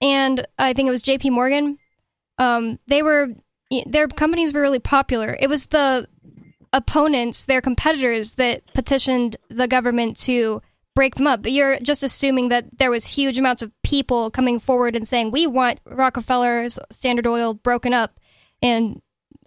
and 0.00 0.46
I 0.58 0.72
think 0.72 0.88
it 0.88 0.92
was 0.92 1.02
J.P. 1.02 1.30
Morgan. 1.30 1.78
Um, 2.38 2.78
they 2.86 3.02
were 3.02 3.28
their 3.86 4.06
companies 4.06 4.52
were 4.52 4.60
really 4.60 4.78
popular. 4.78 5.36
It 5.38 5.48
was 5.48 5.66
the 5.66 6.06
opponents, 6.72 7.44
their 7.44 7.60
competitors, 7.60 8.34
that 8.34 8.62
petitioned 8.74 9.36
the 9.48 9.66
government 9.66 10.18
to 10.20 10.60
break 10.94 11.14
them 11.14 11.26
up. 11.26 11.42
But 11.42 11.52
you're 11.52 11.78
just 11.80 12.02
assuming 12.02 12.50
that 12.50 12.78
there 12.78 12.90
was 12.90 13.06
huge 13.06 13.38
amounts 13.38 13.62
of 13.62 13.72
people 13.82 14.30
coming 14.30 14.60
forward 14.60 14.94
and 14.94 15.08
saying 15.08 15.30
we 15.30 15.46
want 15.46 15.80
Rockefeller's 15.86 16.78
Standard 16.90 17.26
Oil 17.26 17.54
broken 17.54 17.94
up, 17.94 18.18
and 18.64 19.00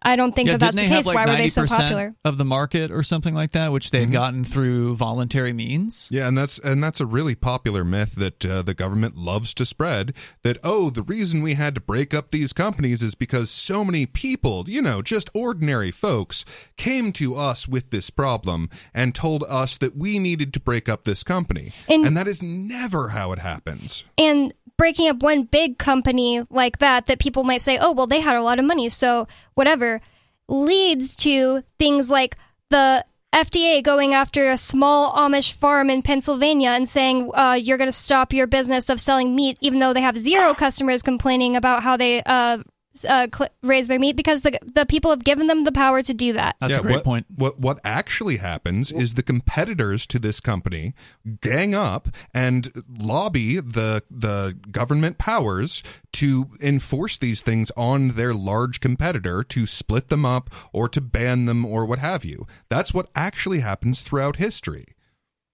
I 0.03 0.15
don't 0.15 0.33
think 0.35 0.45
yeah, 0.45 0.53
that 0.53 0.59
that's 0.59 0.75
the 0.75 0.85
case. 0.85 1.07
like 1.07 1.15
Why 1.15 1.25
were 1.25 1.35
they 1.35 1.49
so 1.49 1.65
popular? 1.65 2.13
of 2.23 2.37
the 2.37 2.45
market 2.45 2.91
or 2.91 3.01
something 3.01 3.33
like 3.33 3.51
that, 3.53 3.71
which 3.71 3.89
they 3.89 4.01
had 4.01 4.11
gotten 4.11 4.45
through 4.45 4.95
voluntary 4.95 5.53
means? 5.53 6.07
Yeah, 6.11 6.27
and 6.27 6.37
that's 6.37 6.59
and 6.59 6.83
that's 6.83 7.01
a 7.01 7.05
really 7.07 7.33
popular 7.33 7.83
myth 7.83 8.13
that 8.15 8.45
uh, 8.45 8.61
the 8.61 8.75
government 8.75 9.17
loves 9.17 9.55
to 9.55 9.65
spread. 9.65 10.13
That 10.43 10.59
oh, 10.63 10.91
the 10.91 11.01
reason 11.01 11.41
we 11.41 11.55
had 11.55 11.73
to 11.75 11.81
break 11.81 12.13
up 12.13 12.29
these 12.29 12.53
companies 12.53 13.01
is 13.01 13.15
because 13.15 13.49
so 13.49 13.83
many 13.83 14.05
people, 14.05 14.65
you 14.67 14.83
know, 14.83 15.01
just 15.01 15.31
ordinary 15.33 15.89
folks, 15.89 16.45
came 16.77 17.11
to 17.13 17.35
us 17.35 17.67
with 17.67 17.89
this 17.89 18.11
problem 18.11 18.69
and 18.93 19.15
told 19.15 19.43
us 19.49 19.79
that 19.79 19.97
we 19.97 20.19
needed 20.19 20.53
to 20.53 20.59
break 20.59 20.87
up 20.87 21.05
this 21.05 21.23
company, 21.23 21.71
And- 21.89 22.05
and 22.05 22.15
that 22.15 22.27
is 22.27 22.43
never 22.43 23.09
how 23.09 23.31
it 23.31 23.39
happens. 23.39 24.03
and 24.15 24.53
breaking 24.77 25.07
up 25.09 25.21
one 25.23 25.43
big 25.43 25.77
company 25.77 26.43
like 26.49 26.79
that 26.79 27.07
that 27.07 27.19
people 27.19 27.43
might 27.43 27.61
say 27.61 27.77
oh 27.79 27.91
well 27.91 28.07
they 28.07 28.19
had 28.19 28.35
a 28.35 28.41
lot 28.41 28.59
of 28.59 28.65
money 28.65 28.89
so 28.89 29.27
whatever 29.55 29.99
leads 30.47 31.15
to 31.15 31.63
things 31.79 32.09
like 32.09 32.35
the 32.69 33.03
FDA 33.33 33.83
going 33.83 34.13
after 34.13 34.49
a 34.49 34.57
small 34.57 35.13
Amish 35.13 35.53
farm 35.53 35.89
in 35.89 36.01
Pennsylvania 36.01 36.69
and 36.69 36.87
saying 36.87 37.29
uh, 37.35 37.57
you're 37.61 37.77
going 37.77 37.89
to 37.89 37.91
stop 37.91 38.33
your 38.33 38.47
business 38.47 38.89
of 38.89 38.99
selling 38.99 39.35
meat, 39.35 39.57
even 39.61 39.79
though 39.79 39.93
they 39.93 40.01
have 40.01 40.17
zero 40.17 40.53
customers 40.53 41.03
complaining 41.03 41.55
about 41.55 41.83
how 41.83 41.97
they 41.97 42.23
uh, 42.23 42.59
uh, 43.05 43.27
cl- 43.33 43.49
raise 43.63 43.87
their 43.87 43.99
meat 43.99 44.15
because 44.15 44.41
the 44.41 44.59
the 44.73 44.85
people 44.85 45.11
have 45.11 45.23
given 45.23 45.47
them 45.47 45.63
the 45.63 45.71
power 45.71 46.01
to 46.01 46.13
do 46.13 46.33
that. 46.33 46.55
That's 46.61 46.73
Yeah, 46.73 46.79
a 46.79 46.81
great 46.81 46.95
what, 46.95 47.03
point. 47.03 47.25
What 47.35 47.59
what 47.59 47.79
actually 47.83 48.37
happens 48.37 48.91
is 48.91 49.13
the 49.15 49.23
competitors 49.23 50.05
to 50.07 50.19
this 50.19 50.39
company 50.39 50.93
gang 51.41 51.73
up 51.75 52.07
and 52.33 52.71
lobby 52.99 53.59
the 53.59 54.03
the 54.09 54.57
government 54.71 55.17
powers 55.17 55.83
to 56.13 56.47
enforce 56.61 57.17
these 57.17 57.41
things 57.41 57.71
on 57.77 58.09
their 58.09 58.33
large 58.33 58.79
competitor 58.79 59.43
to 59.43 59.65
split 59.65 60.09
them 60.09 60.25
up 60.25 60.49
or 60.73 60.89
to 60.89 61.01
ban 61.01 61.45
them 61.45 61.65
or 61.65 61.85
what 61.85 61.99
have 61.99 62.25
you. 62.25 62.47
That's 62.69 62.93
what 62.93 63.09
actually 63.15 63.59
happens 63.59 64.01
throughout 64.01 64.37
history. 64.37 64.95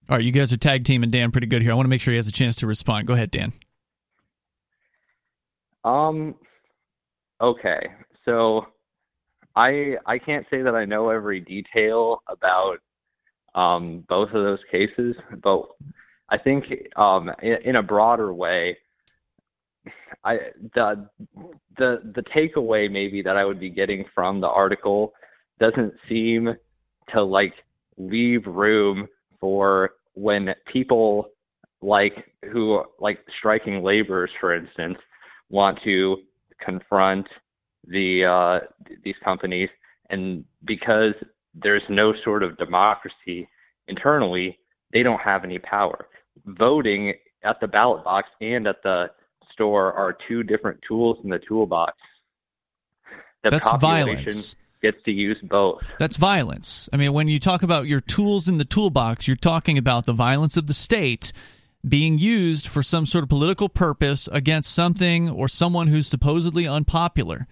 All 0.08 0.16
right, 0.16 0.24
you 0.24 0.32
guys 0.32 0.52
are 0.52 0.58
tag 0.58 0.84
teaming 0.84 1.10
Dan 1.10 1.30
pretty 1.30 1.46
good 1.46 1.62
here. 1.62 1.72
I 1.72 1.74
want 1.74 1.86
to 1.86 1.90
make 1.90 2.00
sure 2.00 2.12
he 2.12 2.16
has 2.16 2.26
a 2.26 2.32
chance 2.32 2.56
to 2.56 2.66
respond. 2.66 3.06
Go 3.06 3.14
ahead, 3.14 3.30
Dan. 3.30 3.52
Um. 5.84 6.34
Okay, 7.40 7.88
so 8.24 8.66
I 9.56 9.94
I 10.06 10.18
can't 10.18 10.46
say 10.50 10.62
that 10.62 10.74
I 10.74 10.84
know 10.84 11.10
every 11.10 11.40
detail 11.40 12.22
about 12.28 12.78
um, 13.54 14.04
both 14.08 14.28
of 14.28 14.44
those 14.44 14.60
cases, 14.70 15.16
but 15.42 15.62
I 16.30 16.38
think 16.38 16.64
um, 16.96 17.30
in, 17.42 17.56
in 17.64 17.76
a 17.76 17.82
broader 17.82 18.32
way, 18.32 18.76
I 20.24 20.36
the 20.74 21.08
the 21.76 22.12
the 22.14 22.22
takeaway 22.34 22.90
maybe 22.90 23.22
that 23.22 23.36
I 23.36 23.44
would 23.44 23.60
be 23.60 23.70
getting 23.70 24.04
from 24.14 24.40
the 24.40 24.48
article 24.48 25.12
doesn't 25.60 25.92
seem 26.08 26.54
to 27.12 27.22
like 27.22 27.54
leave 27.96 28.46
room 28.46 29.06
for 29.40 29.90
when 30.14 30.54
people 30.72 31.28
like 31.82 32.14
who 32.52 32.82
like 32.98 33.18
striking 33.38 33.82
laborers, 33.82 34.30
for 34.40 34.54
instance, 34.54 34.98
want 35.50 35.78
to 35.84 36.16
confront 36.60 37.26
the 37.86 38.24
uh, 38.24 38.66
these 39.04 39.14
companies, 39.24 39.68
and 40.10 40.44
because 40.64 41.14
there's 41.54 41.82
no 41.88 42.12
sort 42.24 42.42
of 42.42 42.56
democracy 42.58 43.48
internally, 43.88 44.58
they 44.92 45.02
don't 45.02 45.20
have 45.20 45.44
any 45.44 45.58
power. 45.58 46.06
Voting 46.46 47.14
at 47.44 47.60
the 47.60 47.68
ballot 47.68 48.04
box 48.04 48.28
and 48.40 48.66
at 48.66 48.82
the 48.82 49.06
store 49.52 49.92
are 49.92 50.16
two 50.28 50.42
different 50.42 50.80
tools 50.86 51.18
in 51.22 51.30
the 51.30 51.38
toolbox. 51.46 51.92
The 53.44 53.50
That's 53.50 53.70
violence. 53.76 54.56
gets 54.82 55.02
to 55.04 55.10
use 55.10 55.36
both. 55.42 55.82
That's 55.98 56.16
violence. 56.16 56.88
I 56.92 56.96
mean, 56.96 57.12
when 57.12 57.28
you 57.28 57.38
talk 57.38 57.62
about 57.62 57.86
your 57.86 58.00
tools 58.00 58.48
in 58.48 58.58
the 58.58 58.64
toolbox, 58.64 59.28
you're 59.28 59.36
talking 59.36 59.78
about 59.78 60.06
the 60.06 60.12
violence 60.12 60.56
of 60.56 60.66
the 60.66 60.74
state 60.74 61.32
being 61.86 62.18
used 62.18 62.66
for 62.66 62.82
some 62.82 63.06
sort 63.06 63.24
of 63.24 63.28
political 63.28 63.68
purpose 63.68 64.28
against 64.32 64.72
something 64.72 65.28
or 65.28 65.48
someone 65.48 65.88
who's 65.88 66.08
supposedly 66.08 66.66
unpopular. 66.66 67.46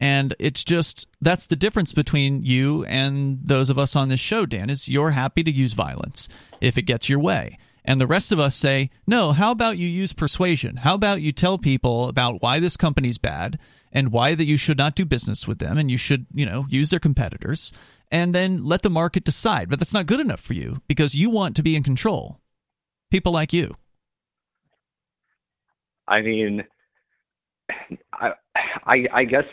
And 0.00 0.34
it's 0.38 0.62
just 0.62 1.08
that's 1.20 1.46
the 1.46 1.56
difference 1.56 1.92
between 1.92 2.42
you 2.42 2.84
and 2.84 3.40
those 3.42 3.70
of 3.70 3.78
us 3.78 3.96
on 3.96 4.08
this 4.08 4.20
show, 4.20 4.46
Dan, 4.46 4.70
is 4.70 4.88
you're 4.88 5.10
happy 5.10 5.42
to 5.42 5.50
use 5.50 5.72
violence 5.72 6.28
if 6.60 6.78
it 6.78 6.82
gets 6.82 7.08
your 7.08 7.18
way. 7.18 7.58
And 7.84 8.00
the 8.00 8.06
rest 8.06 8.32
of 8.32 8.38
us 8.38 8.54
say, 8.54 8.90
no, 9.06 9.32
how 9.32 9.50
about 9.50 9.78
you 9.78 9.88
use 9.88 10.12
persuasion? 10.12 10.76
How 10.76 10.94
about 10.94 11.22
you 11.22 11.32
tell 11.32 11.56
people 11.56 12.08
about 12.08 12.42
why 12.42 12.60
this 12.60 12.76
company's 12.76 13.18
bad 13.18 13.58
and 13.92 14.12
why 14.12 14.34
that 14.34 14.44
you 14.44 14.58
should 14.58 14.76
not 14.76 14.94
do 14.94 15.06
business 15.06 15.48
with 15.48 15.58
them 15.58 15.78
and 15.78 15.90
you 15.90 15.96
should, 15.96 16.26
you 16.34 16.44
know, 16.44 16.66
use 16.68 16.90
their 16.90 17.00
competitors 17.00 17.72
and 18.10 18.34
then 18.34 18.62
let 18.62 18.82
the 18.82 18.90
market 18.90 19.24
decide. 19.24 19.70
But 19.70 19.78
that's 19.78 19.94
not 19.94 20.06
good 20.06 20.20
enough 20.20 20.40
for 20.40 20.52
you 20.52 20.82
because 20.86 21.14
you 21.14 21.30
want 21.30 21.56
to 21.56 21.62
be 21.62 21.76
in 21.76 21.82
control. 21.82 22.38
People 23.10 23.32
like 23.32 23.52
you. 23.52 23.74
I 26.06 26.20
mean, 26.22 26.64
I, 28.12 28.32
I, 28.86 29.06
I 29.12 29.24
guess 29.24 29.44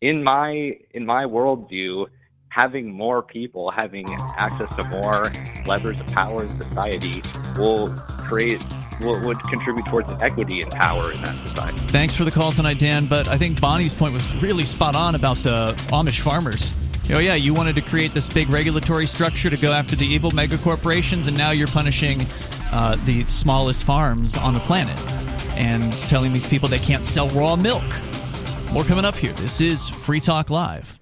in 0.00 0.22
my 0.22 0.72
in 0.92 1.04
my 1.06 1.24
worldview, 1.24 2.06
having 2.48 2.90
more 2.90 3.22
people 3.22 3.70
having 3.70 4.06
access 4.38 4.74
to 4.76 4.84
more 4.84 5.32
levers 5.66 6.00
of 6.00 6.06
power 6.08 6.42
in 6.42 6.48
society 6.56 7.22
will 7.58 7.88
create 8.28 8.62
will, 9.00 9.24
would 9.26 9.40
contribute 9.44 9.86
towards 9.86 10.10
equity 10.22 10.60
and 10.60 10.70
power 10.72 11.12
in 11.12 11.22
that 11.22 11.36
society. 11.46 11.78
Thanks 11.88 12.14
for 12.14 12.24
the 12.24 12.30
call 12.30 12.52
tonight, 12.52 12.78
Dan. 12.78 13.06
But 13.06 13.28
I 13.28 13.38
think 13.38 13.60
Bonnie's 13.60 13.94
point 13.94 14.12
was 14.12 14.42
really 14.42 14.64
spot 14.64 14.96
on 14.96 15.14
about 15.14 15.38
the 15.38 15.74
Amish 15.88 16.20
farmers. 16.20 16.74
Oh 17.14 17.20
yeah, 17.20 17.36
you 17.36 17.54
wanted 17.54 17.74
to 17.76 17.82
create 17.82 18.12
this 18.12 18.28
big 18.28 18.50
regulatory 18.50 19.06
structure 19.06 19.48
to 19.48 19.56
go 19.56 19.72
after 19.72 19.96
the 19.96 20.06
evil 20.06 20.30
mega 20.30 20.58
corporations, 20.58 21.26
and 21.26 21.36
now 21.36 21.52
you're 21.52 21.68
punishing 21.68 22.18
uh, 22.72 22.96
the 23.04 23.24
smallest 23.24 23.84
farms 23.84 24.36
on 24.36 24.54
the 24.54 24.60
planet 24.60 24.98
and 25.56 25.92
telling 26.08 26.32
these 26.32 26.46
people 26.46 26.68
they 26.68 26.78
can't 26.78 27.04
sell 27.04 27.28
raw 27.30 27.56
milk. 27.56 27.84
More 28.72 28.84
coming 28.84 29.04
up 29.04 29.16
here. 29.16 29.32
This 29.32 29.60
is 29.60 29.88
Free 29.88 30.20
Talk 30.20 30.50
Live. 30.50 30.98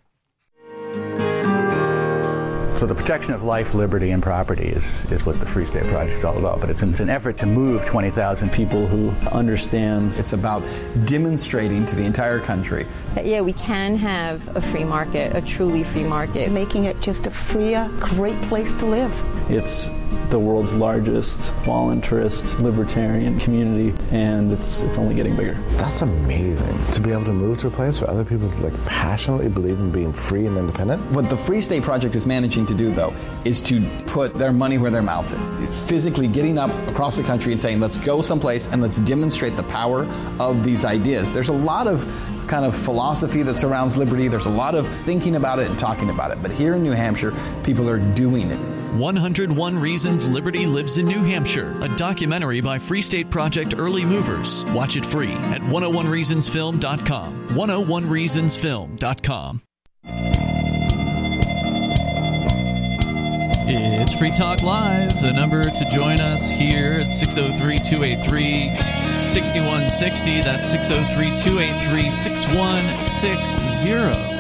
So 2.77 2.85
the 2.85 2.95
protection 2.95 3.33
of 3.33 3.43
life, 3.43 3.75
liberty, 3.75 4.11
and 4.11 4.23
property 4.23 4.67
is, 4.67 5.11
is 5.11 5.25
what 5.25 5.41
the 5.41 5.47
Free 5.47 5.65
State 5.65 5.85
Project 5.85 6.19
is 6.19 6.25
all 6.27 6.37
about. 6.37 6.61
But 6.61 6.69
it's, 6.69 6.83
it's 6.83 7.01
an 7.01 7.09
effort 7.09 7.39
to 7.39 7.47
move 7.47 7.87
20,000 7.87 8.53
people 8.53 8.87
who 8.87 9.09
understand. 9.29 10.13
It's 10.17 10.35
about 10.35 10.63
demonstrating 11.07 11.87
to 11.87 11.97
the 11.97 12.03
entire 12.03 12.39
country. 12.39 12.87
That, 13.15 13.25
yeah, 13.25 13.41
we 13.41 13.55
can 13.55 13.97
have 13.97 14.55
a 14.55 14.61
free 14.61 14.85
market, 14.85 15.35
a 15.35 15.41
truly 15.41 15.85
free 15.85 16.05
market. 16.05 16.53
Making 16.53 16.85
it 16.85 17.01
just 17.01 17.27
a 17.27 17.31
freer, 17.31 17.89
great 17.99 18.39
place 18.43 18.71
to 18.75 18.85
live. 18.85 19.51
It's 19.51 19.89
the 20.31 20.39
world's 20.39 20.75
largest 20.75 21.53
voluntarist 21.63 22.59
libertarian 22.61 23.39
community, 23.39 23.95
and 24.11 24.53
it's 24.53 24.83
it's 24.83 24.99
only 24.99 25.15
getting 25.15 25.37
bigger. 25.37 25.55
That's 25.77 26.03
amazing 26.03 26.77
to 26.93 27.01
be 27.01 27.13
able 27.13 27.25
to 27.27 27.33
move 27.33 27.59
to 27.59 27.69
a 27.69 27.71
place 27.71 28.01
where 28.01 28.11
other 28.11 28.25
people 28.25 28.49
like 28.61 28.75
passionately 28.87 29.49
believe 29.49 29.79
in 29.79 29.91
being 29.91 30.13
free 30.13 30.47
and 30.47 30.57
independent. 30.57 31.03
What 31.13 31.31
the 31.31 31.37
Free 31.37 31.61
State 31.61 31.83
Project 31.83 32.15
is 32.15 32.27
managing 32.27 32.67
to 32.67 32.75
do, 32.75 32.91
though, 32.91 33.15
is 33.45 33.61
to 33.63 33.89
put 34.07 34.35
their 34.35 34.53
money 34.53 34.79
where 34.79 34.91
their 34.91 35.03
mouth 35.03 35.31
is. 35.33 35.69
It's 35.69 35.79
physically 35.79 36.29
getting 36.29 36.59
up 36.59 36.71
across 36.89 37.17
the 37.17 37.23
country 37.23 37.53
and 37.53 37.63
saying, 37.63 37.81
"Let's 37.81 37.99
go 37.99 38.23
someplace 38.23 38.67
and 38.67 38.83
let's 38.83 38.99
demonstrate 38.99 39.57
the 39.57 39.65
power 39.65 40.07
of 40.39 40.65
these 40.65 40.85
ideas." 40.85 41.33
There's 41.33 41.51
a 41.51 41.53
lot 41.53 41.87
of 41.87 42.07
kind 42.47 42.65
of 42.65 42.75
philosophy 42.77 43.43
that 43.43 43.57
surrounds 43.57 43.97
liberty. 43.97 44.29
There's 44.29 44.47
a 44.47 44.51
lot 44.51 44.75
of 44.75 44.87
thinking 44.89 45.37
about 45.37 45.59
it 45.59 45.69
and 45.69 45.79
talking 45.79 46.11
about 46.11 46.31
it. 46.31 46.39
But 46.43 46.53
here 46.53 46.75
in 46.75 46.83
New 46.83 46.93
Hampshire, 46.93 47.35
people 47.65 47.89
are 47.91 47.99
doing 47.99 48.51
it. 48.51 48.76
101 48.95 49.79
Reasons 49.79 50.29
Liberty 50.29 50.67
Lives 50.67 50.99
in 50.99 51.07
New 51.07 51.23
Hampshire, 51.23 51.77
a 51.81 51.89
documentary 51.97 52.61
by 52.61 52.79
Free 52.79 53.03
State 53.03 53.31
Project 53.31 53.75
Early 53.77 54.05
Movers. 54.05 54.65
Watch 54.67 54.97
it 54.97 55.05
free 55.05 55.33
at 55.33 55.61
101reasonsfilm.com. 55.61 57.49
101reasonsfilm.com. 57.49 59.63
It's 63.69 64.15
Free 64.15 64.31
Talk 64.31 64.63
Live. 64.63 65.21
The 65.21 65.33
number 65.33 65.65
to 65.65 65.91
join 65.91 66.21
us 66.21 66.49
here 66.49 67.01
at 67.01 67.11
603 67.11 67.79
283 67.79 69.19
6160. 69.19 70.43
That's 70.43 70.71
603 70.71 71.37
283 71.37 72.11
6160. 72.13 74.36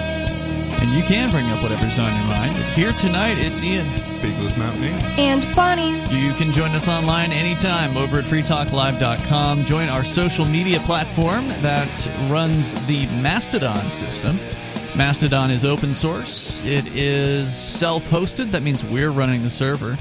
And 0.80 0.92
you 0.92 1.02
can 1.02 1.30
bring 1.30 1.46
up 1.50 1.62
whatever's 1.62 1.98
on 1.98 2.14
your 2.14 2.24
mind. 2.26 2.56
Here 2.74 2.92
tonight, 2.92 3.38
it's 3.38 3.62
Ian. 3.62 3.86
Peakless 4.20 4.56
Mountaineer 4.56 4.98
And 5.18 5.46
Bonnie. 5.54 5.98
You 6.14 6.34
can 6.34 6.52
join 6.52 6.70
us 6.72 6.86
online 6.88 7.32
anytime 7.32 7.96
over 7.96 8.18
at 8.18 8.24
freetalklive.com. 8.24 9.64
Join 9.64 9.88
our 9.88 10.04
social 10.04 10.44
media 10.44 10.78
platform 10.80 11.48
that 11.62 11.88
runs 12.30 12.74
the 12.86 13.06
Mastodon 13.22 13.84
system. 13.86 14.36
Mastodon 14.96 15.50
is 15.50 15.64
open 15.64 15.94
source. 15.94 16.62
It 16.64 16.86
is 16.94 17.54
self-hosted. 17.54 18.50
That 18.50 18.62
means 18.62 18.84
we're 18.84 19.10
running 19.10 19.42
the 19.42 19.50
server. 19.50 19.96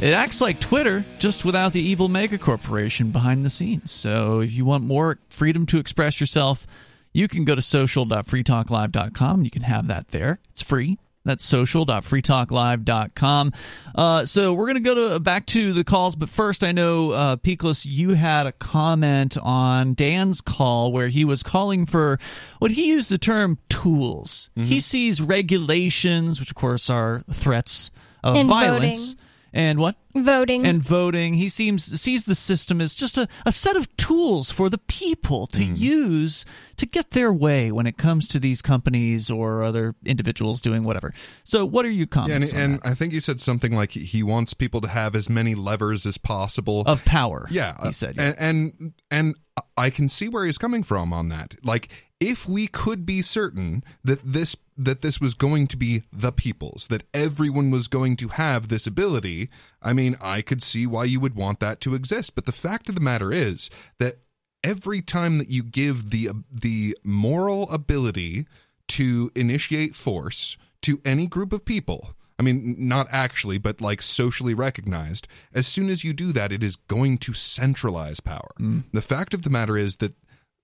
It 0.00 0.14
acts 0.14 0.40
like 0.40 0.58
Twitter, 0.60 1.04
just 1.18 1.44
without 1.44 1.72
the 1.72 1.82
evil 1.82 2.08
mega 2.08 2.38
corporation 2.38 3.10
behind 3.10 3.44
the 3.44 3.50
scenes. 3.50 3.90
So 3.90 4.40
if 4.40 4.52
you 4.52 4.64
want 4.64 4.82
more 4.84 5.18
freedom 5.28 5.66
to 5.66 5.78
express 5.78 6.20
yourself, 6.20 6.66
you 7.12 7.28
can 7.28 7.44
go 7.44 7.54
to 7.54 7.62
social.freetalklive.com. 7.62 9.44
You 9.44 9.50
can 9.50 9.62
have 9.62 9.86
that 9.88 10.08
there. 10.08 10.40
It's 10.50 10.62
free. 10.62 10.98
That's 11.24 11.44
social.freetalklive.com. 11.44 13.52
Uh, 13.94 14.24
so 14.24 14.54
we're 14.54 14.64
going 14.64 14.76
to 14.76 14.80
go 14.80 15.10
to 15.10 15.20
back 15.20 15.44
to 15.46 15.72
the 15.74 15.84
calls, 15.84 16.16
but 16.16 16.30
first, 16.30 16.64
I 16.64 16.72
know 16.72 17.10
uh, 17.10 17.36
Peakless, 17.36 17.84
you 17.86 18.14
had 18.14 18.46
a 18.46 18.52
comment 18.52 19.36
on 19.42 19.92
Dan's 19.92 20.40
call 20.40 20.92
where 20.92 21.08
he 21.08 21.26
was 21.26 21.42
calling 21.42 21.84
for 21.84 22.18
what 22.58 22.70
he 22.70 22.88
used 22.88 23.10
the 23.10 23.18
term 23.18 23.58
tools. 23.68 24.48
Mm-hmm. 24.56 24.68
He 24.68 24.80
sees 24.80 25.20
regulations, 25.20 26.40
which 26.40 26.48
of 26.50 26.56
course 26.56 26.88
are 26.88 27.22
threats 27.30 27.90
of 28.24 28.36
And 28.36 28.48
violence. 28.48 29.14
Voting. 29.52 29.60
And 29.68 29.78
what? 29.78 29.96
Voting. 30.14 30.66
And 30.66 30.82
voting. 30.82 31.34
He 31.34 31.48
seems 31.48 32.00
sees 32.00 32.24
the 32.24 32.34
system 32.34 32.80
as 32.80 32.94
just 32.94 33.16
a, 33.16 33.28
a 33.46 33.52
set 33.52 33.76
of 33.76 33.94
tools 33.96 34.50
for 34.50 34.68
the 34.68 34.78
people 34.78 35.46
to 35.48 35.64
use 35.64 36.44
to 36.76 36.86
get 36.86 37.12
their 37.12 37.32
way 37.32 37.70
when 37.70 37.86
it 37.86 37.96
comes 37.96 38.26
to 38.28 38.38
these 38.38 38.62
companies 38.62 39.30
or 39.30 39.62
other 39.62 39.94
individuals 40.04 40.60
doing 40.60 40.82
whatever. 40.84 41.12
So, 41.44 41.64
what 41.64 41.84
are 41.84 41.90
your 41.90 42.08
Yeah, 42.28 42.36
and, 42.36 42.44
on 42.44 42.60
and 42.60 42.74
that? 42.74 42.86
I 42.86 42.94
think 42.94 43.12
you 43.12 43.20
said 43.20 43.40
something 43.40 43.74
like 43.74 43.92
he- 43.92 44.04
he 44.04 44.22
wants 44.22 44.54
people 44.54 44.80
to 44.80 44.88
have 44.88 45.14
as 45.14 45.28
many 45.28 45.54
levers 45.54 46.06
as 46.06 46.18
possible 46.18 46.82
of 46.86 47.04
power? 47.04 47.46
Yeah, 47.50 47.76
he 47.82 47.88
uh, 47.88 47.92
said. 47.92 48.16
yeah. 48.16 48.34
and, 48.38 48.72
and 48.80 48.92
and 49.10 49.34
I 49.76 49.90
can 49.90 50.08
see 50.08 50.28
where 50.28 50.44
he's 50.44 50.58
coming 50.58 50.82
from 50.82 51.12
on 51.12 51.28
that. 51.28 51.54
Like, 51.62 52.09
if 52.20 52.46
we 52.46 52.66
could 52.66 53.06
be 53.06 53.22
certain 53.22 53.82
that 54.04 54.20
this 54.22 54.54
that 54.76 55.02
this 55.02 55.20
was 55.20 55.34
going 55.34 55.66
to 55.66 55.76
be 55.76 56.02
the 56.12 56.32
people's, 56.32 56.88
that 56.88 57.02
everyone 57.12 57.70
was 57.70 57.86
going 57.86 58.16
to 58.16 58.28
have 58.28 58.68
this 58.68 58.86
ability, 58.86 59.50
I 59.82 59.92
mean, 59.92 60.16
I 60.22 60.40
could 60.40 60.62
see 60.62 60.86
why 60.86 61.04
you 61.04 61.20
would 61.20 61.34
want 61.34 61.60
that 61.60 61.80
to 61.82 61.94
exist. 61.94 62.34
But 62.34 62.46
the 62.46 62.52
fact 62.52 62.88
of 62.88 62.94
the 62.94 63.00
matter 63.00 63.30
is 63.30 63.68
that 63.98 64.20
every 64.64 65.02
time 65.02 65.38
that 65.38 65.48
you 65.48 65.62
give 65.62 66.10
the 66.10 66.30
the 66.50 66.96
moral 67.02 67.68
ability 67.70 68.46
to 68.88 69.30
initiate 69.34 69.94
force 69.94 70.56
to 70.82 71.00
any 71.04 71.26
group 71.26 71.52
of 71.52 71.64
people 71.64 72.14
I 72.38 72.42
mean, 72.42 72.74
not 72.78 73.06
actually, 73.10 73.58
but 73.58 73.82
like 73.82 74.00
socially 74.00 74.54
recognized. 74.54 75.28
As 75.52 75.66
soon 75.66 75.90
as 75.90 76.04
you 76.04 76.14
do 76.14 76.32
that, 76.32 76.52
it 76.52 76.62
is 76.62 76.76
going 76.76 77.18
to 77.18 77.34
centralize 77.34 78.18
power. 78.20 78.48
Mm. 78.58 78.84
The 78.94 79.02
fact 79.02 79.34
of 79.34 79.42
the 79.42 79.50
matter 79.50 79.76
is 79.76 79.96
that 79.96 80.14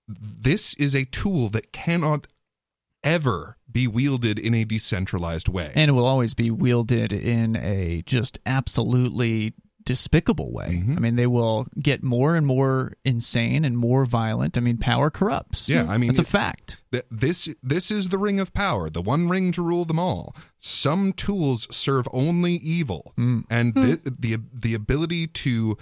this 0.07 0.73
is 0.75 0.95
a 0.95 1.05
tool 1.05 1.49
that 1.49 1.71
cannot 1.71 2.27
ever 3.03 3.57
be 3.71 3.87
wielded 3.87 4.39
in 4.39 4.53
a 4.53 4.63
decentralized 4.63 5.47
way. 5.47 5.71
and 5.75 5.89
it 5.89 5.93
will 5.93 6.05
always 6.05 6.33
be 6.33 6.49
wielded 6.49 7.13
in 7.13 7.55
a 7.57 8.01
just 8.05 8.39
absolutely 8.45 9.53
despicable 9.85 10.51
way. 10.51 10.67
Mm-hmm. 10.83 10.97
I 10.97 10.99
mean, 10.99 11.15
they 11.15 11.27
will 11.27 11.67
get 11.81 12.03
more 12.03 12.35
and 12.35 12.45
more 12.45 12.93
insane 13.05 13.63
and 13.63 13.77
more 13.77 14.03
violent. 14.05 14.57
I 14.57 14.61
mean, 14.61 14.77
power 14.77 15.09
corrupts. 15.09 15.69
Yeah, 15.69 15.85
I 15.87 15.97
mean, 15.97 16.09
it's 16.09 16.19
a 16.19 16.25
fact. 16.25 16.77
Th- 16.91 17.05
this 17.09 17.47
this 17.63 17.89
is 17.91 18.09
the 18.09 18.17
ring 18.17 18.39
of 18.39 18.53
power, 18.53 18.89
the 18.89 19.01
one 19.01 19.29
ring 19.29 19.51
to 19.53 19.61
rule 19.61 19.85
them 19.85 19.99
all. 19.99 20.35
Some 20.59 21.13
tools 21.13 21.67
serve 21.73 22.05
only 22.11 22.53
evil, 22.55 23.13
Mm. 23.17 23.45
and 23.49 23.73
the, 23.75 24.15
the 24.19 24.37
the 24.53 24.73
ability 24.73 25.27
to 25.27 25.77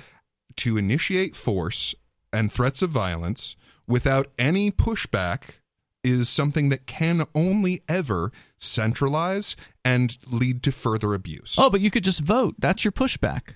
to 0.57 0.77
initiate 0.77 1.35
force 1.35 1.95
and 2.31 2.51
threats 2.51 2.81
of 2.83 2.91
violence 2.91 3.55
without 3.87 4.31
any 4.37 4.71
pushback 4.71 5.59
is 6.03 6.29
something 6.29 6.69
that 6.69 6.85
can 6.85 7.25
only 7.33 7.81
ever 7.89 8.31
centralize 8.59 9.55
and 9.83 10.17
lead 10.31 10.61
to 10.63 10.71
further 10.71 11.13
abuse. 11.13 11.55
Oh, 11.57 11.69
but 11.69 11.81
you 11.81 11.89
could 11.89 12.03
just 12.03 12.19
vote. 12.21 12.55
That's 12.59 12.85
your 12.85 12.91
pushback. 12.91 13.55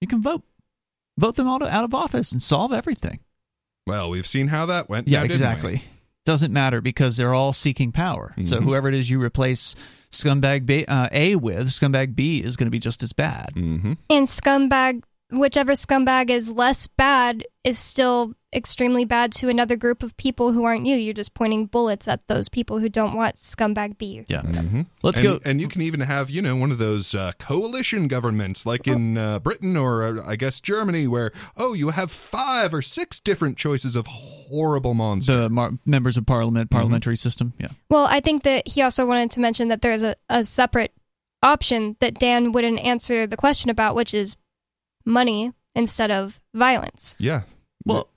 You 0.00 0.08
can 0.08 0.20
vote. 0.22 0.42
Vote 1.18 1.36
them 1.36 1.48
all 1.48 1.62
out 1.64 1.84
of 1.84 1.94
office 1.94 2.32
and 2.32 2.42
solve 2.42 2.72
everything. 2.72 3.20
Well, 3.86 4.10
we've 4.10 4.26
seen 4.26 4.48
how 4.48 4.66
that 4.66 4.88
went. 4.90 5.08
Yeah, 5.08 5.20
now, 5.22 5.28
didn't 5.28 5.30
we? 5.30 5.34
exactly. 5.46 5.82
Doesn't 6.26 6.52
matter 6.52 6.80
because 6.80 7.16
they're 7.16 7.32
all 7.32 7.52
seeking 7.52 7.92
power. 7.92 8.34
So 8.44 8.58
Mhm. 8.58 8.64
whoever 8.64 8.88
it 8.88 8.94
is 8.94 9.08
you 9.08 9.22
replace 9.22 9.76
scumbag 10.10 10.66
B, 10.66 10.84
uh, 10.86 11.08
A 11.12 11.36
with, 11.36 11.68
scumbag 11.68 12.14
B 12.16 12.42
is 12.42 12.56
going 12.56 12.66
to 12.66 12.70
be 12.70 12.80
just 12.80 13.02
as 13.04 13.12
bad. 13.12 13.52
Mm-hmm. 13.54 13.92
And 14.10 14.26
scumbag, 14.26 15.04
whichever 15.30 15.72
scumbag 15.72 16.30
is 16.30 16.50
less 16.50 16.86
bad, 16.86 17.44
is 17.64 17.78
still 17.78 18.34
extremely 18.54 19.04
bad 19.04 19.32
to 19.32 19.48
another 19.48 19.76
group 19.76 20.02
of 20.02 20.16
people 20.16 20.52
who 20.52 20.64
aren't 20.64 20.86
you. 20.86 20.96
You're 20.96 21.12
just 21.12 21.34
pointing 21.34 21.66
bullets 21.66 22.08
at 22.08 22.26
those 22.26 22.48
people 22.48 22.78
who 22.78 22.88
don't 22.88 23.14
want 23.14 23.34
scumbag 23.34 23.98
B. 23.98 24.24
Yeah. 24.28 24.42
Mm-hmm. 24.42 24.82
Let's 25.02 25.18
and, 25.18 25.28
go- 25.28 25.40
And 25.44 25.60
you 25.60 25.68
can 25.68 25.82
even 25.82 26.00
have, 26.00 26.30
you 26.30 26.40
know, 26.40 26.56
one 26.56 26.70
of 26.70 26.78
those 26.78 27.14
uh, 27.14 27.32
coalition 27.38 28.08
governments 28.08 28.64
like 28.64 28.86
in 28.86 29.18
uh, 29.18 29.40
Britain 29.40 29.76
or 29.76 30.04
uh, 30.04 30.22
I 30.26 30.36
guess 30.36 30.60
Germany, 30.60 31.06
where, 31.06 31.32
oh, 31.56 31.74
you 31.74 31.90
have 31.90 32.10
five 32.10 32.72
or 32.72 32.80
six 32.80 33.20
different 33.20 33.58
choices 33.58 33.94
of 33.94 34.06
horrible 34.06 34.94
monsters. 34.94 35.36
The 35.36 35.50
mar- 35.50 35.72
members 35.84 36.16
of 36.16 36.24
parliament, 36.24 36.70
parliamentary 36.70 37.16
system. 37.16 37.52
Yeah. 37.58 37.68
Well, 37.90 38.06
I 38.06 38.20
think 38.20 38.44
that 38.44 38.68
he 38.68 38.80
also 38.80 39.04
wanted 39.04 39.32
to 39.32 39.40
mention 39.40 39.68
that 39.68 39.82
there's 39.82 40.02
a, 40.02 40.14
a 40.28 40.44
separate 40.44 40.94
option 41.42 41.96
that 42.00 42.18
Dan 42.18 42.52
wouldn't 42.52 42.78
answer 42.78 43.26
the 43.26 43.36
question 43.36 43.70
about, 43.70 43.94
which 43.94 44.14
is 44.14 44.36
money 45.06 45.52
instead 45.74 46.10
of 46.10 46.40
violence. 46.52 47.16
Yeah. 47.18 47.42
Well, 47.86 48.10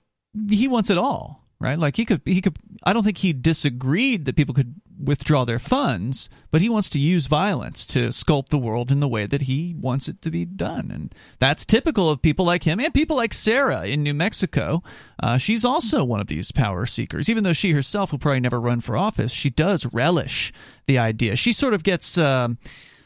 he 0.50 0.68
wants 0.68 0.90
it 0.90 0.98
all, 0.98 1.46
right? 1.60 1.78
Like 1.78 1.96
he 1.96 2.04
could, 2.04 2.20
he 2.24 2.42
could. 2.42 2.56
I 2.82 2.92
don't 2.92 3.04
think 3.04 3.18
he 3.18 3.32
disagreed 3.32 4.24
that 4.24 4.36
people 4.36 4.54
could 4.54 4.74
withdraw 5.02 5.44
their 5.44 5.58
funds, 5.58 6.28
but 6.50 6.60
he 6.60 6.68
wants 6.68 6.90
to 6.90 6.98
use 6.98 7.26
violence 7.26 7.86
to 7.86 8.08
sculpt 8.08 8.48
the 8.48 8.58
world 8.58 8.90
in 8.90 9.00
the 9.00 9.08
way 9.08 9.24
that 9.26 9.42
he 9.42 9.74
wants 9.78 10.08
it 10.08 10.20
to 10.22 10.30
be 10.30 10.44
done, 10.44 10.90
and 10.92 11.14
that's 11.38 11.64
typical 11.64 12.10
of 12.10 12.20
people 12.20 12.44
like 12.44 12.64
him 12.64 12.80
and 12.80 12.92
people 12.92 13.16
like 13.16 13.32
Sarah 13.32 13.86
in 13.86 14.02
New 14.02 14.14
Mexico. 14.14 14.82
Uh, 15.22 15.38
she's 15.38 15.64
also 15.64 16.04
one 16.04 16.20
of 16.20 16.26
these 16.26 16.52
power 16.52 16.84
seekers, 16.86 17.28
even 17.28 17.44
though 17.44 17.52
she 17.52 17.72
herself 17.72 18.12
will 18.12 18.18
probably 18.18 18.40
never 18.40 18.60
run 18.60 18.80
for 18.80 18.96
office. 18.96 19.32
She 19.32 19.50
does 19.50 19.86
relish 19.86 20.52
the 20.86 20.98
idea. 20.98 21.36
She 21.36 21.52
sort 21.52 21.74
of 21.74 21.82
gets. 21.82 22.18
Um, 22.18 22.58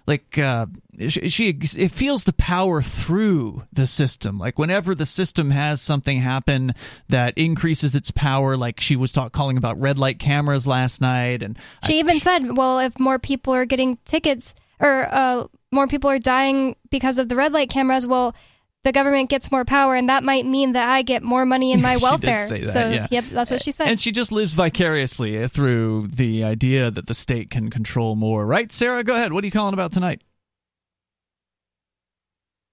like 0.06 0.38
uh, 0.38 0.66
she, 1.08 1.28
she 1.28 1.48
it 1.48 1.90
feels 1.90 2.24
the 2.24 2.32
power 2.34 2.82
through 2.82 3.64
the 3.72 3.86
system. 3.86 4.38
Like 4.38 4.58
whenever 4.58 4.94
the 4.94 5.06
system 5.06 5.50
has 5.50 5.80
something 5.80 6.20
happen 6.20 6.74
that 7.08 7.36
increases 7.38 7.94
its 7.94 8.10
power, 8.10 8.56
like 8.56 8.80
she 8.80 8.96
was 8.96 9.12
talk, 9.12 9.32
calling 9.32 9.56
about 9.56 9.80
red 9.80 9.98
light 9.98 10.18
cameras 10.18 10.66
last 10.66 11.00
night, 11.00 11.42
and 11.42 11.58
She 11.86 11.98
even 11.98 12.20
said, 12.20 12.56
"Well, 12.56 12.80
if 12.80 12.98
more 12.98 13.18
people 13.18 13.54
are 13.54 13.64
getting 13.64 13.96
tickets 14.04 14.54
or 14.78 15.08
uh, 15.10 15.46
more 15.70 15.86
people 15.86 16.10
are 16.10 16.18
dying 16.18 16.76
because 16.90 17.18
of 17.18 17.28
the 17.28 17.36
red 17.36 17.52
light 17.52 17.70
cameras, 17.70 18.06
well." 18.06 18.34
The 18.84 18.92
government 18.92 19.30
gets 19.30 19.50
more 19.50 19.64
power, 19.64 19.94
and 19.94 20.10
that 20.10 20.22
might 20.22 20.44
mean 20.44 20.72
that 20.72 20.88
I 20.88 21.02
get 21.02 21.22
more 21.22 21.44
money 21.46 21.72
in 21.72 21.80
my 21.90 21.96
welfare. 21.96 22.46
that, 22.46 22.68
so, 22.68 22.88
yeah. 22.88 23.06
yep, 23.10 23.24
that's 23.30 23.50
what 23.50 23.62
she 23.62 23.72
said. 23.72 23.88
and 23.88 23.98
she 23.98 24.12
just 24.12 24.30
lives 24.30 24.52
vicariously 24.52 25.48
through 25.48 26.08
the 26.08 26.44
idea 26.44 26.90
that 26.90 27.06
the 27.06 27.14
state 27.14 27.50
can 27.50 27.70
control 27.70 28.14
more. 28.14 28.46
Right, 28.46 28.70
Sarah? 28.70 29.02
Go 29.02 29.14
ahead. 29.14 29.32
What 29.32 29.42
are 29.42 29.46
you 29.46 29.50
calling 29.50 29.74
about 29.74 29.92
tonight? 29.92 30.22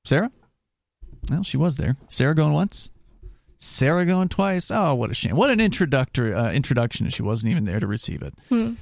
Sarah? 0.03 0.31
Well, 1.29 1.43
she 1.43 1.57
was 1.57 1.77
there. 1.77 1.95
Sarah 2.07 2.35
going 2.35 2.53
once. 2.53 2.91
Sarah 3.57 4.05
going 4.05 4.27
twice. 4.27 4.71
Oh, 4.71 4.95
what 4.95 5.11
a 5.11 5.13
shame! 5.13 5.35
What 5.35 5.51
an 5.51 5.59
introductory 5.61 6.33
uh, 6.33 6.51
introduction. 6.51 7.07
She 7.09 7.21
wasn't 7.21 7.51
even 7.51 7.65
there 7.65 7.79
to 7.79 7.85
receive 7.85 8.23
it. 8.23 8.33
Hmm. 8.49 8.73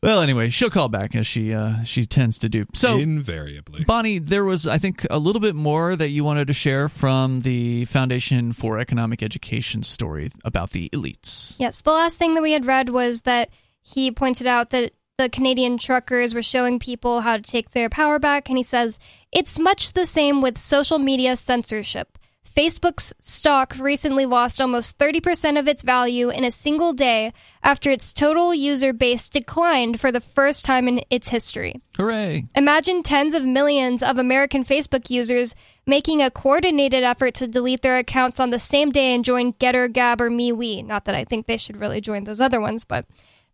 Well, 0.00 0.22
anyway, 0.22 0.50
she'll 0.50 0.70
call 0.70 0.88
back 0.88 1.16
as 1.16 1.26
she 1.26 1.52
uh, 1.52 1.82
she 1.82 2.06
tends 2.06 2.38
to 2.40 2.48
do. 2.48 2.66
So 2.72 2.98
invariably, 2.98 3.84
Bonnie, 3.84 4.20
there 4.20 4.44
was 4.44 4.66
I 4.66 4.78
think 4.78 5.04
a 5.10 5.18
little 5.18 5.40
bit 5.40 5.56
more 5.56 5.96
that 5.96 6.10
you 6.10 6.22
wanted 6.22 6.46
to 6.48 6.52
share 6.52 6.88
from 6.88 7.40
the 7.40 7.84
Foundation 7.86 8.52
for 8.52 8.78
Economic 8.78 9.22
Education 9.22 9.82
story 9.82 10.30
about 10.44 10.70
the 10.70 10.88
elites. 10.90 11.56
Yes, 11.58 11.80
the 11.80 11.92
last 11.92 12.18
thing 12.18 12.34
that 12.34 12.42
we 12.42 12.52
had 12.52 12.64
read 12.64 12.90
was 12.90 13.22
that 13.22 13.50
he 13.82 14.12
pointed 14.12 14.46
out 14.46 14.70
that 14.70 14.92
the 15.16 15.28
Canadian 15.28 15.78
truckers 15.78 16.32
were 16.32 16.42
showing 16.42 16.78
people 16.78 17.20
how 17.22 17.36
to 17.36 17.42
take 17.42 17.72
their 17.72 17.88
power 17.88 18.20
back, 18.20 18.48
and 18.48 18.56
he 18.56 18.62
says 18.62 19.00
it's 19.32 19.58
much 19.58 19.94
the 19.94 20.06
same 20.06 20.40
with 20.40 20.58
social 20.58 21.00
media 21.00 21.34
censorship. 21.34 22.18
Facebook's 22.48 23.14
stock 23.20 23.74
recently 23.78 24.26
lost 24.26 24.60
almost 24.60 24.98
30% 24.98 25.58
of 25.58 25.68
its 25.68 25.82
value 25.82 26.30
in 26.30 26.44
a 26.44 26.50
single 26.50 26.92
day 26.92 27.32
after 27.62 27.90
its 27.90 28.12
total 28.12 28.54
user 28.54 28.92
base 28.92 29.28
declined 29.28 30.00
for 30.00 30.10
the 30.10 30.20
first 30.20 30.64
time 30.64 30.88
in 30.88 31.00
its 31.10 31.28
history. 31.28 31.80
Hooray! 31.96 32.46
Imagine 32.54 33.02
tens 33.02 33.34
of 33.34 33.44
millions 33.44 34.02
of 34.02 34.18
American 34.18 34.64
Facebook 34.64 35.10
users 35.10 35.54
making 35.86 36.22
a 36.22 36.30
coordinated 36.30 37.04
effort 37.04 37.34
to 37.34 37.48
delete 37.48 37.82
their 37.82 37.98
accounts 37.98 38.40
on 38.40 38.50
the 38.50 38.58
same 38.58 38.90
day 38.90 39.14
and 39.14 39.24
join 39.24 39.52
GETTR, 39.54 39.92
Gab, 39.92 40.20
or 40.20 40.30
MeWe. 40.30 40.84
Not 40.84 41.04
that 41.04 41.14
I 41.14 41.24
think 41.24 41.46
they 41.46 41.56
should 41.56 41.76
really 41.76 42.00
join 42.00 42.24
those 42.24 42.40
other 42.40 42.60
ones, 42.60 42.84
but 42.84 43.06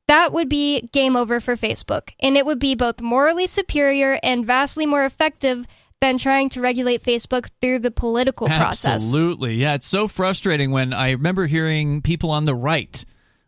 that 0.06 0.32
would 0.32 0.48
be 0.48 0.82
game 0.92 1.16
over 1.16 1.40
for 1.40 1.56
Facebook. 1.56 2.10
And 2.20 2.36
it 2.36 2.44
would 2.44 2.58
be 2.58 2.74
both 2.74 3.00
morally 3.00 3.46
superior 3.46 4.18
and 4.22 4.46
vastly 4.46 4.86
more 4.86 5.04
effective 5.04 5.66
than 6.00 6.18
trying 6.18 6.50
to 6.50 6.60
regulate 6.60 7.02
Facebook 7.02 7.48
through 7.60 7.78
the 7.78 7.90
political 7.90 8.46
process. 8.46 9.04
Absolutely. 9.04 9.54
Yeah, 9.54 9.74
it's 9.74 9.86
so 9.86 10.08
frustrating 10.08 10.70
when 10.70 10.92
I 10.92 11.12
remember 11.12 11.46
hearing 11.46 12.02
people 12.02 12.30
on 12.30 12.44
the 12.44 12.54
right 12.54 13.04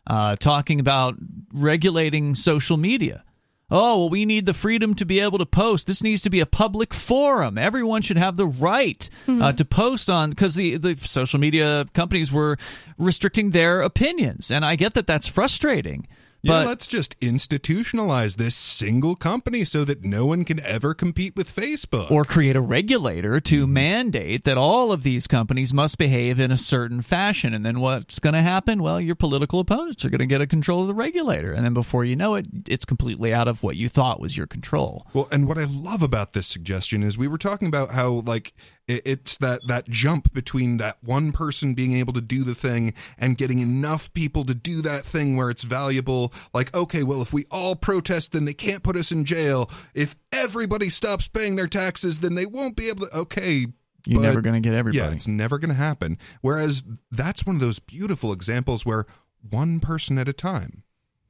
uh, 0.07 0.35
talking 0.37 0.79
about 0.79 1.15
regulating 1.53 2.33
social 2.35 2.77
media. 2.77 3.23
Oh, 3.69 3.97
well, 3.97 4.09
we 4.09 4.25
need 4.25 4.45
the 4.45 4.53
freedom 4.53 4.95
to 4.95 5.05
be 5.05 5.19
able 5.19 5.39
to 5.39 5.45
post. 5.45 5.87
This 5.87 6.01
needs 6.01 6.21
to 6.21 6.29
be 6.29 6.39
a 6.39 6.45
public 6.45 6.93
forum. 6.93 7.57
Everyone 7.57 8.01
should 8.01 8.17
have 8.17 8.37
the 8.37 8.47
right 8.47 9.09
uh, 9.27 9.51
to 9.51 9.65
post 9.65 10.09
on 10.09 10.29
because 10.29 10.55
the, 10.55 10.77
the 10.77 10.95
social 10.95 11.37
media 11.37 11.85
companies 11.93 12.31
were 12.31 12.57
restricting 12.97 13.51
their 13.51 13.81
opinions. 13.81 14.51
And 14.51 14.63
I 14.63 14.77
get 14.77 14.93
that 14.93 15.05
that's 15.05 15.27
frustrating. 15.27 16.07
Yeah, 16.47 16.59
But 16.59 16.67
let's 16.67 16.87
just 16.87 17.19
institutionalize 17.19 18.37
this 18.37 18.55
single 18.55 19.15
company 19.15 19.65
so 19.65 19.83
that 19.83 20.03
no 20.03 20.25
one 20.25 20.45
can 20.45 20.59
ever 20.61 20.93
compete 20.93 21.35
with 21.35 21.53
Facebook. 21.53 22.09
or 22.09 22.23
create 22.23 22.55
a 22.55 22.61
regulator 22.61 23.39
to 23.41 23.63
mm-hmm. 23.63 23.73
mandate 23.73 24.43
that 24.45 24.57
all 24.57 24.91
of 24.91 25.03
these 25.03 25.27
companies 25.27 25.73
must 25.73 25.97
behave 25.97 26.39
in 26.39 26.51
a 26.51 26.57
certain 26.57 27.01
fashion. 27.01 27.53
And 27.53 27.65
then 27.65 27.79
what's 27.79 28.19
going 28.19 28.33
to 28.33 28.41
happen? 28.41 28.81
Well, 28.81 29.01
your 29.01 29.15
political 29.15 29.59
opponents 29.59 30.05
are 30.05 30.09
going 30.09 30.19
to 30.19 30.25
get 30.25 30.41
a 30.41 30.47
control 30.47 30.81
of 30.81 30.87
the 30.87 30.93
regulator. 30.93 31.51
And 31.51 31.65
then 31.65 31.73
before 31.73 32.05
you 32.05 32.15
know 32.15 32.35
it, 32.35 32.47
it's 32.67 32.85
completely 32.85 33.33
out 33.33 33.47
of 33.47 33.63
what 33.63 33.75
you 33.75 33.89
thought 33.89 34.19
was 34.19 34.37
your 34.37 34.47
control. 34.47 35.05
Well, 35.13 35.27
and 35.31 35.47
what 35.47 35.57
I 35.57 35.65
love 35.65 36.01
about 36.01 36.33
this 36.33 36.47
suggestion 36.47 37.03
is 37.03 37.17
we 37.17 37.27
were 37.27 37.37
talking 37.37 37.67
about 37.67 37.91
how 37.91 38.23
like 38.25 38.53
it's 38.87 39.37
that 39.37 39.67
that 39.67 39.89
jump 39.89 40.33
between 40.33 40.77
that 40.77 40.97
one 41.03 41.31
person 41.31 41.73
being 41.73 41.97
able 41.97 42.13
to 42.13 42.21
do 42.21 42.43
the 42.43 42.55
thing 42.55 42.93
and 43.17 43.37
getting 43.37 43.59
enough 43.59 44.13
people 44.13 44.45
to 44.45 44.55
do 44.55 44.81
that 44.81 45.05
thing 45.05 45.35
where 45.35 45.49
it's 45.49 45.63
valuable. 45.63 46.33
Like, 46.53 46.75
okay, 46.75 47.03
well, 47.03 47.21
if 47.21 47.33
we 47.33 47.45
all 47.51 47.75
protest, 47.75 48.31
then 48.31 48.45
they 48.45 48.53
can't 48.53 48.83
put 48.83 48.95
us 48.95 49.11
in 49.11 49.25
jail. 49.25 49.69
If 49.93 50.15
everybody 50.31 50.89
stops 50.89 51.27
paying 51.27 51.55
their 51.55 51.67
taxes, 51.67 52.19
then 52.19 52.35
they 52.35 52.45
won't 52.45 52.75
be 52.75 52.89
able 52.89 53.07
to. 53.07 53.17
Okay. 53.17 53.67
You're 54.05 54.21
never 54.21 54.41
going 54.41 54.61
to 54.61 54.65
get 54.65 54.73
everybody. 54.73 55.05
Yeah, 55.05 55.13
it's 55.13 55.27
never 55.27 55.57
going 55.57 55.69
to 55.69 55.75
happen. 55.75 56.17
Whereas 56.39 56.85
that's 57.11 57.45
one 57.45 57.55
of 57.55 57.61
those 57.61 57.79
beautiful 57.79 58.31
examples 58.31 58.85
where 58.85 59.05
one 59.49 59.81
person 59.81 60.17
at 60.17 60.29
a 60.29 60.33
time 60.33 60.83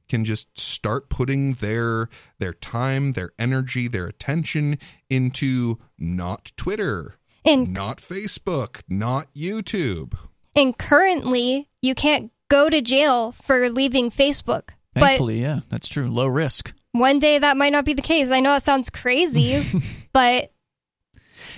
can 0.08 0.24
just 0.24 0.58
start 0.58 1.08
putting 1.08 1.54
their 1.54 2.08
their 2.38 2.54
time, 2.54 3.12
their 3.12 3.32
energy, 3.38 3.88
their 3.88 4.06
attention 4.06 4.78
into 5.10 5.78
not 5.98 6.52
Twitter, 6.56 7.17
And- 7.44 7.72
not 7.72 7.98
Facebook, 7.98 8.82
not 8.88 9.32
YouTube. 9.34 10.14
And 10.56 10.76
currently, 10.76 11.68
you 11.82 11.94
can't 11.94 12.32
go 12.48 12.68
to 12.68 12.80
jail 12.80 13.32
for 13.32 13.68
leaving 13.70 14.10
Facebook. 14.10 14.70
But 14.94 15.00
Thankfully, 15.02 15.40
yeah, 15.40 15.60
that's 15.68 15.86
true. 15.88 16.10
Low 16.10 16.26
risk. 16.26 16.72
one 16.92 17.18
day 17.20 17.38
that 17.38 17.56
might 17.56 17.70
not 17.72 17.84
be 17.84 17.92
the 17.94 18.02
case. 18.02 18.30
I 18.30 18.40
know 18.40 18.52
that 18.54 18.64
sounds 18.64 18.90
crazy, 18.90 19.64
but 20.12 20.22
Yeah, 20.42 20.46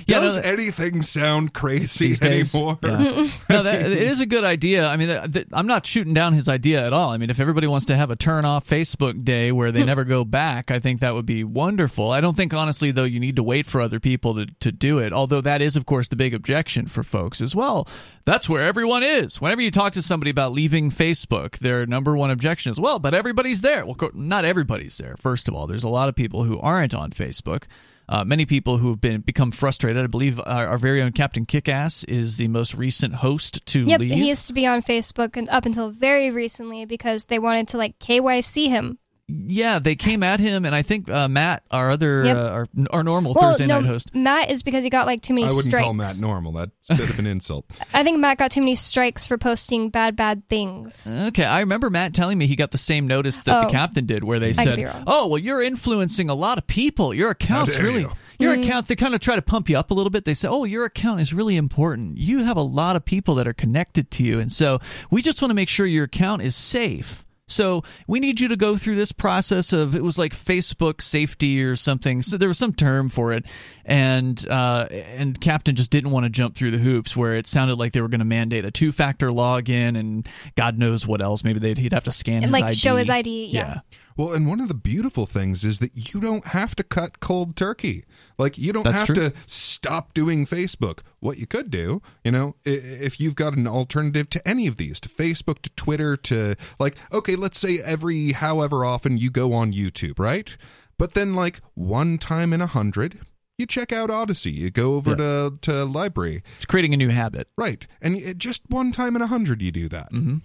Does 0.07 0.37
no, 0.37 0.43
anything 0.43 1.03
sound 1.03 1.55
crazy 1.55 2.15
anymore? 2.23 2.79
Yeah. 2.83 3.29
no, 3.49 3.63
that, 3.63 3.83
it 3.83 3.93
is 3.93 4.21
a 4.21 4.27
good 4.27 4.45
idea. 4.45 4.87
I 4.87 4.97
mean, 4.97 5.09
that, 5.09 5.33
that- 5.33 5.49
I'm 5.53 5.67
not 5.67 5.87
shooting 5.87 6.15
down 6.15 6.33
his 6.35 6.49
idea 6.49 6.87
at 6.87 6.93
all. 6.93 7.11
I 7.11 7.19
mean, 7.19 7.31
if 7.31 7.41
everybody 7.41 7.67
wants 7.67 7.87
to 7.87 7.97
have 7.97 8.11
a 8.11 8.17
turn 8.17 8.45
off 8.45 8.67
Facebook 8.67 9.25
day 9.25 9.53
where 9.53 9.73
they 9.73 9.81
hmm. 9.81 9.87
never 9.87 10.05
go 10.05 10.25
back, 10.25 10.71
I 10.71 10.79
think 10.79 11.01
that 11.01 11.15
would 11.15 11.27
be 11.27 11.45
wonderful. 11.45 12.11
I 12.11 12.21
don't 12.21 12.37
think, 12.37 12.55
honestly, 12.55 12.91
though, 12.91 13.05
you 13.05 13.21
need 13.21 13.37
to 13.37 13.43
wait 13.43 13.67
for 13.67 13.81
other 13.81 14.01
people 14.01 14.35
to, 14.35 14.47
to 14.61 14.73
do 14.73 14.99
it. 14.99 15.13
Although 15.13 15.41
that 15.41 15.63
is, 15.63 15.77
of 15.77 15.87
course, 15.87 16.09
the 16.09 16.17
big 16.17 16.35
objection 16.35 16.87
for 16.87 17.03
folks 17.03 17.41
as 17.41 17.55
well. 17.55 17.89
That's 18.25 18.49
where 18.49 18.63
everyone 18.63 19.03
is. 19.03 19.41
Whenever 19.41 19.63
you 19.63 19.71
talk 19.71 19.93
to 19.95 20.03
somebody 20.03 20.31
about 20.31 20.53
leaving 20.53 20.91
Facebook, 20.91 21.59
their 21.59 21.87
number 21.87 22.17
one 22.17 22.31
objection 22.31 22.71
is, 22.71 22.79
well, 22.79 22.99
but 22.99 23.15
everybody's 23.15 23.61
there. 23.61 23.85
Well, 23.85 23.95
co- 23.95 24.11
not 24.15 24.45
everybody's 24.45 24.99
there. 24.99 25.17
First 25.17 25.49
of 25.49 25.55
all, 25.55 25.67
there's 25.67 25.85
a 25.85 25.89
lot 25.89 26.09
of 26.09 26.15
people 26.15 26.45
who 26.45 26.59
aren't 26.61 26.95
on 26.95 27.11
Facebook. 27.11 27.65
Uh, 28.11 28.25
many 28.25 28.45
people 28.45 28.79
who 28.79 28.91
have 28.91 29.01
been 29.01 29.21
become 29.21 29.53
frustrated. 29.53 30.03
I 30.03 30.09
believe 30.09 30.41
our, 30.41 30.67
our 30.67 30.79
very 30.79 31.01
own 31.01 31.13
Captain 31.13 31.47
Kickass 31.47 32.05
is 32.09 32.39
the 32.39 32.49
most 32.49 32.75
recent 32.75 33.15
host 33.15 33.65
to 33.67 33.85
yep, 33.85 34.01
leave. 34.01 34.13
he 34.13 34.29
used 34.29 34.49
to 34.49 34.53
be 34.53 34.67
on 34.67 34.83
Facebook 34.83 35.37
and 35.37 35.49
up 35.49 35.65
until 35.65 35.91
very 35.91 36.33
recently 36.33 36.85
because 36.85 37.27
they 37.27 37.39
wanted 37.39 37.69
to 37.69 37.79
like 37.79 38.01
KYC 38.01 38.67
him. 38.67 38.99
Yeah, 39.47 39.79
they 39.79 39.95
came 39.97 40.23
at 40.23 40.41
him, 40.41 40.65
and 40.65 40.75
I 40.75 40.83
think 40.83 41.09
uh, 41.09 41.29
Matt, 41.29 41.63
our 41.71 41.91
other 41.91 42.25
Yep. 42.25 42.37
uh, 42.37 42.41
our, 42.41 42.67
our 42.93 43.03
normal 43.05 43.35
well, 43.35 43.51
Thursday 43.53 43.67
no, 43.67 43.81
night 43.81 43.87
host, 43.89 44.15
Matt 44.15 44.51
is 44.51 44.63
because 44.63 44.85
he 44.85 44.91
got 44.91 45.07
like 45.07 45.21
too 45.21 45.35
many 45.35 45.45
I 45.45 45.49
wouldn't 45.49 45.65
strikes. 45.67 45.85
call 45.85 45.95
Matt 45.95 46.17
normal. 46.21 46.53
That's 46.53 46.91
a 46.91 46.95
bit 46.97 47.11
of 47.11 47.19
an 47.19 47.27
insult. 47.27 47.67
I 47.95 48.03
think 48.03 48.19
Matt 48.19 48.39
got 48.39 48.51
too 48.51 48.61
many 48.61 48.75
strikes 48.75 49.27
for 49.27 49.39
posting 49.39 49.91
bad, 49.91 50.17
bad 50.17 50.49
things. 50.49 51.11
Okay, 51.11 51.45
I 51.45 51.61
remember 51.61 51.91
Matt 51.91 52.15
telling 52.15 52.39
me 52.39 52.47
he 52.47 52.57
got 52.57 52.71
the 52.71 52.79
same 52.79 53.07
notice 53.07 53.41
that 53.41 53.61
the 53.63 53.67
Oh. 53.67 53.71
captain 53.71 54.07
did, 54.07 54.25
where 54.25 54.39
they 54.39 54.51
I 54.51 54.53
said, 54.53 55.03
"Oh, 55.07 55.27
well, 55.27 55.39
you're 55.39 55.63
influencing 55.63 56.29
a 56.31 56.35
lot 56.35 56.59
of 56.59 56.67
people. 56.67 57.13
Your 57.15 57.31
account's 57.31 57.79
really." 57.79 58.01
you. 58.03 58.13
Your 58.39 58.57
Mm. 58.57 58.65
account, 58.65 58.89
they 58.89 58.97
kind 58.97 59.15
of 59.15 59.21
try 59.21 59.37
to 59.37 59.43
pump 59.43 59.69
you 59.69 59.77
up 59.77 59.91
a 59.91 59.95
little 59.95 60.09
bit. 60.09 60.25
They 60.25 60.33
say, 60.33 60.49
Oh, 60.49 60.65
your 60.65 60.87
account 60.87 61.21
is 61.21 61.35
really 61.35 61.59
important. 61.59 62.17
You 62.17 62.43
have 62.43 62.57
a 62.57 62.63
lot 62.63 62.97
of 62.97 63.05
people 63.05 63.35
that 63.35 63.47
are 63.47 63.53
connected 63.53 64.11
to 64.13 64.23
you. 64.25 64.41
And 64.41 64.51
so 64.51 64.81
we 65.11 65.21
just 65.21 65.43
want 65.43 65.51
to 65.51 65.55
make 65.55 65.69
sure 65.69 65.85
your 65.85 66.05
account 66.05 66.41
is 66.41 66.57
safe. 66.57 67.23
So 67.51 67.83
we 68.07 68.21
need 68.21 68.41
you 68.41 68.49
to 68.49 68.57
go 68.57 68.77
through 68.77 68.97
this 68.97 69.13
process 69.13 69.73
of 69.73 69.95
it 69.95 70.03
was 70.03 70.19
like 70.19 70.33
Facebook 70.35 71.01
safety 71.03 71.63
or 71.63 71.77
something. 71.77 72.23
So 72.23 72.37
there 72.37 72.49
was 72.49 72.59
some 72.59 72.73
term 72.73 73.09
for 73.09 73.33
it, 73.33 73.45
and 73.85 74.45
uh, 74.49 74.87
and 74.91 75.41
Captain 75.41 75.75
just 75.77 75.91
didn't 75.91 76.11
want 76.11 76.25
to 76.25 76.31
jump 76.31 76.55
through 76.55 76.71
the 76.71 76.79
hoops 76.79 77.17
where 77.17 77.35
it 77.35 77.47
sounded 77.47 77.75
like 77.77 77.93
they 77.93 78.01
were 78.01 78.09
going 78.09 78.21
to 78.21 78.25
mandate 78.25 78.65
a 78.65 78.71
two 78.71 78.93
factor 78.93 79.29
login 79.29 79.99
and 79.99 80.29
God 80.57 80.79
knows 80.79 81.07
what 81.07 81.21
else. 81.21 81.45
Maybe 81.45 81.59
they'd 81.59 81.79
he'd 81.79 81.93
have 81.93 82.05
to 82.05 82.13
scan 82.13 82.37
And 82.37 82.45
his 82.47 82.53
like 82.53 82.65
ID. 82.65 82.77
show 82.77 82.97
his 82.97 83.11
ID. 83.11 83.47
Yeah. 83.47 83.81
Well, 84.17 84.33
and 84.33 84.47
one 84.47 84.61
of 84.61 84.69
the 84.69 84.75
beautiful 84.75 85.25
things 85.27 85.65
is 85.65 85.79
that 85.79 86.13
you 86.13 86.21
don't 86.21 86.45
have 86.47 86.75
to 86.77 86.83
cut 86.83 87.21
cold 87.21 87.57
turkey. 87.57 88.05
Like 88.39 88.59
you 88.59 88.73
don't 88.73 88.83
That's 88.85 88.99
have 88.99 89.07
true. 89.07 89.15
to 89.17 89.33
stop 89.47 90.13
doing 90.15 90.45
Facebook. 90.47 91.01
What 91.21 91.39
you 91.39 91.47
could 91.47 91.71
do, 91.71 92.03
you 92.25 92.31
know, 92.33 92.57
if 92.65 93.21
you've 93.21 93.35
got 93.37 93.57
an 93.57 93.67
alternative 93.67 94.29
to 94.31 94.47
any 94.49 94.67
of 94.67 94.77
these, 94.77 95.01
to 95.01 95.09
Facebook, 95.09 95.61
to 95.63 95.71
Twitter, 95.71 96.17
to 96.17 96.57
like, 96.79 96.97
okay, 97.13 97.37
let's 97.37 97.59
say 97.59 97.79
every 97.79 98.33
however 98.33 98.85
often 98.85 99.17
you 99.19 99.31
go 99.31 99.53
on 99.53 99.73
YouTube, 99.73 100.19
right? 100.19 100.57
But 100.99 101.15
then 101.15 101.35
like 101.35 101.61
one 101.75 102.19
time 102.19 102.53
in 102.53 102.61
a 102.61 102.67
hundred, 102.67 103.19
you 103.59 103.67
check 103.67 103.93
out 103.93 104.11
Odysee. 104.11 104.51
You 104.51 104.71
go 104.71 104.95
over 104.97 105.11
Yeah. 105.11 105.17
to 105.17 105.59
to 105.63 105.71
LBRY, 105.87 106.43
It's 106.57 106.67
creating 106.67 106.95
a 106.95 106.97
new 106.97 107.09
habit. 107.11 107.49
right? 107.57 107.87
And 108.03 108.17
it, 108.17 108.39
just 108.39 108.63
one 108.69 108.91
time 108.93 109.17
in 109.17 109.23
a 109.23 109.27
hundred, 109.27 109.63
you 109.63 109.71
do 109.71 109.89
that. 109.89 110.09
hmm 110.11 110.39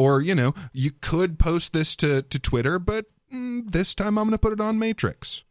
Or, 0.00 0.20
you 0.22 0.34
know, 0.34 0.54
you 0.72 0.92
could 1.00 1.38
post 1.38 1.72
this 1.72 1.94
to, 1.96 2.22
to 2.22 2.38
Twitter, 2.38 2.78
but 2.78 3.06
mm, 3.32 3.70
this 3.70 3.94
time 3.94 4.16
I'm 4.18 4.24
going 4.26 4.32
to 4.32 4.38
put 4.38 4.52
it 4.52 4.60
on 4.60 4.78
Matrix. 4.78 5.44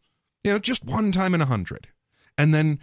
You 0.44 0.54
know, 0.54 0.60
just 0.60 0.84
one 0.86 1.12
time 1.12 1.34
in 1.36 1.42
a 1.42 1.46
hundred. 1.46 1.88
And 2.38 2.54
then 2.54 2.80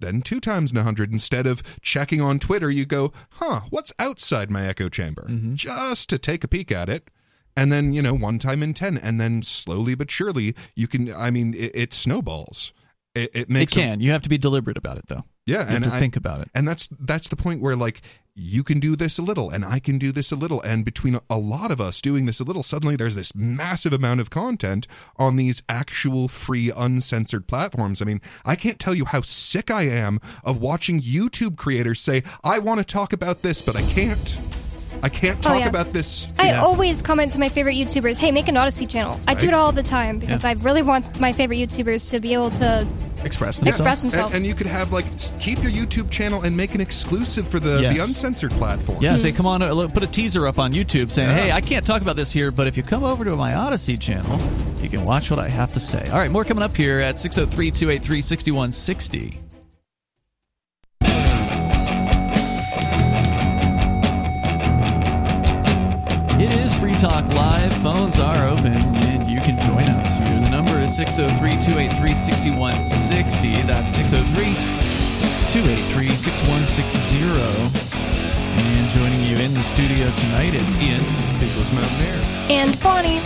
then 0.00 0.22
two 0.22 0.40
times 0.40 0.70
in 0.72 0.78
a 0.78 0.82
hundred 0.82 1.12
instead 1.12 1.46
of 1.46 1.62
checking 1.82 2.20
on 2.22 2.38
Twitter, 2.38 2.70
you 2.70 2.86
go, 2.86 3.12
huh, 3.32 3.60
what's 3.68 3.92
outside 3.98 4.50
my 4.50 4.66
echo 4.66 4.88
chamber? 4.88 5.28
Just 5.54 6.08
to 6.08 6.18
take 6.18 6.42
a 6.42 6.48
peek 6.48 6.72
at 6.72 6.88
it. 6.88 7.10
And 7.56 7.70
then, 7.70 7.92
you 7.92 8.00
know, 8.00 8.14
one 8.14 8.38
time 8.38 8.62
in 8.62 8.72
10. 8.72 8.96
And 8.96 9.20
then 9.20 9.42
slowly 9.42 9.94
but 9.94 10.10
surely, 10.10 10.54
you 10.74 10.88
can, 10.88 11.12
I 11.12 11.30
mean, 11.30 11.52
it, 11.52 11.72
it 11.74 11.92
snowballs. 11.92 12.72
It, 13.14 13.30
it 13.34 13.40
It 13.42 13.50
makes 13.50 13.74
a- 13.74 13.80
can. 13.80 14.00
You 14.00 14.12
have 14.12 14.22
to 14.22 14.28
be 14.30 14.38
deliberate 14.38 14.78
about 14.78 14.96
it, 14.96 15.06
though. 15.08 15.24
yeah, 15.44 15.58
You 15.60 15.66
have 15.66 15.74
and 15.74 15.84
to 15.84 15.92
I- 15.94 15.98
think 16.00 16.16
about 16.16 16.40
it. 16.40 16.48
And 16.54 16.66
that's 16.66 16.88
that's 16.98 17.28
the 17.28 17.36
point 17.36 17.60
where 17.60 17.76
like 17.76 18.00
you 18.34 18.62
can 18.62 18.80
do 18.80 18.96
this 18.96 19.18
a 19.18 19.22
little, 19.22 19.50
and 19.50 19.64
I 19.64 19.78
can 19.80 19.98
do 19.98 20.12
this 20.12 20.32
a 20.32 20.36
little, 20.36 20.60
and 20.62 20.84
between 20.84 21.18
a 21.28 21.38
lot 21.38 21.70
of 21.70 21.80
us 21.80 22.00
doing 22.00 22.26
this 22.26 22.40
a 22.40 22.44
little, 22.44 22.62
suddenly 22.62 22.96
there's 22.96 23.14
this 23.14 23.34
massive 23.34 23.92
amount 23.92 24.20
of 24.20 24.30
content 24.30 24.86
on 25.16 25.36
these 25.36 25.62
actual 25.68 26.28
free, 26.28 26.70
uncensored 26.74 27.46
platforms. 27.46 28.00
I 28.00 28.04
mean, 28.04 28.20
I 28.44 28.56
can't 28.56 28.78
tell 28.78 28.94
you 28.94 29.04
how 29.04 29.22
sick 29.22 29.70
I 29.70 29.82
am 29.82 30.20
of 30.44 30.58
watching 30.58 31.00
YouTube 31.00 31.56
creators 31.56 32.00
say, 32.00 32.22
"I 32.44 32.58
want 32.58 32.78
to 32.78 32.84
talk 32.84 33.12
about 33.12 33.42
this, 33.42 33.62
but 33.62 33.76
I 33.76 33.82
can't." 33.82 34.59
I 35.02 35.08
can't 35.08 35.38
Oh, 35.38 35.42
talk 35.50 35.60
yeah. 35.60 35.68
about 35.68 35.90
this. 35.90 36.26
I 36.38 36.52
always 36.54 37.02
comment 37.02 37.32
to 37.32 37.38
my 37.38 37.48
favorite 37.48 37.74
YouTubers, 37.76 38.16
"Hey, 38.18 38.30
make 38.32 38.48
an 38.48 38.56
Odysee 38.56 38.86
channel." 38.86 39.18
I 39.26 39.34
do 39.34 39.48
it 39.48 39.54
all 39.54 39.72
the 39.72 39.82
time 39.82 40.18
because 40.18 40.42
Yeah. 40.44 40.50
I 40.50 40.52
really 40.62 40.82
want 40.82 41.18
my 41.20 41.32
favorite 41.32 41.56
YouTubers 41.58 42.10
to 42.10 42.20
be 42.20 42.34
able 42.34 42.50
to 42.50 42.86
express 43.22 43.58
Express 43.62 44.00
themselves. 44.00 44.34
and 44.34 44.46
you 44.46 44.54
could 44.54 44.66
have 44.66 44.92
like 44.92 45.04
keep 45.38 45.62
your 45.62 45.70
YouTube 45.72 46.10
channel 46.10 46.42
and 46.42 46.56
make 46.56 46.74
an 46.74 46.80
exclusive 46.80 47.46
for 47.46 47.60
the, 47.60 47.80
Yes. 47.82 47.94
the 47.94 48.02
uncensored 48.02 48.50
platform. 48.52 49.02
Yeah, 49.02 49.16
say, 49.16 49.30
come 49.32 49.44
on, 49.46 49.60
uh, 49.62 49.88
put 49.88 50.02
a 50.02 50.06
teaser 50.06 50.46
up 50.46 50.58
on 50.58 50.72
YouTube 50.72 51.10
saying, 51.10 51.28
Yeah. 51.28 51.34
hey, 51.44 51.52
I 51.52 51.60
can't 51.60 51.84
talk 51.84 52.00
about 52.02 52.16
this 52.16 52.30
here, 52.30 52.50
but 52.50 52.66
if 52.66 52.76
you 52.78 52.82
come 52.82 53.04
over 53.04 53.24
to 53.26 53.36
my 53.36 53.52
Odysee 53.54 53.98
channel, 53.98 54.38
you 54.82 54.88
can 54.88 55.04
watch 55.04 55.30
what 55.30 55.38
I 55.38 55.48
have 55.50 55.72
to 55.74 55.80
say. 55.80 56.02
All 56.10 56.18
right, 56.18 56.30
more 56.30 56.44
coming 56.44 56.62
up 56.62 56.74
here 56.76 57.00
at 57.00 57.18
603 57.18 57.70
It 66.40 66.52
is 66.52 66.72
Free 66.72 66.94
Talk 66.94 67.26
Live. 67.34 67.70
Phones 67.82 68.18
are 68.18 68.48
open, 68.48 68.72
and 68.72 69.30
you 69.30 69.42
can 69.42 69.60
join 69.60 69.84
us 69.90 70.16
here. 70.16 70.40
The 70.40 70.48
number 70.48 70.80
is 70.80 70.96
603 70.96 71.50
283 71.60 72.14
6160. 72.14 73.62
That's 73.64 73.94
603 73.94 74.44
283 75.52 76.10
6160. 76.16 77.18
And 78.56 78.90
joining 78.90 79.22
you 79.22 79.36
in 79.36 79.52
the 79.52 79.62
studio 79.62 80.06
tonight, 80.16 80.54
it's 80.54 80.78
Ian, 80.78 81.04
Peakless 81.38 81.74
Mountaineer. 81.74 82.16
and 82.48 82.80
Bonnie. 82.80 83.20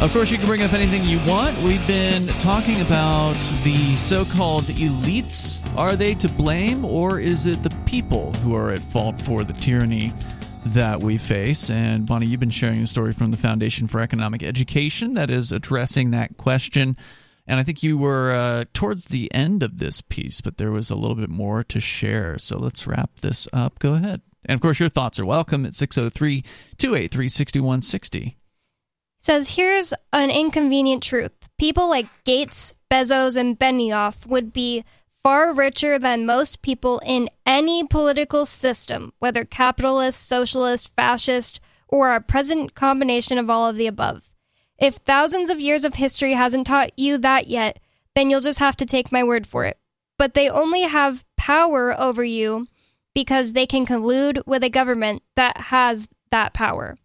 Of 0.00 0.12
course, 0.12 0.30
you 0.30 0.38
can 0.38 0.46
bring 0.46 0.62
up 0.62 0.72
anything 0.72 1.02
you 1.02 1.18
want. 1.26 1.60
We've 1.62 1.84
been 1.88 2.28
talking 2.38 2.80
about 2.80 3.38
the 3.64 3.96
so 3.96 4.24
called 4.24 4.66
elites. 4.66 5.66
Are 5.76 5.96
they 5.96 6.14
to 6.14 6.28
blame, 6.28 6.84
or 6.84 7.18
is 7.18 7.44
it 7.44 7.64
the 7.64 7.74
people 7.86 8.34
who 8.34 8.54
are 8.54 8.70
at 8.70 8.82
fault 8.84 9.20
for 9.20 9.42
the 9.42 9.54
tyranny 9.54 10.12
that 10.74 11.02
we 11.02 11.18
face? 11.18 11.70
And 11.70 12.06
Bonnie, 12.06 12.26
you've 12.26 12.40
been 12.40 12.50
sharing 12.50 12.80
a 12.82 12.86
story 12.86 13.12
from 13.12 13.30
the 13.30 13.36
Foundation 13.36 13.88
for 13.88 14.00
Economic 14.00 14.42
Education 14.42 15.14
that 15.14 15.30
is 15.30 15.52
addressing 15.52 16.10
that 16.10 16.36
question. 16.36 16.96
And 17.46 17.60
I 17.60 17.62
think 17.62 17.82
you 17.82 17.96
were 17.96 18.32
uh, 18.32 18.64
towards 18.72 19.06
the 19.06 19.32
end 19.32 19.62
of 19.62 19.78
this 19.78 20.00
piece, 20.00 20.40
but 20.40 20.58
there 20.58 20.72
was 20.72 20.90
a 20.90 20.96
little 20.96 21.14
bit 21.14 21.28
more 21.28 21.62
to 21.64 21.80
share. 21.80 22.38
So 22.38 22.58
let's 22.58 22.86
wrap 22.86 23.10
this 23.20 23.48
up. 23.52 23.78
Go 23.78 23.94
ahead. 23.94 24.22
And 24.44 24.56
of 24.56 24.60
course, 24.60 24.80
your 24.80 24.88
thoughts 24.88 25.18
are 25.18 25.26
welcome 25.26 25.64
at 25.66 25.74
603 25.74 26.42
283 26.78 27.28
6160. 27.28 28.36
says 29.18 29.56
here's 29.56 29.94
an 30.12 30.30
inconvenient 30.30 31.02
truth. 31.02 31.32
People 31.58 31.88
like 31.88 32.06
Gates, 32.24 32.74
Bezos, 32.90 33.36
and 33.36 33.58
Benioff 33.58 34.26
would 34.26 34.52
be 34.52 34.84
far 35.26 35.52
richer 35.52 35.98
than 35.98 36.24
most 36.24 36.62
people 36.62 37.02
in 37.04 37.28
any 37.44 37.82
political 37.82 38.46
system, 38.46 39.12
whether 39.18 39.44
capitalist, 39.44 40.24
socialist, 40.28 40.94
fascist, 40.94 41.58
or 41.88 42.14
a 42.14 42.20
present 42.20 42.76
combination 42.76 43.36
of 43.36 43.50
all 43.50 43.68
of 43.68 43.74
the 43.74 43.88
above. 43.88 44.30
If 44.78 44.94
thousands 44.98 45.50
of 45.50 45.58
years 45.58 45.84
of 45.84 45.94
history 45.94 46.34
hasn't 46.34 46.68
taught 46.68 46.96
you 46.96 47.18
that 47.18 47.48
yet, 47.48 47.80
then 48.14 48.30
you'll 48.30 48.40
just 48.40 48.60
have 48.60 48.76
to 48.76 48.86
take 48.86 49.10
my 49.10 49.24
word 49.24 49.48
for 49.48 49.64
it. 49.64 49.80
But 50.16 50.34
they 50.34 50.48
only 50.48 50.82
have 50.82 51.24
power 51.36 52.00
over 52.00 52.22
you 52.22 52.68
because 53.12 53.52
they 53.52 53.66
can 53.66 53.84
collude 53.84 54.46
with 54.46 54.62
a 54.62 54.70
government 54.70 55.24
that 55.34 55.56
has 55.56 56.06
that 56.30 56.54
power. 56.54 56.98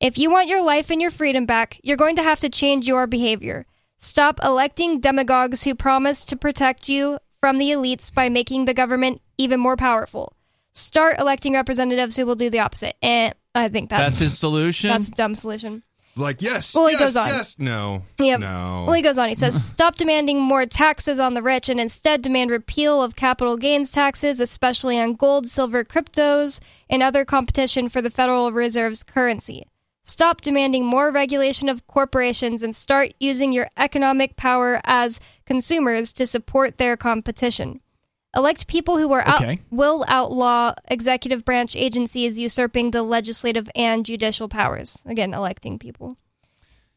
If 0.00 0.18
you 0.18 0.28
want 0.28 0.48
your 0.48 0.64
life 0.64 0.90
and 0.90 1.00
your 1.00 1.12
freedom 1.12 1.46
back, 1.46 1.78
you're 1.84 1.96
going 1.96 2.16
to 2.16 2.24
have 2.24 2.40
to 2.40 2.48
change 2.48 2.88
your 2.88 3.06
behavior. 3.06 3.64
Stop 4.00 4.40
electing 4.42 4.98
demagogues 4.98 5.62
who 5.62 5.76
promise 5.76 6.24
to 6.24 6.36
protect 6.36 6.88
you 6.88 7.20
from 7.44 7.58
the 7.58 7.72
elites 7.72 8.10
by 8.10 8.30
making 8.30 8.64
the 8.64 8.72
government 8.72 9.20
even 9.36 9.60
more 9.60 9.76
powerful. 9.76 10.32
Start 10.72 11.16
electing 11.18 11.52
representatives 11.52 12.16
who 12.16 12.24
will 12.24 12.36
do 12.36 12.48
the 12.48 12.58
opposite. 12.60 12.96
And 13.02 13.34
I 13.54 13.68
think 13.68 13.90
that's 13.90 14.02
That's 14.02 14.18
his 14.18 14.38
solution? 14.38 14.88
That's 14.88 15.08
a 15.08 15.12
dumb 15.12 15.34
solution. 15.34 15.82
Like 16.16 16.40
yes, 16.40 16.74
Well, 16.74 16.86
he 16.86 16.92
yes, 16.92 17.00
goes 17.00 17.16
on. 17.18 17.26
yes, 17.26 17.56
no, 17.58 18.02
Yep. 18.18 18.40
no. 18.40 18.84
Well, 18.86 18.94
he 18.94 19.02
goes 19.02 19.18
on. 19.18 19.28
He 19.28 19.34
says, 19.34 19.62
"Stop 19.72 19.96
demanding 19.96 20.40
more 20.40 20.64
taxes 20.64 21.20
on 21.20 21.34
the 21.34 21.42
rich, 21.42 21.68
and 21.68 21.78
instead 21.78 22.22
demand 22.22 22.50
repeal 22.50 23.02
of 23.02 23.14
capital 23.14 23.58
gains 23.58 23.90
taxes, 23.92 24.40
especially 24.40 24.98
on 24.98 25.12
gold, 25.12 25.46
silver, 25.46 25.84
cryptos, 25.84 26.60
and 26.88 27.02
other 27.02 27.26
competition 27.26 27.90
for 27.90 28.00
the 28.00 28.08
Federal 28.08 28.52
Reserve's 28.52 29.02
currency. 29.02 29.66
Stop 30.06 30.40
demanding 30.42 30.84
more 30.84 31.10
regulation 31.10 31.68
of 31.68 31.86
corporations 31.86 32.62
and 32.62 32.76
start 32.76 33.12
using 33.20 33.52
your 33.52 33.68
economic 33.76 34.36
power 34.36 34.80
as 34.84 35.18
consumers 35.46 36.12
to 36.14 36.26
support 36.26 36.78
their 36.78 36.96
competition." 36.96 37.80
Elect 38.36 38.66
people 38.66 38.98
who 38.98 39.12
are 39.12 39.24
out- 39.26 39.40
Okay. 39.40 39.60
will 39.70 40.04
outlaw 40.08 40.74
executive 40.88 41.44
branch 41.44 41.76
agencies 41.76 42.38
usurping 42.38 42.90
the 42.90 43.02
legislative 43.02 43.70
and 43.76 44.04
judicial 44.04 44.48
powers. 44.48 45.04
Again, 45.06 45.32
electing 45.32 45.78
people. 45.78 46.16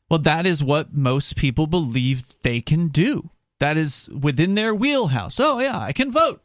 Well, 0.09 0.19
that 0.19 0.47
is 0.47 0.63
what 0.63 0.93
most 0.93 1.35
people 1.35 1.67
believe 1.67 2.23
they 2.41 2.61
can 2.61 2.87
do. 2.87 3.29
That 3.59 3.77
is 3.77 4.09
within 4.09 4.55
their 4.55 4.73
wheelhouse. 4.73 5.39
Oh 5.39 5.59
yeah, 5.59 5.77
I 5.77 5.91
can 5.91 6.11
vote. 6.11 6.41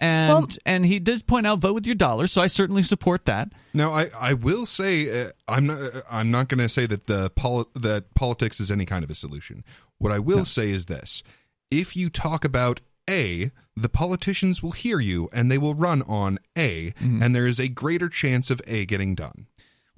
And 0.00 0.32
Well- 0.32 0.48
and 0.64 0.86
he 0.86 0.98
did 0.98 1.26
point 1.26 1.46
out 1.46 1.58
vote 1.58 1.74
with 1.74 1.86
your 1.86 1.94
dollar, 1.94 2.26
so 2.26 2.40
I 2.40 2.46
certainly 2.46 2.82
support 2.82 3.26
that. 3.26 3.52
Now, 3.74 3.90
I, 3.92 4.08
I 4.18 4.32
will 4.32 4.64
say 4.66 5.26
uh, 5.26 5.30
I'm 5.46 5.66
not 5.66 5.78
I'm 6.10 6.30
not 6.30 6.48
going 6.48 6.58
to 6.58 6.68
say 6.68 6.86
that 6.86 7.06
the 7.06 7.30
poli- 7.30 7.66
that 7.74 8.14
politics 8.14 8.60
is 8.60 8.70
any 8.70 8.86
kind 8.86 9.04
of 9.04 9.10
a 9.10 9.14
solution. 9.14 9.62
What 9.98 10.12
I 10.12 10.18
will 10.18 10.44
say 10.44 10.70
is 10.70 10.86
this: 10.86 11.22
if 11.70 11.94
you 11.96 12.08
talk 12.08 12.44
about 12.44 12.80
A, 13.08 13.50
the 13.76 13.88
politicians 13.90 14.62
will 14.62 14.72
hear 14.72 15.00
you 15.00 15.28
and 15.32 15.50
they 15.50 15.58
will 15.58 15.74
run 15.74 16.00
on 16.02 16.38
A, 16.56 16.92
Mm-hmm. 16.92 17.22
and 17.22 17.34
there 17.34 17.46
is 17.46 17.60
a 17.60 17.68
greater 17.68 18.08
chance 18.08 18.50
of 18.50 18.60
A 18.66 18.86
getting 18.86 19.14
done. 19.14 19.46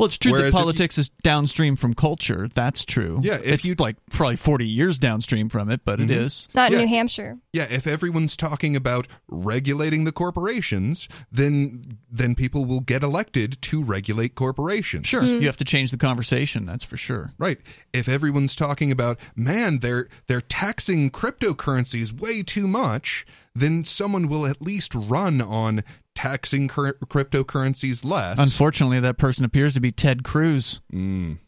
Well, 0.03 0.07
it's 0.09 0.19
true 0.19 0.33
Whereas 0.33 0.43
that 0.47 0.49
if 0.49 0.55
you- 0.55 0.61
politics 0.61 0.99
is 0.99 1.11
downstream 1.23 1.77
from 1.77 1.95
culture. 1.95 2.49
That's 2.53 2.85
true. 2.85 3.21
Yeah, 3.23 3.35
if 3.37 3.47
it's 3.47 3.65
you- 3.67 3.77
like 3.79 3.97
probably 4.11 4.35
forty 4.37 4.67
years 4.67 4.99
downstream 4.99 5.49
from 5.49 5.71
it, 5.71 5.83
but 5.85 6.01
it 6.01 6.09
Mhm. 6.09 6.17
is. 6.17 6.49
Not 6.55 6.73
in 6.73 6.79
Yeah. 6.81 6.85
New 6.87 6.89
Hampshire. 6.89 7.39
Yeah, 7.53 7.67
if 7.71 7.87
everyone's 7.87 8.37
talking 8.37 8.75
about 8.75 9.07
regulating 9.29 10.03
the 10.05 10.13
corporations, 10.13 11.09
then 11.31 11.99
then 12.15 12.35
people 12.35 12.65
will 12.67 12.81
get 12.81 13.03
elected 13.03 13.57
to 13.63 13.83
regulate 13.83 14.35
corporations. 14.35 15.07
Sure, 15.07 15.23
you 15.25 15.47
have 15.47 15.57
to 15.57 15.65
change 15.65 15.91
the 15.91 15.97
conversation. 15.97 16.67
That's 16.67 16.85
for 16.85 16.97
sure. 16.99 17.33
Right. 17.39 17.59
If 17.95 18.07
everyone's 18.09 18.55
talking 18.57 18.91
about, 18.91 19.19
man, 19.37 19.79
they're 19.79 20.09
they're 20.27 20.41
taxing 20.43 21.11
cryptocurrencies 21.11 22.13
way 22.13 22.43
too 22.43 22.67
much, 22.67 23.25
then 23.55 23.85
someone 23.85 24.29
will 24.29 24.47
at 24.47 24.61
least 24.63 24.95
run 24.95 25.41
on 25.41 25.83
taxing 26.15 26.69
cur- 26.69 26.95
cryptocurrencies 27.07 28.05
less. 28.05 28.39
Unfortunately, 28.39 29.01
that 29.01 29.19
person 29.19 29.45
appears 29.45 29.75
to 29.75 29.81
be 29.81 29.91
Ted 29.93 30.25
Cruz. 30.25 30.81
Mm. 30.93 31.39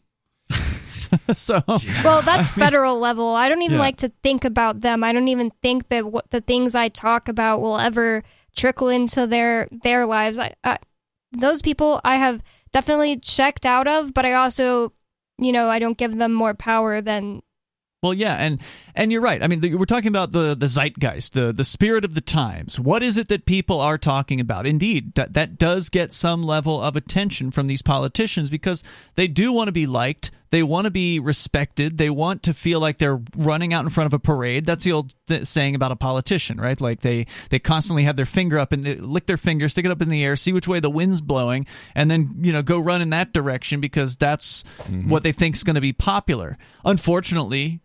so 1.33 1.61
Well, 2.03 2.21
that's 2.21 2.49
federal 2.49 2.99
level. 2.99 3.35
I 3.35 3.49
don't 3.49 3.61
even 3.61 3.75
Yeah. 3.75 3.79
like 3.83 3.97
to 3.97 4.09
think 4.23 4.45
about 4.45 4.81
them. 4.81 5.03
I 5.03 5.11
don't 5.11 5.27
even 5.27 5.51
think 5.61 5.89
that 5.89 6.05
what 6.05 6.29
the 6.31 6.41
things 6.41 6.75
I 6.75 6.89
talk 6.89 7.27
about 7.27 7.61
will 7.61 7.77
ever 7.77 8.23
trickle 8.55 8.89
into 8.89 9.27
their 9.27 9.67
their 9.71 10.05
lives. 10.05 10.39
I, 10.39 10.53
I, 10.63 10.77
those 11.31 11.61
people 11.61 12.01
I 12.03 12.15
have 12.15 12.41
definitely 12.71 13.17
checked 13.17 13.65
out 13.65 13.87
of, 13.87 14.13
but 14.13 14.25
I 14.25 14.33
also, 14.33 14.93
you 15.37 15.51
know, 15.51 15.69
I 15.69 15.79
don't 15.79 15.97
give 15.97 16.15
them 16.17 16.33
more 16.33 16.53
power 16.53 17.01
than 17.01 17.41
Well, 18.03 18.13
yeah, 18.13 18.35
and 18.35 18.59
and 18.95 19.11
you're 19.11 19.21
right. 19.21 19.43
I 19.43 19.47
mean, 19.47 19.59
the, 19.59 19.75
we're 19.75 19.85
talking 19.85 20.07
about 20.07 20.31
the 20.31 20.55
the 20.55 20.67
zeitgeist, 20.67 21.33
the 21.33 21.51
the 21.51 21.65
spirit 21.65 22.05
of 22.05 22.15
the 22.15 22.21
times. 22.21 22.79
What 22.79 23.03
is 23.03 23.17
it 23.17 23.27
that 23.27 23.45
people 23.45 23.81
are 23.81 23.97
talking 23.97 24.39
about? 24.39 24.65
Indeed, 24.65 25.15
that 25.15 25.33
that 25.33 25.57
does 25.57 25.89
get 25.89 26.13
some 26.13 26.43
level 26.43 26.81
of 26.81 26.95
attention 26.95 27.51
from 27.51 27.67
these 27.67 27.81
politicians 27.81 28.49
because 28.49 28.83
they 29.15 29.27
do 29.27 29.51
want 29.51 29.67
to 29.67 29.73
be 29.73 29.85
liked. 29.85 30.31
They 30.51 30.63
want 30.63 30.85
to 30.85 30.91
be 30.91 31.19
respected. 31.19 31.97
They 31.97 32.09
want 32.09 32.43
to 32.43 32.53
feel 32.53 32.79
like 32.79 32.97
they're 32.97 33.19
running 33.35 33.73
out 33.73 33.83
in 33.83 33.89
front 33.89 34.05
of 34.05 34.13
a 34.13 34.19
parade. 34.19 34.65
That's 34.65 34.85
the 34.85 34.93
old 34.93 35.13
th- 35.27 35.45
saying 35.45 35.75
about 35.75 35.91
a 35.91 35.97
politician, 35.97 36.61
right? 36.61 36.79
Like 36.79 37.01
they 37.01 37.25
they 37.49 37.59
constantly 37.59 38.03
have 38.03 38.15
their 38.15 38.25
finger 38.25 38.57
up 38.57 38.71
and 38.71 38.83
they 38.83 38.95
lick 38.95 39.25
their 39.25 39.37
finger, 39.37 39.67
stick 39.67 39.83
it 39.83 39.91
up 39.91 40.01
in 40.01 40.07
the 40.07 40.23
air, 40.23 40.37
see 40.37 40.53
which 40.53 40.67
way 40.67 40.79
the 40.79 40.89
wind's 40.89 41.19
blowing, 41.19 41.67
and 41.93 42.09
then 42.09 42.35
you 42.41 42.53
know 42.53 42.61
go 42.61 42.79
run 42.79 43.01
in 43.01 43.09
that 43.09 43.33
direction 43.33 43.81
because 43.81 44.15
that's 44.15 44.63
mm-hmm. 44.83 45.09
what 45.09 45.23
they 45.23 45.33
think 45.33 45.55
is 45.55 45.65
going 45.65 45.75
to 45.75 45.81
be 45.81 45.93
popular. 45.93 46.57
Unfortunately, 46.85 47.81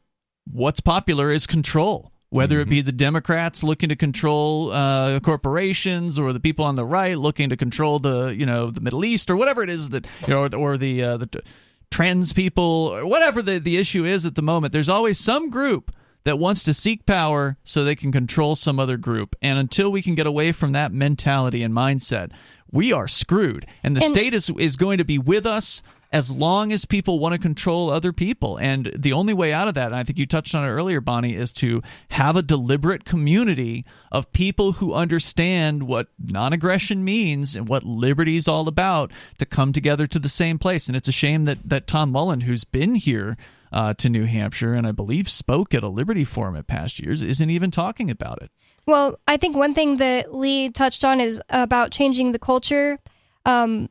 what's 0.52 0.80
popular 0.80 1.32
is 1.32 1.46
control. 1.46 2.12
Whether 2.32 2.60
it 2.60 2.68
be 2.68 2.80
the 2.80 2.92
Democrats 2.92 3.64
looking 3.64 3.88
to 3.88 3.96
control 3.96 4.70
uh, 4.70 5.18
corporations, 5.18 6.16
or 6.16 6.32
the 6.32 6.38
people 6.38 6.64
on 6.64 6.76
the 6.76 6.84
right 6.84 7.18
looking 7.18 7.48
to 7.48 7.56
control 7.56 7.98
the 7.98 8.28
you 8.28 8.46
know 8.46 8.70
the 8.70 8.80
Middle 8.80 9.04
East, 9.04 9.30
or 9.30 9.36
whatever 9.36 9.64
it 9.64 9.70
is 9.70 9.88
that 9.88 10.06
you 10.28 10.34
know, 10.34 10.44
or, 10.44 10.54
or 10.54 10.76
the 10.76 11.02
uh, 11.02 11.16
the 11.16 11.42
trans 11.90 12.32
people, 12.32 12.92
or 12.94 13.04
whatever 13.04 13.42
the 13.42 13.58
the 13.58 13.78
issue 13.78 14.04
is 14.04 14.24
at 14.24 14.36
the 14.36 14.42
moment, 14.42 14.72
there's 14.72 14.88
always 14.88 15.18
some 15.18 15.50
group 15.50 15.92
that 16.22 16.38
wants 16.38 16.62
to 16.64 16.72
seek 16.74 17.04
power 17.04 17.56
so 17.64 17.82
they 17.82 17.96
can 17.96 18.12
control 18.12 18.54
some 18.54 18.78
other 18.78 18.96
group. 18.96 19.34
And 19.42 19.58
until 19.58 19.90
we 19.90 20.00
can 20.02 20.14
get 20.14 20.26
away 20.26 20.52
from 20.52 20.70
that 20.72 20.92
mentality 20.92 21.64
and 21.64 21.74
mindset, 21.74 22.30
we 22.70 22.92
are 22.92 23.08
screwed. 23.08 23.66
And 23.82 23.96
the 23.96 24.02
And- 24.04 24.08
state 24.08 24.34
is 24.34 24.50
is 24.56 24.76
going 24.76 24.98
to 24.98 25.04
be 25.04 25.18
with 25.18 25.46
us 25.46 25.82
as 26.12 26.30
long 26.30 26.72
as 26.72 26.84
people 26.84 27.20
want 27.20 27.34
to 27.34 27.38
control 27.38 27.88
other 27.88 28.12
people. 28.12 28.56
And 28.56 28.92
the 28.98 29.12
only 29.12 29.32
way 29.32 29.52
out 29.52 29.68
of 29.68 29.74
that, 29.74 29.86
and 29.86 29.96
I 29.96 30.02
think 30.02 30.18
you 30.18 30.26
touched 30.26 30.54
on 30.54 30.64
it 30.64 30.70
earlier, 30.70 31.00
Bonnie, 31.00 31.36
is 31.36 31.52
to 31.54 31.82
have 32.10 32.36
a 32.36 32.42
deliberate 32.42 33.04
community 33.04 33.84
of 34.10 34.32
people 34.32 34.72
who 34.72 34.92
understand 34.92 35.84
what 35.84 36.08
non 36.18 36.52
aggression 36.52 37.04
means 37.04 37.54
and 37.54 37.68
what 37.68 37.84
liberty 37.84 38.36
is 38.36 38.48
all 38.48 38.66
about 38.66 39.12
to 39.38 39.46
come 39.46 39.72
together 39.72 40.06
to 40.08 40.18
the 40.18 40.28
same 40.28 40.58
place. 40.58 40.88
And 40.88 40.96
it's 40.96 41.08
a 41.08 41.12
shame 41.12 41.44
that, 41.44 41.58
that 41.68 41.86
Tom 41.86 42.10
Mullen, 42.10 42.40
who's 42.40 42.64
been 42.64 42.96
here, 42.96 43.36
uh, 43.72 43.94
to 43.94 44.08
New 44.08 44.24
Hampshire 44.24 44.74
and 44.74 44.84
I 44.84 44.90
believe 44.90 45.28
spoke 45.28 45.74
at 45.74 45.84
a 45.84 45.88
Liberty 45.88 46.24
Forum 46.24 46.56
at 46.56 46.66
past 46.66 47.00
years, 47.00 47.22
isn't 47.22 47.50
even 47.50 47.70
talking 47.70 48.10
about 48.10 48.42
it. 48.42 48.50
Well, 48.86 49.18
I 49.28 49.36
think 49.36 49.56
one 49.56 49.74
thing 49.74 49.98
that 49.98 50.34
Lee 50.34 50.70
touched 50.70 51.04
on 51.04 51.20
is 51.20 51.40
about 51.50 51.92
changing 51.92 52.32
the 52.32 52.40
culture. 52.40 52.98
Um, 53.46 53.88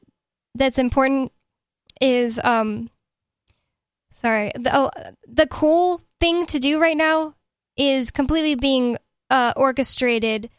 that's 0.56 0.78
important. 0.78 1.32
Is 2.02 2.40
um, 2.44 2.90
sorry, 4.12 4.52
the 4.56 4.72
oh, 4.74 4.92
the 5.28 5.48
cool 5.48 6.02
thing 6.20 6.46
to 6.48 6.60
do 6.60 6.80
right 6.80 6.98
now 6.98 7.36
is 7.78 8.12
completely 8.12 8.56
being 8.56 8.98
uh, 9.30 9.54
orchestrated 9.56 10.50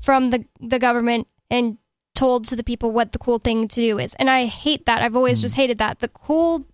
from 0.00 0.30
the 0.30 0.44
the 0.60 0.78
government 0.78 1.26
and 1.50 1.78
told 2.14 2.44
to 2.44 2.56
the 2.56 2.62
people 2.64 2.92
what 2.92 3.12
the 3.12 3.18
cool 3.18 3.38
thing 3.38 3.66
to 3.68 3.80
do 3.80 3.98
is. 3.98 4.14
And 4.14 4.30
I 4.30 4.46
hate 4.46 4.86
that. 4.86 5.02
I've 5.02 5.16
always 5.16 5.40
just 5.40 5.56
hated 5.56 5.78
that. 5.78 5.98
The 5.98 6.08
cool 6.08 6.64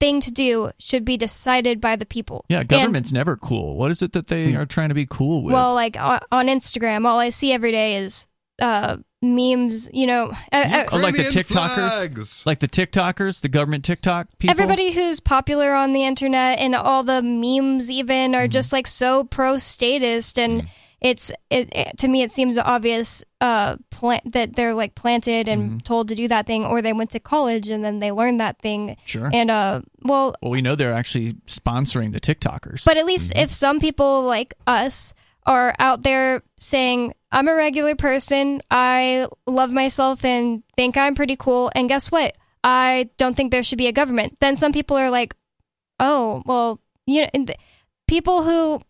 thing 0.00 0.20
to 0.22 0.30
do 0.32 0.70
should 0.78 1.04
be 1.04 1.18
decided 1.18 1.80
by 1.82 1.96
the 1.96 2.06
people. 2.06 2.46
Yeah, 2.48 2.60
And- 2.60 2.68
government's 2.68 3.12
never 3.12 3.36
cool. 3.36 3.76
What 3.76 3.90
is 3.90 4.00
it 4.00 4.12
that 4.12 4.28
they 4.28 4.54
are 4.54 4.64
trying 4.64 4.88
to 4.88 4.94
be 4.94 5.04
cool 5.04 5.42
with? 5.42 5.52
well, 5.52 5.74
like 5.74 5.98
on, 5.98 6.20
on 6.32 6.46
Instagram, 6.46 7.04
all 7.06 7.18
I 7.18 7.28
see 7.28 7.52
every 7.52 7.72
day 7.72 7.96
is 7.96 8.26
uh, 8.62 8.96
memes. 9.22 9.88
You 9.92 10.06
know, 10.06 10.32
uh, 10.52 10.84
Oh, 10.92 10.96
like 10.98 11.16
the 11.16 11.24
TikTokers, 11.24 11.90
flags. 11.90 12.46
like 12.46 12.58
the 12.60 12.68
TikTokers, 12.68 13.40
the 13.42 13.48
government 13.48 13.84
TikTok 13.84 14.28
people. 14.38 14.52
everybody 14.52 14.92
who's 14.92 15.20
popular 15.20 15.72
on 15.74 15.92
the 15.92 16.04
internet 16.04 16.58
and 16.58 16.74
all 16.74 17.02
the 17.02 17.22
memes 17.22 17.90
even 17.90 18.32
Mm-hmm. 18.32 18.40
are 18.40 18.48
just 18.48 18.72
like 18.72 18.86
so 18.86 19.24
pro 19.24 19.58
statist 19.58 20.38
and. 20.38 20.68
It's 21.02 21.32
it, 21.48 21.70
it 21.74 21.96
to 22.00 22.08
me. 22.08 22.20
It 22.20 22.30
seems 22.30 22.58
obvious 22.58 23.24
uh, 23.40 23.76
plant 23.88 24.32
that 24.34 24.54
they're 24.54 24.74
like 24.74 24.94
planted 24.94 25.48
and 25.48 25.62
Mm-hmm. 25.62 25.78
told 25.78 26.08
to 26.08 26.14
do 26.14 26.28
that 26.28 26.46
thing, 26.46 26.66
or 26.66 26.82
they 26.82 26.92
went 26.92 27.12
to 27.12 27.20
college 27.20 27.70
and 27.70 27.82
then 27.82 28.00
they 28.00 28.12
learned 28.12 28.40
that 28.40 28.58
thing. 28.58 28.98
Sure. 29.06 29.30
And 29.32 29.50
uh, 29.50 29.80
well, 30.02 30.34
well, 30.42 30.50
we 30.50 30.60
know 30.60 30.76
they're 30.76 30.92
actually 30.92 31.32
sponsoring 31.46 32.12
the 32.12 32.20
TikTokers. 32.20 32.84
But 32.84 32.98
at 32.98 33.06
least 33.06 33.30
Mm-hmm. 33.32 33.44
if 33.44 33.50
some 33.50 33.80
people 33.80 34.24
like 34.24 34.52
us 34.66 35.14
are 35.46 35.74
out 35.78 36.02
there 36.02 36.42
saying, 36.58 37.14
I'm 37.32 37.48
a 37.48 37.54
regular 37.54 37.94
person, 37.94 38.60
I 38.70 39.26
love 39.46 39.72
myself 39.72 40.24
and 40.24 40.62
think 40.76 40.96
I'm 40.96 41.14
pretty 41.14 41.36
cool, 41.36 41.70
and 41.74 41.88
guess 41.88 42.10
what? 42.10 42.36
I 42.64 43.08
don't 43.18 43.36
think 43.36 43.50
there 43.50 43.62
should 43.62 43.78
be 43.78 43.86
a 43.86 43.92
government. 43.92 44.36
Then 44.40 44.56
some 44.56 44.72
people 44.72 44.96
are 44.96 45.10
like, 45.10 45.34
oh, 45.98 46.42
well, 46.44 46.80
you 47.06 47.22
know, 47.22 47.44
people 48.08 48.42
who 48.42 48.82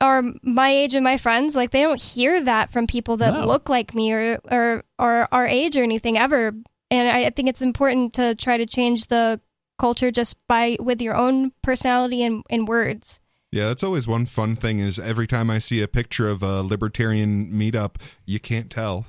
are 0.00 0.22
my 0.42 0.70
age 0.70 0.94
and 0.94 1.04
my 1.04 1.16
friends, 1.16 1.54
like 1.56 1.70
they 1.72 1.82
don't 1.82 2.00
hear 2.00 2.42
that 2.42 2.70
from 2.70 2.86
people 2.86 3.16
that 3.18 3.34
No. 3.34 3.46
look 3.46 3.68
like 3.68 3.94
me 3.94 4.12
or, 4.12 4.38
or, 4.50 4.84
or 4.98 5.28
our 5.32 5.46
age 5.46 5.76
or 5.76 5.82
anything 5.82 6.16
ever. 6.16 6.52
And 6.90 7.08
I, 7.08 7.26
I 7.26 7.30
think 7.30 7.48
it's 7.48 7.62
important 7.62 8.14
to 8.14 8.34
try 8.34 8.56
to 8.56 8.66
change 8.66 9.08
the 9.08 9.40
culture 9.78 10.10
just 10.10 10.36
by 10.46 10.76
with 10.80 11.02
your 11.02 11.16
own 11.16 11.52
personality 11.62 12.22
and, 12.22 12.42
and 12.50 12.68
words. 12.68 13.20
Yeah, 13.52 13.68
that's 13.68 13.82
always 13.82 14.08
one 14.08 14.24
fun 14.24 14.56
thing 14.56 14.78
is 14.78 14.98
every 14.98 15.26
time 15.26 15.50
I 15.50 15.58
see 15.58 15.82
a 15.82 15.88
picture 15.88 16.28
of 16.28 16.42
a 16.42 16.62
libertarian 16.62 17.52
meetup, 17.52 17.96
you 18.24 18.40
can't 18.40 18.70
tell. 18.70 19.06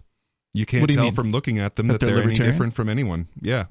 You 0.54 0.66
can't 0.66 0.88
you 0.88 0.96
tell 0.96 1.06
mean? 1.06 1.14
from 1.14 1.32
looking 1.32 1.58
at 1.60 1.78
them 1.78 1.88
That 1.88 2.02
that, 2.02 2.06
they're 2.06 2.16
they're, 2.16 2.24
any 2.26 2.36
different 2.36 2.74
from 2.74 2.90
anyone. 2.90 3.30
Yeah. 3.42 3.66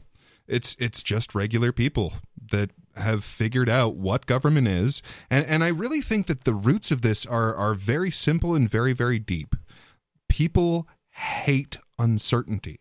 It's 0.49 0.75
it's 0.79 1.03
just 1.03 1.35
regular 1.35 1.73
people 1.73 2.15
that 2.51 2.71
have 2.97 3.23
figured 3.23 3.69
out 3.69 3.95
what 3.97 4.27
government 4.27 4.67
is. 4.67 5.03
And 5.31 5.47
and 5.47 5.63
I 5.63 5.69
really 5.69 6.01
think 6.01 6.27
that 6.27 6.45
the 6.45 6.55
roots 6.55 6.91
of 6.91 7.03
this 7.03 7.27
are 7.27 7.55
are 7.55 7.75
very 7.75 8.11
simple 8.11 8.55
and 8.55 8.69
very 8.69 8.95
very 8.95 9.19
deep. 9.19 9.55
People 10.29 10.89
hate 11.11 11.77
uncertainty. 11.99 12.81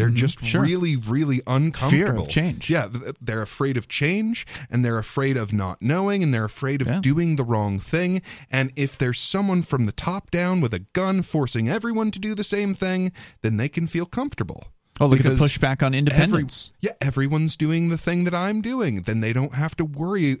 They're 0.00 0.10
just 0.10 0.38
Mm-hmm. 0.38 0.46
sure. 0.46 0.62
really, 0.62 0.96
really 0.96 1.40
uncomfortable. 1.46 2.06
Fear 2.06 2.22
of 2.22 2.28
change. 2.28 2.70
Yeah, 2.70 2.88
they're 3.20 3.42
afraid 3.42 3.76
of 3.76 3.86
change 3.88 4.46
and 4.70 4.84
they're 4.84 4.98
afraid 4.98 5.36
of 5.36 5.52
not 5.52 5.80
knowing 5.82 6.22
and 6.22 6.32
they're 6.34 6.44
afraid 6.44 6.80
of 6.82 6.88
Yeah. 6.88 7.00
doing 7.00 7.36
the 7.36 7.44
wrong 7.44 7.78
thing. 7.78 8.22
And 8.50 8.72
if 8.76 8.96
there's 8.98 9.18
someone 9.18 9.62
from 9.62 9.84
the 9.86 9.92
top 9.92 10.30
down 10.30 10.60
with 10.60 10.72
a 10.74 10.80
gun 10.94 11.22
forcing 11.22 11.68
everyone 11.68 12.10
to 12.12 12.18
do 12.18 12.34
the 12.34 12.44
same 12.44 12.74
thing, 12.74 13.12
then 13.42 13.56
they 13.56 13.68
can 13.68 13.86
feel 13.86 14.06
comfortable. 14.06 14.64
oh, 15.02 15.06
look 15.06 15.20
at 15.20 15.24
the 15.26 15.30
pushback 15.32 15.82
on 15.82 15.94
every- 15.94 15.98
independence. 15.98 16.72
yeah, 16.80 16.92
everyone's 17.00 17.56
doing 17.56 17.88
the 17.88 17.96
thing 17.96 18.24
that 18.24 18.34
I'm 18.34 18.60
doing. 18.60 19.02
Then 19.02 19.20
they 19.20 19.32
don't 19.32 19.54
have 19.54 19.74
to 19.76 19.84
worry. 19.84 20.36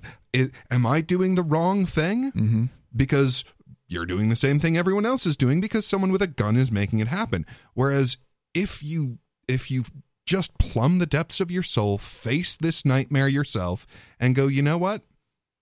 Am 0.70 0.84
I 0.86 1.00
doing 1.00 1.34
the 1.34 1.42
wrong 1.42 1.86
thing? 1.86 2.30
Mm-hmm. 2.32 2.64
Because 2.94 3.44
you're 3.88 4.06
doing 4.06 4.28
the 4.28 4.36
same 4.36 4.58
thing 4.60 4.76
everyone 4.76 5.06
else 5.06 5.24
is 5.26 5.36
doing 5.36 5.60
because 5.60 5.86
someone 5.86 6.12
with 6.12 6.22
a 6.22 6.26
gun 6.26 6.56
is 6.56 6.70
making 6.70 6.98
it 6.98 7.08
happen. 7.08 7.44
Whereas 7.74 8.18
if 8.54 8.82
you 8.82 9.18
if 9.50 9.70
you 9.70 9.84
just 10.24 10.56
plumb 10.58 10.98
the 10.98 11.06
depths 11.06 11.40
of 11.40 11.50
your 11.50 11.62
soul, 11.62 11.98
face 11.98 12.56
this 12.56 12.84
nightmare 12.84 13.28
yourself, 13.28 13.86
and 14.18 14.34
go, 14.34 14.46
you 14.46 14.62
know 14.62 14.78
what? 14.78 15.02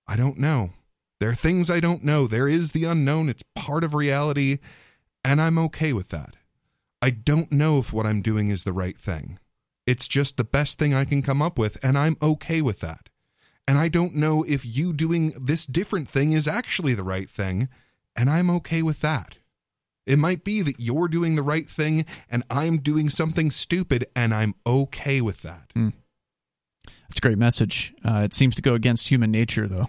I 0.06 0.16
don't 0.16 0.38
know. 0.38 0.70
There 1.20 1.30
are 1.30 1.34
things 1.34 1.70
I 1.70 1.80
don't 1.80 2.04
know. 2.04 2.26
There 2.26 2.46
is 2.46 2.72
the 2.72 2.84
unknown. 2.84 3.28
It's 3.28 3.42
part 3.56 3.82
of 3.82 3.94
reality, 3.94 4.58
and 5.24 5.40
I'm 5.40 5.58
okay 5.58 5.92
with 5.92 6.10
that. 6.10 6.36
I 7.00 7.10
don't 7.10 7.50
know 7.50 7.78
if 7.78 7.92
what 7.92 8.06
I'm 8.06 8.22
doing 8.22 8.50
is 8.50 8.64
the 8.64 8.72
right 8.72 8.98
thing. 8.98 9.38
It's 9.86 10.06
just 10.06 10.36
the 10.36 10.44
best 10.44 10.78
thing 10.78 10.92
I 10.94 11.04
can 11.04 11.22
come 11.22 11.40
up 11.40 11.58
with, 11.58 11.82
and 11.82 11.96
I'm 11.96 12.16
okay 12.20 12.60
with 12.60 12.80
that. 12.80 13.08
And 13.66 13.78
I 13.78 13.88
don't 13.88 14.14
know 14.14 14.44
if 14.44 14.64
you 14.64 14.92
doing 14.92 15.30
this 15.40 15.66
different 15.66 16.08
thing 16.08 16.32
is 16.32 16.46
actually 16.46 16.94
the 16.94 17.04
right 17.04 17.28
thing, 17.28 17.68
and 18.14 18.28
I'm 18.28 18.50
okay 18.50 18.82
with 18.82 19.00
that. 19.00 19.38
It 20.08 20.18
might 20.18 20.42
be 20.42 20.62
that 20.62 20.80
you're 20.80 21.08
doing 21.08 21.36
the 21.36 21.42
right 21.42 21.68
thing 21.68 22.06
and 22.30 22.42
I'm 22.50 22.78
doing 22.78 23.10
something 23.10 23.50
stupid, 23.50 24.06
and 24.16 24.34
I'm 24.34 24.54
okay 24.66 25.20
with 25.20 25.42
that. 25.42 25.70
Hmm. 25.74 25.90
That's 26.84 27.18
a 27.18 27.20
great 27.20 27.38
message. 27.38 27.94
Uh, 28.04 28.22
it 28.24 28.34
seems 28.34 28.54
to 28.56 28.62
go 28.62 28.74
against 28.74 29.08
human 29.08 29.30
nature, 29.30 29.68
though. 29.68 29.88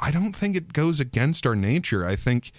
I 0.00 0.10
don't 0.10 0.34
think 0.34 0.56
it 0.56 0.72
goes 0.72 1.00
against 1.00 1.46
our 1.46 1.56
nature. 1.56 2.06
I 2.06 2.16
think 2.16 2.52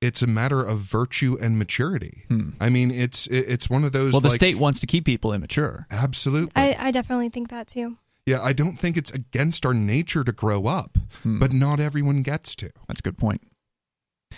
it's 0.00 0.22
a 0.22 0.26
matter 0.26 0.62
of 0.62 0.78
virtue 0.78 1.36
and 1.40 1.58
maturity. 1.58 2.24
Hmm. 2.28 2.50
I 2.60 2.68
mean, 2.68 2.90
it's 2.90 3.26
it's 3.28 3.68
one 3.68 3.84
of 3.84 3.92
those. 3.92 4.12
Well, 4.12 4.20
the 4.20 4.28
like- 4.28 4.36
state 4.36 4.58
wants 4.58 4.80
to 4.80 4.86
keep 4.86 5.04
people 5.04 5.32
immature. 5.32 5.86
absolutely. 5.90 6.52
I, 6.56 6.76
I 6.78 6.90
definitely 6.90 7.28
think 7.28 7.50
that 7.50 7.66
too. 7.66 7.96
Yeah, 8.26 8.40
I 8.40 8.54
don't 8.54 8.78
think 8.78 8.96
it's 8.96 9.10
against 9.10 9.66
our 9.66 9.74
nature 9.74 10.24
to 10.24 10.32
grow 10.32 10.64
up, 10.66 10.96
hmm. 11.22 11.38
but 11.38 11.52
not 11.52 11.80
everyone 11.80 12.22
gets 12.22 12.56
to. 12.56 12.70
That's 12.88 13.00
a 13.00 13.02
good 13.02 13.18
point. 13.18 13.42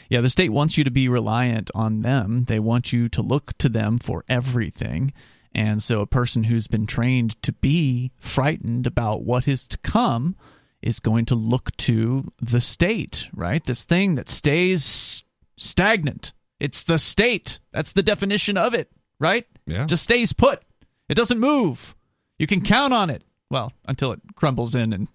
Yeah, 0.09 0.21
the 0.21 0.31
state 0.31 0.51
wants 0.51 0.79
you 0.79 0.85
to 0.85 0.91
be 0.91 1.09
reliant 1.09 1.71
on 1.75 2.03
them. 2.03 2.45
They 2.45 2.59
want 2.59 2.93
you 2.93 3.09
to 3.11 3.23
look 3.23 3.57
to 3.59 3.69
them 3.69 3.99
for 3.99 4.25
everything. 4.29 5.13
And 5.55 5.83
so 5.83 6.01
a 6.01 6.07
person 6.07 6.45
who's 6.45 6.67
been 6.67 6.87
trained 6.87 7.41
to 7.43 7.53
be 7.53 8.13
frightened 8.19 8.87
about 8.87 9.25
what 9.25 9.49
is 9.49 9.67
to 9.69 9.79
come 9.79 10.37
is 10.83 11.01
going 11.01 11.25
to 11.27 11.35
look 11.35 11.75
to 11.79 12.33
the 12.41 12.61
state, 12.61 13.29
right? 13.35 13.65
This 13.65 13.85
thing 13.85 14.17
that 14.17 14.29
stays 14.29 15.25
stagnant. 15.57 16.33
It's 16.61 16.83
the 16.83 16.99
state. 16.99 17.59
That's 17.73 17.93
the 17.93 18.03
definition 18.03 18.57
of 18.57 18.75
it, 18.75 18.91
right? 19.19 19.47
Yeah. 19.67 19.87
Just 19.87 20.05
stays 20.05 20.33
put. 20.33 20.63
It 21.09 21.15
doesn't 21.15 21.41
move. 21.41 21.95
You 22.39 22.47
can 22.47 22.61
count 22.61 22.93
on 22.93 23.11
it. 23.11 23.23
Well, 23.49 23.73
until 23.87 24.11
it 24.13 24.21
crumbles 24.35 24.75
in 24.75 24.93
and 24.93 25.09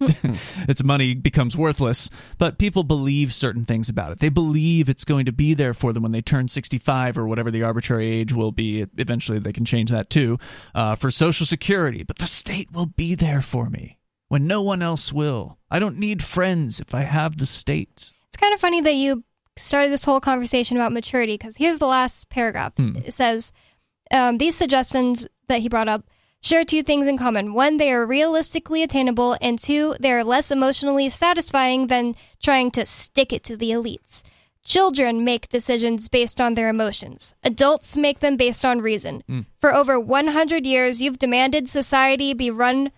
its 0.68 0.82
money 0.82 1.14
becomes 1.14 1.56
worthless. 1.56 2.08
But 2.38 2.58
people 2.58 2.82
believe 2.82 3.34
certain 3.34 3.64
things 3.64 3.88
about 3.88 4.12
it. 4.12 4.20
They 4.20 4.30
believe 4.30 4.88
it's 4.88 5.04
going 5.04 5.26
to 5.26 5.32
be 5.32 5.54
there 5.54 5.74
for 5.74 5.92
them 5.92 6.02
when 6.02 6.12
they 6.12 6.22
turn 6.22 6.48
65 6.48 7.18
or 7.18 7.26
whatever 7.26 7.50
the 7.50 7.62
arbitrary 7.62 8.06
age 8.06 8.32
will 8.32 8.52
be. 8.52 8.86
Eventually, 8.96 9.38
they 9.38 9.52
can 9.52 9.64
change 9.64 9.90
that 9.90 10.08
too 10.08 10.38
uh, 10.74 10.94
for 10.94 11.10
Social 11.10 11.44
Security. 11.44 12.02
But 12.02 12.18
the 12.18 12.26
state 12.26 12.72
will 12.72 12.86
be 12.86 13.14
there 13.14 13.42
for 13.42 13.68
me 13.68 13.98
when 14.28 14.46
no 14.46 14.62
one 14.62 14.80
else 14.80 15.12
will. 15.12 15.58
I 15.70 15.78
don't 15.78 15.98
need 15.98 16.22
friends 16.22 16.80
if 16.80 16.94
I 16.94 17.02
have 17.02 17.36
the 17.36 17.46
state. 17.46 18.12
It's 18.28 18.36
kind 18.38 18.54
of 18.54 18.60
funny 18.60 18.80
that 18.80 18.94
you 18.94 19.24
started 19.56 19.92
this 19.92 20.06
whole 20.06 20.20
conversation 20.20 20.78
about 20.78 20.92
maturity 20.92 21.34
because 21.34 21.56
here's 21.56 21.78
the 21.78 21.86
last 21.86 22.30
paragraph. 22.30 22.72
Hmm. 22.78 22.96
It 23.04 23.12
says 23.12 23.52
um, 24.10 24.38
these 24.38 24.56
suggestions 24.56 25.26
that 25.48 25.60
he 25.60 25.68
brought 25.68 25.88
up 25.88 26.08
share 26.42 26.64
two 26.64 26.82
things 26.82 27.08
in 27.08 27.16
common. 27.16 27.54
One, 27.54 27.78
they 27.78 27.92
are 27.92 28.04
realistically 28.04 28.82
attainable, 28.82 29.36
and 29.40 29.58
two, 29.58 29.94
they 29.98 30.12
are 30.12 30.24
less 30.24 30.50
emotionally 30.50 31.08
satisfying 31.08 31.86
than 31.86 32.14
trying 32.42 32.70
to 32.72 32.84
stick 32.84 33.32
it 33.32 33.44
to 33.44 33.56
the 33.56 33.70
elites. 33.70 34.22
Children 34.64 35.24
make 35.24 35.48
decisions 35.48 36.08
based 36.08 36.40
on 36.40 36.54
their 36.54 36.68
emotions. 36.68 37.34
Adults 37.42 37.96
make 37.96 38.20
them 38.20 38.36
based 38.36 38.64
on 38.64 38.80
reason. 38.80 39.22
Mm. 39.28 39.46
For 39.60 39.74
over 39.74 39.98
100 39.98 40.66
years, 40.66 41.02
you've 41.02 41.18
demanded 41.18 41.68
society 41.68 42.32
be 42.34 42.50
run 42.50 42.92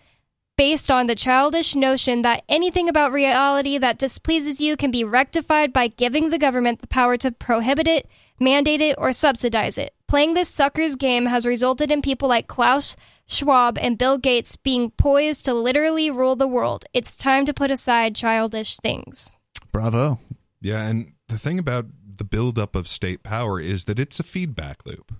based 0.56 0.90
on 0.90 1.06
the 1.06 1.14
childish 1.14 1.74
notion 1.74 2.22
that 2.22 2.44
anything 2.48 2.88
about 2.88 3.12
reality 3.12 3.78
that 3.78 3.98
displeases 3.98 4.60
you 4.60 4.76
can 4.76 4.90
be 4.90 5.04
rectified 5.04 5.72
by 5.72 5.88
giving 5.88 6.30
the 6.30 6.38
government 6.38 6.80
the 6.80 6.86
power 6.86 7.16
to 7.16 7.32
prohibit 7.32 7.88
it, 7.88 8.08
mandate 8.38 8.80
it, 8.80 8.94
or 8.98 9.12
subsidize 9.12 9.78
it. 9.78 9.94
Playing 10.06 10.34
this 10.34 10.48
sucker's 10.48 10.96
game 10.96 11.26
has 11.26 11.46
resulted 11.46 11.90
in 11.90 12.02
people 12.02 12.28
like 12.28 12.46
Klaus 12.46 12.94
Schwab 13.26 13.78
and 13.78 13.98
Bill 13.98 14.18
Gates 14.18 14.56
being 14.56 14.90
poised 14.90 15.44
to 15.46 15.54
literally 15.54 16.10
rule 16.10 16.36
the 16.36 16.48
world. 16.48 16.84
It's 16.92 17.16
time 17.16 17.46
to 17.46 17.54
put 17.54 17.70
aside 17.70 18.14
childish 18.14 18.76
things. 18.76 19.32
Bravo. 19.72 20.20
Yeah, 20.60 20.86
and 20.86 21.12
the 21.28 21.38
thing 21.38 21.58
about 21.58 21.86
the 22.16 22.24
buildup 22.24 22.76
of 22.76 22.86
state 22.86 23.22
power 23.22 23.60
is 23.60 23.86
that 23.86 23.98
it's 23.98 24.20
a 24.20 24.24
feedback 24.24 24.86
loop. 24.86 25.12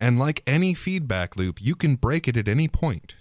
And 0.00 0.18
like 0.18 0.42
any 0.46 0.72
feedback 0.74 1.36
loop, 1.36 1.60
you 1.60 1.74
can 1.74 1.96
break 1.96 2.26
it 2.26 2.36
at 2.36 2.48
any 2.48 2.68
point. 2.68 3.16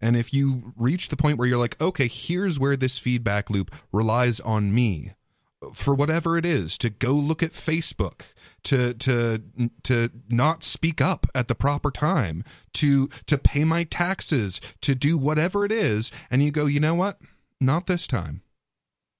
And 0.00 0.16
if 0.16 0.32
you 0.32 0.72
reach 0.76 1.08
the 1.08 1.16
point 1.16 1.38
where 1.38 1.46
you're 1.46 1.58
like, 1.58 1.80
okay, 1.80 2.08
here's 2.08 2.58
where 2.58 2.76
this 2.76 2.98
feedback 2.98 3.50
loop 3.50 3.72
relies 3.92 4.40
on 4.40 4.74
me 4.74 5.12
for 5.74 5.94
whatever 5.94 6.36
it 6.36 6.44
is 6.44 6.76
to 6.78 6.90
go 6.90 7.12
look 7.12 7.42
at 7.42 7.50
Facebook, 7.50 8.22
to 8.64 8.94
to 8.94 9.42
to 9.84 10.10
not 10.28 10.64
speak 10.64 11.00
up 11.00 11.26
at 11.34 11.48
the 11.48 11.54
proper 11.54 11.90
time, 11.90 12.44
to 12.74 13.08
to 13.26 13.38
pay 13.38 13.64
my 13.64 13.84
taxes, 13.84 14.60
to 14.80 14.94
do 14.94 15.16
whatever 15.16 15.64
it 15.64 15.72
is, 15.72 16.10
and 16.30 16.42
you 16.42 16.50
go, 16.50 16.66
you 16.66 16.80
know 16.80 16.94
what? 16.94 17.18
Not 17.60 17.86
this 17.86 18.06
time. 18.06 18.42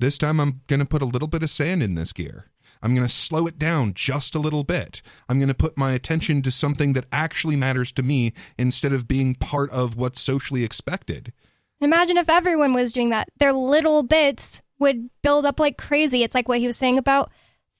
This 0.01 0.19
time 0.19 0.40
I'm 0.40 0.62
going 0.66 0.81
to 0.81 0.86
put 0.86 1.02
a 1.02 1.06
little 1.06 1.28
bit 1.28 1.44
of 1.44 1.51
sand 1.51 1.82
in 1.82 1.94
this 1.94 2.12
gear. 2.12 2.51
I'm 2.82 2.94
going 2.94 3.06
to 3.06 3.12
slow 3.12 3.47
it 3.47 3.59
down 3.59 3.94
just 3.94 4.35
a 4.35 4.40
little 4.40 4.64
bit. 4.64 5.01
I'm 5.28 5.39
going 5.39 5.47
to 5.48 5.55
put 5.55 5.78
my 5.78 5.93
attention 5.93 6.43
to 6.43 6.51
something 6.51 6.94
that 6.94 7.06
actually 7.12 7.55
matters 7.55 7.93
to 7.93 8.02
me 8.02 8.32
instead 8.59 8.93
of 8.93 9.06
being 9.06 9.36
part 9.36 9.70
of 9.70 9.97
what's 9.97 10.20
socially 10.20 10.64
expected. 10.64 11.32
Imagine 11.81 12.16
if 12.16 12.28
everyone 12.28 12.73
was 12.73 12.93
doing 12.93 13.10
that. 13.10 13.28
Their 13.39 13.52
little 13.52 14.02
bits 14.02 14.62
would 14.82 15.09
build 15.22 15.46
up 15.46 15.59
like 15.59 15.78
crazy. 15.78 16.22
It's 16.22 16.34
like 16.34 16.48
what 16.48 16.59
he 16.59 16.66
was 16.66 16.76
saying 16.76 16.98
about 16.98 17.30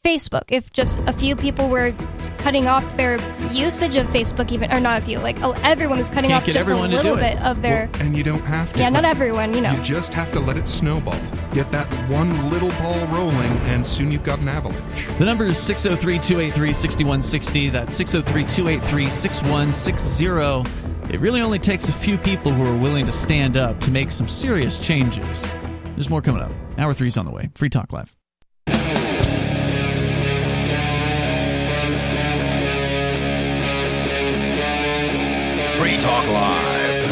Facebook. 0.05 0.45
If 0.49 0.73
just 0.73 0.99
a 1.07 1.13
few 1.13 1.37
people 1.37 1.69
were 1.69 1.93
cutting 2.39 2.67
off 2.67 2.97
their 2.97 3.19
usage 3.53 3.95
of 3.95 4.07
Facebook, 4.09 4.51
even 4.51 4.73
or 4.73 4.81
not 4.81 5.01
a 5.01 5.05
few, 5.05 5.19
like 5.19 5.41
oh, 5.43 5.53
everyone 5.63 5.99
was 5.99 6.11
cutting 6.11 6.31
Can't 6.31 6.43
off 6.43 6.53
just 6.53 6.69
a 6.69 6.75
little 6.75 7.03
do 7.03 7.17
it. 7.19 7.21
bit 7.21 7.43
of 7.43 7.63
their. 7.63 7.89
Well, 7.93 8.03
and 8.03 8.17
you 8.17 8.25
don't 8.25 8.45
have 8.45 8.73
to. 8.73 8.81
yeah, 8.81 8.89
not 8.89 9.05
everyone. 9.05 9.55
You 9.55 9.61
know. 9.61 9.73
You 9.73 9.83
just 9.83 10.13
have 10.15 10.33
to 10.33 10.41
let 10.41 10.57
it 10.57 10.67
snowball. 10.67 11.21
Get 11.53 11.71
that 11.71 11.87
one 12.11 12.51
little 12.51 12.71
ball 12.71 13.07
rolling, 13.09 13.53
and 13.69 13.87
soon 13.87 14.11
you've 14.11 14.25
got 14.25 14.41
an 14.41 14.49
avalanche. 14.49 15.07
The 15.19 15.25
number 15.25 15.45
is 15.45 15.59
603 15.59 16.19
283 16.19 16.73
6160. 16.73 17.71
That's 17.71 17.97
603 17.97 18.45
283 18.45 19.11
6160. 19.11 21.15
It 21.15 21.21
really 21.21 21.43
only 21.43 21.59
takes 21.59 21.89
a 21.89 21.93
few 21.93 22.17
people 22.17 22.53
who 22.53 22.65
are 22.65 22.77
willing 22.77 23.07
to 23.07 23.13
stand 23.13 23.57
up 23.57 23.79
to 23.81 23.91
make 23.91 24.11
some 24.11 24.29
serious 24.29 24.79
changes. 24.79 25.55
There's 25.95 26.11
more 26.11 26.23
coming 26.23 26.43
up. 26.43 26.53
Hour 26.79 26.95
three's 26.95 27.17
on 27.17 27.27
the 27.27 27.33
way. 27.33 27.51
Free 27.55 27.69
Talk 27.69 27.93
Live. 27.93 28.15
Free 35.79 35.99
Talk 35.99 36.27
Live. 36.29 37.11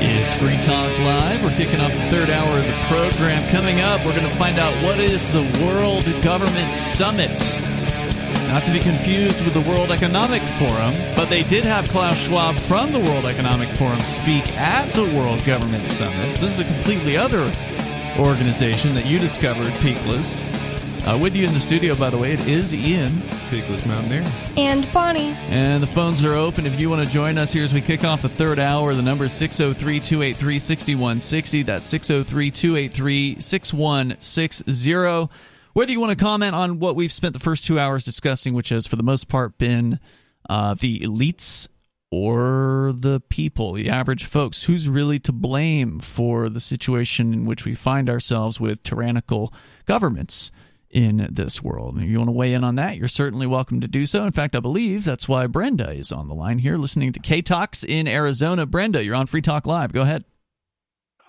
It's 0.00 0.34
Free 0.36 0.60
Talk 0.62 0.96
Live. 1.00 1.42
We're 1.42 1.50
kicking 1.56 1.80
off 1.80 1.92
the 1.92 2.10
third 2.10 2.30
hour 2.30 2.58
of 2.58 2.64
the 2.64 2.72
program. 2.86 3.48
Coming 3.50 3.80
up, 3.80 4.04
we're 4.06 4.16
going 4.16 4.28
to 4.28 4.36
find 4.36 4.58
out 4.58 4.72
what 4.84 5.00
is 5.00 5.26
the 5.32 5.42
World 5.66 6.04
Government 6.22 6.78
Summit. 6.78 7.30
Not 8.48 8.64
to 8.64 8.72
be 8.72 8.80
confused 8.80 9.44
with 9.44 9.52
the 9.52 9.60
World 9.60 9.90
Economic 9.90 10.40
Forum, 10.40 10.94
but 11.14 11.26
they 11.26 11.42
did 11.42 11.66
have 11.66 11.86
Klaus 11.90 12.16
Schwab 12.16 12.56
from 12.56 12.92
the 12.92 12.98
World 12.98 13.26
Economic 13.26 13.76
Forum 13.76 14.00
speak 14.00 14.48
at 14.56 14.90
the 14.94 15.04
World 15.14 15.44
Government 15.44 15.86
Summit. 15.90 16.34
So 16.34 16.46
this 16.46 16.58
is 16.58 16.60
a 16.60 16.64
completely 16.64 17.14
other 17.14 17.52
organization 18.18 18.94
that 18.94 19.04
you 19.04 19.18
discovered, 19.18 19.66
Peakless. 19.82 20.46
Uh, 21.06 21.18
with 21.18 21.36
you 21.36 21.46
in 21.46 21.52
the 21.52 21.60
studio, 21.60 21.94
by 21.94 22.08
the 22.08 22.16
way, 22.16 22.32
it 22.32 22.48
is 22.48 22.74
Ian. 22.74 23.12
Peakless 23.50 23.86
Mountaineer. 23.86 24.24
And 24.56 24.90
Bonnie. 24.94 25.34
And 25.50 25.82
the 25.82 25.86
phones 25.86 26.24
are 26.24 26.32
open 26.32 26.64
if 26.64 26.80
you 26.80 26.88
want 26.88 27.06
to 27.06 27.12
join 27.12 27.36
us 27.36 27.52
here 27.52 27.64
as 27.64 27.74
we 27.74 27.82
kick 27.82 28.02
off 28.02 28.22
the 28.22 28.30
third 28.30 28.58
hour. 28.58 28.94
The 28.94 29.02
number 29.02 29.26
is 29.26 29.34
603 29.34 30.00
283 30.00 30.58
6160. 30.58 31.62
That's 31.64 31.86
603 31.86 32.50
283 32.50 33.40
6160. 33.40 35.28
Whether 35.78 35.92
you 35.92 36.00
want 36.00 36.10
to 36.10 36.24
comment 36.24 36.56
on 36.56 36.80
what 36.80 36.96
we've 36.96 37.12
spent 37.12 37.34
the 37.34 37.38
first 37.38 37.64
two 37.64 37.78
hours 37.78 38.02
discussing, 38.02 38.52
which 38.52 38.70
has 38.70 38.84
for 38.88 38.96
the 38.96 39.04
most 39.04 39.28
part 39.28 39.58
been 39.58 40.00
uh, 40.50 40.74
the 40.74 40.98
elites 40.98 41.68
or 42.10 42.92
the 42.98 43.20
people, 43.28 43.74
the 43.74 43.88
average 43.88 44.24
folks, 44.24 44.64
who's 44.64 44.88
really 44.88 45.20
to 45.20 45.30
blame 45.30 46.00
for 46.00 46.48
the 46.48 46.58
situation 46.58 47.32
in 47.32 47.44
which 47.44 47.64
we 47.64 47.76
find 47.76 48.10
ourselves 48.10 48.58
with 48.58 48.82
tyrannical 48.82 49.54
governments 49.86 50.50
in 50.90 51.28
this 51.30 51.62
world. 51.62 51.94
And 51.94 52.02
if 52.02 52.10
you 52.10 52.18
want 52.18 52.26
to 52.26 52.32
weigh 52.32 52.54
in 52.54 52.64
on 52.64 52.74
that, 52.74 52.96
you're 52.96 53.06
certainly 53.06 53.46
welcome 53.46 53.80
to 53.80 53.86
do 53.86 54.04
so. 54.04 54.24
In 54.24 54.32
fact, 54.32 54.56
I 54.56 54.60
believe 54.60 55.04
that's 55.04 55.28
why 55.28 55.46
Brenda 55.46 55.92
is 55.92 56.10
on 56.10 56.26
the 56.26 56.34
line 56.34 56.58
here 56.58 56.76
listening 56.76 57.12
to 57.12 57.20
K 57.20 57.40
Talks 57.40 57.84
in 57.84 58.08
Arizona. 58.08 58.66
Brenda, 58.66 59.04
you're 59.04 59.14
on 59.14 59.28
Free 59.28 59.42
Talk 59.42 59.64
Live. 59.64 59.92
Go 59.92 60.02
ahead. 60.02 60.24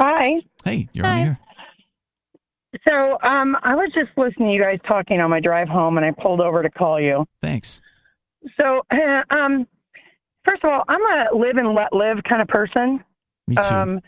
Hi. 0.02 0.42
Hey, 0.66 0.90
you're 0.92 1.06
on 1.06 1.20
here. 1.20 1.40
So, 2.88 3.18
um, 3.24 3.58
I 3.64 3.76
was 3.76 3.92
just 3.94 4.10
listening 4.16 4.50
to 4.50 4.54
you 4.54 4.62
guys 4.62 4.80
talking 4.88 5.20
on 5.20 5.30
my 5.30 5.40
drive 5.40 5.68
home, 5.68 5.98
and 5.98 6.06
I 6.06 6.12
pulled 6.12 6.40
over 6.40 6.62
to 6.62 6.70
call 6.70 7.00
you. 7.02 7.26
Thanks. 7.42 7.82
So, 8.60 8.82
um, 9.32 9.68
first 10.46 10.64
of 10.64 10.70
all, 10.70 10.84
I'm 10.88 11.02
a 11.02 11.36
live 11.36 11.58
and 11.58 11.74
let 11.74 11.94
live 11.94 12.18
kind 12.30 12.42
of 12.42 12.48
person. 12.48 13.04
Me 13.48 13.56
too. 13.56 13.76
Um, 13.76 14.02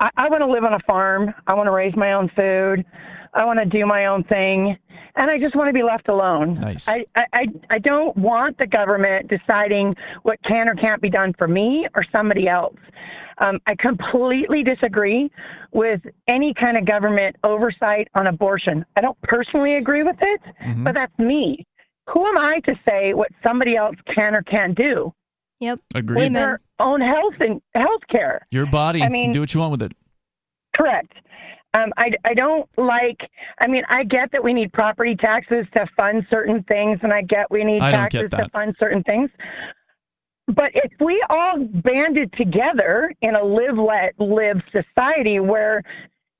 I, 0.00 0.10
I 0.16 0.28
want 0.28 0.42
to 0.42 0.46
live 0.46 0.64
on 0.64 0.74
a 0.74 0.80
farm. 0.86 1.32
I 1.46 1.54
want 1.54 1.66
to 1.66 1.70
raise 1.70 1.96
my 1.96 2.12
own 2.12 2.30
food. 2.36 2.84
I 3.32 3.44
want 3.44 3.58
to 3.58 3.64
do 3.64 3.84
my 3.84 4.06
own 4.06 4.22
thing, 4.24 4.76
and 5.16 5.30
I 5.30 5.38
just 5.38 5.56
want 5.56 5.68
to 5.68 5.72
be 5.72 5.82
left 5.82 6.08
alone. 6.08 6.60
Nice. 6.60 6.88
I, 6.88 7.04
I, 7.16 7.46
I 7.68 7.78
don't 7.78 8.16
want 8.16 8.58
the 8.58 8.66
government 8.66 9.28
deciding 9.28 9.96
what 10.22 10.38
can 10.46 10.68
or 10.68 10.74
can't 10.74 11.02
be 11.02 11.10
done 11.10 11.34
for 11.36 11.48
me 11.48 11.88
or 11.96 12.04
somebody 12.12 12.48
else. 12.48 12.76
Um, 13.38 13.58
I 13.66 13.74
completely 13.78 14.62
disagree 14.62 15.30
with 15.72 16.00
any 16.28 16.54
kind 16.54 16.76
of 16.76 16.86
government 16.86 17.36
oversight 17.44 18.08
on 18.18 18.26
abortion. 18.26 18.84
I 18.96 19.00
don't 19.00 19.20
personally 19.22 19.76
agree 19.76 20.02
with 20.02 20.16
it, 20.20 20.40
Mm-hmm. 20.64 20.84
but 20.84 20.94
that's 20.94 21.16
me. 21.18 21.66
Who 22.12 22.26
am 22.26 22.36
I 22.38 22.60
to 22.66 22.74
say 22.88 23.14
what 23.14 23.28
somebody 23.42 23.76
else 23.76 23.96
can 24.14 24.34
or 24.34 24.42
can't 24.42 24.76
do? 24.76 25.12
Yep. 25.60 25.80
Agreed. 25.94 26.22
With 26.24 26.32
their 26.34 26.60
own 26.78 27.00
health 27.00 27.34
and 27.40 27.60
health 27.74 28.02
care. 28.12 28.46
Your 28.50 28.66
body. 28.66 29.02
I 29.02 29.08
mean- 29.08 29.32
do 29.32 29.40
what 29.40 29.52
you 29.54 29.60
want 29.60 29.72
with 29.72 29.82
it. 29.82 29.92
Correct. 30.76 31.12
Um, 31.76 31.92
I, 31.96 32.10
I 32.24 32.34
don't 32.34 32.68
like, 32.76 33.18
I 33.60 33.66
mean, 33.66 33.82
I 33.88 34.04
get 34.04 34.30
that 34.32 34.44
we 34.44 34.52
need 34.52 34.72
property 34.72 35.16
taxes 35.16 35.66
to 35.74 35.86
fund 35.96 36.24
certain 36.30 36.62
things, 36.64 37.00
and 37.02 37.12
I 37.12 37.22
get 37.22 37.50
we 37.50 37.64
need 37.64 37.82
I 37.82 37.90
get 37.90 38.30
taxes 38.30 38.30
to 38.30 38.48
fund 38.52 38.76
certain 38.78 39.02
things. 39.02 39.28
But 40.46 40.72
if 40.74 40.92
we 41.00 41.24
all 41.30 41.58
banded 41.58 42.32
together 42.34 43.12
in 43.22 43.34
a 43.34 43.42
live, 43.42 43.78
let 43.78 44.18
live 44.18 44.60
society 44.70 45.40
where, 45.40 45.82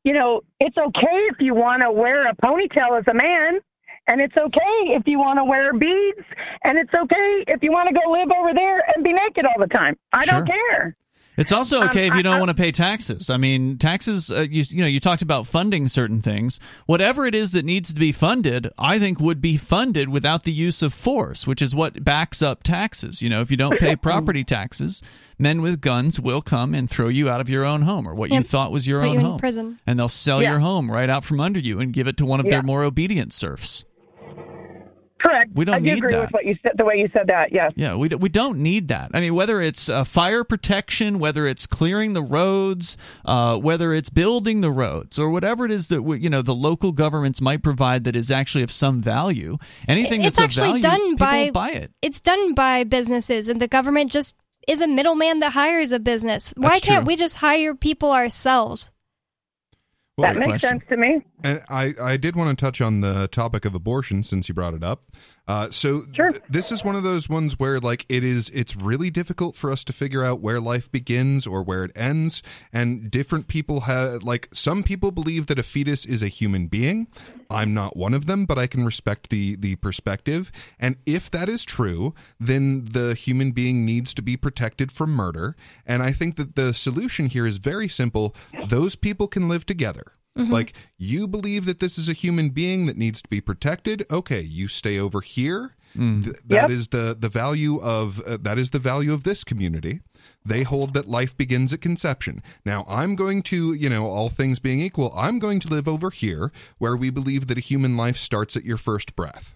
you 0.05 0.12
know, 0.12 0.43
it's 0.60 0.76
okay 0.76 1.18
if 1.31 1.36
you 1.40 1.55
want 1.55 1.82
to 1.82 1.90
wear 1.90 2.28
a 2.28 2.35
ponytail 2.36 2.98
as 2.98 3.06
a 3.09 3.14
man, 3.14 3.60
and 4.06 4.20
it's 4.20 4.36
okay 4.36 4.93
if 4.93 5.06
you 5.06 5.18
want 5.18 5.39
to 5.39 5.44
wear 5.44 5.72
beads, 5.72 6.26
and 6.64 6.78
it's 6.78 6.93
okay 6.93 7.44
if 7.47 7.62
you 7.62 7.72
want 7.72 7.89
to 7.89 7.94
go 7.94 8.10
live 8.10 8.31
over 8.39 8.52
there 8.52 8.82
and 8.94 9.02
be 9.02 9.12
naked 9.12 9.47
all 9.47 9.59
the 9.59 9.72
time. 9.72 9.97
I 10.12 10.26
don't 10.26 10.47
care. 10.47 10.94
It's 11.36 11.51
also 11.52 11.81
Um, 11.81 11.89
okay 11.89 12.06
if 12.06 12.12
you 12.12 12.20
I- 12.20 12.23
don't 12.23 12.36
I- 12.36 12.39
want 12.39 12.51
to 12.51 12.55
pay 12.55 12.70
taxes. 12.70 13.28
I 13.28 13.36
mean, 13.36 13.77
taxes. 13.78 14.31
Uh, 14.31 14.47
you, 14.48 14.62
you 14.69 14.82
know, 14.82 14.86
you 14.86 15.01
talked 15.01 15.23
about 15.23 15.47
funding 15.47 15.89
certain 15.89 16.23
things. 16.23 16.61
Whatever 16.86 17.27
it 17.27 17.35
is 17.35 17.52
that 17.52 17.65
needs 17.65 17.93
to 17.93 17.98
be 17.98 18.12
funded, 18.12 18.69
I 18.78 18.98
think 18.98 19.19
would 19.19 19.40
be 19.40 19.56
funded 19.56 20.09
without 20.09 20.44
the 20.44 20.52
use 20.52 20.81
of 20.82 20.94
force, 20.94 21.47
which 21.47 21.61
is 21.61 21.74
what 21.74 22.05
backs 22.05 22.40
up 22.43 22.62
taxes. 22.62 23.20
You 23.20 23.31
know, 23.31 23.40
if 23.40 23.51
you 23.51 23.56
don't 23.56 23.81
pay 23.81 23.97
property 24.11 24.44
taxes, 24.44 25.02
men 25.39 25.61
with 25.61 25.81
guns 25.81 26.20
will 26.20 26.43
come 26.43 26.73
and 26.74 26.89
throw 26.89 27.09
you 27.09 27.28
out 27.28 27.40
of 27.40 27.48
your 27.48 27.65
own 27.65 27.82
home 27.82 28.06
or 28.09 28.15
what 28.15 28.31
you 28.31 28.43
thought 28.43 28.70
was 28.70 28.86
your 28.86 29.01
Put 29.01 29.06
own 29.09 29.12
you 29.15 29.19
in 29.20 29.24
home, 29.27 29.39
prison. 29.39 29.81
and 29.86 29.98
they'll 29.98 30.09
sell 30.09 30.40
Yeah. 30.40 30.51
your 30.52 30.61
home 30.61 30.90
right 30.90 31.11
out 31.11 31.24
from 31.24 31.40
under 31.40 31.59
you 31.59 31.81
and 31.81 31.93
give 31.93 32.06
it 32.06 32.16
to 32.19 32.24
one 32.27 32.39
of 32.39 32.47
Yeah. 32.47 32.52
their 32.52 32.62
more 32.62 32.85
obedient 32.85 33.32
serfs. 33.32 33.85
Correct. 35.25 35.53
We 35.55 35.65
don't 35.65 35.77
I 35.77 35.79
do 35.79 35.85
need 35.87 35.99
agree 35.99 36.13
that. 36.13 36.21
with 36.21 36.31
what 36.33 36.45
you 36.45 36.55
said. 36.63 36.73
The 36.77 36.85
way 36.85 36.97
you 36.97 37.09
said 37.13 37.29
that. 37.29 37.51
Yes. 37.51 37.73
Yeah, 37.77 37.97
we, 37.97 38.09
d- 38.09 38.17
we 38.17 38.29
don't 38.29 38.59
need 38.59 38.89
that. 38.89 39.11
I 39.15 39.21
mean, 39.21 39.35
whether 39.35 39.61
it's 39.63 39.89
uh, 39.89 40.05
fire 40.05 40.45
protection, 40.45 41.19
whether 41.19 41.47
it's 41.47 41.67
clearing 41.67 42.13
the 42.13 42.23
roads, 42.23 42.99
uh, 43.25 43.59
whether 43.59 43.95
it's 43.95 44.11
building 44.11 44.61
the 44.61 44.71
roads, 44.71 45.19
or 45.19 45.31
whatever 45.31 45.65
it 45.65 45.71
is 45.71 45.89
that 45.89 46.03
we, 46.03 46.21
you 46.21 46.29
know 46.29 46.43
the 46.43 46.55
local 46.55 46.93
governments 46.93 47.41
might 47.41 47.63
provide 47.63 48.05
that 48.05 48.15
is 48.17 48.31
actually 48.31 48.65
of 48.65 48.71
some 48.71 49.01
value. 49.01 49.57
Anything 49.89 50.23
it's 50.23 50.37
that's 50.37 50.59
actually 50.59 50.79
of 50.79 50.83
value, 50.83 51.17
done 51.17 51.17
by 51.17 51.51
buy 51.51 51.71
it. 51.71 51.91
It's 52.03 52.21
done 52.21 52.55
by 52.55 52.85
businesses, 52.85 53.49
and 53.49 53.61
the 53.61 53.69
government 53.69 54.13
just 54.13 54.37
is 54.69 54.81
a 54.81 54.87
middleman 54.87 55.41
that 55.41 55.53
hires 55.53 55.93
a 55.93 55.99
business. 56.01 56.53
Why 56.57 56.71
That's 56.75 56.87
can't 56.87 57.05
true. 57.05 57.13
we 57.13 57.17
just 57.17 57.37
hire 57.37 57.75
people 57.75 58.13
ourselves? 58.13 58.93
Well, 60.16 60.32
that 60.32 60.39
makes 60.39 60.62
sense 60.62 60.82
to 60.91 60.97
me. 60.97 61.24
And 61.43 61.61
I, 61.69 61.95
I 62.01 62.16
did 62.16 62.36
want 62.36 62.57
to 62.57 62.65
touch 62.65 62.81
on 62.81 63.01
the 63.01 63.27
topic 63.28 63.65
of 63.65 63.74
abortion 63.74 64.23
since 64.23 64.49
you 64.49 64.55
brought 64.55 64.74
it 64.74 64.85
up. 64.85 65.03
Uh, 65.47 65.71
so 65.71 66.03
th- 66.16 66.41
this 66.49 66.73
is 66.73 66.83
one 66.83 66.97
of 66.97 67.03
those 67.03 67.29
ones 67.29 67.59
where 67.59 67.79
like 67.79 68.07
it 68.09 68.25
is 68.25 68.49
it's 68.51 68.75
really 68.75 69.11
difficult 69.11 69.55
for 69.55 69.71
us 69.71 69.85
to 69.85 69.93
figure 69.93 70.25
out 70.25 70.41
where 70.41 70.59
life 70.59 70.91
begins 70.91 71.47
or 71.47 71.62
where 71.62 71.85
it 71.85 71.93
ends. 71.97 72.43
And 72.73 73.11
different 73.11 73.47
people 73.47 73.81
have 73.81 74.23
like 74.23 74.49
some 74.53 74.83
people 74.83 75.11
believe 75.11 75.47
that 75.47 75.59
a 75.59 75.62
fetus 75.62 76.07
is 76.07 76.23
a 76.23 76.29
human 76.29 76.66
being. 76.66 77.09
I'm 77.51 77.75
not 77.75 77.95
one 77.95 78.15
of 78.15 78.25
them 78.27 78.47
but 78.47 78.59
i 78.59 78.66
can 78.66 78.85
respect 78.87 79.29
the 79.29 79.57
the 79.57 79.77
perspective. 79.77 80.51
And 80.79 80.97
if 81.05 81.31
that 81.31 81.49
is 81.51 81.65
true 81.65 82.15
then 82.41 82.87
the 82.93 83.15
human 83.15 83.51
being 83.51 83.85
needs 83.85 84.15
to 84.15 84.23
be 84.23 84.39
protected 84.39 84.91
from 84.91 85.11
murder. 85.11 85.57
And 85.85 86.03
i 86.03 86.11
think 86.12 86.37
that 86.37 86.57
the 86.57 86.73
solution 86.73 87.27
here 87.27 87.47
is 87.47 87.59
very 87.59 87.89
simple. 87.89 88.35
Those 88.69 88.97
people 88.97 89.29
can 89.29 89.49
live 89.49 89.66
together 89.66 90.15
Mhm. 90.36 90.51
like 90.51 90.73
you 90.98 91.28
believe 91.28 91.65
that 91.65 91.78
this 91.81 91.97
is 91.98 92.09
a 92.09 92.12
human 92.12 92.48
being 92.51 92.86
that 92.86 92.97
needs 92.97 93.23
to 93.23 93.28
be 93.28 93.40
protected. 93.40 94.05
Okay, 94.11 94.40
you 94.40 94.66
stay 94.69 94.98
over 94.98 95.20
here. 95.20 95.77
Th- 95.97 96.35
that 96.47 96.73
is 96.73 96.89
the 96.89 97.16
the 97.16 97.28
value 97.28 97.81
of 97.81 98.20
uh, 98.23 98.36
that 98.40 98.59
is 98.59 98.70
the 98.70 98.81
value 98.81 99.12
of 99.12 99.23
this 99.23 99.44
community. 99.44 100.01
They 100.44 100.65
hold 100.65 100.93
that 100.94 101.06
life 101.09 101.36
begins 101.36 101.73
at 101.73 101.81
conception. 101.81 102.43
Now, 102.66 102.85
I'm 102.89 103.15
going 103.15 103.43
to, 103.43 103.73
you 103.74 103.89
know, 103.89 104.06
all 104.06 104.28
things 104.28 104.59
being 104.59 104.81
equal, 104.81 105.12
I'm 105.16 105.39
going 105.39 105.61
to 105.61 105.69
live 105.69 105.86
over 105.86 106.11
here 106.11 106.51
where 106.78 106.97
we 106.97 107.11
believe 107.11 107.47
that 107.47 107.59
a 107.59 107.61
human 107.61 107.97
life 107.97 108.16
starts 108.16 108.56
at 108.56 108.65
your 108.65 108.77
first 108.77 109.15
breath. 109.15 109.55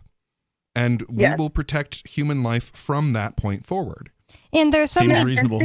And 0.76 1.02
we 1.08 1.22
Yes. 1.22 1.36
will 1.38 1.50
protect 1.50 2.06
human 2.06 2.44
life 2.44 2.70
from 2.74 3.12
that 3.14 3.36
point 3.36 3.64
forward. 3.66 4.10
And 4.52 4.72
there's 4.72 4.92
so 4.92 5.00
Seems 5.00 5.12
many. 5.14 5.24
reasonable. 5.24 5.58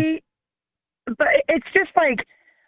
But 1.05 1.27
it's 1.47 1.67
just 1.75 1.91
like, 1.95 2.25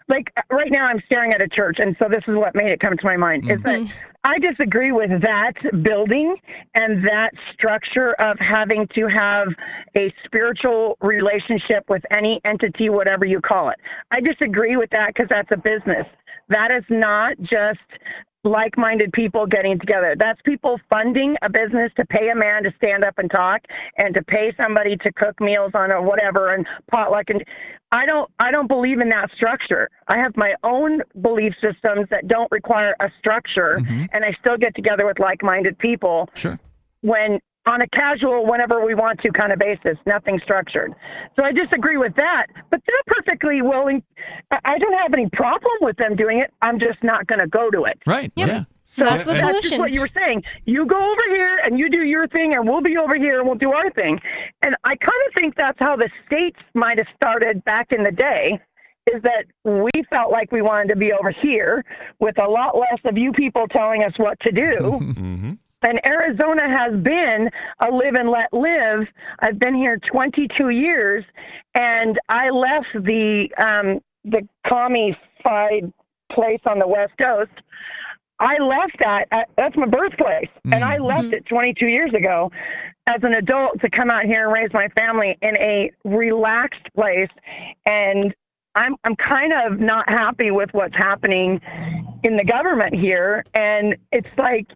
like 0.07 0.31
right 0.51 0.71
now 0.71 0.85
I'm 0.85 1.01
staring 1.05 1.33
at 1.33 1.41
a 1.41 1.47
church, 1.47 1.77
and 1.79 1.95
so 1.99 2.05
this 2.09 2.23
is 2.27 2.35
what 2.35 2.55
made 2.55 2.71
it 2.71 2.79
come 2.79 2.95
to 2.95 3.05
my 3.05 3.17
mind. 3.17 3.49
Is 3.49 3.61
that 3.63 3.79
mm-hmm. 3.79 3.97
I 4.23 4.39
disagree 4.39 4.91
with 4.91 5.09
that 5.21 5.53
building 5.83 6.35
and 6.73 7.03
that 7.05 7.31
structure 7.53 8.13
of 8.19 8.37
having 8.39 8.87
to 8.95 9.07
have 9.07 9.47
a 9.97 10.13
spiritual 10.25 10.97
relationship 11.01 11.89
with 11.89 12.03
any 12.11 12.41
entity, 12.45 12.89
whatever 12.89 13.25
you 13.25 13.39
call 13.39 13.69
it. 13.69 13.77
I 14.11 14.21
disagree 14.21 14.77
with 14.77 14.89
that 14.91 15.13
because 15.13 15.29
that's 15.29 15.51
a 15.51 15.57
business. 15.57 16.05
That 16.49 16.71
is 16.71 16.83
not 16.89 17.37
just 17.39 17.79
like 18.45 18.77
minded 18.77 19.11
people 19.13 19.45
getting 19.45 19.79
together. 19.79 20.15
That's 20.17 20.39
people 20.45 20.79
funding 20.89 21.35
a 21.41 21.49
business 21.49 21.91
to 21.97 22.05
pay 22.05 22.29
a 22.29 22.35
man 22.35 22.63
to 22.63 22.71
stand 22.77 23.03
up 23.03 23.17
and 23.17 23.29
talk 23.29 23.61
and 23.97 24.13
to 24.13 24.23
pay 24.23 24.53
somebody 24.55 24.95
to 24.97 25.11
cook 25.13 25.39
meals 25.41 25.71
on 25.73 25.91
a 25.91 26.01
whatever 26.01 26.53
and 26.53 26.65
potluck 26.91 27.29
and 27.29 27.43
I 27.91 28.05
don't 28.05 28.29
I 28.39 28.51
don't 28.51 28.67
believe 28.67 28.99
in 28.99 29.09
that 29.09 29.29
structure. 29.35 29.89
I 30.07 30.17
have 30.17 30.35
my 30.35 30.53
own 30.63 31.01
belief 31.21 31.53
systems 31.61 32.07
that 32.11 32.27
don't 32.27 32.51
require 32.51 32.95
a 32.99 33.09
structure 33.19 33.79
mm-hmm. 33.79 34.05
and 34.11 34.25
I 34.25 34.35
still 34.39 34.57
get 34.57 34.75
together 34.75 35.05
with 35.05 35.19
like 35.19 35.43
minded 35.43 35.77
people 35.79 36.29
Sure. 36.35 36.59
when 37.01 37.39
on 37.67 37.81
a 37.81 37.87
casual 37.89 38.45
whenever 38.45 38.85
we 38.85 38.93
want 38.95 39.19
to 39.21 39.31
kind 39.31 39.51
of 39.51 39.59
basis, 39.59 39.97
nothing 40.05 40.39
structured. 40.43 40.93
So 41.35 41.43
I 41.43 41.51
disagree 41.51 41.97
with 41.97 42.15
that, 42.15 42.47
but 42.69 42.81
they're 42.85 43.15
perfectly 43.15 43.61
willing. 43.61 44.03
I 44.51 44.59
I 44.65 44.77
don't 44.77 44.97
have 44.97 45.13
any 45.13 45.29
problem 45.29 45.73
with 45.81 45.97
them 45.97 46.15
doing 46.15 46.39
it. 46.39 46.53
I'm 46.61 46.79
just 46.79 47.03
not 47.03 47.27
going 47.27 47.39
to 47.39 47.47
go 47.47 47.69
to 47.71 47.85
it. 47.85 47.99
Right. 48.05 48.31
Yeah. 48.35 48.65
So 48.97 49.03
That's 49.03 49.25
the 49.25 49.33
just 49.33 49.41
solution. 49.41 49.79
what 49.79 49.91
you 49.91 49.99
were 49.99 50.09
saying. 50.15 50.43
You 50.65 50.85
go 50.85 50.95
over 50.95 51.21
here 51.35 51.59
and 51.65 51.77
you 51.77 51.89
do 51.89 52.03
your 52.03 52.27
thing, 52.29 52.53
and 52.53 52.67
we'll 52.67 52.81
be 52.81 52.95
over 52.97 53.15
here 53.15 53.39
and 53.39 53.47
we'll 53.47 53.57
do 53.57 53.71
our 53.71 53.89
thing. 53.91 54.19
And 54.61 54.75
I 54.85 54.95
kind 54.95 55.21
of 55.27 55.33
think 55.37 55.55
that's 55.55 55.77
how 55.79 55.97
the 55.97 56.09
states 56.25 56.59
might 56.73 56.97
have 56.97 57.07
started 57.15 57.63
back 57.65 57.91
in 57.91 58.03
the 58.03 58.11
day. 58.11 58.59
Is 59.13 59.21
that 59.21 59.45
we 59.63 59.91
felt 60.09 60.31
like 60.31 60.51
we 60.51 60.61
wanted 60.63 60.87
to 60.89 60.95
be 60.95 61.11
over 61.13 61.29
here 61.29 61.83
with 62.19 62.39
a 62.39 62.49
lot 62.49 62.75
less 62.75 62.99
of 63.05 63.17
you 63.17 63.31
people 63.33 63.67
telling 63.67 64.03
us 64.03 64.13
what 64.17 64.39
to 64.41 64.51
do. 64.51 64.99
Mm-hmm. 65.15 65.53
And 65.85 65.99
Arizona 66.05 66.63
has 66.67 66.99
been 67.01 67.49
a 67.79 67.91
live 67.91 68.15
and 68.15 68.29
let 68.29 68.51
live. 68.51 69.07
I've 69.39 69.59
been 69.59 69.75
here 69.75 69.99
22 70.11 70.69
years, 70.69 71.23
and 71.75 72.19
I 72.27 72.49
left 72.49 72.87
the 72.95 73.47
um, 73.63 73.99
the 74.23 74.41
commie-fied 74.67 75.93
place 76.31 76.61
on 76.65 76.79
the 76.79 76.87
West 76.87 77.13
Coast. 77.21 77.51
I 78.39 78.57
left 78.59 78.97
that. 78.99 79.25
uh, 79.31 79.43
That's 79.55 79.77
my 79.77 79.85
birthplace, 79.85 80.49
and 80.73 80.83
I 80.83 80.97
left 80.97 81.31
it 81.33 81.45
22 81.45 81.85
years 81.85 82.11
ago 82.17 82.51
as 83.07 83.21
an 83.21 83.33
adult 83.35 83.79
to 83.81 83.89
come 83.91 84.09
out 84.09 84.25
here 84.25 84.45
and 84.45 84.51
raise 84.53 84.73
my 84.73 84.87
family 84.97 85.37
in 85.43 85.55
a 85.57 85.91
relaxed 86.03 86.87
place. 86.95 87.29
And 87.85 88.33
I'm 88.75 88.95
I'm 89.03 89.15
kind 89.15 89.53
of 89.53 89.79
not 89.79 90.09
happy 90.09 90.49
with 90.49 90.69
what's 90.73 90.95
happening 90.95 91.61
in 92.23 92.35
the 92.37 92.43
government 92.43 92.95
here, 92.95 93.43
and 93.53 93.95
it's 94.11 94.29
like 94.37 94.67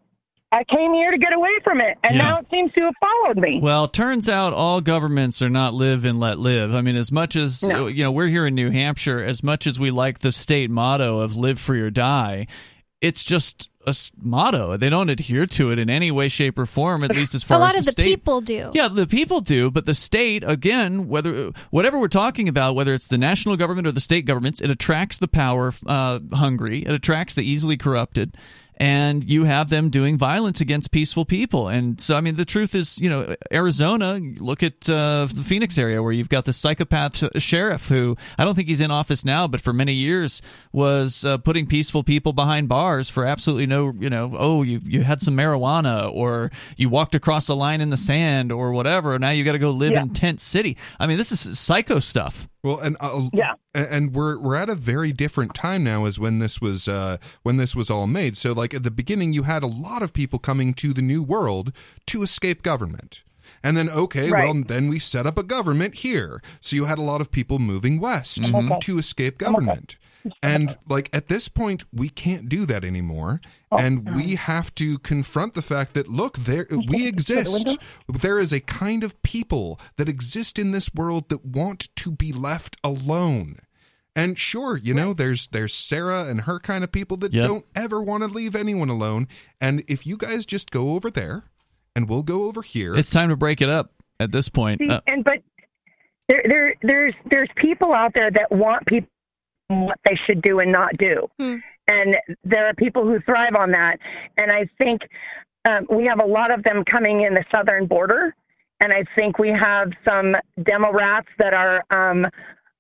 I 0.52 0.64
came 0.64 0.94
here 0.94 1.12
to 1.12 1.18
get 1.20 1.32
away 1.32 1.52
from 1.64 1.80
it, 1.80 1.98
and 2.04 2.16
Yeah. 2.16 2.24
now 2.24 2.40
it 2.40 2.48
seems 2.50 2.72
to 2.74 2.82
have 2.82 2.94
followed 3.00 3.38
me. 3.38 3.60
Well, 3.62 3.88
turns 3.88 4.28
out 4.28 4.52
all 4.52 4.82
governments 4.82 5.42
are 5.44 5.50
not 5.50 5.76
live 5.76 6.04
and 6.06 6.20
let 6.20 6.40
live. 6.40 6.74
I 6.74 6.82
mean, 6.82 6.96
as 6.96 7.12
much 7.12 7.36
as 7.36 7.62
No. 7.64 7.86
you 7.86 8.04
know, 8.04 8.12
we're 8.12 8.28
here 8.30 8.48
in 8.48 8.56
New 8.56 8.72
Hampshire, 8.72 9.24
as 9.24 9.44
much 9.44 9.68
as 9.68 9.80
we 9.80 9.92
like 9.92 10.20
the 10.20 10.32
state 10.32 10.72
motto 10.72 11.20
of 11.20 11.36
"live 11.36 11.60
free 11.60 11.82
or 11.82 11.92
die," 11.92 12.48
it's 13.00 13.24
just 13.24 13.70
a 13.86 13.96
motto. 14.22 14.76
They 14.76 14.90
don't 14.90 15.10
adhere 15.10 15.46
to 15.46 15.72
it 15.72 15.78
in 15.80 15.90
any 15.90 16.10
way, 16.12 16.30
shape, 16.30 16.58
or 16.60 16.66
form. 16.66 17.04
At 17.04 17.12
least 17.16 17.34
as 17.36 17.44
far 17.44 17.56
as 17.58 17.60
A 17.60 17.64
lot 17.64 17.76
as 17.76 17.80
of 17.88 17.96
the 17.96 18.02
state. 18.02 18.06
people 18.18 18.42
do. 18.42 18.72
Yeah, 18.74 18.88
the 18.88 19.08
people 19.08 19.42
do, 19.42 19.70
but 19.72 19.86
the 19.86 19.96
state, 19.96 20.44
again, 20.46 21.08
whether 21.08 21.52
whatever 21.70 22.00
we're 22.00 22.08
talking 22.08 22.50
about, 22.50 22.74
whether 22.76 22.94
it's 22.96 23.08
the 23.08 23.18
national 23.20 23.56
government 23.56 23.88
or 23.88 23.92
the 23.92 24.02
state 24.02 24.26
governments, 24.26 24.60
it 24.62 24.70
attracts 24.72 25.20
the 25.20 25.28
power 25.28 25.74
uh, 25.86 26.20
hungry. 26.34 26.80
It 26.86 26.92
attracts 26.92 27.36
the 27.36 27.44
easily 27.50 27.78
corrupted, 27.78 28.36
and 28.80 29.30
you 29.30 29.44
have 29.44 29.70
them 29.70 29.90
doing 29.90 30.18
violence 30.18 30.62
against 30.62 30.92
peaceful 30.92 31.26
people. 31.26 31.68
And 31.68 32.00
so, 32.00 32.16
I 32.16 32.22
mean, 32.22 32.36
the 32.36 32.46
truth 32.46 32.74
is, 32.74 32.98
you 33.00 33.10
know, 33.10 33.36
Arizona. 33.52 34.20
Look 34.38 34.64
at 34.64 34.90
uh, 34.90 35.28
the 35.32 35.44
Phoenix 35.44 35.78
area 35.78 36.02
where 36.02 36.14
you've 36.14 36.30
got 36.30 36.46
the 36.46 36.54
psychopath 36.54 37.42
sheriff 37.42 37.90
who 37.90 38.16
I 38.38 38.46
don't 38.46 38.56
think 38.56 38.70
he's 38.70 38.80
in 38.80 38.90
office 38.90 39.26
now, 39.26 39.48
but 39.48 39.60
for 39.60 39.74
many 39.74 39.94
years 39.94 40.42
was 40.72 41.26
uh, 41.26 41.40
putting 41.40 41.68
peaceful 41.68 42.04
people 42.04 42.32
behind 42.32 42.70
bars 42.70 43.10
for 43.10 43.26
absolutely 43.26 43.66
no, 43.66 43.92
you 44.00 44.10
know, 44.10 44.34
oh, 44.38 44.64
you 44.64 44.80
you 44.86 45.04
had 45.04 45.22
some 45.22 45.36
marijuana 45.36 46.12
or 46.14 46.52
you 46.78 46.88
walked 46.88 47.16
across 47.16 47.50
a 47.50 47.56
line 47.56 47.82
in 47.82 47.90
the 47.90 47.98
sand 47.98 48.52
or 48.52 48.72
whatever. 48.72 49.20
Now 49.20 49.32
you 49.32 49.44
got 49.44 49.54
to 49.54 49.60
go 49.60 49.72
live 49.72 49.94
in 49.94 50.12
tent 50.14 50.40
city. 50.40 50.78
I 51.00 51.08
mean, 51.08 51.18
this 51.18 51.32
is 51.32 51.60
psycho 51.60 52.00
stuff. 52.00 52.48
Well, 52.62 52.80
and 52.80 52.98
uh, 53.00 53.30
yeah, 53.34 53.54
and 53.74 54.14
we're 54.14 54.38
we're 54.38 54.56
at 54.56 54.70
a 54.70 54.76
very 54.76 55.12
different 55.14 55.54
time 55.54 55.84
now 55.84 56.06
as 56.06 56.20
when 56.20 56.40
this 56.40 56.60
was 56.60 56.88
uh, 56.88 57.18
when 57.44 57.58
this 57.58 57.76
was 57.76 57.90
all 57.90 58.06
made. 58.08 58.36
So, 58.38 58.52
like 58.52 58.74
at 58.74 58.84
the 58.84 58.92
beginning, 58.92 59.32
you 59.34 59.44
had 59.44 59.64
a 59.64 59.68
lot 59.68 60.04
of 60.04 60.12
people 60.12 60.40
coming 60.40 60.74
to 60.76 60.94
the 60.94 61.02
new 61.02 61.24
world 61.24 61.72
to 62.08 62.22
escape 62.22 62.62
government. 62.62 63.24
And 63.64 63.76
then, 63.76 63.90
okay, 63.90 64.30
Right. 64.30 64.44
well, 64.54 64.64
then 64.66 64.90
we 64.90 65.00
set 65.00 65.26
up 65.26 65.38
a 65.38 65.44
government 65.44 65.96
here. 65.96 66.42
So 66.62 66.76
you 66.76 66.86
had 66.86 66.98
a 67.00 67.02
lot 67.02 67.20
of 67.20 67.32
people 67.32 67.60
moving 67.60 68.00
west 68.00 68.42
Mhm. 68.44 68.72
Okay. 68.72 68.80
to 68.84 69.00
escape 69.00 69.38
government. 69.38 69.98
And 70.44 70.78
like 70.90 71.10
at 71.14 71.28
this 71.28 71.48
point, 71.48 71.84
we 71.94 72.10
can't 72.10 72.50
do 72.50 72.66
that 72.66 72.84
anymore, 72.84 73.42
Oh, 73.72 73.78
and 73.78 74.16
we 74.16 74.36
have 74.36 74.74
to 74.76 74.98
confront 75.00 75.54
the 75.54 75.62
fact 75.62 75.94
that 75.94 76.08
look, 76.08 76.38
there 76.40 76.66
we 76.88 77.08
exist. 77.08 77.78
There 78.08 78.40
is 78.40 78.52
a 78.52 78.60
kind 78.60 79.04
of 79.04 79.22
people 79.22 79.80
that 79.98 80.10
exist 80.10 80.58
in 80.60 80.72
this 80.72 80.94
world 80.94 81.30
that 81.30 81.46
want 81.46 81.88
to 81.98 82.12
be 82.12 82.34
left 82.34 82.78
alone. 82.84 83.60
And 84.16 84.38
sure, 84.38 84.76
you 84.78 84.94
know, 84.94 85.14
there's 85.14 85.48
there's 85.48 85.74
Sarah 85.74 86.26
and 86.26 86.42
her 86.42 86.60
kind 86.60 86.84
of 86.84 86.92
people 86.92 87.16
that 87.18 87.32
Yep. 87.34 87.48
don't 87.48 87.66
ever 87.76 88.02
want 88.02 88.24
to 88.24 88.28
leave 88.28 88.56
anyone 88.56 88.90
alone. 88.90 89.28
And 89.62 89.84
if 89.88 90.06
you 90.06 90.18
guys 90.18 90.46
just 90.46 90.72
go 90.72 90.92
over 90.96 91.10
there, 91.12 91.44
and 91.96 92.10
we'll 92.10 92.24
go 92.24 92.44
over 92.46 92.62
here, 92.62 92.96
It's 92.96 93.12
time 93.12 93.30
to 93.30 93.36
break 93.38 93.62
it 93.62 93.70
up 93.70 93.94
at 94.20 94.32
this 94.32 94.50
point. 94.50 94.80
See, 94.82 94.90
Uh, 94.90 95.00
and 95.08 95.24
but 95.24 95.42
there, 96.28 96.44
there, 96.48 96.76
there's 96.82 97.14
there's 97.32 97.50
people 97.58 97.94
out 97.94 98.12
there 98.14 98.30
that 98.32 98.52
want 98.52 98.86
people 98.88 99.10
what 99.70 100.00
they 100.06 100.18
should 100.28 100.42
do 100.42 100.60
and 100.60 100.72
not 100.72 100.98
do, 100.98 101.28
and 101.88 102.16
there 102.44 102.68
are 102.68 102.74
people 102.74 103.04
who 103.04 103.20
thrive 103.22 103.56
on 103.58 103.72
that. 103.72 103.98
And 104.38 104.52
I 104.52 104.68
think 104.78 105.02
um, 105.66 105.88
we 105.90 106.06
have 106.06 106.20
a 106.20 106.26
lot 106.26 106.52
of 106.52 106.64
them 106.64 106.84
coming 106.90 107.22
in 107.22 107.34
the 107.34 107.44
southern 107.56 107.86
border, 107.88 108.36
and 108.82 108.94
I 108.94 109.04
think 109.18 109.40
we 109.40 109.50
have 109.50 109.90
some 110.06 110.36
demo 110.64 110.92
rats 110.92 111.28
that 111.38 111.54
are 111.54 111.84
um, 111.92 112.26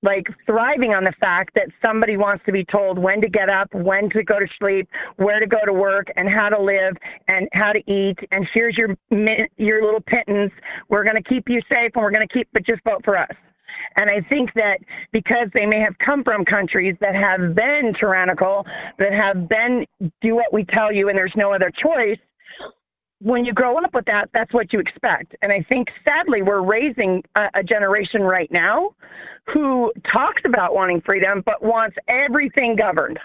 like 0.02 0.28
thriving 0.46 0.94
on 0.94 1.04
the 1.04 1.14
fact 1.20 1.54
that 1.56 1.68
somebody 1.82 2.16
wants 2.16 2.44
to 2.46 2.52
be 2.52 2.64
told 2.66 2.98
when 2.98 3.20
to 3.22 3.30
get 3.30 3.50
up, 3.50 3.68
when 3.74 4.10
to 4.12 4.24
go 4.24 4.40
to 4.40 4.48
sleep, 4.58 4.88
where 5.18 5.40
to 5.40 5.48
go 5.48 5.58
to 5.66 5.74
work, 5.74 6.08
and 6.16 6.30
how 6.30 6.50
to 6.50 6.62
live 6.62 6.96
and 7.28 7.50
how 7.52 7.74
to 7.74 7.80
eat. 7.92 8.18
And 8.32 8.48
here's 8.54 8.78
your 8.78 8.96
your 9.58 9.84
little 9.84 10.02
pittance. 10.02 10.54
We're 10.88 11.04
going 11.04 11.22
to 11.22 11.30
keep 11.30 11.50
you 11.50 11.62
safe, 11.70 11.92
and 11.96 12.04
we're 12.04 12.12
going 12.12 12.28
to 12.28 12.34
keep, 12.34 12.48
but 12.54 12.66
just 12.66 12.82
vote 12.84 13.02
for 13.04 13.18
us. 13.18 13.30
And 13.96 14.10
I 14.10 14.22
think 14.30 14.54
that 14.56 14.80
because 15.12 15.48
they 15.54 15.66
may 15.66 15.80
have 15.80 15.98
come 16.04 16.24
from 16.24 16.46
countries 16.46 16.96
that 17.02 17.16
have 17.16 17.56
been 17.56 17.94
tyrannical, 18.00 18.66
that 18.98 19.14
have 19.14 19.50
been 19.50 19.86
do 20.22 20.36
what 20.36 20.54
we 20.54 20.66
tell 20.66 20.94
you, 20.94 21.10
and 21.10 21.18
there's 21.18 21.34
no 21.36 21.54
other 21.54 21.72
choice 21.72 22.20
when 23.22 23.44
you 23.44 23.54
grow 23.54 23.78
up 23.78 23.94
with 23.94 24.06
that, 24.06 24.30
that's 24.34 24.54
what 24.54 24.72
you 24.72 24.80
expect. 24.80 25.36
And 25.42 25.52
I 25.52 25.66
think 25.70 25.90
sadly, 26.08 26.42
we're 26.42 26.62
raising 26.62 27.22
a, 27.36 27.48
a, 27.56 27.64
generation 27.64 28.22
right 28.22 28.50
now 28.52 28.92
who 29.54 29.92
talks 30.12 30.42
about 30.46 30.74
wanting 30.74 31.02
freedom, 31.02 31.44
but 31.46 31.62
wants 31.62 31.98
everything 32.08 32.76
governed. 32.76 33.20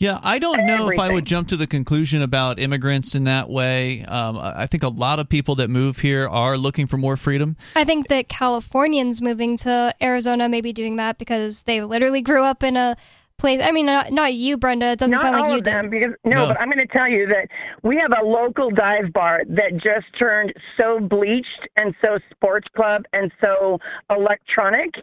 Yeah, 0.00 0.18
I 0.22 0.38
don't 0.38 0.64
know 0.64 0.84
everything. 0.84 1.04
if 1.04 1.10
I 1.10 1.12
would 1.12 1.26
jump 1.26 1.48
to 1.48 1.58
the 1.58 1.66
conclusion 1.66 2.22
about 2.22 2.58
immigrants 2.58 3.14
in 3.14 3.24
that 3.24 3.50
way. 3.50 4.02
Um, 4.06 4.38
I 4.38 4.66
think 4.66 4.82
a 4.82 4.88
lot 4.88 5.18
of 5.18 5.28
people 5.28 5.56
that 5.56 5.68
move 5.68 5.98
here 5.98 6.26
are 6.26 6.56
looking 6.56 6.86
for 6.86 6.96
more 6.96 7.18
freedom. 7.18 7.58
I 7.76 7.84
think 7.84 8.08
that 8.08 8.30
Californians 8.30 9.20
moving 9.20 9.58
to 9.58 9.94
Arizona 10.00 10.48
may 10.48 10.62
be 10.62 10.72
doing 10.72 10.96
that 10.96 11.18
because 11.18 11.62
they 11.62 11.82
literally 11.82 12.22
grew 12.22 12.42
up 12.42 12.62
in 12.62 12.78
a 12.78 12.96
place. 13.36 13.60
I 13.62 13.72
mean, 13.72 13.84
not, 13.84 14.10
not 14.10 14.32
you, 14.32 14.56
Brenda. 14.56 14.92
It 14.92 15.00
doesn't 15.00 15.14
not 15.14 15.20
sound 15.20 15.36
like 15.36 15.44
all 15.44 15.50
you 15.50 15.58
of 15.58 15.64
did. 15.64 15.74
Them 15.74 15.90
because, 15.90 16.14
no, 16.24 16.36
no, 16.36 16.46
but 16.46 16.60
I'm 16.60 16.70
going 16.70 16.86
to 16.86 16.92
tell 16.92 17.08
you 17.08 17.26
that 17.26 17.48
we 17.82 17.96
have 17.96 18.12
a 18.18 18.24
local 18.24 18.70
dive 18.70 19.12
bar 19.12 19.42
that 19.48 19.72
just 19.74 20.06
turned 20.18 20.54
so 20.78 20.98
bleached 20.98 21.68
and 21.76 21.94
so 22.02 22.18
sports 22.30 22.68
club 22.74 23.02
and 23.12 23.30
so 23.40 23.78
electronic. 24.08 24.94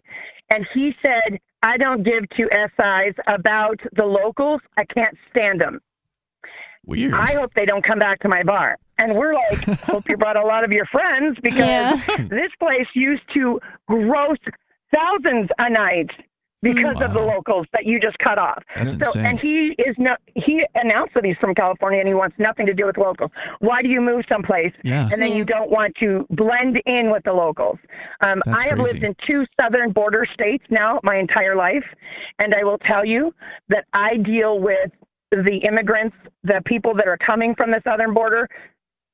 And 0.49 0.65
he 0.74 0.94
said, 1.06 1.40
I 1.64 1.78
don't 1.78 2.03
give 2.03 2.24
two 2.36 2.48
SIs 2.53 3.15
about 3.28 3.80
the 3.95 4.06
locals. 4.06 4.61
I 4.78 4.86
can't 4.86 5.18
stand 5.32 5.61
them. 5.61 5.80
Weird. 6.86 7.14
I 7.14 7.34
hope 7.34 7.53
they 7.53 7.65
don't 7.65 7.86
come 7.86 7.99
back 7.99 8.19
to 8.22 8.30
my 8.30 8.44
bar. 8.44 8.78
And 8.98 9.15
we're 9.15 9.34
like, 9.34 9.80
hope 9.82 10.07
you 10.07 10.18
brought 10.18 10.38
a 10.38 10.45
lot 10.45 10.64
of 10.64 10.72
your 10.72 10.86
friends 10.86 11.38
because 11.44 11.60
yeah. 12.07 12.18
this 12.30 12.52
place 12.60 12.88
used 12.95 13.24
to 13.34 13.60
gross 13.88 14.38
thousands 14.94 15.49
a 15.57 15.69
night 15.69 16.10
because 16.61 16.95
wow. 16.95 17.05
of 17.05 17.13
the 17.13 17.19
locals 17.19 17.67
that 17.73 17.85
you 17.85 17.99
just 17.99 18.17
cut 18.19 18.38
off. 18.38 18.63
That's 18.75 18.91
so, 18.91 18.97
insane. 18.97 19.25
And 19.25 19.39
he 19.39 19.75
is 19.77 19.95
not. 19.97 20.19
He 20.35 20.63
announced 20.75 21.13
that 21.13 21.25
he's 21.25 21.38
from 21.39 21.53
California 21.53 21.99
and 21.99 22.07
he 22.07 22.13
wants 22.13 22.35
nothing 22.39 22.65
to 22.65 22.73
do 22.73 22.85
with 22.85 22.97
locals. 22.97 23.31
Why 23.59 23.81
do 23.81 23.89
you 23.89 24.01
move 24.01 24.23
someplace 24.27 24.73
yeah. 24.84 25.09
and 25.11 25.21
then 25.21 25.34
you 25.34 25.45
don't 25.45 25.69
want 25.69 25.95
to 25.99 26.25
blend 26.31 26.81
in 26.85 27.11
with 27.11 27.23
the 27.23 27.34
locals? 27.34 27.77
Um, 28.21 28.41
I 28.47 28.67
have 28.69 28.77
crazy. 28.77 28.93
lived 28.93 29.03
in 29.03 29.15
two 29.25 29.45
southern 29.59 29.91
border 29.91 30.25
states 30.34 30.63
now 30.69 30.99
my 31.03 31.17
entire 31.17 31.55
life, 31.55 31.85
and 32.39 32.53
I 32.53 32.63
will 32.63 32.79
tell 32.79 33.05
you 33.05 33.34
that 33.69 33.85
I 33.93 34.17
deal 34.17 34.59
with 34.59 34.91
the 35.31 35.59
immigrants, 35.67 36.15
the 36.43 36.61
people 36.65 36.93
that 36.95 37.07
are 37.07 37.17
coming 37.17 37.53
from 37.55 37.71
the 37.71 37.81
southern 37.84 38.13
border, 38.13 38.47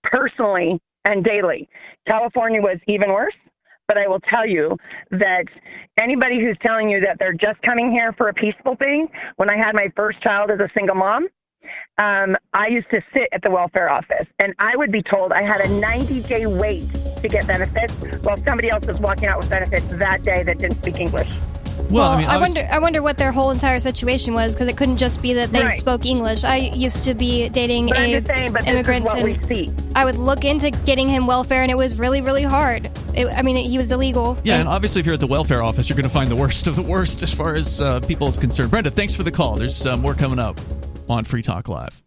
personally 0.03 0.79
and 1.05 1.23
daily. 1.23 1.67
California 2.07 2.61
was 2.61 2.77
even 2.87 3.09
worse. 3.09 3.33
But 3.87 3.97
I 3.97 4.07
will 4.07 4.21
tell 4.21 4.47
you 4.47 4.77
that 5.11 5.45
anybody 5.99 6.39
who's 6.39 6.57
telling 6.61 6.89
you 6.89 7.01
that 7.01 7.17
they're 7.19 7.33
just 7.33 7.61
coming 7.63 7.91
here 7.91 8.13
for 8.13 8.29
a 8.29 8.33
peaceful 8.33 8.75
thing, 8.75 9.07
when 9.35 9.49
I 9.49 9.57
had 9.57 9.75
my 9.75 9.87
first 9.95 10.21
child 10.21 10.51
as 10.51 10.59
a 10.59 10.69
single 10.73 10.95
mom, 10.95 11.27
um, 11.97 12.35
I 12.53 12.67
used 12.67 12.89
to 12.91 13.01
sit 13.13 13.29
at 13.31 13.41
the 13.41 13.49
welfare 13.49 13.89
office 13.89 14.27
and 14.39 14.53
I 14.59 14.75
would 14.75 14.91
be 14.91 15.03
told 15.03 15.31
I 15.31 15.43
had 15.43 15.61
a 15.61 15.69
90 15.69 16.21
day 16.23 16.45
wait 16.45 16.85
to 17.21 17.27
get 17.27 17.47
benefits 17.47 17.93
while 18.23 18.37
somebody 18.37 18.69
else 18.69 18.85
was 18.85 18.99
walking 18.99 19.27
out 19.27 19.39
with 19.39 19.49
benefits 19.49 19.87
that 19.87 20.23
day 20.23 20.43
that 20.43 20.57
didn't 20.57 20.77
speak 20.81 20.99
English. 20.99 21.29
Well, 21.77 21.87
well 21.89 22.11
I, 22.11 22.17
mean, 22.19 22.29
I, 22.29 22.37
wonder. 22.37 22.67
I 22.71 22.79
wonder 22.79 23.01
what 23.01 23.17
their 23.17 23.31
whole 23.31 23.51
entire 23.51 23.79
situation 23.79 24.33
was 24.33 24.53
because 24.53 24.67
it 24.67 24.77
couldn't 24.77 24.97
just 24.97 25.21
be 25.21 25.33
that 25.33 25.51
they 25.51 25.63
right. 25.63 25.79
spoke 25.79 26.05
English. 26.05 26.43
I 26.43 26.57
used 26.57 27.03
to 27.05 27.13
be 27.13 27.49
dating 27.49 27.87
but 27.87 27.97
a 27.97 28.23
saying, 28.23 28.55
immigrant, 28.65 29.13
and 29.15 29.91
I 29.95 30.05
would 30.05 30.15
look 30.15 30.45
into 30.45 30.71
getting 30.71 31.07
him 31.07 31.27
welfare, 31.27 31.61
and 31.61 31.71
it 31.71 31.77
was 31.77 31.99
really, 31.99 32.21
really 32.21 32.43
hard. 32.43 32.89
It, 33.13 33.27
I 33.27 33.41
mean, 33.41 33.57
it, 33.57 33.67
he 33.67 33.77
was 33.77 33.91
illegal. 33.91 34.37
Yeah, 34.43 34.53
and, 34.53 34.61
and, 34.61 34.69
obviously, 34.69 34.99
if 34.99 35.05
you're 35.05 35.13
at 35.13 35.19
the 35.19 35.27
welfare 35.27 35.63
office, 35.63 35.89
you're 35.89 35.97
going 35.97 36.03
to 36.03 36.09
find 36.09 36.29
the 36.29 36.35
worst 36.35 36.67
of 36.67 36.75
the 36.75 36.81
worst 36.81 37.23
as 37.23 37.33
far 37.33 37.55
as 37.55 37.79
uh, 37.81 37.99
people 38.01 38.27
is 38.27 38.37
concerned. 38.37 38.71
Brenda, 38.71 38.91
thanks 38.91 39.13
for 39.13 39.23
the 39.23 39.31
call. 39.31 39.55
There's 39.55 39.85
uh, 39.85 39.97
more 39.97 40.13
coming 40.13 40.39
up 40.39 40.59
on 41.09 41.23
Free 41.23 41.41
Talk 41.41 41.67
Live. 41.67 42.02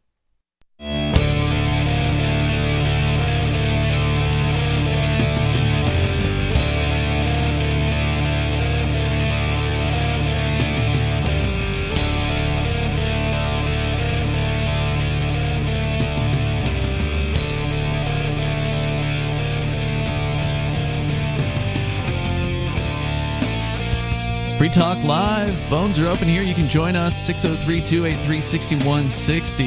Free 24.67 24.75
Talk 24.75 25.05
Live. 25.05 25.55
Phones 25.69 25.97
are 26.01 26.09
open 26.09 26.27
here. 26.27 26.43
You 26.43 26.53
can 26.53 26.67
join 26.67 26.97
us 26.97 27.17
603 27.25 27.81
283 27.83 28.41
6160. 28.41 29.65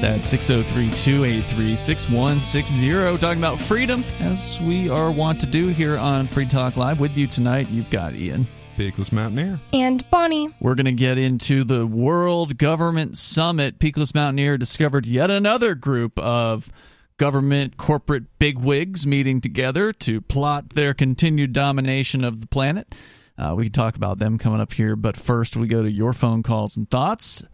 That's 0.00 0.28
603 0.28 0.94
283 0.94 1.74
6160. 1.74 3.18
Talking 3.18 3.40
about 3.40 3.58
freedom, 3.58 4.04
as 4.20 4.60
we 4.60 4.88
are 4.88 5.10
wont 5.10 5.40
to 5.40 5.46
do 5.46 5.66
here 5.66 5.98
on 5.98 6.28
Free 6.28 6.46
Talk 6.46 6.76
Live. 6.76 7.00
With 7.00 7.18
you 7.18 7.26
tonight, 7.26 7.68
you've 7.68 7.90
got 7.90 8.14
Ian. 8.14 8.46
Peakless 8.76 9.10
Mountaineer. 9.10 9.58
And 9.72 10.08
Bonnie. 10.08 10.54
We're 10.60 10.76
going 10.76 10.84
to 10.84 10.92
get 10.92 11.18
into 11.18 11.64
the 11.64 11.84
World 11.84 12.58
Government 12.58 13.16
Summit. 13.16 13.80
Peakless 13.80 14.14
Mountaineer 14.14 14.56
discovered 14.56 15.08
yet 15.08 15.32
another 15.32 15.74
group 15.74 16.16
of 16.20 16.70
government 17.16 17.76
corporate 17.76 18.38
bigwigs 18.38 19.04
meeting 19.04 19.40
together 19.40 19.92
to 19.92 20.20
plot 20.20 20.70
their 20.70 20.94
continued 20.94 21.52
domination 21.52 22.22
of 22.22 22.40
the 22.40 22.46
planet. 22.46 22.94
Uh, 23.38 23.54
we 23.56 23.64
can 23.64 23.72
talk 23.72 23.96
about 23.96 24.18
them 24.18 24.38
coming 24.38 24.60
up 24.60 24.72
here, 24.72 24.96
but 24.96 25.16
first 25.16 25.56
we 25.56 25.66
go 25.66 25.82
to 25.82 25.90
your 25.90 26.12
phone 26.12 26.42
calls 26.42 26.76
and 26.76 26.90
thoughts. 26.90 27.44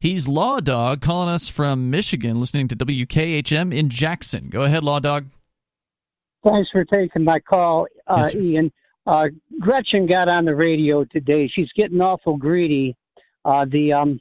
He's 0.00 0.26
Law 0.28 0.60
Dog 0.60 1.00
calling 1.00 1.28
us 1.28 1.48
from 1.48 1.90
Michigan, 1.90 2.38
listening 2.38 2.68
to 2.68 2.76
WKHM 2.76 3.74
in 3.74 3.88
Jackson. 3.88 4.48
Go 4.48 4.62
ahead, 4.62 4.84
Law 4.84 4.98
Dog. 4.98 5.26
Thanks 6.44 6.70
for 6.70 6.84
taking 6.84 7.24
my 7.24 7.40
call, 7.40 7.86
uh, 8.06 8.22
yes, 8.24 8.34
Ian. 8.34 8.72
Uh, 9.06 9.26
Gretchen 9.60 10.06
got 10.06 10.28
on 10.28 10.44
the 10.44 10.54
radio 10.54 11.04
today. 11.04 11.50
She's 11.52 11.68
getting 11.76 12.00
awful 12.00 12.36
greedy. 12.36 12.96
Uh, 13.44 13.64
the 13.70 13.92
um, 13.92 14.20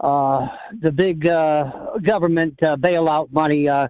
uh, 0.00 0.46
the 0.80 0.90
big 0.90 1.26
uh, 1.26 1.98
government 2.04 2.58
uh, 2.62 2.76
bailout 2.76 3.30
money 3.32 3.68
uh, 3.68 3.88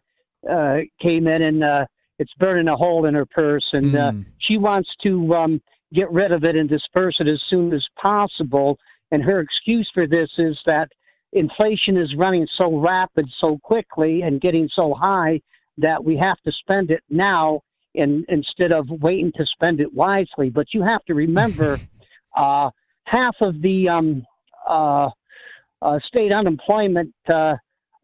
uh, 0.49 0.79
came 1.01 1.27
in, 1.27 1.43
and 1.43 1.65
uh, 1.65 1.85
it's 2.19 2.33
burning 2.39 2.69
a 2.69 2.77
hole 2.77 3.07
in 3.07 3.15
her 3.15 3.27
purse. 3.27 3.65
And 3.73 3.95
uh, 3.97 4.11
Mm. 4.13 4.25
she 4.41 4.59
wants 4.59 4.89
to 5.05 5.35
um, 5.35 5.61
get 5.94 6.10
rid 6.10 6.32
of 6.32 6.44
it 6.44 6.56
and 6.56 6.69
disperse 6.69 7.16
it 7.20 7.28
as 7.28 7.40
soon 7.48 7.73
as 7.73 7.85
possible. 8.01 8.78
And 9.10 9.23
her 9.23 9.40
excuse 9.40 9.90
for 9.93 10.06
this 10.06 10.31
is 10.39 10.59
that 10.66 10.89
inflation 11.32 11.97
is 11.97 12.14
running 12.16 12.47
so 12.56 12.78
rapid 12.78 13.27
so 13.40 13.59
quickly 13.62 14.23
and 14.23 14.40
getting 14.40 14.69
so 14.74 14.94
high 14.94 15.40
that 15.78 16.02
we 16.02 16.16
have 16.16 16.39
to 16.44 16.52
spend 16.52 16.90
it 16.90 17.02
now 17.09 17.60
in, 17.94 18.24
instead 18.28 18.73
of 18.73 18.86
waiting 18.89 19.32
to 19.36 19.44
spend 19.47 19.81
it 19.81 19.93
wisely. 19.93 20.51
But 20.51 20.66
you 20.73 20.82
have 20.82 21.05
to 21.06 21.14
remember 21.14 21.81
uh, 22.36 22.70
half 23.05 23.36
of 23.40 23.60
the 23.62 23.89
um, 23.89 24.24
uh, 24.69 25.09
uh, 25.82 25.98
state 26.06 26.32
unemployment 26.32 27.12
uh, 27.28 27.56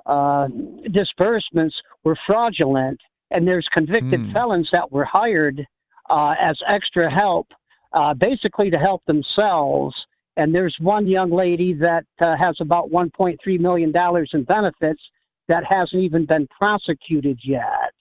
uh, 0.07 0.49
disbursements 0.91 1.75
were 2.05 2.17
fraudulent, 2.27 3.01
and 3.31 3.47
there's 3.47 3.69
convicted 3.73 4.21
Hmm. 4.21 4.33
felons 4.33 4.69
that 4.73 4.91
were 4.91 5.05
hired 5.05 5.67
uh, 6.11 6.35
as 6.41 6.59
extra 6.67 7.11
help, 7.11 7.47
uh, 7.93 8.15
basically 8.15 8.71
to 8.71 8.79
help 8.79 9.03
themselves. 9.07 9.95
And 10.37 10.55
there's 10.55 10.77
one 10.81 11.07
young 11.07 11.31
lady 11.31 11.75
that 11.75 12.05
uh, 12.21 12.37
has 12.37 12.57
about 12.61 12.91
1.3 12.91 13.37
million 13.61 13.91
dollars 13.91 14.31
in 14.33 14.45
benefits 14.45 15.01
that 15.49 15.65
hasn't 15.69 16.03
even 16.03 16.27
been 16.27 16.47
prosecuted 16.59 17.41
yet, 17.43 17.93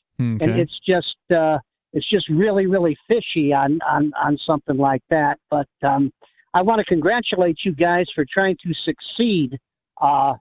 and 0.41 0.59
it's 0.59 0.79
just 0.87 1.15
uh, 1.35 1.57
it's 1.93 2.07
just 2.09 2.29
really 2.29 2.67
really 2.67 2.95
fishy 3.07 3.53
on 3.53 3.79
on 3.89 4.11
on 4.21 4.37
something 4.45 4.77
like 4.77 5.01
that. 5.09 5.39
But 5.49 5.67
um, 5.81 6.11
I 6.53 6.61
want 6.61 6.79
to 6.79 6.85
congratulate 6.85 7.57
you 7.63 7.73
guys 7.73 8.05
for 8.13 8.25
trying 8.31 8.57
to 8.63 8.73
succeed. 8.85 9.57
Uh, 9.99 10.35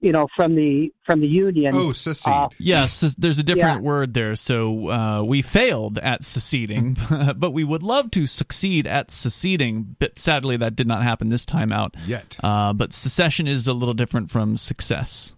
you 0.00 0.12
know, 0.12 0.28
from 0.36 0.54
the 0.54 0.92
from 1.04 1.20
the 1.20 1.26
union. 1.26 1.72
Oh, 1.74 1.92
secede. 1.92 2.32
Uh, 2.32 2.48
Yes, 2.58 3.00
there's 3.18 3.38
a 3.38 3.42
different 3.42 3.82
Yeah. 3.82 3.88
word 3.88 4.14
there. 4.14 4.34
So 4.36 4.88
uh, 4.88 5.22
we 5.24 5.42
failed 5.42 5.98
at 5.98 6.24
seceding, 6.24 6.96
but 7.36 7.52
we 7.52 7.64
would 7.64 7.82
love 7.82 8.10
to 8.12 8.26
succeed 8.26 8.86
at 8.86 9.10
seceding. 9.10 9.96
But 9.98 10.18
sadly, 10.18 10.56
that 10.58 10.76
did 10.76 10.86
not 10.86 11.02
happen 11.02 11.28
this 11.28 11.44
time 11.44 11.72
out. 11.72 11.96
Yet. 12.06 12.36
Uh, 12.42 12.72
but 12.72 12.92
secession 12.92 13.46
is 13.48 13.66
a 13.66 13.72
little 13.72 13.94
different 13.94 14.30
from 14.30 14.56
success. 14.56 15.34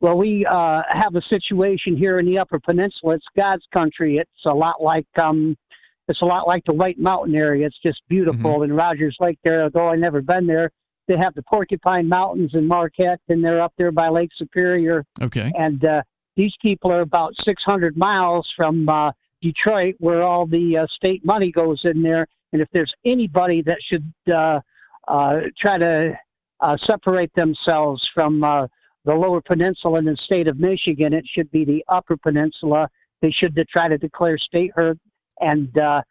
Well, 0.00 0.18
we 0.18 0.44
uh, 0.44 0.82
have 0.92 1.14
a 1.14 1.22
situation 1.30 1.96
here 1.96 2.18
in 2.18 2.26
the 2.26 2.38
Upper 2.38 2.60
Peninsula. 2.60 3.14
It's 3.14 3.24
God's 3.34 3.64
country. 3.72 4.18
It's 4.18 4.30
a 4.44 4.52
lot 4.52 4.82
like 4.82 5.06
um, 5.18 5.56
it's 6.08 6.20
a 6.20 6.26
lot 6.26 6.46
like 6.46 6.64
the 6.66 6.74
White 6.74 6.98
Mountain 6.98 7.34
area. 7.34 7.66
It's 7.66 7.78
just 7.82 8.02
beautiful. 8.10 8.54
Mm-hmm. 8.56 8.62
And 8.64 8.76
Rogers 8.76 9.16
Lake 9.20 9.38
there, 9.44 9.62
although 9.62 9.88
I've 9.88 9.98
never 9.98 10.20
been 10.20 10.46
there, 10.46 10.70
they 11.06 11.16
have 11.16 11.34
the 11.34 11.42
Porcupine 11.42 12.08
Mountains 12.08 12.52
in 12.54 12.66
Marquette, 12.66 13.20
and 13.28 13.44
they're 13.44 13.62
up 13.62 13.72
there 13.76 13.92
by 13.92 14.08
Lake 14.08 14.30
Superior. 14.36 15.04
Okay. 15.20 15.52
And 15.56 15.84
uh, 15.84 16.02
these 16.36 16.52
people 16.62 16.90
are 16.90 17.02
about 17.02 17.32
600 17.44 17.96
miles 17.96 18.48
from 18.56 18.88
uh, 18.88 19.12
Detroit, 19.42 19.96
where 19.98 20.22
all 20.22 20.46
the 20.46 20.78
uh, 20.78 20.86
state 20.96 21.24
money 21.24 21.52
goes 21.52 21.80
in 21.84 22.02
there. 22.02 22.26
And 22.52 22.62
if 22.62 22.68
there's 22.72 22.92
anybody 23.04 23.62
that 23.62 23.78
should 23.90 24.12
uh, 24.32 24.60
uh, 25.08 25.40
try 25.60 25.78
to 25.78 26.12
uh, 26.60 26.76
separate 26.86 27.32
themselves 27.34 28.02
from 28.14 28.42
uh, 28.42 28.66
the 29.04 29.12
Lower 29.14 29.42
Peninsula 29.42 29.98
in 29.98 30.06
the 30.06 30.16
state 30.24 30.48
of 30.48 30.58
Michigan, 30.58 31.12
it 31.12 31.24
should 31.34 31.50
be 31.50 31.64
the 31.64 31.84
Upper 31.88 32.16
Peninsula. 32.16 32.88
They 33.20 33.30
should 33.30 33.58
try 33.74 33.88
to 33.88 33.98
declare 33.98 34.38
statehood 34.38 34.98
and 35.40 35.76
uh, 35.76 36.02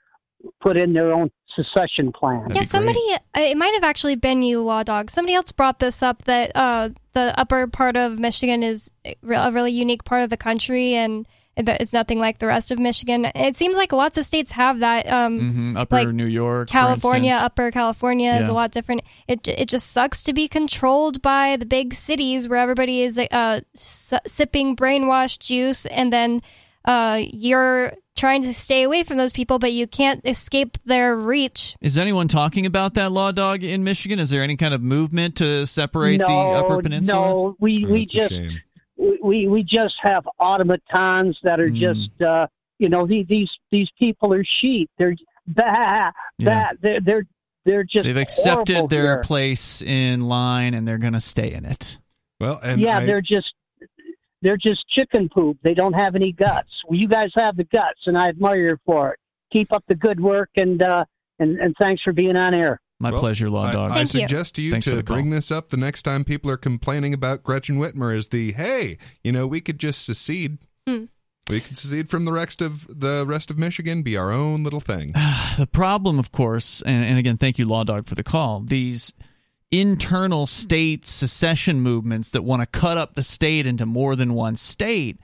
put 0.61 0.77
in 0.77 0.93
their 0.93 1.11
own 1.11 1.31
secession 1.55 2.11
plan. 2.11 2.51
yeah, 2.53 2.63
somebody. 2.63 2.99
uh, 3.13 3.17
It 3.41 3.57
might 3.57 3.73
have 3.73 3.83
actually 3.83 4.15
been 4.15 4.41
you, 4.41 4.61
Law 4.63 4.83
Dog. 4.83 5.09
Somebody 5.09 5.35
else 5.35 5.51
brought 5.51 5.79
this 5.79 6.01
up 6.03 6.23
that 6.23 6.51
uh, 6.55 6.89
the 7.13 7.33
upper 7.39 7.67
part 7.67 7.95
of 7.97 8.19
Michigan 8.19 8.63
is 8.63 8.91
a 9.05 9.15
really 9.51 9.71
unique 9.71 10.03
part 10.03 10.23
of 10.23 10.29
the 10.29 10.37
country, 10.37 10.95
and 10.95 11.27
it's 11.55 11.93
nothing 11.93 12.17
like 12.19 12.39
the 12.39 12.47
rest 12.47 12.71
of 12.71 12.79
Michigan. 12.79 13.25
It 13.35 13.55
seems 13.55 13.77
like 13.77 13.91
lots 13.93 14.17
of 14.17 14.25
states 14.25 14.49
have 14.51 14.79
that. 14.79 15.07
Um, 15.07 15.51
hmm 15.51 15.77
Upper 15.77 15.95
like 15.97 16.07
New 16.07 16.25
York, 16.25 16.67
California, 16.69 17.29
instance. 17.31 17.45
Upper 17.45 17.69
California 17.71 18.31
is 18.33 18.47
Yeah. 18.47 18.53
a 18.53 18.55
lot 18.55 18.71
different. 18.71 19.01
It 19.27 19.47
it 19.47 19.67
just 19.69 19.91
sucks 19.91 20.23
to 20.23 20.33
be 20.33 20.47
controlled 20.47 21.21
by 21.21 21.57
the 21.57 21.65
big 21.67 21.93
cities 21.93 22.49
where 22.49 22.57
everybody 22.57 23.03
is 23.03 23.19
uh, 23.19 23.59
s- 23.75 24.13
sipping 24.25 24.75
brainwashed 24.75 25.39
juice, 25.45 25.85
and 25.85 26.11
then 26.11 26.41
uh, 26.85 27.21
you're 27.31 27.93
trying 28.15 28.43
to 28.43 28.53
stay 28.53 28.83
away 28.83 29.03
from 29.03 29.17
those 29.17 29.33
people, 29.33 29.59
but 29.59 29.71
you 29.73 29.87
can't 29.87 30.25
escape 30.25 30.77
their 30.85 31.15
reach. 31.15 31.75
Is 31.81 31.97
anyone 31.97 32.27
talking 32.27 32.65
about 32.65 32.93
that 32.95 33.11
law 33.11 33.31
dog 33.31 33.63
in 33.63 33.83
Michigan? 33.83 34.19
Is 34.19 34.29
there 34.29 34.43
any 34.43 34.55
kind 34.55 34.73
of 34.73 34.81
movement 34.81 35.37
to 35.37 35.65
separate 35.65 36.17
the 36.19 36.27
Upper 36.27 36.81
Peninsula? 36.81 37.27
No, 37.29 37.55
we 37.59 37.85
we 37.89 38.05
just 38.05 38.33
we 38.97 39.47
we 39.47 39.63
just 39.63 39.95
have 40.01 40.27
automatons 40.39 41.37
that 41.43 41.59
are 41.59 41.69
Mm. 41.69 41.79
just 41.79 42.21
uh, 42.21 42.47
you 42.79 42.89
know 42.89 43.07
these 43.07 43.25
these 43.27 43.49
these 43.71 43.87
people 43.99 44.33
are 44.33 44.43
sheep. 44.61 44.89
They're 44.97 45.15
that 45.55 46.11
that 46.39 46.77
they're 46.81 46.99
they're 47.01 47.23
they're 47.65 47.83
just 47.83 48.03
They've 48.03 48.17
accepted 48.17 48.89
their 48.89 49.01
here. 49.15 49.21
place 49.23 49.81
in 49.81 50.21
line 50.21 50.73
and 50.73 50.85
they're 50.87 50.97
going 50.97 51.13
to 51.13 51.21
stay 51.21 51.53
in 51.53 51.63
it. 51.65 51.97
Well, 52.39 52.59
and 52.61 52.79
yeah, 52.81 52.97
I- 52.99 53.05
they're 53.05 53.21
just 53.21 53.53
they're 54.43 54.57
just 54.57 54.83
chicken 54.89 55.29
poop. 55.33 55.57
They 55.63 55.73
don't 55.73 55.93
have 55.93 56.15
any 56.15 56.31
guts. 56.31 56.69
Well, 56.87 56.99
you 56.99 57.07
guys 57.07 57.29
have 57.35 57.57
the 57.57 57.63
guts, 57.63 58.01
and 58.05 58.17
I 58.17 58.27
admire 58.29 58.69
you 58.69 58.77
for 58.85 59.13
it. 59.13 59.19
Keep 59.51 59.71
up 59.71 59.83
the 59.87 59.95
good 59.95 60.19
work, 60.19 60.49
and 60.55 60.81
uh, 60.81 61.05
and 61.39 61.59
and 61.59 61.75
thanks 61.79 62.03
for 62.03 62.13
being 62.13 62.35
on 62.35 62.53
air. 62.53 62.79
My 62.99 63.11
Well, 63.11 63.19
pleasure, 63.19 63.49
Law 63.49 63.65
I, 63.65 63.73
Dog. 63.73 63.91
I 63.91 64.03
suggest 64.05 64.55
to 64.55 64.61
you 64.61 64.71
Thanks 64.71 64.85
for 64.85 64.91
to 64.91 64.97
the 64.97 65.03
call. 65.03 65.17
bring 65.17 65.29
this 65.29 65.51
up 65.51 65.69
the 65.69 65.77
next 65.77 66.03
time 66.03 66.23
people 66.23 66.49
are 66.49 66.57
complaining 66.57 67.13
about 67.13 67.43
Gretchen 67.43 67.77
Whitmer 67.77 68.15
is 68.15 68.29
the 68.29 68.53
hey, 68.53 68.97
you 69.23 69.31
know, 69.31 69.45
we 69.47 69.59
could 69.59 69.79
just 69.79 70.05
secede. 70.05 70.59
Hmm. 70.87 71.05
We 71.49 71.59
could 71.59 71.77
secede 71.77 72.09
from 72.09 72.23
the 72.23 72.31
rest 72.31 72.61
of 72.61 72.87
the 72.87 73.25
rest 73.27 73.51
of 73.51 73.57
Michigan, 73.57 74.03
be 74.03 74.15
our 74.15 74.31
own 74.31 74.63
little 74.63 74.79
thing. 74.79 75.11
the 75.57 75.67
problem, 75.67 76.17
of 76.17 76.31
course, 76.31 76.81
and, 76.83 77.03
and 77.03 77.19
again, 77.19 77.37
thank 77.37 77.59
you, 77.59 77.65
Law 77.65 77.83
Dog, 77.83 78.07
for 78.07 78.15
the 78.15 78.23
call. 78.23 78.61
These 78.61 79.11
internal 79.81 80.45
state 80.45 81.07
secession 81.07 81.81
movements 81.81 82.29
that 82.31 82.43
want 82.43 82.61
to 82.61 82.65
cut 82.67 82.97
up 82.97 83.15
the 83.15 83.23
state 83.23 83.65
into 83.65 83.85
more 83.85 84.15
than 84.15 84.33
one 84.33 84.55
state, 84.55 85.17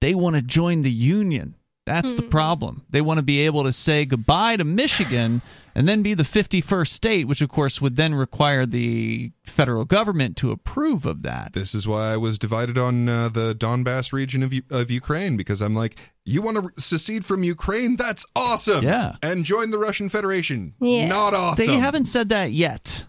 they 0.00 0.14
want 0.14 0.36
to 0.36 0.42
join 0.42 0.82
the 0.82 0.90
union. 0.92 1.54
That's 1.86 2.12
the 2.12 2.22
problem. 2.22 2.84
They 2.90 3.00
want 3.00 3.18
to 3.18 3.24
be 3.24 3.40
able 3.46 3.64
to 3.64 3.72
say 3.72 4.04
goodbye 4.04 4.56
to 4.56 4.64
Michigan 4.64 5.42
and 5.74 5.88
then 5.88 6.02
be 6.02 6.14
the 6.14 6.22
51st 6.22 6.86
state, 6.88 7.26
which, 7.26 7.40
of 7.40 7.48
course, 7.48 7.80
would 7.80 7.96
then 7.96 8.14
require 8.14 8.64
the 8.64 9.32
federal 9.42 9.84
government 9.84 10.36
to 10.36 10.52
approve 10.52 11.04
of 11.04 11.22
that. 11.22 11.52
This 11.52 11.74
is 11.74 11.88
why 11.88 12.12
I 12.12 12.16
was 12.16 12.38
divided 12.38 12.78
on 12.78 13.08
uh, 13.08 13.28
the 13.30 13.54
Donbass 13.56 14.12
region 14.12 14.44
of 14.44 14.52
U- 14.52 14.62
of 14.70 14.88
Ukraine 14.90 15.36
because 15.36 15.60
I'm 15.60 15.74
like, 15.74 15.96
you 16.24 16.42
want 16.42 16.58
to 16.76 16.80
secede 16.80 17.24
from 17.24 17.42
Ukraine? 17.42 17.96
That's 17.96 18.24
awesome. 18.36 18.84
Yeah. 18.84 19.16
and 19.20 19.44
join 19.44 19.70
the 19.70 19.78
Russian 19.78 20.08
Federation. 20.08 20.74
Yeah. 20.80 21.08
Not 21.08 21.34
awesome. 21.34 21.66
They 21.66 21.76
haven't 21.76 22.04
said 22.04 22.28
that 22.28 22.52
yet. 22.52 23.04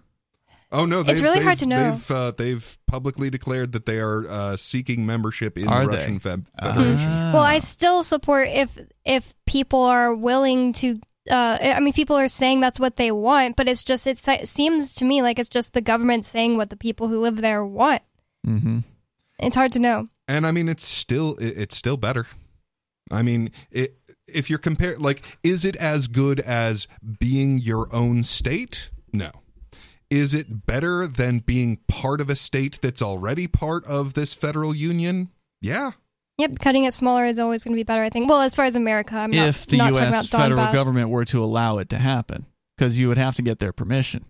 Oh 0.71 0.85
no, 0.85 1.01
It's 1.01 1.21
really 1.21 1.41
hard 1.41 1.59
to 1.59 1.65
know. 1.65 1.91
They've 1.91 2.11
uh, 2.11 2.31
they've 2.37 2.77
publicly 2.87 3.29
declared 3.29 3.73
that 3.73 3.85
they 3.85 3.99
are 3.99 4.25
uh, 4.29 4.55
seeking 4.55 5.05
membership 5.05 5.57
in 5.57 5.67
Are 5.67 5.83
the 5.85 5.91
they? 5.91 5.97
Russian 5.97 6.19
Fed- 6.19 6.45
Ah. 6.59 6.73
Federation. 6.73 7.07
Well, 7.33 7.43
I 7.43 7.59
still 7.59 8.03
support 8.03 8.47
if 8.47 8.77
if 9.05 9.33
people 9.45 9.83
are 9.83 10.13
willing 10.15 10.73
to. 10.73 10.99
Uh, 11.29 11.57
I 11.61 11.79
mean, 11.81 11.93
people 11.93 12.15
are 12.17 12.27
saying 12.27 12.61
that's 12.61 12.79
what 12.79 12.95
they 12.95 13.11
want, 13.11 13.55
but 13.55 13.67
it's 13.67 13.83
just 13.83 14.07
it 14.07 14.17
seems 14.47 14.95
to 14.95 15.05
me 15.05 15.21
like 15.21 15.39
it's 15.39 15.49
just 15.49 15.73
the 15.73 15.81
government 15.81 16.25
saying 16.25 16.57
what 16.57 16.69
the 16.69 16.75
people 16.77 17.07
who 17.09 17.19
live 17.19 17.35
there 17.35 17.63
want. 17.65 18.01
Mm-hmm. 18.47 18.79
It's 19.39 19.55
hard 19.55 19.73
to 19.73 19.79
know. 19.79 20.07
and 20.27 20.47
I 20.47 20.51
mean 20.51 20.69
it's 20.69 20.85
still 20.85 21.35
it- 21.37 21.57
it's 21.57 21.75
still 21.77 21.97
better. 21.97 22.27
I 23.11 23.23
mean, 23.23 23.51
it, 23.71 23.97
if 24.25 24.49
you're 24.49 24.57
compare 24.59 24.97
like, 24.97 25.21
is 25.43 25.65
it 25.65 25.75
as 25.75 26.07
good 26.07 26.39
as 26.39 26.87
being 27.19 27.57
your 27.57 27.93
own 27.93 28.23
state? 28.23 28.89
No. 29.11 29.31
Is 30.11 30.33
it 30.33 30.65
better 30.67 31.07
than 31.07 31.39
being 31.39 31.77
part 31.87 32.19
of 32.21 32.29
a 32.29 32.35
state 32.35 32.77
that's 32.81 33.01
already 33.01 33.47
part 33.47 33.85
of 33.85 34.13
this 34.13 34.33
federal 34.33 34.75
union? 34.75 35.29
Yeah. 35.61 35.91
Yep, 36.37 36.59
cutting 36.59 36.83
it 36.83 36.93
smaller 36.93 37.25
is 37.25 37.39
always 37.39 37.63
going 37.63 37.73
to 37.73 37.79
be 37.79 37.83
better. 37.83 38.01
I 38.03 38.09
think. 38.09 38.29
Well, 38.29 38.41
as 38.41 38.53
far 38.53 38.65
as 38.65 38.75
America, 38.75 39.15
I'm 39.15 39.31
not, 39.31 39.47
if 39.47 39.65
the 39.67 39.77
not 39.77 39.93
talking 39.93 40.09
U.S. 40.11 40.27
about 40.27 40.41
federal 40.41 40.59
Donbass. 40.67 40.73
government 40.73 41.09
were 41.09 41.23
to 41.25 41.43
allow 41.43 41.77
it 41.77 41.89
to 41.89 41.97
happen, 41.97 42.45
because 42.77 42.99
you 42.99 43.07
would 43.07 43.17
have 43.17 43.35
to 43.37 43.41
get 43.41 43.59
their 43.59 43.71
permission, 43.71 44.25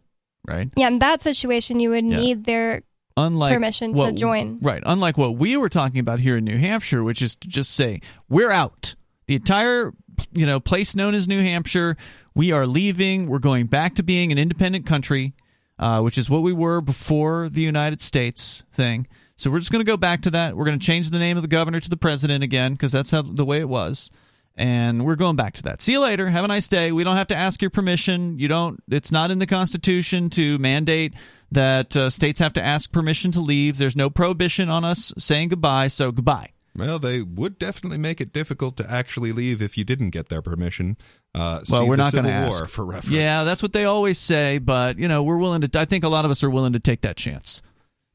right? 0.48 0.70
Yeah, 0.76 0.88
in 0.90 1.00
that 1.00 1.22
situation, 1.22 1.80
you 1.80 1.90
would 1.92 2.06
Yeah. 2.06 2.18
need 2.20 2.44
their 2.44 2.84
Unlike 3.18 3.54
permission 3.56 3.96
to 3.96 4.12
join. 4.12 4.60
right? 4.62 4.84
Unlike 4.86 5.18
what 5.18 5.36
we 5.38 5.58
were 5.58 5.70
talking 5.70 6.00
about 6.00 6.20
here 6.20 6.38
in 6.38 6.44
New 6.44 6.58
Hampshire, 6.58 7.04
which 7.04 7.22
is 7.22 7.36
to 7.38 7.48
just 7.48 7.72
say 7.72 8.02
we're 8.30 8.52
out. 8.52 8.96
The 9.28 9.36
entire 9.36 9.94
you 10.34 10.46
know 10.46 10.60
place 10.60 10.96
known 10.96 11.16
as 11.16 11.28
New 11.28 11.42
Hampshire, 11.42 11.96
we 12.36 12.52
are 12.52 12.68
leaving. 12.68 13.28
We're 13.28 13.40
going 13.40 13.68
back 13.68 13.96
to 13.96 14.04
being 14.04 14.32
an 14.32 14.38
independent 14.38 14.86
country, 14.86 15.34
uh, 15.82 16.00
which 16.02 16.18
is 16.18 16.30
what 16.30 16.44
we 16.44 16.54
were 16.54 16.80
before 16.80 17.50
the 17.50 17.62
United 17.62 18.02
States 18.02 18.64
thing. 18.72 19.08
So 19.36 19.50
we're 19.50 19.60
just 19.60 19.72
going 19.72 19.84
to 19.84 19.92
go 19.92 19.98
back 19.98 20.22
to 20.22 20.32
that. 20.32 20.56
We're 20.56 20.66
going 20.66 20.80
to 20.80 20.86
change 20.86 21.10
the 21.10 21.18
name 21.18 21.36
of 21.36 21.42
the 21.42 21.50
governor 21.50 21.80
to 21.80 21.90
the 21.90 21.98
president 21.98 22.44
again 22.44 22.74
because 22.74 22.92
that's 22.92 23.10
how 23.10 23.24
the 23.24 23.44
way 23.44 23.60
it 23.60 23.68
was. 23.68 24.12
And 24.56 25.06
we're 25.06 25.16
going 25.16 25.36
back 25.36 25.56
to 25.56 25.64
that. 25.64 25.82
See 25.82 25.94
you 25.94 26.00
later. 26.00 26.30
Have 26.30 26.46
a 26.46 26.48
nice 26.48 26.68
day. 26.68 26.92
We 26.92 27.04
don't 27.04 27.16
have 27.16 27.28
to 27.28 27.36
ask 27.36 27.62
your 27.62 27.72
permission. 27.72 28.38
You 28.38 28.48
don't. 28.48 28.84
It's 28.90 29.12
not 29.12 29.32
in 29.32 29.40
the 29.40 29.48
Constitution 29.48 30.30
to 30.32 30.60
mandate 30.60 31.16
that 31.52 31.98
uh, 31.98 32.10
states 32.12 32.40
have 32.40 32.54
to 32.54 32.64
ask 32.64 32.92
permission 32.92 33.32
to 33.32 33.40
leave. 33.40 33.78
There's 33.78 33.96
no 33.96 34.10
prohibition 34.10 34.70
on 34.70 34.86
us 34.86 35.14
saying 35.18 35.50
goodbye. 35.50 35.88
So 35.88 36.12
goodbye. 36.12 36.52
Well, 36.76 37.00
they 37.00 37.22
would 37.22 37.60
definitely 37.60 37.98
make 37.98 38.22
it 38.22 38.32
difficult 38.32 38.78
to 38.78 38.90
actually 38.90 39.34
leave 39.34 39.62
if 39.62 39.78
you 39.78 39.84
didn't 39.84 40.12
get 40.12 40.30
their 40.30 40.42
permission. 40.42 40.98
Uh, 41.36 41.62
Well, 41.70 41.88
we're 41.88 41.98
not 41.98 42.14
going 42.14 42.26
to 42.26 42.32
ask 42.32 42.66
for 42.68 42.86
reference. 42.86 43.10
Yeah, 43.16 43.44
that's 43.44 43.62
what 43.62 43.74
they 43.74 43.84
always 43.84 44.20
say. 44.20 44.58
But 44.58 44.98
you 44.98 45.08
know, 45.08 45.22
we're 45.24 45.38
willing 45.38 45.62
to. 45.62 45.80
I 45.80 45.86
think 45.86 46.04
a 46.04 46.10
lot 46.10 46.24
of 46.26 46.32
us 46.32 46.44
are 46.44 46.50
willing 46.50 46.74
to 46.74 46.80
take 46.80 47.02
that 47.02 47.18
chance 47.18 47.62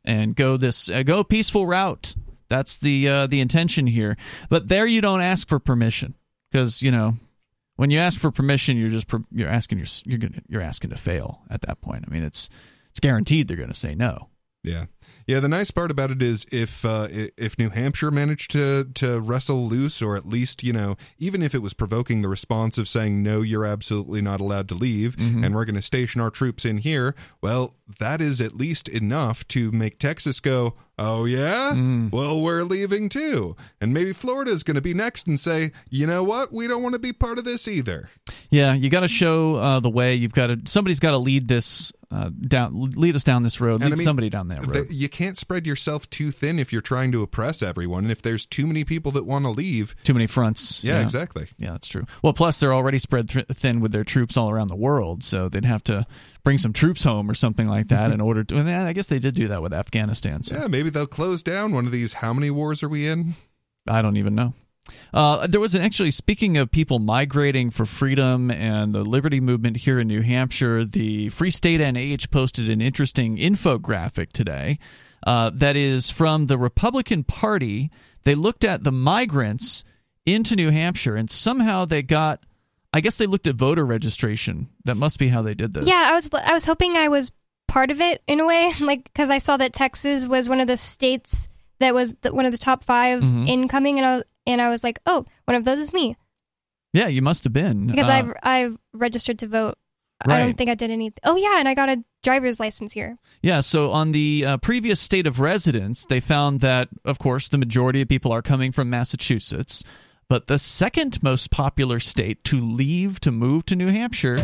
and 0.04 0.34
go 0.34 0.56
this 0.56 0.88
uh, 0.88 1.02
go 1.02 1.22
peaceful 1.22 1.66
route. 1.66 2.14
That's 2.48 2.78
the 2.78 3.08
uh, 3.08 3.26
the 3.26 3.40
intention 3.40 3.86
here. 3.86 4.16
But 4.48 4.68
there, 4.68 4.86
you 4.86 5.00
don't 5.00 5.20
ask 5.20 5.48
for 5.48 5.58
permission 5.58 6.14
because 6.50 6.80
you 6.80 6.90
know 6.90 7.18
when 7.76 7.90
you 7.90 7.98
ask 7.98 8.18
for 8.18 8.30
permission, 8.30 8.76
you're 8.76 8.88
just 8.88 9.12
you're 9.32 9.48
asking 9.48 9.78
you're 9.78 9.86
you're 10.04 10.18
gonna, 10.18 10.42
you're 10.48 10.62
asking 10.62 10.90
to 10.90 10.96
fail 10.96 11.42
at 11.50 11.60
that 11.62 11.80
point. 11.80 12.04
I 12.08 12.10
mean, 12.10 12.22
it's 12.22 12.48
it's 12.90 13.00
guaranteed 13.00 13.48
they're 13.48 13.56
going 13.56 13.68
to 13.68 13.74
say 13.74 13.94
no. 13.94 14.28
Yeah, 14.66 14.86
yeah. 15.26 15.40
The 15.40 15.48
nice 15.48 15.70
part 15.70 15.90
about 15.90 16.10
it 16.10 16.22
is 16.22 16.44
if 16.52 16.84
uh, 16.84 17.08
if 17.10 17.58
New 17.58 17.70
Hampshire 17.70 18.10
managed 18.10 18.50
to 18.50 18.84
to 18.94 19.20
wrestle 19.20 19.66
loose, 19.68 20.02
or 20.02 20.16
at 20.16 20.26
least 20.26 20.62
you 20.64 20.72
know, 20.72 20.96
even 21.18 21.42
if 21.42 21.54
it 21.54 21.62
was 21.62 21.72
provoking 21.72 22.20
the 22.22 22.28
response 22.28 22.76
of 22.76 22.88
saying 22.88 23.22
no, 23.22 23.42
you're 23.42 23.64
absolutely 23.64 24.20
not 24.20 24.40
allowed 24.40 24.68
to 24.70 24.74
leave, 24.74 25.16
Mm-hmm. 25.16 25.44
and 25.44 25.54
we're 25.54 25.64
going 25.64 25.76
to 25.76 25.82
station 25.82 26.20
our 26.20 26.30
troops 26.30 26.64
in 26.64 26.78
here. 26.78 27.14
Well, 27.40 27.74
that 28.00 28.20
is 28.20 28.40
at 28.40 28.56
least 28.56 28.88
enough 28.88 29.46
to 29.48 29.70
make 29.70 29.98
Texas 30.00 30.40
go, 30.40 30.74
oh 30.98 31.24
yeah, 31.24 31.70
Mm. 31.74 32.10
well 32.12 32.40
we're 32.40 32.64
leaving 32.64 33.08
too, 33.08 33.54
and 33.80 33.94
maybe 33.94 34.12
Florida's 34.12 34.64
going 34.64 34.74
to 34.74 34.80
be 34.80 34.92
next 34.94 35.28
and 35.28 35.38
say, 35.38 35.70
you 35.88 36.06
know 36.06 36.24
what, 36.24 36.52
we 36.52 36.66
don't 36.66 36.82
want 36.82 36.94
to 36.94 36.98
be 36.98 37.12
part 37.12 37.38
of 37.38 37.44
this 37.44 37.68
either. 37.68 38.10
Yeah, 38.50 38.74
you 38.74 38.90
got 38.90 39.00
to 39.00 39.08
show 39.08 39.54
uh, 39.54 39.78
the 39.80 39.90
way. 39.90 40.14
You've 40.14 40.32
got 40.32 40.48
to 40.48 40.60
somebody's 40.66 40.98
got 40.98 41.12
to 41.12 41.18
lead 41.18 41.46
this 41.46 41.92
uh, 42.10 42.30
down, 42.46 42.72
lead 42.74 43.16
us 43.16 43.24
down 43.24 43.42
this 43.42 43.60
road. 43.60 43.80
Lead 43.80 43.86
I 43.86 43.96
mean, 43.96 43.98
somebody 43.98 44.30
down 44.30 44.48
that 44.48 44.64
road. 44.66 44.86
the- 44.88 44.94
you 44.94 45.08
can't 45.08 45.36
spread 45.36 45.66
yourself 45.66 46.08
too 46.08 46.30
thin 46.30 46.58
if 46.58 46.72
you're 46.72 46.80
trying 46.82 47.10
to 47.12 47.22
oppress 47.22 47.62
everyone. 47.62 48.04
And 48.04 48.12
if 48.12 48.22
there's 48.22 48.46
too 48.46 48.66
many 48.66 48.84
people 48.84 49.10
that 49.12 49.24
want 49.26 49.44
to 49.44 49.50
leave, 49.50 49.96
Too 50.04 50.14
many 50.14 50.26
fronts. 50.26 50.84
Yeah, 50.84 51.00
exactly. 51.00 51.48
Yeah, 51.58 51.72
that's 51.72 51.88
true. 51.88 52.06
Well, 52.22 52.32
plus 52.32 52.60
they're 52.60 52.72
already 52.74 52.98
spread 52.98 53.28
th- 53.28 53.46
thin 53.48 53.80
with 53.80 53.92
their 53.92 54.04
troops 54.04 54.36
all 54.36 54.50
around 54.50 54.68
the 54.68 54.76
world, 54.76 55.24
so 55.24 55.48
they'd 55.48 55.64
have 55.64 55.82
to 55.84 56.06
bring 56.44 56.58
some 56.58 56.72
troops 56.72 57.02
home 57.02 57.28
or 57.30 57.34
something 57.34 57.66
like 57.68 57.88
that 57.88 58.12
in 58.12 58.20
order 58.20 58.44
to. 58.44 58.56
And 58.56 58.70
I 58.70 58.92
guess 58.92 59.08
they 59.08 59.18
did 59.18 59.34
do 59.34 59.48
that 59.48 59.60
with 59.62 59.72
Afghanistan. 59.74 60.42
So 60.44 60.56
yeah, 60.56 60.66
maybe 60.68 60.90
they'll 60.90 61.06
close 61.06 61.42
down 61.42 61.72
one 61.72 61.86
of 61.86 61.92
these. 61.92 62.12
How 62.14 62.32
many 62.32 62.50
wars 62.50 62.82
are 62.84 62.88
we 62.88 63.06
in? 63.08 63.34
I 63.88 64.02
don't 64.02 64.16
even 64.16 64.34
know. 64.34 64.54
Uh, 65.12 65.46
there 65.46 65.60
was 65.60 65.74
an 65.74 65.82
actually 65.82 66.10
speaking 66.10 66.56
of 66.56 66.70
people 66.70 66.98
migrating 66.98 67.70
for 67.70 67.84
freedom 67.86 68.50
and 68.50 68.94
the 68.94 69.02
liberty 69.02 69.40
movement 69.40 69.78
here 69.78 69.98
in 69.98 70.08
New 70.08 70.22
Hampshire. 70.22 70.84
The 70.84 71.28
Free 71.30 71.50
State 71.50 71.80
NH 71.80 72.30
posted 72.30 72.68
an 72.70 72.80
interesting 72.80 73.36
infographic 73.36 74.32
today 74.32 74.78
uh, 75.26 75.50
that 75.54 75.76
is 75.76 76.10
from 76.10 76.46
the 76.46 76.58
Republican 76.58 77.24
Party. 77.24 77.90
They 78.24 78.34
looked 78.34 78.64
at 78.64 78.84
the 78.84 78.92
migrants 78.92 79.84
into 80.24 80.56
New 80.56 80.70
Hampshire 80.70 81.16
and 81.16 81.30
somehow 81.30 81.84
they 81.84 82.02
got. 82.02 82.44
I 82.92 83.00
guess 83.00 83.18
they 83.18 83.26
looked 83.26 83.46
at 83.46 83.56
voter 83.56 83.84
registration. 83.84 84.68
That 84.84 84.94
must 84.94 85.18
be 85.18 85.28
how 85.28 85.42
they 85.42 85.52
did 85.54 85.74
this. 85.74 85.86
Yeah, 85.86 86.04
I 86.06 86.12
was 86.14 86.30
I 86.32 86.52
was 86.52 86.64
hoping 86.64 86.96
I 86.96 87.08
was 87.08 87.30
part 87.68 87.90
of 87.90 88.00
it 88.00 88.22
in 88.26 88.40
a 88.40 88.46
way, 88.46 88.72
like 88.80 89.04
because 89.04 89.28
I 89.30 89.38
saw 89.38 89.56
that 89.58 89.72
Texas 89.72 90.26
was 90.26 90.48
one 90.48 90.60
of 90.60 90.66
the 90.66 90.76
states 90.76 91.48
that 91.78 91.92
was 91.94 92.14
one 92.22 92.46
of 92.46 92.52
the 92.52 92.58
top 92.58 92.84
5 92.84 93.22
Mhm. 93.22 93.48
incoming, 93.48 93.98
and 93.98 94.06
I 94.06 94.14
was, 94.16 94.24
and 94.46 94.60
I 94.62 94.68
was 94.68 94.84
like, 94.84 94.98
oh, 95.06 95.24
one 95.44 95.56
of 95.56 95.64
those 95.64 95.78
is 95.78 95.92
me 95.92 96.16
Yeah, 96.92 97.08
you 97.08 97.22
must 97.22 97.44
have 97.44 97.52
been 97.52 97.86
because 97.86 98.08
Uh, 98.08 98.12
I've 98.12 98.32
I've 98.42 98.78
registered 98.92 99.38
to 99.40 99.46
vote. 99.48 99.76
I 100.24 100.38
don't 100.38 100.56
think 100.56 100.70
I 100.70 100.74
did 100.74 100.90
anything. 100.90 101.18
Oh 101.24 101.36
yeah, 101.36 101.58
and 101.58 101.68
I 101.68 101.74
got 101.74 101.90
a 101.90 102.02
driver's 102.22 102.58
license 102.58 102.92
here. 102.94 103.18
Yeah, 103.42 103.60
so 103.60 103.90
on 103.90 104.12
the 104.12 104.44
uh, 104.46 104.56
previous 104.56 104.98
state 104.98 105.26
of 105.26 105.40
residence, 105.40 106.06
they 106.06 106.20
found 106.20 106.60
that, 106.60 106.88
of 107.04 107.18
course, 107.18 107.48
the 107.50 107.58
majority 107.58 108.00
of 108.00 108.08
people 108.08 108.32
are 108.32 108.40
coming 108.42 108.72
from 108.72 108.88
Massachusetts. 108.88 109.84
But 110.28 110.48
the 110.48 110.58
second 110.58 111.22
most 111.22 111.52
popular 111.52 112.00
state 112.00 112.42
to 112.44 112.60
leave 112.60 113.20
to 113.20 113.30
move 113.30 113.64
to 113.66 113.76
New 113.76 113.86
Hampshire 113.88 114.36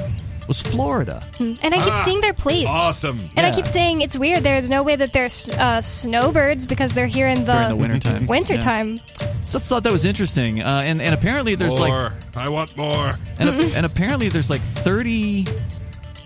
was 0.46 0.60
Florida. 0.60 1.26
Hmm. 1.38 1.54
And 1.60 1.74
I 1.74 1.78
keep 1.78 1.92
Ah, 1.92 2.02
seeing 2.04 2.20
their 2.20 2.32
plates. 2.32 2.70
awesome. 2.70 3.18
And 3.36 3.44
I 3.44 3.50
keep 3.50 3.66
saying 3.66 4.00
it's 4.00 4.16
weird. 4.16 4.44
There's 4.44 4.70
no 4.70 4.84
way 4.84 4.94
that 4.94 5.12
there's 5.12 5.48
uh, 5.50 5.80
snowbirds 5.80 6.66
because 6.66 6.92
they're 6.92 7.08
here 7.08 7.26
in 7.26 7.44
the, 7.46 7.52
During 7.52 7.68
the 7.70 7.76
wintertime. 7.76 8.26
Wintertime. 8.28 8.96
So 9.44 9.58
I 9.58 9.60
thought 9.60 9.82
that 9.82 9.92
was 9.92 10.04
interesting. 10.04 10.62
Uh, 10.62 10.82
and, 10.84 11.02
and 11.02 11.14
apparently 11.16 11.56
there's 11.56 11.76
More. 11.76 11.88
like. 11.88 12.36
I 12.36 12.48
want 12.48 12.76
more. 12.76 13.14
And, 13.40 13.50
and 13.50 13.84
apparently 13.84 14.28
there's 14.28 14.50
like 14.50 14.62
30 14.62 15.46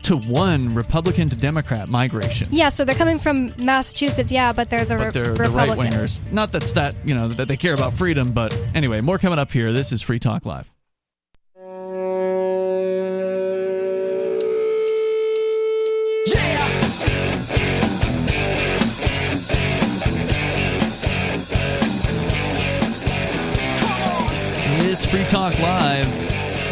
to 0.07 0.17
1 0.17 0.69
Republican 0.69 1.29
to 1.29 1.35
Democrat 1.35 1.89
migration. 1.89 2.47
Yeah, 2.53 2.69
so 2.69 2.85
they're 2.85 2.95
coming 2.95 3.19
from 3.19 3.51
Massachusetts. 3.65 4.31
Yeah, 4.31 4.53
but 4.53 4.71
they're 4.71 4.85
the 4.85 4.97
but 4.97 5.13
they're 5.13 5.35
the 5.35 5.51
right 5.51 5.71
wingers. 5.71 6.21
Not 6.31 6.53
that's 6.53 6.73
that 6.75 6.95
you 7.05 7.13
know 7.13 7.27
that 7.27 7.49
they 7.49 7.57
care 7.57 7.75
about 7.75 7.93
freedom, 7.93 8.33
but 8.33 8.57
anyway, 8.75 9.01
more 9.01 9.19
coming 9.19 9.41
up 9.41 9.51
here. 9.51 9.73
This 9.73 9.91
is 9.91 10.03
Free 10.03 10.21
Talk 10.21 10.47
Live. 10.47 10.71
It's 24.89 25.05
Free 25.05 25.25
Talk 25.25 25.59
Live. 25.59 26.26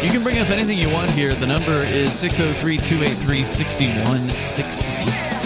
You 0.05 0.11
can 0.11 0.21
bring 0.21 0.37
up 0.37 0.51
anything 0.51 0.77
you 0.77 0.91
want 0.91 1.09
here. 1.09 1.33
The 1.33 1.47
number 1.47 1.71
is 1.71 2.13
603 2.13 2.77
283 2.77 3.43
6160. 3.43 5.44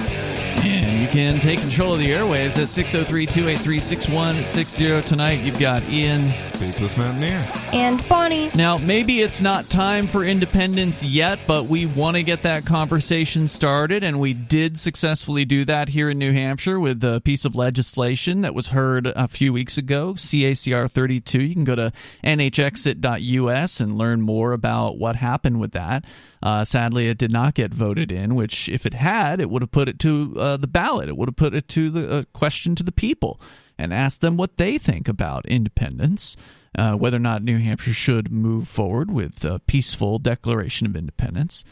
And 1.09 1.17
you 1.17 1.31
can 1.31 1.39
take 1.39 1.59
control 1.59 1.93
of 1.93 1.99
the 1.99 2.09
airwaves 2.09 2.61
at 2.61 2.69
603 2.69 3.25
283 3.25 3.79
6160. 3.79 5.01
Tonight, 5.07 5.43
you've 5.43 5.59
got 5.59 5.83
Ian. 5.89 6.29
Peakless 6.59 6.97
Mountaineer. 6.97 7.47
And 7.71 8.05
Bonnie. 8.09 8.51
Now, 8.53 8.77
maybe 8.77 9.21
it's 9.21 9.39
not 9.39 9.69
time 9.69 10.07
for 10.07 10.25
independence 10.25 11.05
yet, 11.05 11.39
but 11.47 11.65
we 11.65 11.85
want 11.85 12.17
to 12.17 12.23
get 12.23 12.41
that 12.41 12.65
conversation 12.65 13.47
started, 13.47 14.03
and 14.03 14.19
we 14.19 14.33
did 14.33 14.77
successfully 14.77 15.45
do 15.45 15.63
that 15.65 15.87
here 15.87 16.09
in 16.09 16.19
New 16.19 16.33
Hampshire 16.33 16.77
with 16.77 17.01
a 17.01 17.21
piece 17.21 17.45
of 17.45 17.55
legislation 17.55 18.41
that 18.41 18.53
was 18.53 18.67
heard 18.67 19.07
a 19.07 19.29
few 19.29 19.53
weeks 19.53 19.77
ago, 19.77 20.15
CACR 20.15 20.91
32. 20.91 21.41
You 21.41 21.53
can 21.53 21.63
go 21.63 21.75
to 21.75 21.93
nhexit.us 22.25 23.79
and 23.79 23.97
learn 23.97 24.21
more 24.21 24.51
about 24.51 24.97
what 24.97 25.15
happened 25.15 25.61
with 25.61 25.71
that. 25.71 26.03
Uh, 26.43 26.65
sadly, 26.65 27.07
it 27.07 27.17
did 27.17 27.31
not 27.31 27.53
get 27.53 27.73
voted 27.73 28.11
in, 28.11 28.35
which, 28.35 28.67
if 28.67 28.85
it 28.85 28.93
had, 28.93 29.39
it 29.39 29.49
would 29.49 29.61
have 29.61 29.71
put 29.71 29.87
it 29.89 29.99
to 29.99 30.33
uh, 30.37 30.57
the 30.57 30.67
ballot. 30.67 30.98
It 31.07 31.17
would 31.17 31.29
have 31.29 31.35
put 31.35 31.53
it 31.53 31.67
to 31.69 31.89
the 31.89 32.11
uh, 32.11 32.23
question 32.33 32.75
to 32.75 32.83
the 32.83 32.91
people 32.91 33.39
and 33.77 33.93
asked 33.93 34.21
them 34.21 34.35
what 34.35 34.57
they 34.57 34.77
think 34.77 35.07
about 35.07 35.45
independence, 35.45 36.35
uh, 36.77 36.93
whether 36.93 37.17
or 37.17 37.21
not 37.21 37.43
New 37.43 37.57
Hampshire 37.57 37.93
should 37.93 38.31
move 38.31 38.67
forward 38.67 39.09
with 39.09 39.45
a 39.45 39.59
peaceful 39.59 40.19
declaration 40.19 40.85
of 40.85 40.95
independence. 40.95 41.63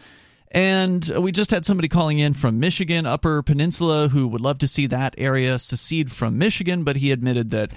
And 0.51 1.05
we 1.17 1.33
just 1.33 1.51
had 1.51 1.65
somebody 1.65 1.89
calling 1.89 2.19
in 2.19 2.33
from 2.33 2.59
Michigan, 2.59 3.05
Upper 3.05 3.43
Peninsula, 3.43 4.07
who 4.07 4.27
would 4.29 4.39
love 4.39 4.59
to 4.59 4.67
see 4.67 4.87
that 4.87 5.13
area 5.17 5.59
secede 5.59 6.11
from 6.11 6.37
Michigan, 6.37 6.85
but 6.85 6.95
he 6.95 7.11
admitted 7.11 7.49
that 7.49 7.71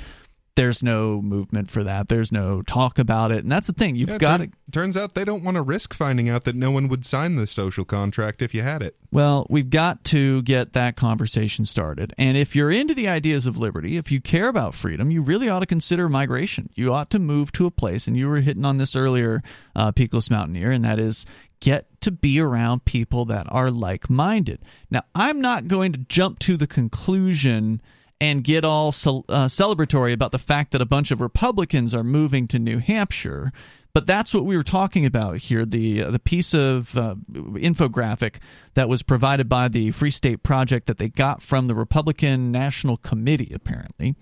there's 0.60 0.82
no 0.82 1.22
movement 1.22 1.70
for 1.70 1.82
that. 1.84 2.10
There's 2.10 2.30
no 2.30 2.60
talk 2.60 2.98
about 2.98 3.32
it. 3.32 3.38
And 3.38 3.50
that's 3.50 3.66
the 3.66 3.72
thing. 3.72 3.96
You've 3.96 4.10
Yeah, 4.10 4.18
got 4.18 4.36
to. 4.36 4.50
Turns 4.70 4.94
out 4.94 5.14
they 5.14 5.24
don't 5.24 5.42
want 5.42 5.54
to 5.54 5.62
risk 5.62 5.94
finding 5.94 6.28
out 6.28 6.44
that 6.44 6.54
no 6.54 6.70
one 6.70 6.88
would 6.88 7.06
sign 7.06 7.36
the 7.36 7.46
social 7.46 7.86
contract 7.86 8.42
if 8.42 8.54
you 8.54 8.60
had 8.60 8.82
it. 8.82 8.94
Well, 9.10 9.46
we've 9.48 9.70
got 9.70 10.04
to 10.04 10.42
get 10.42 10.74
that 10.74 10.96
conversation 10.96 11.64
started. 11.64 12.12
And 12.18 12.36
if 12.36 12.54
you're 12.54 12.70
into 12.70 12.94
the 12.94 13.08
ideas 13.08 13.46
of 13.46 13.56
liberty, 13.56 13.96
if 13.96 14.12
you 14.12 14.20
care 14.20 14.48
about 14.48 14.74
freedom, 14.74 15.10
you 15.10 15.22
really 15.22 15.48
ought 15.48 15.60
to 15.60 15.66
consider 15.66 16.10
migration. 16.10 16.68
You 16.74 16.92
ought 16.92 17.08
to 17.10 17.18
move 17.18 17.52
to 17.52 17.64
a 17.64 17.70
place, 17.70 18.06
and 18.06 18.14
you 18.14 18.28
were 18.28 18.40
hitting 18.42 18.66
on 18.66 18.76
this 18.76 18.94
earlier, 18.94 19.42
uh, 19.74 19.92
Peakless 19.92 20.30
Mountaineer, 20.30 20.72
and 20.72 20.84
that 20.84 20.98
is 20.98 21.24
get 21.60 21.86
to 22.02 22.10
be 22.10 22.38
around 22.38 22.84
people 22.84 23.24
that 23.24 23.46
are 23.50 23.70
like 23.70 24.10
minded. 24.10 24.58
Now, 24.90 25.04
I'm 25.14 25.40
not 25.40 25.68
going 25.68 25.92
to 25.92 25.98
jump 26.00 26.38
to 26.40 26.58
the 26.58 26.66
conclusion 26.66 27.80
and 28.20 28.44
get 28.44 28.64
all 28.64 28.88
uh, 28.88 29.46
celebratory 29.46 30.12
about 30.12 30.32
the 30.32 30.38
fact 30.38 30.72
that 30.72 30.80
a 30.80 30.86
bunch 30.86 31.10
of 31.10 31.20
Republicans 31.20 31.94
are 31.94 32.04
moving 32.04 32.46
to 32.48 32.58
New 32.58 32.78
Hampshire. 32.78 33.52
But 33.92 34.06
that's 34.06 34.32
what 34.32 34.44
we 34.44 34.56
were 34.56 34.62
talking 34.62 35.04
about 35.04 35.38
here. 35.38 35.64
The 35.64 36.04
uh, 36.04 36.10
the 36.12 36.20
piece 36.20 36.54
of 36.54 36.96
uh, 36.96 37.16
infographic 37.32 38.36
that 38.74 38.88
was 38.88 39.02
provided 39.02 39.48
by 39.48 39.66
the 39.66 39.90
Free 39.90 40.12
State 40.12 40.44
Project 40.44 40.86
that 40.86 40.98
they 40.98 41.08
got 41.08 41.42
from 41.42 41.66
the 41.66 41.74
Republican 41.74 42.52
National 42.52 42.96
Committee, 42.96 43.50
apparently, 43.52 44.14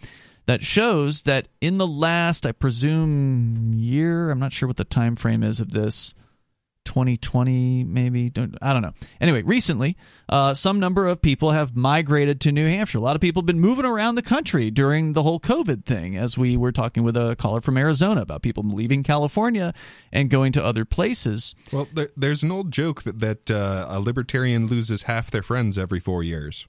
that 0.47 0.63
shows 0.63 1.25
that 1.25 1.49
in 1.61 1.77
the 1.77 1.87
last, 1.87 2.47
I 2.47 2.53
presume, 2.53 3.73
year, 3.75 4.31
I'm 4.31 4.39
not 4.39 4.55
sure 4.55 4.67
what 4.67 4.79
the 4.79 4.85
time 4.85 5.17
frame 5.17 5.43
is 5.43 5.61
of 5.61 5.73
this. 5.73 6.15
2020 6.89 7.85
maybe 7.85 8.31
Don't- 8.31 8.57
i 8.63 8.73
don't 8.73 8.83
know. 8.83 8.93
Anyway 9.21 9.43
recently 9.43 9.97
uh, 10.29 10.53
some 10.55 10.79
number 10.81 11.07
of 11.07 11.23
people 11.23 11.53
have 11.53 11.75
migrated 11.75 12.41
to 12.43 12.53
new 12.53 12.67
hampshire. 12.67 12.99
A 12.99 13.01
lot 13.01 13.17
of 13.17 13.23
people 13.23 13.41
have 13.41 13.47
been 13.47 13.61
moving 13.61 13.85
around 13.87 14.15
the 14.17 14.23
country 14.23 14.71
during 14.71 15.13
the 15.13 15.23
whole 15.23 15.41
covid 15.41 15.85
thing 15.85 16.17
as 16.17 16.37
we 16.37 16.57
were 16.57 16.73
talking 16.73 17.03
with 17.03 17.17
a 17.17 17.37
caller 17.37 17.61
from 17.61 17.77
arizona 17.77 18.23
about 18.23 18.43
people 18.43 18.63
leaving 18.65 19.03
california 19.03 19.73
and 20.13 20.31
going 20.31 20.53
to 20.53 20.65
other 20.65 20.85
places. 20.85 21.55
Well, 21.73 21.89
there, 21.93 22.09
there's 22.17 22.43
an 22.43 22.51
old 22.51 22.73
joke 22.73 23.03
that, 23.03 23.21
that 23.21 23.51
uh, 23.51 23.87
a 23.89 24.01
libertarian 24.01 24.67
loses 24.67 25.03
half 25.03 25.31
their 25.31 25.43
friends 25.43 25.77
every 25.79 26.01
four 26.01 26.23
years. 26.23 26.67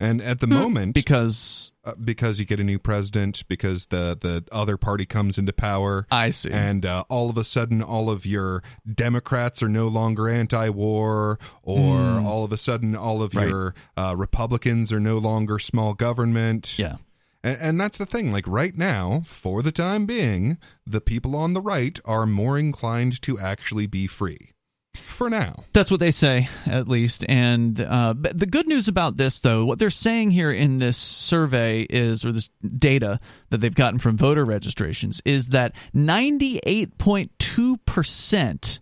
And 0.00 0.20
at 0.20 0.40
the 0.40 0.46
Hmm. 0.46 0.54
moment, 0.54 0.94
because 0.94 1.70
uh, 1.84 1.92
because 2.02 2.40
you 2.40 2.44
get 2.44 2.58
a 2.58 2.64
new 2.64 2.78
president, 2.80 3.44
because 3.48 3.86
the 3.86 4.16
the 4.20 4.44
other 4.50 4.76
party 4.76 5.06
comes 5.06 5.38
into 5.38 5.52
power, 5.52 6.06
I 6.10 6.30
see, 6.30 6.50
and 6.50 6.84
uh, 6.84 7.04
all 7.08 7.30
of 7.30 7.38
a 7.38 7.44
sudden, 7.44 7.80
all 7.80 8.10
of 8.10 8.26
your 8.26 8.62
Democrats 8.92 9.62
are 9.62 9.68
no 9.68 9.86
longer 9.86 10.28
anti-war, 10.28 11.38
or 11.62 11.94
Mm. 11.94 12.24
all 12.24 12.42
of 12.44 12.52
a 12.52 12.56
sudden, 12.56 12.96
all 12.96 13.22
of 13.22 13.34
Right. 13.36 13.48
your 13.48 13.74
uh, 13.96 14.14
Republicans 14.16 14.92
are 14.92 15.00
no 15.00 15.18
longer 15.18 15.58
small 15.60 15.94
government. 15.94 16.76
Yeah. 16.78 16.96
And, 17.44 17.58
and 17.60 17.80
that's 17.80 17.98
the 17.98 18.06
thing. 18.06 18.32
Like 18.32 18.48
right 18.48 18.76
now, 18.76 19.22
for 19.24 19.62
the 19.62 19.72
time 19.72 20.06
being, 20.06 20.58
the 20.86 21.00
people 21.00 21.36
on 21.36 21.52
the 21.54 21.60
right 21.60 21.98
are 22.04 22.26
more 22.26 22.58
inclined 22.58 23.22
to 23.22 23.38
actually 23.38 23.86
be 23.86 24.06
free. 24.06 24.50
For 24.94 25.30
now. 25.30 25.64
That's 25.72 25.90
what 25.90 26.00
they 26.00 26.10
say, 26.10 26.48
at 26.66 26.88
least. 26.88 27.24
And 27.28 27.80
uh, 27.80 28.14
the 28.16 28.46
good 28.46 28.66
news 28.66 28.88
about 28.88 29.16
this, 29.16 29.40
though, 29.40 29.64
what 29.64 29.78
they're 29.78 29.90
saying 29.90 30.32
here 30.32 30.50
in 30.50 30.78
this 30.78 30.96
survey 30.96 31.82
is, 31.82 32.24
or 32.24 32.32
this 32.32 32.50
data 32.78 33.20
that 33.50 33.58
they've 33.58 33.74
gotten 33.74 33.98
from 33.98 34.16
voter 34.16 34.44
registrations, 34.44 35.20
is 35.24 35.50
that 35.50 35.74
98.2% 35.94 38.78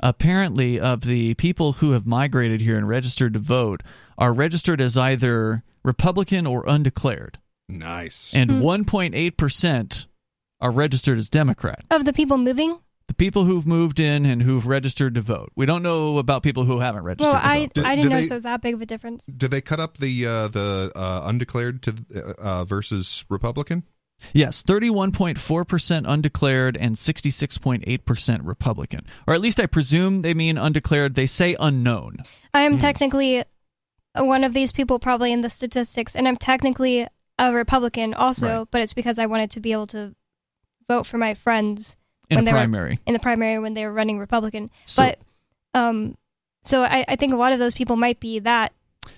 apparently 0.00 0.80
of 0.80 1.02
the 1.02 1.34
people 1.34 1.74
who 1.74 1.92
have 1.92 2.06
migrated 2.06 2.60
here 2.60 2.76
and 2.76 2.88
registered 2.88 3.32
to 3.34 3.38
vote 3.38 3.82
are 4.18 4.32
registered 4.32 4.80
as 4.80 4.96
either 4.96 5.62
Republican 5.84 6.46
or 6.46 6.64
undeclared. 6.66 7.38
Nice. 7.68 8.32
And 8.34 8.50
Hmm. 8.50 8.60
1.8% 8.62 10.06
are 10.60 10.70
registered 10.70 11.18
as 11.18 11.28
Democrat 11.30 11.84
Of 11.90 12.04
the 12.04 12.12
people 12.12 12.38
moving? 12.38 12.78
The 13.12 13.16
people 13.24 13.44
who've 13.44 13.66
moved 13.66 14.00
in 14.00 14.24
and 14.24 14.42
who've 14.42 14.66
registered 14.66 15.14
to 15.16 15.20
vote. 15.20 15.52
We 15.54 15.66
don't 15.66 15.82
know 15.82 16.16
about 16.16 16.42
people 16.42 16.64
who 16.64 16.78
haven't 16.80 17.04
registered 17.04 17.32
Well, 17.34 17.42
to 17.42 17.46
I, 17.46 17.58
vote. 17.60 17.74
Do- 17.74 17.84
I 17.84 17.94
didn't 17.94 18.10
they- 18.10 18.20
know 18.20 18.26
there 18.26 18.36
was 18.36 18.42
that 18.44 18.62
big 18.62 18.74
of 18.74 18.80
a 18.80 18.86
difference. 18.86 19.26
Did 19.26 19.50
they 19.50 19.60
cut 19.60 19.80
up 19.80 19.98
the 19.98 20.26
uh, 20.26 20.48
the 20.48 20.90
uh, 20.96 21.22
undeclared 21.26 21.82
to 21.82 21.94
uh, 22.38 22.64
versus 22.64 23.24
Republican? 23.28 23.82
Yes, 24.32 24.62
31.4% 24.62 26.04
undeclared 26.06 26.76
and 26.76 26.94
66.8% 26.94 28.40
Republican. 28.44 29.00
Or 29.26 29.34
at 29.34 29.40
least 29.40 29.58
I 29.58 29.66
presume 29.66 30.22
they 30.22 30.32
mean 30.32 30.56
undeclared. 30.56 31.14
They 31.16 31.26
say 31.26 31.56
unknown. 31.58 32.18
I 32.54 32.62
am 32.62 32.78
technically 32.78 33.44
one 34.16 34.44
of 34.44 34.54
these 34.54 34.70
people, 34.72 34.98
probably 35.00 35.32
in 35.32 35.40
the 35.40 35.50
statistics, 35.50 36.14
and 36.14 36.28
I'm 36.28 36.36
technically 36.36 37.06
a 37.38 37.52
Republican 37.52 38.14
also, 38.14 38.58
Right. 38.58 38.68
but 38.70 38.80
it's 38.80 38.94
because 38.94 39.18
I 39.18 39.26
wanted 39.26 39.50
to 39.52 39.60
be 39.60 39.72
able 39.72 39.88
to 39.88 40.14
vote 40.88 41.04
for 41.06 41.18
my 41.18 41.34
friends 41.34 41.96
In 42.32 42.44
when 42.44 42.48
a 42.48 42.50
primary. 42.50 42.98
in 43.06 43.12
the 43.12 43.18
primary 43.18 43.58
when 43.58 43.74
they 43.74 43.84
were 43.86 43.92
running 43.92 44.18
Republican. 44.18 44.70
So- 44.86 45.02
but 45.04 45.18
um, 45.74 46.16
so 46.64 46.82
I, 46.82 47.04
I 47.08 47.16
think 47.16 47.32
a 47.32 47.36
lot 47.36 47.52
of 47.52 47.58
those 47.58 47.74
people 47.74 47.96
might 47.96 48.20
be 48.20 48.38
that. 48.40 48.72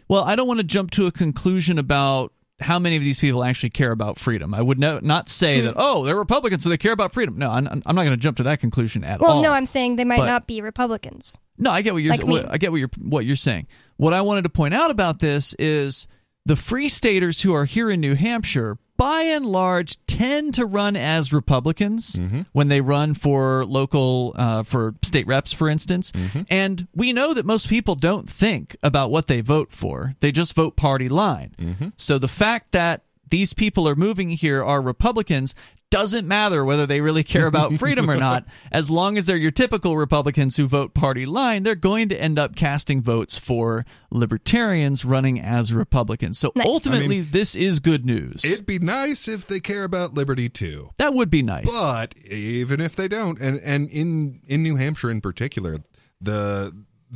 Well, 0.08 0.24
I 0.24 0.36
don't 0.36 0.46
want 0.48 0.58
to 0.60 0.64
jump 0.64 0.90
to 0.92 1.06
a 1.06 1.12
conclusion 1.12 1.78
about 1.78 2.32
how 2.60 2.78
many 2.78 2.96
of 2.96 3.02
these 3.02 3.18
people 3.18 3.42
actually 3.42 3.70
care 3.70 3.90
about 3.90 4.18
freedom. 4.18 4.54
I 4.54 4.62
would 4.62 4.78
no, 4.78 5.00
not 5.00 5.28
say 5.28 5.58
Hmm. 5.60 5.66
that, 5.66 5.74
oh, 5.76 6.04
they're 6.04 6.16
Republicans, 6.16 6.62
so 6.62 6.68
they 6.70 6.76
care 6.78 6.92
about 6.92 7.12
freedom. 7.12 7.36
No, 7.36 7.50
I'm, 7.50 7.66
I'm 7.66 7.94
not 7.96 8.04
going 8.04 8.10
to 8.10 8.16
jump 8.16 8.36
to 8.38 8.44
that 8.44 8.60
conclusion 8.60 9.02
at 9.04 9.20
Well, 9.20 9.30
all. 9.30 9.36
Well, 9.40 9.50
no, 9.50 9.52
I'm 9.56 9.66
saying 9.66 9.96
they 9.96 10.04
might 10.04 10.18
But- 10.18 10.26
not 10.26 10.46
be 10.46 10.60
Republicans. 10.60 11.36
No, 11.58 11.70
I 11.70 11.82
get 11.82 11.92
what 11.92 12.02
you're. 12.02 12.12
Like 12.16 12.26
what, 12.26 12.50
I 12.50 12.58
get 12.58 12.72
what 12.72 12.78
you're. 12.78 12.90
What 12.98 13.24
you're 13.24 13.36
saying. 13.36 13.68
What 13.96 14.12
I 14.12 14.22
wanted 14.22 14.42
to 14.42 14.48
point 14.48 14.74
out 14.74 14.90
about 14.90 15.20
this 15.20 15.54
is 15.58 16.08
the 16.44 16.56
free 16.56 16.88
staters 16.88 17.42
who 17.42 17.54
are 17.54 17.64
here 17.64 17.90
in 17.90 18.00
New 18.00 18.14
Hampshire, 18.16 18.76
by 18.96 19.22
and 19.22 19.44
large, 19.44 19.98
tend 20.06 20.54
to 20.54 20.66
run 20.66 20.96
as 20.96 21.32
Republicans 21.32 22.16
mm-hmm. 22.16 22.42
when 22.52 22.68
they 22.68 22.80
run 22.80 23.14
for 23.14 23.64
local, 23.64 24.32
uh, 24.36 24.62
for 24.62 24.94
state 25.02 25.26
reps, 25.26 25.52
for 25.52 25.68
instance. 25.68 26.12
Mm-hmm. 26.12 26.42
And 26.48 26.86
we 26.94 27.12
know 27.12 27.34
that 27.34 27.44
most 27.44 27.68
people 27.68 27.94
don't 27.94 28.30
think 28.30 28.76
about 28.82 29.10
what 29.10 29.26
they 29.26 29.40
vote 29.40 29.72
for; 29.72 30.14
they 30.20 30.32
just 30.32 30.54
vote 30.54 30.76
party 30.76 31.08
line. 31.08 31.54
Mm-hmm. 31.58 31.88
So 31.96 32.18
the 32.18 32.28
fact 32.28 32.72
that 32.72 33.02
these 33.30 33.52
people 33.52 33.88
are 33.88 33.96
moving 33.96 34.30
here 34.30 34.62
are 34.62 34.80
Republicans 34.80 35.54
doesn't 35.90 36.26
matter 36.26 36.64
whether 36.64 36.86
they 36.86 37.00
really 37.00 37.22
care 37.22 37.46
about 37.46 37.72
freedom 37.78 38.10
or 38.10 38.16
not. 38.16 38.44
As 38.72 38.90
long 38.90 39.16
as 39.16 39.26
they're 39.26 39.36
your 39.36 39.50
typical 39.52 39.96
Republicans 39.96 40.56
who 40.56 40.66
vote 40.66 40.92
party 40.92 41.24
line, 41.24 41.62
they're 41.62 41.74
going 41.76 42.08
to 42.08 42.20
end 42.20 42.38
up 42.38 42.56
casting 42.56 43.00
votes 43.00 43.38
for 43.38 43.84
libertarians 44.10 45.04
running 45.04 45.40
as 45.40 45.72
Republicans. 45.72 46.38
So 46.38 46.52
ultimately, 46.64 47.04
I 47.04 47.20
mean, 47.20 47.28
this 47.30 47.54
is 47.54 47.78
good 47.80 48.04
news. 48.04 48.44
It'd 48.44 48.66
be 48.66 48.78
nice 48.78 49.28
if 49.28 49.46
they 49.46 49.60
care 49.60 49.84
about 49.84 50.14
liberty 50.14 50.48
too. 50.48 50.90
that 50.98 51.14
would 51.14 51.30
be 51.30 51.42
nice. 51.42 51.66
But 51.70 52.16
even 52.26 52.80
if 52.80 52.96
they 52.96 53.06
don't, 53.08 53.40
and 53.40 53.60
and 53.60 53.88
in 53.90 54.40
in 54.46 54.62
New 54.62 54.76
Hampshire 54.76 55.10
in 55.10 55.20
particular, 55.20 55.78
the 56.20 56.74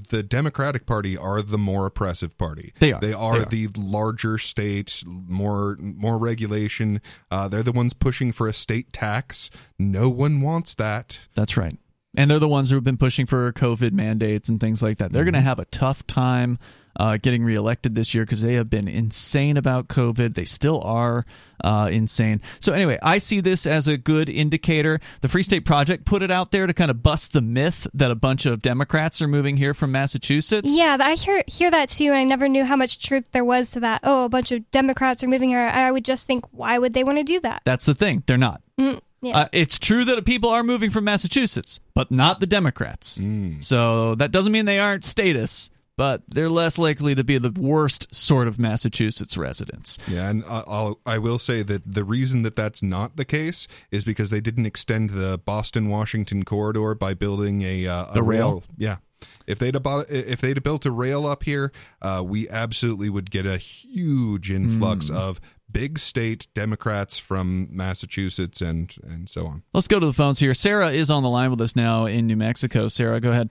the 0.09 0.23
Democratic 0.23 0.87
Party 0.87 1.17
are 1.17 1.43
the 1.43 1.59
more 1.59 1.87
oppressive 1.87 2.37
party. 2.39 2.73
They 2.79 2.93
are. 2.93 3.01
They 3.01 3.13
are 3.13 3.45
They 3.45 3.67
the 3.67 3.81
larger 3.81 4.39
state, 4.39 5.03
more 5.07 5.77
more 5.81 6.19
regulation. 6.19 7.01
Uh, 7.31 7.49
they're 7.49 7.63
the 7.63 7.73
ones 7.73 7.93
pushing 7.93 8.33
for 8.33 8.49
a 8.49 8.55
state 8.55 8.93
tax. 8.93 9.51
No 9.79 10.09
one 10.09 10.41
wants 10.41 10.75
that. 10.77 11.19
That's 11.35 11.57
right. 11.57 11.77
And 12.17 12.31
they're 12.31 12.39
the 12.39 12.49
ones 12.49 12.71
who 12.71 12.77
have 12.77 12.85
been 12.85 12.97
pushing 12.97 13.27
for 13.27 13.53
COVID 13.53 13.93
mandates 13.93 14.49
and 14.49 14.59
things 14.59 14.83
like 14.83 14.99
that. 14.99 15.13
They're 15.13 15.25
going 15.25 15.35
to 15.35 15.41
have 15.41 15.59
a 15.59 15.67
tough 15.67 16.07
time 16.07 16.59
uh, 16.99 17.17
getting 17.23 17.45
reelected 17.45 17.95
this 17.95 18.15
year 18.15 18.25
because 18.25 18.43
they 18.43 18.55
have 18.55 18.69
been 18.69 18.89
insane 18.89 19.57
about 19.57 19.89
COVID. 19.89 20.35
They 20.35 20.45
still 20.45 20.81
are 20.83 21.25
uh, 21.63 21.89
insane. 21.93 22.41
So, 22.61 22.73
anyway, 22.73 22.99
I 23.03 23.19
see 23.19 23.41
this 23.41 23.67
as 23.67 23.89
a 23.89 23.97
good 23.97 24.29
indicator. 24.29 25.01
The 25.21 25.29
Free 25.29 25.43
State 25.43 25.65
Project 25.65 26.05
put 26.05 26.23
it 26.23 26.31
out 26.31 26.51
there 26.51 26.67
to 26.67 26.75
kind 26.75 26.91
of 26.91 27.03
bust 27.03 27.33
the 27.33 27.41
myth 27.41 27.87
that 27.95 28.11
a 28.11 28.15
bunch 28.15 28.47
of 28.47 28.63
Democrats 28.63 29.23
are 29.23 29.29
moving 29.29 29.57
here 29.57 29.75
from 29.75 29.93
Massachusetts. 29.93 30.75
Yeah, 30.75 30.97
I 31.01 31.15
hear 31.15 31.43
hear 31.47 31.71
that 31.71 31.89
too, 31.89 32.07
and 32.07 32.17
I 32.17 32.25
never 32.25 32.49
knew 32.49 32.65
how 32.65 32.77
much 32.77 33.05
truth 33.05 33.31
there 33.33 33.45
was 33.45 33.71
to 33.73 33.81
that. 33.81 34.01
Oh, 34.05 34.25
a 34.25 34.29
bunch 34.29 34.53
of 34.53 34.71
Democrats 34.71 35.23
are 35.23 35.29
moving 35.29 35.51
here. 35.51 35.61
I 35.61 35.91
would 35.91 36.05
just 36.05 36.27
think, 36.27 36.45
why 36.53 36.79
would 36.79 36.95
they 36.95 37.05
want 37.05 37.19
to 37.19 37.25
do 37.25 37.41
that? 37.41 37.63
That's 37.65 37.87
the 37.87 37.95
thing. 37.95 38.23
They're 38.27 38.37
not. 38.37 38.63
Mm, 38.79 39.01
yeah. 39.21 39.39
Uh, 39.39 39.49
it's 39.53 39.79
true 39.79 40.05
that 40.05 40.25
people 40.25 40.51
are 40.51 40.63
moving 40.63 40.91
from 40.91 41.05
Massachusetts, 41.05 41.81
but 41.95 42.11
not 42.11 42.41
the 42.41 42.47
Democrats. 42.47 43.21
So 43.61 44.15
that 44.17 44.31
doesn't 44.31 44.53
mean 44.53 44.65
they 44.65 44.79
aren't 44.79 45.05
status, 45.05 45.71
but 45.99 46.23
they're 46.29 46.49
less 46.49 46.79
likely 46.79 47.15
to 47.15 47.25
be 47.25 47.37
the 47.37 47.51
worst 47.59 48.15
sort 48.15 48.47
of 48.49 48.59
Massachusetts 48.59 49.37
residents. 49.37 49.99
Yeah, 50.09 50.31
and 50.31 50.45
I- 50.45 50.63
I'll 50.67 51.01
I 51.05 51.19
will 51.19 51.39
say 51.39 51.63
that 51.65 51.83
the 51.93 52.05
reason 52.05 52.43
that 52.45 52.57
that's 52.57 52.83
not 52.83 53.17
the 53.17 53.25
case 53.27 53.67
is 53.91 54.05
because 54.05 54.31
they 54.31 54.41
didn't 54.41 54.65
extend 54.65 55.11
the 55.11 55.39
Boston 55.45 55.89
Washington 55.89 56.45
corridor 56.45 56.95
by 56.95 57.13
building 57.15 57.63
a, 57.63 57.87
uh, 57.87 58.07
a 58.11 58.15
The 58.15 58.23
rail? 58.23 58.63
Yeah, 58.77 58.99
if 59.47 59.59
they'd 59.59 59.75
have 59.75 59.83
bought, 59.83 60.09
if 60.09 60.41
they'd 60.41 60.57
have 60.57 60.65
built 60.65 60.87
a 60.87 60.93
rail 60.93 61.27
up 61.27 61.43
here, 61.43 61.73
uh, 62.01 62.23
we 62.25 62.49
absolutely 62.49 63.11
would 63.11 63.31
get 63.33 63.45
a 63.45 63.57
huge 63.59 64.51
influx 64.53 65.09
Hmm. 65.09 65.17
of 65.17 65.41
big 65.71 65.99
state 65.99 66.47
Democrats 66.55 67.19
from 67.19 67.69
Massachusetts 67.73 68.61
and 68.63 68.95
and 69.03 69.29
so 69.29 69.47
on. 69.49 69.65
Let's 69.75 69.89
go 69.89 69.99
to 69.99 70.07
the 70.07 70.13
phones 70.13 70.39
here. 70.39 70.55
Sarah 70.55 70.91
is 70.93 71.11
on 71.11 71.23
the 71.25 71.29
line 71.29 71.51
with 71.51 71.61
us 71.61 71.75
now 71.75 72.07
in 72.07 72.27
New 72.29 72.37
Mexico. 72.37 72.87
Sarah, 72.89 73.21
go 73.21 73.31
ahead. 73.33 73.51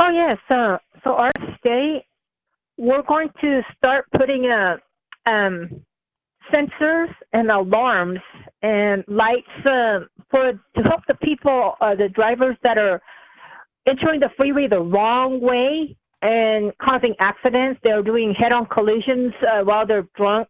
Oh 0.00 0.08
yes. 0.08 0.38
Uh, 0.48 0.78
so 1.04 1.10
our 1.10 1.30
state, 1.58 2.04
we're 2.78 3.02
going 3.02 3.28
to 3.42 3.60
start 3.76 4.06
putting 4.16 4.46
uh, 4.46 4.76
um, 5.30 5.68
sensors 6.50 7.08
and 7.34 7.50
alarms 7.50 8.20
and 8.62 9.04
lights 9.08 9.46
uh, 9.66 10.00
for 10.30 10.52
to 10.52 10.82
help 10.84 11.02
the 11.06 11.14
people, 11.22 11.74
uh, 11.82 11.94
the 11.94 12.08
drivers 12.08 12.56
that 12.62 12.78
are 12.78 13.02
entering 13.86 14.20
the 14.20 14.30
freeway 14.38 14.66
the 14.68 14.80
wrong 14.80 15.38
way 15.38 15.94
and 16.22 16.72
causing 16.78 17.14
accidents. 17.20 17.78
They're 17.84 18.02
doing 18.02 18.34
head-on 18.34 18.66
collisions 18.66 19.34
uh, 19.42 19.64
while 19.64 19.86
they're 19.86 20.08
drunk. 20.16 20.48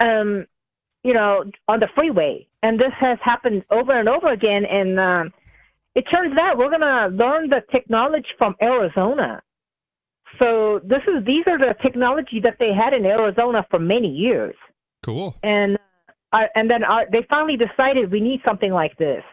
Um, 0.00 0.46
you 1.04 1.14
know, 1.14 1.44
on 1.68 1.78
the 1.78 1.86
freeway, 1.94 2.46
and 2.64 2.78
this 2.78 2.92
has 3.00 3.18
happened 3.24 3.64
over 3.70 3.98
and 3.98 4.08
over 4.08 4.32
again. 4.32 4.64
And 4.64 4.98
um, 4.98 5.32
it 5.98 6.04
turns 6.14 6.34
out 6.38 6.56
we're 6.58 6.70
gonna 6.70 7.08
learn 7.22 7.48
the 7.48 7.60
technology 7.72 8.28
from 8.38 8.54
Arizona. 8.62 9.42
So 10.38 10.80
this 10.84 11.02
is 11.10 11.24
these 11.26 11.44
are 11.46 11.58
the 11.58 11.74
technology 11.82 12.38
that 12.46 12.56
they 12.60 12.72
had 12.72 12.92
in 12.98 13.04
Arizona 13.04 13.66
for 13.70 13.80
many 13.80 14.08
years, 14.08 14.54
Cool. 15.02 15.34
and 15.42 15.76
uh, 16.32 16.46
and 16.54 16.70
then 16.70 16.84
uh, 16.84 17.00
they 17.10 17.26
finally 17.28 17.56
decided 17.56 18.12
we 18.12 18.20
need 18.20 18.40
something 18.44 18.72
like 18.72 18.96
this. 18.98 19.24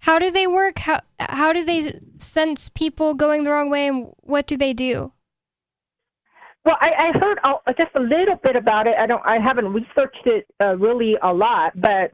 How 0.00 0.18
do 0.18 0.30
they 0.30 0.46
work? 0.46 0.78
How 0.78 1.00
how 1.18 1.52
do 1.52 1.64
they 1.64 1.80
sense 2.18 2.68
people 2.68 3.14
going 3.14 3.42
the 3.42 3.50
wrong 3.50 3.70
way, 3.70 3.88
and 3.88 4.12
what 4.20 4.46
do 4.46 4.56
they 4.56 4.72
do? 4.72 5.10
Well, 6.64 6.76
I, 6.80 6.90
I 7.08 7.18
heard 7.18 7.38
uh, 7.44 7.72
just 7.76 7.94
a 7.94 8.00
little 8.00 8.38
bit 8.42 8.56
about 8.56 8.86
it. 8.86 8.94
I 8.98 9.06
don't. 9.06 9.24
I 9.26 9.38
haven't 9.38 9.72
researched 9.72 10.26
it 10.26 10.46
uh, 10.60 10.76
really 10.76 11.16
a 11.22 11.32
lot, 11.32 11.72
but 11.74 12.12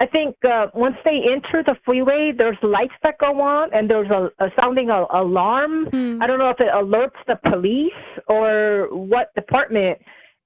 I 0.00 0.06
think 0.06 0.36
uh, 0.44 0.66
once 0.74 0.94
they 1.04 1.18
enter 1.34 1.64
the 1.64 1.74
freeway, 1.84 2.32
there's 2.36 2.56
lights 2.62 2.94
that 3.02 3.18
go 3.18 3.40
on, 3.40 3.70
and 3.74 3.90
there's 3.90 4.10
a, 4.10 4.30
a 4.44 4.48
sounding 4.60 4.90
a, 4.90 5.06
alarm. 5.12 5.88
I 6.22 6.26
don't 6.26 6.38
know 6.38 6.50
if 6.50 6.60
it 6.60 6.68
alerts 6.72 7.18
the 7.26 7.36
police 7.50 7.92
or 8.28 8.88
what 8.92 9.34
department, 9.34 9.98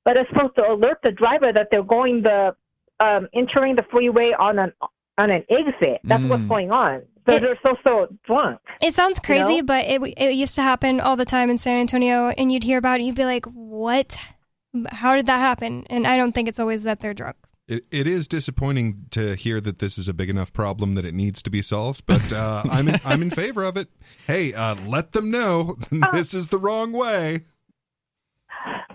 but 0.06 0.16
it's 0.16 0.28
supposed 0.30 0.54
to 0.56 0.62
alert 0.62 0.98
the 1.02 1.10
driver 1.12 1.52
that 1.52 1.68
they're 1.70 1.82
going 1.82 2.22
the 2.22 2.54
um, 3.00 3.28
entering 3.34 3.76
the 3.76 3.82
freeway 3.90 4.32
on 4.38 4.58
an 4.58 4.72
on 5.18 5.30
an 5.30 5.44
exit. 5.50 6.00
That's 6.04 6.22
what's 6.24 6.42
Mm. 6.44 6.48
going 6.48 6.70
on. 6.70 7.02
So 7.28 7.38
they're 7.38 7.58
so 7.62 7.76
so 7.84 8.06
drunk. 8.24 8.58
It 8.80 8.94
sounds 8.94 9.18
You 9.22 9.26
crazy, 9.26 9.56
know? 9.58 9.66
but 9.66 9.84
it 9.84 10.00
it 10.16 10.32
used 10.32 10.54
to 10.54 10.62
happen 10.62 10.98
all 10.98 11.16
the 11.16 11.24
time 11.26 11.50
in 11.50 11.58
San 11.58 11.76
Antonio, 11.78 12.28
and 12.30 12.50
you'd 12.50 12.64
hear 12.64 12.78
about 12.78 13.00
it, 13.00 13.04
you'd 13.04 13.14
be 13.16 13.24
like, 13.26 13.44
"What? 13.46 14.16
How 14.90 15.14
did 15.14 15.26
that 15.26 15.38
happen?" 15.38 15.84
And 15.90 16.06
I 16.06 16.16
don't 16.16 16.32
think 16.32 16.48
it's 16.48 16.58
always 16.58 16.84
that 16.84 17.00
they're 17.00 17.12
drunk. 17.14 17.36
It, 17.68 17.84
it 17.92 18.06
is 18.08 18.26
disappointing 18.26 19.06
to 19.10 19.36
hear 19.36 19.60
that 19.60 19.78
this 19.78 19.96
is 19.96 20.08
a 20.08 20.14
big 20.14 20.28
enough 20.28 20.52
problem 20.52 20.94
that 20.94 21.04
it 21.04 21.14
needs 21.14 21.42
to 21.44 21.50
be 21.50 21.62
solved, 21.62 22.04
but 22.06 22.32
uh, 22.32 22.62
I'm 22.70 22.88
in, 22.88 23.00
I'm 23.04 23.22
in 23.22 23.30
favor 23.30 23.62
of 23.62 23.76
it. 23.76 23.88
Hey, 24.26 24.52
uh, 24.52 24.74
let 24.86 25.12
them 25.12 25.30
know 25.30 25.76
this 26.12 26.34
is 26.34 26.48
the 26.48 26.58
wrong 26.58 26.92
way. 26.92 27.42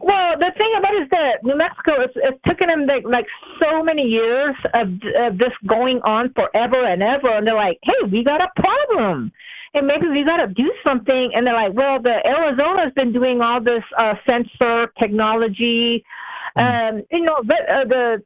Well, 0.02 0.38
the 0.38 0.52
thing 0.58 0.72
about 0.78 0.94
it 0.94 1.04
is 1.04 1.10
that 1.12 1.44
New 1.44 1.58
Mexico, 1.58 2.02
it's, 2.02 2.14
it's 2.16 2.40
taken 2.48 2.68
them 2.68 2.86
like, 2.86 3.04
like 3.06 3.26
so 3.60 3.84
many 3.84 4.04
years 4.04 4.56
of, 4.74 4.88
of 5.20 5.38
this 5.38 5.52
going 5.66 6.00
on 6.04 6.34
forever 6.34 6.86
and 6.86 7.02
ever, 7.02 7.30
and 7.30 7.48
they're 7.48 7.56
like, 7.56 7.80
"Hey, 7.84 8.08
we 8.10 8.24
got 8.24 8.40
a 8.42 8.48
problem, 8.56 9.32
and 9.74 9.88
maybe 9.88 10.08
we 10.08 10.24
got 10.24 10.38
to 10.38 10.48
do 10.48 10.72
something." 10.86 11.32
And 11.34 11.46
they're 11.46 11.54
like, 11.54 11.74
"Well, 11.74 12.02
the 12.02 12.26
Arizona's 12.26 12.94
been 12.96 13.12
doing 13.12 13.42
all 13.42 13.62
this 13.62 13.84
uh, 13.98 14.14
sensor 14.26 14.92
technology, 14.98 16.06
um, 16.56 17.04
you 17.12 17.22
know, 17.22 17.42
but 17.44 17.68
uh, 17.70 17.84
the 17.86 18.24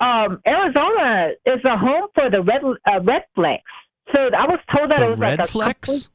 um, 0.00 0.40
Arizona 0.46 1.30
is 1.46 1.64
a 1.64 1.76
home 1.76 2.08
for 2.14 2.30
the 2.30 2.42
red 2.42 2.62
uh, 2.64 3.00
Redflex." 3.00 3.60
So 4.12 4.18
I 4.18 4.46
was 4.46 4.60
told 4.74 4.90
that 4.90 5.00
it 5.00 5.08
was 5.08 5.18
like 5.18 5.38
a 5.38 5.42
Redflex? 5.42 6.08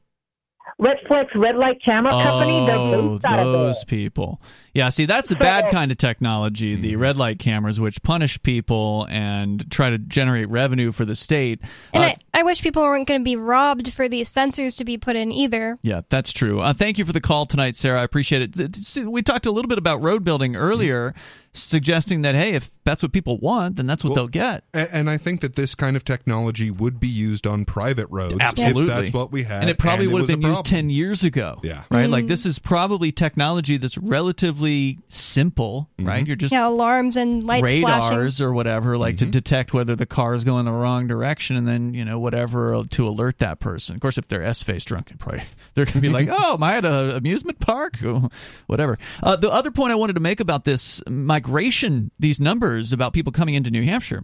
Redflex 0.80 1.26
red 1.34 1.56
light 1.56 1.78
camera 1.84 2.12
company. 2.12 2.52
Oh, 2.70 3.12
based 3.14 3.24
out 3.24 3.38
of 3.40 3.52
those 3.52 3.84
people. 3.84 4.40
Yeah, 4.74 4.88
see, 4.90 5.04
that's 5.06 5.30
a 5.30 5.36
bad 5.36 5.70
kind 5.70 5.90
of 5.90 5.98
technology, 5.98 6.74
the 6.76 6.96
red 6.96 7.16
light 7.16 7.38
cameras, 7.38 7.80
which 7.80 8.02
punish 8.02 8.40
people 8.42 9.06
and 9.10 9.68
try 9.70 9.90
to 9.90 9.98
generate 9.98 10.48
revenue 10.48 10.92
for 10.92 11.04
the 11.04 11.16
state. 11.16 11.60
And 11.92 12.04
Uh, 12.04 12.06
I, 12.34 12.40
I 12.40 12.42
wish 12.44 12.62
people 12.62 12.82
weren't 12.82 13.08
going 13.08 13.20
to 13.20 13.24
be 13.24 13.36
robbed 13.36 13.92
for 13.92 14.08
these 14.08 14.30
sensors 14.30 14.76
to 14.78 14.84
be 14.84 14.96
put 14.98 15.16
in 15.16 15.32
either. 15.32 15.78
Yeah, 15.82 16.02
that's 16.08 16.32
true. 16.32 16.60
Uh, 16.60 16.72
thank 16.72 16.98
you 16.98 17.04
for 17.04 17.12
the 17.12 17.20
call 17.20 17.46
tonight, 17.46 17.76
Sarah. 17.76 18.00
I 18.00 18.04
appreciate 18.04 18.42
it. 18.42 18.54
Th- 18.54 18.70
th- 18.94 19.06
We 19.06 19.22
talked 19.22 19.46
a 19.46 19.50
little 19.50 19.68
bit 19.68 19.78
about 19.78 20.02
road 20.02 20.22
building 20.24 20.54
earlier, 20.54 21.14
suggesting 21.52 22.22
that 22.22 22.36
hey, 22.36 22.52
if 22.54 22.70
that's 22.84 23.02
what 23.02 23.12
people 23.12 23.36
want, 23.38 23.74
then 23.76 23.86
that's 23.86 24.04
what 24.04 24.14
they'll 24.14 24.28
get. 24.28 24.62
And 24.72 25.10
I 25.10 25.16
think 25.16 25.40
that 25.40 25.56
this 25.56 25.74
kind 25.74 25.96
of 25.96 26.04
technology 26.04 26.70
would 26.70 27.00
be 27.00 27.08
used 27.08 27.44
on 27.46 27.64
private 27.64 28.06
roads 28.10 28.36
Absolutely, 28.40 28.82
if 28.82 28.88
that's 28.88 29.12
what 29.12 29.32
we 29.32 29.42
had. 29.42 29.62
and 29.62 29.70
it 29.70 29.78
probably 29.78 30.04
and 30.04 30.14
would 30.14 30.20
have 30.28 30.40
been 30.40 30.42
used 30.48 30.64
ten 30.64 30.90
years 30.90 31.24
ago. 31.24 31.58
Yeah, 31.64 31.82
right. 31.90 32.08
Mm. 32.08 32.12
Like 32.12 32.26
this 32.28 32.46
is 32.46 32.58
probably 32.60 33.10
technology 33.10 33.78
that's 33.78 33.98
relatively 33.98 34.59
simple, 35.08 35.88
Mm-hmm. 35.98 36.08
right? 36.08 36.26
You're 36.26 36.36
just 36.36 36.52
yeah, 36.52 36.66
alarms 36.68 37.16
and 37.16 37.42
lights 37.44 37.60
flashing. 37.80 38.10
radars 38.16 38.40
or 38.40 38.52
whatever, 38.52 38.96
like 38.98 39.16
Mm-hmm. 39.16 39.26
to 39.26 39.30
detect 39.30 39.72
whether 39.74 39.96
the 39.96 40.06
car 40.06 40.34
is 40.34 40.44
going 40.44 40.64
the 40.64 40.72
wrong 40.72 41.06
direction, 41.06 41.56
and 41.56 41.66
then 41.66 41.94
you 41.94 42.04
know 42.04 42.18
whatever 42.18 42.84
to 42.90 43.08
alert 43.08 43.38
that 43.38 43.60
person. 43.60 43.94
Of 43.96 44.00
course, 44.00 44.18
if 44.18 44.28
they're 44.28 44.42
s 44.42 44.62
face 44.62 44.84
drunk, 44.84 45.12
probably 45.18 45.42
they're 45.74 45.84
going 45.84 45.94
to 45.94 46.00
be 46.00 46.08
like, 46.08 46.28
"Oh, 46.30 46.54
am 46.54 46.62
I 46.62 46.76
at 46.76 46.84
an 46.84 47.10
amusement 47.10 47.60
park?" 47.60 47.96
Whatever. 48.66 48.98
Uh, 49.22 49.36
the 49.36 49.50
other 49.50 49.70
point 49.70 49.92
I 49.92 49.96
wanted 49.96 50.14
to 50.14 50.20
make 50.20 50.40
about 50.40 50.64
this 50.64 51.02
migration, 51.08 52.10
these 52.18 52.40
numbers 52.40 52.92
about 52.92 53.12
people 53.12 53.32
coming 53.32 53.54
into 53.54 53.70
New 53.70 53.82
Hampshire, 53.84 54.22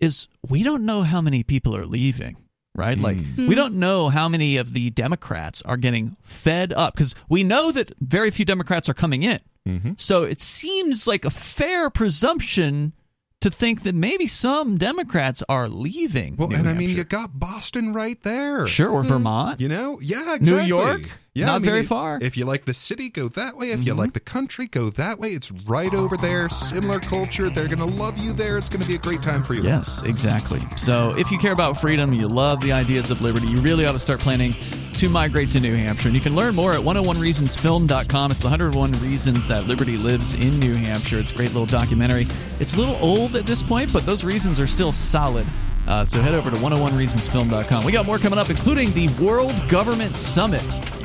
is 0.00 0.28
we 0.48 0.62
don't 0.62 0.84
know 0.84 1.02
how 1.02 1.20
many 1.20 1.42
people 1.42 1.76
are 1.76 1.86
leaving. 1.86 2.36
Right? 2.74 3.00
Like, 3.00 3.18
Hmm. 3.24 3.46
we 3.46 3.54
don't 3.54 3.76
know 3.76 4.10
how 4.10 4.28
many 4.28 4.58
of 4.58 4.74
the 4.74 4.90
Democrats 4.90 5.62
are 5.62 5.78
getting 5.78 6.14
fed 6.20 6.74
up 6.74 6.92
because 6.94 7.14
we 7.26 7.42
know 7.42 7.72
that 7.72 7.94
very 8.02 8.30
few 8.30 8.44
Democrats 8.44 8.86
are 8.90 8.92
coming 8.94 9.22
in. 9.22 9.40
Mm-hmm. 9.66 9.92
So 9.96 10.22
it 10.22 10.40
seems 10.40 11.06
like 11.06 11.24
a 11.24 11.30
fair 11.30 11.90
presumption 11.90 12.92
to 13.40 13.50
think 13.50 13.82
that 13.82 13.94
maybe 13.94 14.26
some 14.26 14.78
Democrats 14.78 15.42
are 15.48 15.68
leaving. 15.68 16.36
Well, 16.36 16.48
New 16.48 16.56
and 16.56 16.68
I 16.68 16.72
mean, 16.72 16.90
you 16.90 17.04
got 17.04 17.38
Boston 17.38 17.92
right 17.92 18.20
there. 18.22 18.66
Sure, 18.66 18.90
or 18.90 19.02
Vermont. 19.02 19.60
You 19.60 19.68
know, 19.68 19.98
yeah, 20.00 20.38
New. 20.40 20.60
York? 20.60 21.02
Yeah, 21.36 21.46
Not 21.46 21.56
I 21.56 21.58
mean, 21.58 21.66
very 21.66 21.82
far. 21.82 22.18
If 22.22 22.38
you 22.38 22.46
like 22.46 22.64
the 22.64 22.72
city, 22.72 23.10
go 23.10 23.28
that 23.28 23.58
way. 23.58 23.70
If 23.70 23.84
you 23.84 23.92
Mhm. 23.94 23.98
like 23.98 24.14
the 24.14 24.20
country, 24.20 24.66
go 24.68 24.88
that 24.88 25.20
way. 25.20 25.32
It's 25.32 25.52
right 25.66 25.92
over 25.92 26.16
there. 26.16 26.48
Similar 26.48 26.98
culture. 26.98 27.50
They're 27.50 27.66
going 27.68 27.78
to 27.78 27.84
love 27.84 28.16
you 28.16 28.32
there. 28.32 28.56
It's 28.56 28.70
going 28.70 28.80
to 28.80 28.88
be 28.88 28.94
a 28.94 28.98
great 28.98 29.20
time 29.20 29.42
for 29.42 29.52
you. 29.52 29.62
Yes, 29.62 30.02
exactly. 30.02 30.62
So 30.76 31.14
if 31.18 31.30
you 31.30 31.36
care 31.36 31.52
about 31.52 31.78
freedom, 31.78 32.14
you 32.14 32.26
love 32.26 32.62
the 32.62 32.72
ideas 32.72 33.10
of 33.10 33.20
liberty, 33.20 33.48
you 33.48 33.58
really 33.58 33.84
ought 33.84 33.92
to 33.92 33.98
start 33.98 34.20
planning 34.20 34.56
to 34.94 35.10
migrate 35.10 35.50
to 35.52 35.60
New 35.60 35.74
Hampshire. 35.76 36.08
And 36.08 36.14
you 36.14 36.22
can 36.22 36.34
learn 36.34 36.54
more 36.54 36.72
at 36.72 36.80
101reasonsfilm.com. 36.82 38.30
It's 38.30 38.40
the 38.40 38.48
101 38.48 38.92
Reasons 39.02 39.46
That 39.48 39.66
Liberty 39.66 39.98
Lives 39.98 40.32
in 40.32 40.58
New 40.58 40.74
Hampshire. 40.74 41.18
It's 41.18 41.32
a 41.32 41.34
great 41.34 41.48
little 41.52 41.66
documentary. 41.66 42.26
It's 42.60 42.76
a 42.76 42.78
little 42.78 42.96
old 43.02 43.36
at 43.36 43.44
this 43.44 43.62
point, 43.62 43.92
but 43.92 44.06
those 44.06 44.24
reasons 44.24 44.58
are 44.58 44.66
still 44.66 44.90
solid. 44.92 45.46
Uh, 45.86 46.04
so 46.04 46.20
head 46.20 46.34
over 46.34 46.50
to 46.50 46.56
101reasonsfilm.com. 46.56 47.84
We 47.84 47.92
got 47.92 48.06
more 48.06 48.18
coming 48.18 48.38
up, 48.38 48.50
including 48.50 48.92
the 48.92 49.08
World 49.22 49.54
Government 49.68 50.16
Summit. 50.16 50.62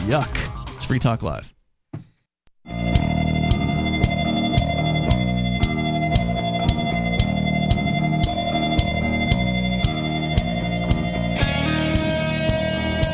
Yuck. 0.07 0.75
It's 0.75 0.85
Free 0.85 0.99
Talk 0.99 1.21
Live. 1.21 1.53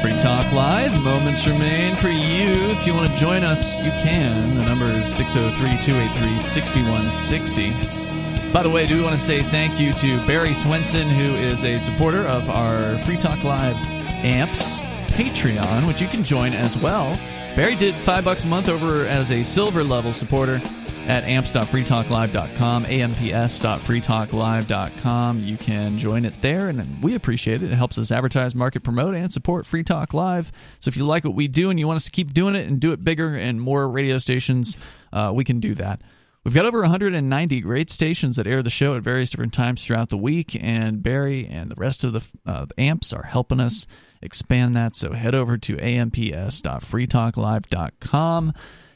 Free 0.01 0.17
Talk 0.17 0.49
Live. 0.53 1.01
Moments 1.01 1.45
remain 1.47 1.97
for 1.97 2.07
you. 2.07 2.51
If 2.71 2.87
you 2.87 2.93
want 2.93 3.09
to 3.09 3.15
join 3.17 3.43
us, 3.43 3.77
you 3.81 3.91
can. 3.91 4.55
The 4.55 4.65
number 4.65 4.85
is 4.85 5.13
603 5.13 5.81
283 5.81 6.39
6160. 6.39 8.06
By 8.53 8.63
the 8.63 8.69
way, 8.69 8.85
do 8.85 8.97
we 8.97 9.03
want 9.03 9.15
to 9.15 9.21
say 9.21 9.41
thank 9.41 9.79
you 9.79 9.93
to 9.93 10.25
Barry 10.25 10.53
Swenson, 10.53 11.09
who 11.09 11.35
is 11.35 11.63
a 11.63 11.79
supporter 11.79 12.25
of 12.25 12.49
our 12.49 12.97
Free 12.99 13.17
Talk 13.17 13.43
Live 13.43 13.75
AMPS 14.23 14.81
Patreon, 15.17 15.87
which 15.87 16.01
you 16.01 16.07
can 16.07 16.23
join 16.23 16.53
as 16.53 16.81
well. 16.81 17.17
Barry 17.55 17.75
did 17.75 17.93
five 17.93 18.23
bucks 18.23 18.43
a 18.43 18.47
month 18.47 18.69
over 18.69 19.05
as 19.07 19.31
a 19.31 19.43
silver 19.43 19.83
level 19.83 20.13
supporter 20.13 20.61
at 21.07 21.23
amps.freetalklive.com, 21.23 22.85
amps.freetalklive.com. 22.85 25.43
You 25.43 25.57
can 25.57 25.97
join 25.97 26.25
it 26.25 26.41
there, 26.41 26.69
and 26.69 27.01
we 27.01 27.15
appreciate 27.15 27.63
it. 27.63 27.71
It 27.71 27.75
helps 27.75 27.97
us 27.97 28.11
advertise, 28.11 28.53
market, 28.53 28.83
promote, 28.83 29.15
and 29.15 29.31
support 29.31 29.65
Free 29.65 29.83
Talk 29.83 30.13
Live. 30.13 30.51
So 30.79 30.89
if 30.89 30.97
you 30.97 31.05
like 31.05 31.23
what 31.23 31.33
we 31.33 31.47
do 31.47 31.69
and 31.69 31.79
you 31.79 31.87
want 31.87 31.97
us 31.97 32.05
to 32.05 32.11
keep 32.11 32.33
doing 32.33 32.55
it 32.55 32.67
and 32.67 32.79
do 32.79 32.91
it 32.91 33.03
bigger 33.03 33.35
and 33.35 33.61
more 33.61 33.89
radio 33.89 34.17
stations, 34.19 34.77
uh, 35.13 35.31
we 35.33 35.43
can 35.43 35.59
do 35.59 35.73
that. 35.75 36.01
We've 36.47 36.55
got 36.55 36.65
over 36.65 36.79
190 36.79 37.59
great 37.59 37.91
stations 37.91 38.37
that 38.37 38.47
air 38.47 38.63
the 38.63 38.69
show 38.69 38.95
at 38.95 39.03
various 39.03 39.31
different 39.31 39.51
times 39.51 39.83
throughout 39.83 40.07
the 40.07 40.17
week, 40.17 40.55
and 40.57 41.03
Barry 41.03 41.45
and 41.45 41.69
the 41.69 41.75
rest 41.75 42.05
of 42.05 42.13
the, 42.13 42.25
uh, 42.45 42.63
the 42.63 42.79
amps 42.79 43.11
are 43.11 43.23
helping 43.23 43.59
us 43.59 43.85
expand 44.21 44.73
that. 44.73 44.95
So 44.95 45.11
head 45.11 45.35
over 45.35 45.57
to 45.57 45.77
amps.freetalklive.com. 45.77 48.53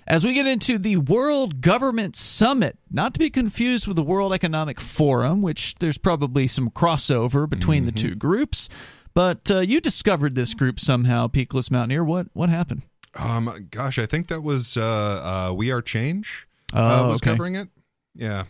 As 0.07 0.23
we 0.23 0.33
get 0.33 0.47
into 0.47 0.77
the 0.77 0.95
World 0.95 1.59
Government 1.59 2.15
Summit, 2.15 2.77
not 2.89 3.13
to 3.15 3.19
be 3.19 3.29
confused 3.29 3.85
with 3.85 3.97
the 3.97 4.03
World 4.03 4.31
Economic 4.31 4.79
Forum, 4.79 5.41
which 5.41 5.75
there's 5.79 5.97
probably 5.97 6.47
some 6.47 6.69
crossover 6.69 7.49
between 7.49 7.85
the 7.85 7.91
two 7.91 8.15
groups, 8.15 8.69
but 9.13 9.51
uh, 9.51 9.59
you 9.59 9.81
discovered 9.81 10.35
this 10.35 10.53
group 10.53 10.79
somehow, 10.79 11.27
Peakless 11.27 11.69
Mountaineer. 11.69 12.05
What 12.05 12.27
what 12.31 12.47
happened? 12.47 12.83
Um, 13.13 13.67
gosh, 13.71 13.99
I 13.99 14.05
think 14.05 14.29
that 14.29 14.41
was 14.41 14.77
uh, 14.77 15.49
uh, 15.49 15.53
We 15.53 15.69
Are 15.69 15.81
Change. 15.81 16.47
Oh, 16.73 17.05
uh, 17.05 17.07
was 17.09 17.21
okay. 17.21 17.31
covering 17.31 17.55
it. 17.55 17.69
Yeah, 18.15 18.43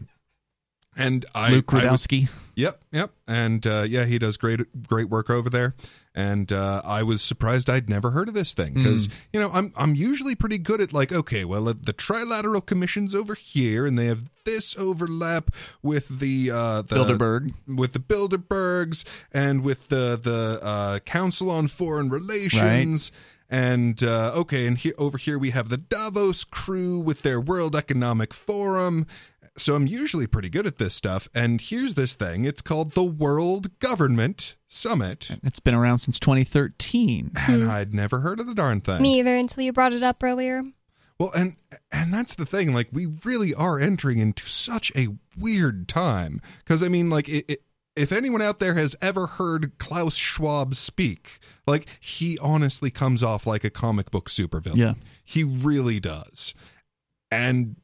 and 0.95 1.25
I 1.33 1.51
Luke 1.51 1.73
I 1.73 1.89
was- 1.91 2.05
Rudkowski. 2.07 2.29
yep, 2.55 2.81
yep, 2.91 3.11
and 3.27 3.65
uh, 3.65 3.85
yeah, 3.87 4.05
he 4.05 4.19
does 4.19 4.37
great 4.37 4.87
great 4.87 5.09
work 5.09 5.29
over 5.29 5.49
there. 5.49 5.75
And 6.13 6.51
uh, 6.51 6.81
I 6.83 7.03
was 7.03 7.21
surprised 7.21 7.69
I'd 7.69 7.89
never 7.89 8.11
heard 8.11 8.27
of 8.27 8.33
this 8.33 8.53
thing 8.53 8.73
because 8.73 9.07
Mm. 9.07 9.11
you 9.31 9.39
know 9.39 9.49
I'm 9.53 9.71
I'm 9.77 9.95
usually 9.95 10.35
pretty 10.35 10.57
good 10.57 10.81
at 10.81 10.91
like 10.91 11.13
okay 11.13 11.45
well 11.45 11.69
uh, 11.69 11.73
the 11.81 11.93
Trilateral 11.93 12.65
Commission's 12.65 13.15
over 13.15 13.33
here 13.33 13.85
and 13.85 13.97
they 13.97 14.07
have 14.07 14.25
this 14.43 14.75
overlap 14.77 15.51
with 15.81 16.19
the 16.19 16.51
uh, 16.51 16.81
the 16.81 16.95
Bilderberg. 16.97 17.53
with 17.65 17.93
the 17.93 17.99
Bilderbergs 17.99 19.05
and 19.31 19.63
with 19.63 19.87
the 19.87 20.19
the 20.21 20.59
uh, 20.61 20.99
Council 20.99 21.49
on 21.49 21.69
Foreign 21.69 22.09
Relations. 22.09 23.09
And 23.51 24.01
uh, 24.01 24.31
okay, 24.33 24.65
and 24.65 24.77
here 24.77 24.93
over 24.97 25.17
here 25.17 25.37
we 25.37 25.49
have 25.51 25.67
the 25.67 25.77
Davos 25.77 26.45
crew 26.45 26.97
with 26.99 27.21
their 27.21 27.39
World 27.39 27.75
Economic 27.75 28.33
Forum. 28.33 29.05
So 29.57 29.75
I'm 29.75 29.85
usually 29.85 30.25
pretty 30.25 30.49
good 30.49 30.65
at 30.65 30.77
this 30.77 30.95
stuff. 30.95 31.27
And 31.35 31.59
here's 31.59 31.95
this 31.95 32.15
thing: 32.15 32.45
it's 32.45 32.61
called 32.61 32.93
the 32.93 33.03
World 33.03 33.77
Government 33.79 34.55
Summit, 34.69 35.31
It's 35.43 35.59
been 35.59 35.75
around 35.75 35.97
since 35.97 36.17
2013. 36.17 37.31
and 37.35 37.69
I'd 37.69 37.93
never 37.93 38.21
heard 38.21 38.39
of 38.39 38.47
the 38.47 38.55
darn 38.55 38.79
thing. 38.79 39.01
Me 39.01 39.19
either 39.19 39.35
until 39.35 39.65
you 39.65 39.73
brought 39.73 39.91
it 39.91 40.01
up 40.01 40.23
earlier. 40.23 40.63
Well, 41.19 41.31
and 41.35 41.57
and 41.91 42.13
that's 42.13 42.35
the 42.35 42.45
thing. 42.45 42.73
Like, 42.73 42.87
we 42.93 43.07
really 43.25 43.53
are 43.53 43.77
entering 43.77 44.19
into 44.19 44.45
such 44.45 44.91
a 44.95 45.09
weird 45.37 45.89
time. 45.89 46.41
Because 46.59 46.81
I 46.81 46.87
mean, 46.87 47.09
like, 47.09 47.27
it, 47.27 47.45
it, 47.49 47.61
if 47.95 48.11
anyone 48.11 48.41
out 48.41 48.59
there 48.59 48.75
has 48.75 48.95
ever 49.01 49.27
heard 49.27 49.77
Klaus 49.77 50.15
Schwab 50.15 50.75
speak, 50.75 51.39
like, 51.67 51.85
he 51.99 52.37
honestly 52.39 52.89
comes 52.91 53.21
off 53.21 53.45
like 53.45 53.63
a 53.63 53.69
comic 53.69 54.11
book 54.11 54.29
supervillain. 54.29 54.77
Yeah. 54.77 54.93
he 55.23 55.43
really 55.43 55.99
does. 55.99 56.53
And 57.29 57.75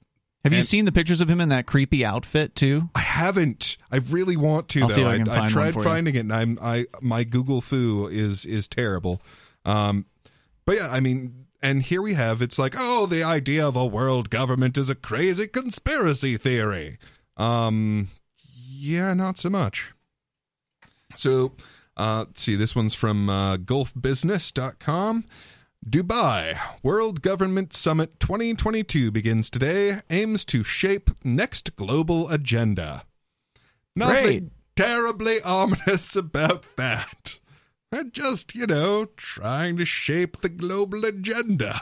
Have 0.43 0.53
you 0.53 0.61
seen 0.61 0.85
the 0.85 0.91
pictures 0.91 1.21
of 1.21 1.29
him 1.29 1.41
in 1.41 1.49
that 1.49 1.65
creepy 1.65 2.03
outfit 2.05 2.55
too? 2.55 2.89
I 2.95 2.99
haven't. 2.99 3.77
I 3.91 3.97
really 3.97 4.37
want 4.37 4.69
to. 4.69 4.81
I'll 4.83 4.87
though. 4.89 5.07
I 5.07 5.11
I, 5.11 5.13
I 5.13 5.17
find 5.17 5.27
one 5.27 5.49
tried 5.49 5.73
for 5.73 5.79
you. 5.79 5.85
finding 5.85 6.15
it, 6.15 6.19
and 6.19 6.33
I'm 6.33 6.59
I 6.61 6.85
my 7.01 7.23
Google 7.23 7.61
foo 7.61 8.07
is 8.07 8.45
is 8.45 8.67
terrible. 8.67 9.21
Um, 9.65 10.05
but 10.65 10.77
yeah, 10.77 10.89
I 10.89 10.99
mean, 10.99 11.45
and 11.61 11.81
here 11.81 12.01
we 12.01 12.13
have. 12.13 12.41
It's 12.41 12.59
like, 12.59 12.75
oh, 12.77 13.05
the 13.05 13.23
idea 13.23 13.65
of 13.65 13.75
a 13.75 13.85
world 13.85 14.29
government 14.29 14.77
is 14.77 14.89
a 14.89 14.95
crazy 14.95 15.47
conspiracy 15.47 16.37
theory. 16.37 16.97
Um, 17.37 18.09
yeah, 18.69 19.13
not 19.13 19.37
so 19.37 19.49
much. 19.49 19.93
So, 21.17 21.53
uh, 21.95 22.25
let's 22.27 22.41
see. 22.41 22.55
This 22.55 22.75
one's 22.75 22.93
from 22.93 23.29
uh, 23.29 23.57
GulfBusiness.com. 23.57 25.25
Dubai 25.87 26.57
World 26.83 27.21
Government 27.21 27.73
Summit 27.73 28.19
2022 28.19 29.11
begins 29.11 29.49
today, 29.49 30.01
aims 30.09 30.43
to 30.45 30.63
shape 30.63 31.11
next 31.23 31.75
global 31.75 32.29
agenda. 32.29 33.03
Nothing 33.95 34.23
Great. 34.23 34.43
terribly 34.75 35.41
ominous 35.41 36.15
about 36.15 36.65
that. 36.75 37.39
They're 37.91 38.03
just, 38.03 38.53
you 38.53 38.67
know, 38.67 39.05
trying 39.15 39.77
to 39.77 39.85
shape 39.85 40.41
the 40.41 40.49
global 40.49 41.05
agenda. 41.05 41.81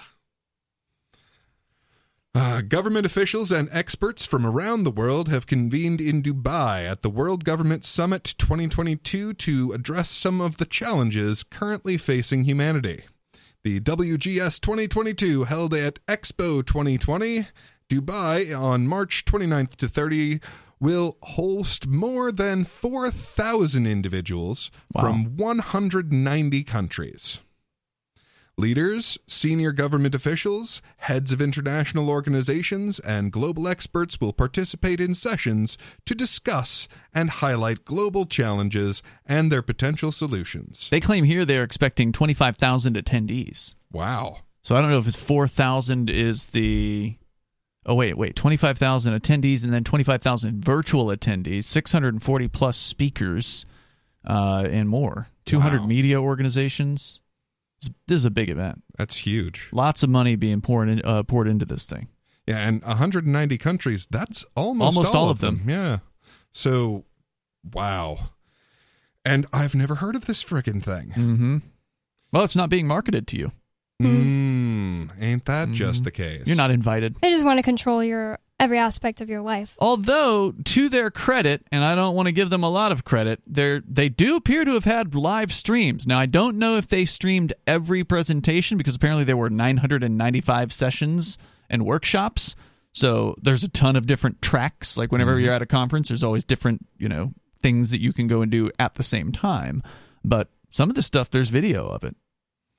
Uh, 2.36 2.60
government 2.60 3.06
officials 3.06 3.50
and 3.50 3.70
experts 3.72 4.26
from 4.26 4.46
around 4.46 4.84
the 4.84 4.92
world 4.92 5.30
have 5.30 5.48
convened 5.48 6.02
in 6.02 6.22
Dubai 6.22 6.86
at 6.86 7.02
the 7.02 7.10
World 7.10 7.46
Government 7.46 7.86
Summit 7.86 8.36
2022 8.38 9.34
to 9.36 9.72
address 9.72 10.10
some 10.10 10.42
of 10.42 10.58
the 10.58 10.66
challenges 10.66 11.44
currently 11.44 11.96
facing 11.96 12.44
humanity. 12.44 13.06
The 13.64 13.80
WGS 13.80 14.60
2022 14.60 15.46
held 15.46 15.74
at 15.74 16.06
Expo 16.08 16.66
2020 16.66 17.48
Dubai 17.88 18.60
on 18.60 18.86
March 18.86 19.24
29th 19.24 19.78
to 19.78 19.88
30 19.88 20.42
will 20.78 21.18
host 21.24 21.88
more 21.88 22.34
than 22.34 22.66
4,000 22.66 23.88
individuals 23.88 24.72
from 25.00 25.38
190 25.38 26.64
countries. 26.66 27.40
Leaders, 28.58 29.18
senior 29.28 29.74
government 29.74 30.16
officials, 30.16 30.82
heads 30.98 31.34
of 31.34 31.42
international 31.42 32.10
organizations, 32.10 33.00
and 33.00 33.30
global 33.32 33.68
experts 33.68 34.22
will 34.22 34.32
participate 34.32 35.02
in 35.02 35.14
sessions 35.14 35.78
to 36.06 36.16
discuss 36.16 36.88
and 37.14 37.30
highlight 37.30 37.84
global 37.84 38.26
challenges 38.26 39.04
and 39.26 39.52
their 39.52 39.62
potential 39.62 40.10
solutions. 40.10 40.88
They 40.90 41.02
claim 41.02 41.26
here 41.26 41.44
they're 41.44 41.64
expecting 41.66 42.14
25,000 42.14 42.96
attendees. 42.96 43.76
Wow. 43.92 44.38
So 44.62 44.76
I 44.78 44.82
don't 44.82 44.90
know 44.90 45.00
if 45.00 45.08
it's 45.08 45.18
4,000 45.18 46.10
is 46.10 46.48
the. 46.48 47.18
Oh, 47.86 47.94
wait, 47.96 48.18
wait. 48.18 48.38
25,000 48.38 49.20
attendees 49.20 49.64
and 49.66 49.74
then 49.74 49.84
25,000 49.84 50.64
virtual 50.64 51.08
attendees, 51.08 51.66
640 51.66 52.48
plus 52.48 52.78
speakers, 52.78 53.66
uh, 54.26 54.66
and 54.72 54.88
more. 54.88 55.28
200 55.44 55.82
Wow. 55.82 55.88
media 55.88 56.22
organizations. 56.22 57.20
This 58.08 58.18
is 58.18 58.26
a 58.26 58.32
big 58.32 58.50
event. 58.50 58.84
That's 58.98 59.18
huge. 59.18 59.70
Lots 59.72 60.04
of 60.04 60.10
money 60.10 60.36
being 60.36 60.62
poured, 60.62 60.90
in, 60.90 61.02
uh, 61.04 61.24
poured 61.24 61.48
into 61.48 61.66
this 61.66 61.86
thing. 61.86 62.08
Yeah, 62.48 62.58
and 62.58 62.84
190 62.84 63.58
countries, 63.58 64.08
that's 64.10 64.46
almost, 64.56 64.98
Almost 64.98 65.16
all 65.16 65.30
of 65.30 65.40
them. 65.40 65.64
Yeah. 65.68 66.00
So, 66.52 67.06
wow. 67.74 68.30
And 69.26 69.48
I've 69.52 69.74
never 69.74 69.96
heard 69.96 70.16
of 70.16 70.26
this 70.26 70.44
friggin' 70.44 70.84
thing. 70.84 71.10
Mm-hmm. 71.10 71.58
Well, 72.32 72.44
it's 72.44 72.56
not 72.56 72.70
being 72.70 72.88
marketed 72.88 73.28
to 73.30 73.38
you. 73.38 73.52
Mm, 74.02 75.12
ain't 75.22 75.46
that 75.46 75.72
just 75.72 76.04
the 76.04 76.12
case? 76.12 76.44
You're 76.46 76.56
not 76.58 76.72
invited. 76.72 77.16
They 77.22 77.32
just 77.32 77.46
want 77.46 77.60
to 77.60 77.64
control 77.64 78.04
your 78.04 78.40
every 78.60 78.78
aspect 78.78 79.22
of 79.22 79.30
your 79.30 79.42
life. 79.42 79.76
Although, 79.80 80.54
to 80.66 80.90
their 80.90 81.12
credit, 81.12 81.66
and 81.72 81.84
I 81.84 81.96
don't 81.96 82.16
want 82.16 82.28
to 82.28 82.32
give 82.32 82.50
them 82.50 82.64
a 82.64 82.70
lot 82.70 82.92
of 82.92 83.04
credit, 83.06 83.42
they 83.48 83.82
they 83.88 84.10
do 84.10 84.36
appear 84.36 84.66
to 84.66 84.74
have 84.74 84.84
had 84.86 85.16
live 85.16 85.54
streams. 85.54 86.06
Now, 86.08 86.20
I 86.20 86.26
don't 86.26 86.58
know 86.58 86.78
if 86.78 86.88
they 86.88 87.06
streamed 87.06 87.54
every 87.68 88.04
presentation 88.04 88.78
because 88.78 88.96
apparently 88.96 89.24
there 89.24 89.38
were 89.38 89.50
995 89.50 90.74
sessions 90.74 91.38
and 91.70 91.86
workshops. 91.86 92.56
So 92.92 93.36
there's 93.42 93.64
a 93.64 93.70
ton 93.70 93.96
of 93.96 94.08
different 94.08 94.42
tracks. 94.42 94.98
Like 94.98 95.12
whenever 95.12 95.36
Mhm. 95.38 95.44
you're 95.44 95.54
at 95.54 95.62
a 95.62 95.66
conference, 95.66 96.08
there's 96.08 96.24
always 96.24 96.46
different, 96.46 96.86
you 96.98 97.10
know, 97.10 97.34
things 97.62 97.92
that 97.92 98.00
you 98.00 98.14
can 98.14 98.28
go 98.28 98.42
and 98.42 98.50
do 98.52 98.70
at 98.80 98.96
the 98.96 99.04
same 99.04 99.32
time. 99.34 99.84
But 100.24 100.50
some 100.72 100.90
of 100.90 100.96
the 100.96 101.02
stuff, 101.02 101.30
there's 101.30 101.50
video 101.50 101.88
of 101.88 102.04
it. 102.06 102.16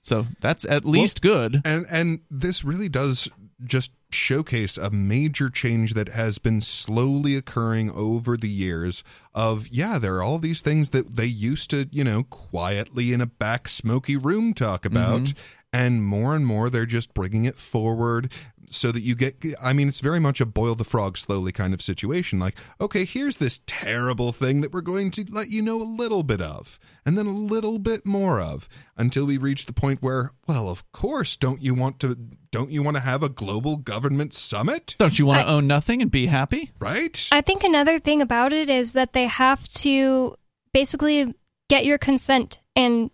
So 0.07 0.27
that's 0.41 0.65
at 0.65 0.85
least 0.85 1.21
good. 1.21 1.61
And 1.65 1.85
and 1.91 2.21
this 2.31 2.63
really 2.63 2.89
does 2.89 3.29
just 3.65 3.91
showcase 4.11 4.77
a 4.79 4.89
major 4.91 5.51
change 5.51 5.95
that 5.95 6.09
has 6.11 6.39
been 6.39 6.61
slowly 6.61 7.35
occurring 7.37 7.91
over 7.91 8.37
the 8.37 8.49
years 8.49 9.03
of 9.35 9.67
yeah 9.69 9.99
there 9.99 10.15
are 10.17 10.23
all 10.23 10.39
these 10.39 10.61
things 10.63 10.91
that 10.91 11.17
they 11.17 11.27
used 11.27 11.71
to 11.71 11.89
you 11.91 12.05
know 12.05 12.23
quietly 12.23 13.13
in 13.13 13.21
a 13.21 13.27
back 13.27 13.67
smoky 13.69 14.17
room 14.17 14.55
talk 14.55 14.85
about 14.85 15.23
Mhm. 15.23 15.35
And 15.77 16.03
more 16.05 16.35
and 16.35 16.47
more 16.47 16.71
they're 16.71 16.87
just 16.87 17.13
bringing 17.13 17.45
it 17.45 17.57
forward 17.57 18.33
so 18.71 18.91
that 18.91 19.03
you 19.03 19.15
get 19.15 19.37
i 19.63 19.73
mean 19.73 19.87
it's 19.89 20.01
very 20.01 20.19
much 20.19 20.41
a 20.41 20.47
boil 20.47 20.75
the 20.75 20.85
frog 20.85 21.17
slowly 21.17 21.53
kind 21.53 21.73
of 21.73 21.81
situation. 21.81 22.39
Like 22.39 22.57
okay 22.81 23.05
here's 23.05 23.37
this 23.37 23.61
terrible 23.67 24.33
thing 24.33 24.61
that 24.63 24.73
we're 24.73 24.81
going 24.81 25.11
to 25.13 25.25
let 25.31 25.51
you 25.51 25.63
know 25.63 25.81
a 25.81 25.85
little 26.03 26.23
bit 26.23 26.41
of 26.41 26.79
and 27.05 27.17
then 27.17 27.27
a 27.27 27.31
little 27.31 27.79
bit 27.79 28.05
more 28.05 28.41
of 28.41 28.69
until 28.97 29.27
we 29.27 29.39
reach 29.39 29.67
the 29.67 29.73
point 29.73 30.03
where 30.03 30.33
well 30.49 30.69
of 30.69 30.91
course 30.93 31.37
don't 31.37 31.63
you 31.63 31.75
want 31.75 32.01
to 32.01 32.17
don't 32.51 32.71
you 32.71 32.83
want 32.83 32.97
to 32.97 33.03
have 33.03 33.23
a 33.23 33.29
global 33.29 33.77
government 33.77 34.33
summit? 34.33 34.95
Don't 34.99 35.19
you 35.19 35.27
want 35.27 35.43
to 35.43 35.47
I- 35.47 35.53
own 35.53 35.67
nothing 35.67 36.01
and 36.01 36.11
be 36.11 36.27
happy? 36.27 36.73
right? 36.81 37.29
I 37.31 37.43
think 37.43 37.65
another 37.65 37.99
thing 37.99 38.23
about 38.23 38.53
it 38.53 38.71
is 38.71 38.93
that 38.93 39.13
they 39.13 39.27
have 39.27 39.69
to 39.85 40.37
basically 40.73 41.35
get 41.69 41.85
your 41.85 41.99
consent 41.99 42.61
and 42.75 43.11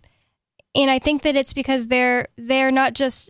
and 0.75 0.89
I 0.89 0.99
think 0.99 1.21
that 1.23 1.35
it's 1.35 1.53
because 1.53 1.87
they're 1.87 2.27
they're 2.37 2.71
not 2.71 2.93
just 2.93 3.29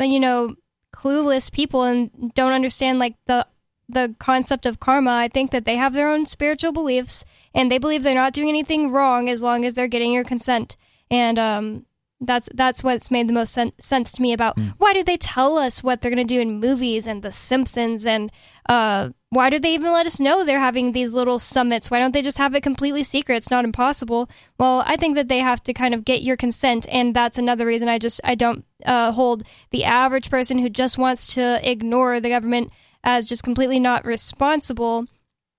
uh, 0.00 0.04
you 0.04 0.20
know 0.20 0.54
clueless 0.94 1.52
people 1.52 1.82
and 1.82 2.32
don't 2.34 2.52
understand 2.52 2.98
like 2.98 3.16
the 3.26 3.46
the 3.88 4.14
concept 4.18 4.64
of 4.66 4.80
karma. 4.80 5.12
I 5.12 5.28
think 5.28 5.50
that 5.50 5.64
they 5.64 5.76
have 5.76 5.92
their 5.92 6.08
own 6.08 6.24
spiritual 6.24 6.72
beliefs 6.72 7.24
and 7.54 7.70
they 7.70 7.78
believe 7.78 8.02
they're 8.02 8.14
not 8.14 8.32
doing 8.32 8.48
anything 8.48 8.90
wrong 8.90 9.28
as 9.28 9.42
long 9.42 9.64
as 9.64 9.74
they're 9.74 9.88
getting 9.88 10.12
your 10.12 10.24
consent. 10.24 10.76
And 11.10 11.38
um 11.38 11.86
that's 12.20 12.48
that's 12.54 12.82
what's 12.82 13.10
made 13.10 13.28
the 13.28 13.32
most 13.32 13.52
sen- 13.52 13.72
sense 13.78 14.12
to 14.12 14.22
me 14.22 14.32
about 14.32 14.58
why 14.78 14.92
do 14.92 15.02
they 15.02 15.16
tell 15.16 15.58
us 15.58 15.82
what 15.82 16.00
they're 16.00 16.10
going 16.10 16.26
to 16.26 16.34
do 16.34 16.40
in 16.40 16.60
movies 16.60 17.06
and 17.06 17.22
The 17.22 17.32
Simpsons 17.32 18.06
and 18.06 18.32
uh, 18.68 19.10
why 19.34 19.50
do 19.50 19.58
they 19.58 19.74
even 19.74 19.92
let 19.92 20.06
us 20.06 20.20
know 20.20 20.44
they're 20.44 20.58
having 20.60 20.92
these 20.92 21.12
little 21.12 21.38
summits? 21.38 21.90
Why 21.90 21.98
don't 21.98 22.12
they 22.12 22.22
just 22.22 22.38
have 22.38 22.54
it 22.54 22.62
completely 22.62 23.02
secret? 23.02 23.36
It's 23.36 23.50
not 23.50 23.64
impossible. 23.64 24.30
Well, 24.58 24.82
I 24.86 24.96
think 24.96 25.16
that 25.16 25.28
they 25.28 25.40
have 25.40 25.62
to 25.64 25.72
kind 25.72 25.94
of 25.94 26.04
get 26.04 26.22
your 26.22 26.36
consent, 26.36 26.86
and 26.90 27.14
that's 27.14 27.38
another 27.38 27.66
reason 27.66 27.88
I 27.88 27.98
just 27.98 28.20
I 28.24 28.34
don't 28.34 28.64
uh, 28.84 29.12
hold 29.12 29.42
the 29.70 29.84
average 29.84 30.30
person 30.30 30.58
who 30.58 30.68
just 30.68 30.98
wants 30.98 31.34
to 31.34 31.60
ignore 31.68 32.20
the 32.20 32.28
government 32.28 32.72
as 33.02 33.24
just 33.24 33.44
completely 33.44 33.80
not 33.80 34.04
responsible. 34.04 35.06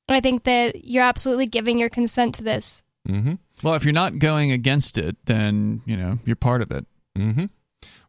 I 0.07 0.22
think 0.22 0.43
that 0.43 0.85
you're 0.85 1.03
absolutely 1.03 1.47
giving 1.47 1.80
your 1.80 1.89
consent 1.89 2.35
to 2.35 2.43
this. 2.43 2.84
mm-hmm 3.07 3.34
Well, 3.64 3.73
if 3.73 3.84
you're 3.84 3.93
not 3.93 4.19
going 4.19 4.52
against 4.52 4.97
it, 4.97 5.18
then 5.26 5.81
you 5.85 5.97
know 5.97 6.19
you're 6.26 6.35
part 6.35 6.61
of 6.61 6.72
it. 6.72 6.85
Mm-hmm. 7.18 7.45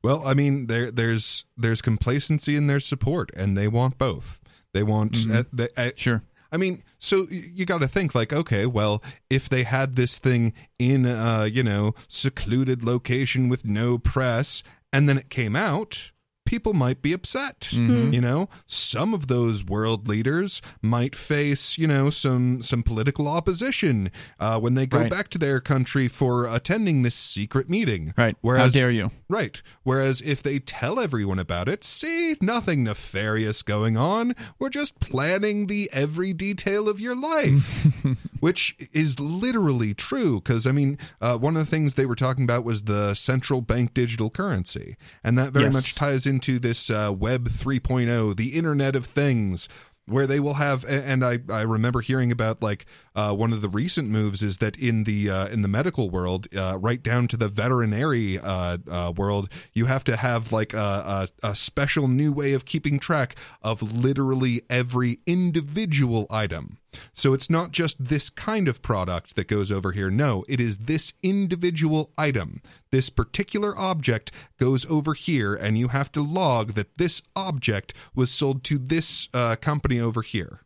Well, 0.02 0.26
I 0.26 0.34
mean, 0.34 0.66
there 0.66 0.90
there's 0.90 1.44
there's 1.56 1.82
complacency 1.82 2.56
in 2.56 2.66
their 2.66 2.80
support, 2.80 3.30
and 3.36 3.56
they 3.56 3.68
want 3.68 3.98
both. 3.98 4.40
They 4.76 4.82
want 4.82 5.12
Mhm. 5.14 5.34
uh, 5.34 5.44
they, 5.52 5.68
uh, 5.76 5.90
Sure. 5.96 6.22
I 6.52 6.58
mean, 6.58 6.82
so 6.98 7.26
you 7.30 7.64
got 7.66 7.78
to 7.80 7.88
think 7.88 8.14
like, 8.14 8.32
okay, 8.32 8.66
well, 8.66 9.02
if 9.28 9.48
they 9.48 9.64
had 9.64 9.96
this 9.96 10.18
thing 10.18 10.52
in 10.78 11.06
a 11.06 11.46
you 11.46 11.62
know 11.62 11.94
secluded 12.08 12.84
location 12.84 13.48
with 13.48 13.64
no 13.64 13.98
press, 13.98 14.62
and 14.92 15.08
then 15.08 15.16
it 15.18 15.28
came 15.30 15.56
out, 15.56 16.12
people 16.46 16.72
might 16.72 17.02
be 17.02 17.12
upset. 17.12 17.68
Mhm. 17.72 18.14
You 18.14 18.20
know, 18.22 18.48
some 18.66 19.12
of 19.12 19.26
those 19.26 19.64
world 19.64 20.08
leaders 20.08 20.62
might 20.80 21.14
face 21.14 21.76
you 21.76 21.86
know 21.86 22.08
some 22.10 22.62
some 22.62 22.82
political 22.82 23.28
opposition 23.28 24.10
uh, 24.40 24.58
when 24.58 24.74
they 24.74 24.86
go 24.86 25.00
Right. 25.00 25.10
back 25.10 25.28
to 25.30 25.38
their 25.38 25.60
country 25.60 26.08
for 26.08 26.46
attending 26.46 27.02
this 27.02 27.14
secret 27.14 27.68
meeting. 27.68 28.14
Right. 28.16 28.36
Whereas, 28.40 28.72
How 28.74 28.80
dare 28.80 28.90
you? 28.90 29.10
Right. 29.28 29.60
Whereas 29.82 30.20
if 30.22 30.42
they 30.42 30.58
tell 30.60 30.98
everyone 31.00 31.38
about 31.38 31.68
it, 31.68 31.84
see, 31.84 32.36
nothing 32.40 32.84
nefarious 32.84 33.62
going 33.62 33.96
on. 33.96 34.34
We're 34.58 34.70
just 34.70 34.98
planning 35.00 35.66
the 35.66 35.90
every 35.92 36.32
detail 36.32 36.88
of 36.88 37.00
your 37.00 37.16
life, 37.16 37.86
which 38.40 38.76
is 38.92 39.18
literally 39.20 39.94
true. 39.94 40.40
Because, 40.40 40.66
I 40.66 40.72
mean, 40.72 40.98
uh, 41.20 41.36
one 41.38 41.56
of 41.56 41.64
the 41.64 41.70
things 41.70 41.94
they 41.94 42.06
were 42.06 42.14
talking 42.14 42.44
about 42.44 42.64
was 42.64 42.84
the 42.84 43.14
central 43.14 43.60
bank 43.60 43.94
digital 43.94 44.30
currency. 44.30 44.96
And 45.24 45.36
that 45.38 45.52
very 45.52 45.66
Yes. 45.66 45.74
much 45.74 45.94
ties 45.94 46.26
into 46.36 46.58
this 46.58 46.90
uh, 46.90 47.10
Web 47.16 47.48
3.0, 47.48 48.36
the 48.36 48.48
Internet 48.50 48.94
of 48.94 49.06
Things 49.06 49.70
where 50.08 50.26
they 50.26 50.38
will 50.38 50.54
have 50.54 50.84
and 50.84 51.24
I, 51.24 51.40
I 51.48 51.62
remember 51.62 52.00
hearing 52.00 52.30
about 52.30 52.62
like 52.62 52.86
uh, 53.16 53.32
one 53.32 53.52
of 53.52 53.60
the 53.60 53.68
recent 53.68 54.08
moves 54.08 54.40
is 54.40 54.58
that 54.58 54.76
in 54.76 55.02
the 55.02 55.28
uh, 55.28 55.48
in 55.48 55.62
the 55.62 55.68
medical 55.68 56.10
world 56.10 56.46
uh, 56.54 56.78
right 56.78 57.02
down 57.02 57.26
to 57.28 57.36
the 57.36 57.48
veterinary 57.48 58.38
uh, 58.38 58.78
uh, 58.88 59.12
world 59.16 59.48
you 59.72 59.86
have 59.86 60.04
to 60.04 60.16
have 60.16 60.52
like 60.52 60.74
a, 60.74 61.28
a, 61.42 61.48
a 61.48 61.56
special 61.56 62.06
new 62.06 62.32
way 62.32 62.52
of 62.52 62.64
keeping 62.66 63.00
track 63.00 63.34
of 63.62 63.82
literally 63.82 64.62
every 64.70 65.18
individual 65.26 66.28
item 66.30 66.78
so 67.14 67.34
it's 67.34 67.50
not 67.50 67.72
just 67.72 68.02
this 68.02 68.30
kind 68.30 68.68
of 68.68 68.82
product 68.82 69.36
that 69.36 69.48
goes 69.48 69.70
over 69.70 69.92
here. 69.92 70.10
No 70.10 70.44
it 70.48 70.60
is 70.60 70.78
this 70.78 71.14
individual 71.22 72.12
item. 72.16 72.60
This 72.90 73.10
particular 73.10 73.76
object 73.76 74.32
goes 74.58 74.86
over 74.86 75.14
here 75.14 75.54
and 75.54 75.78
you 75.78 75.88
have 75.88 76.12
to 76.12 76.22
log 76.22 76.72
that 76.74 76.96
this 76.98 77.22
object 77.34 77.94
was 78.14 78.30
sold 78.30 78.64
to 78.64 78.78
this 78.78 79.28
uh, 79.34 79.56
company 79.56 80.00
over 80.00 80.22
here. 80.22 80.60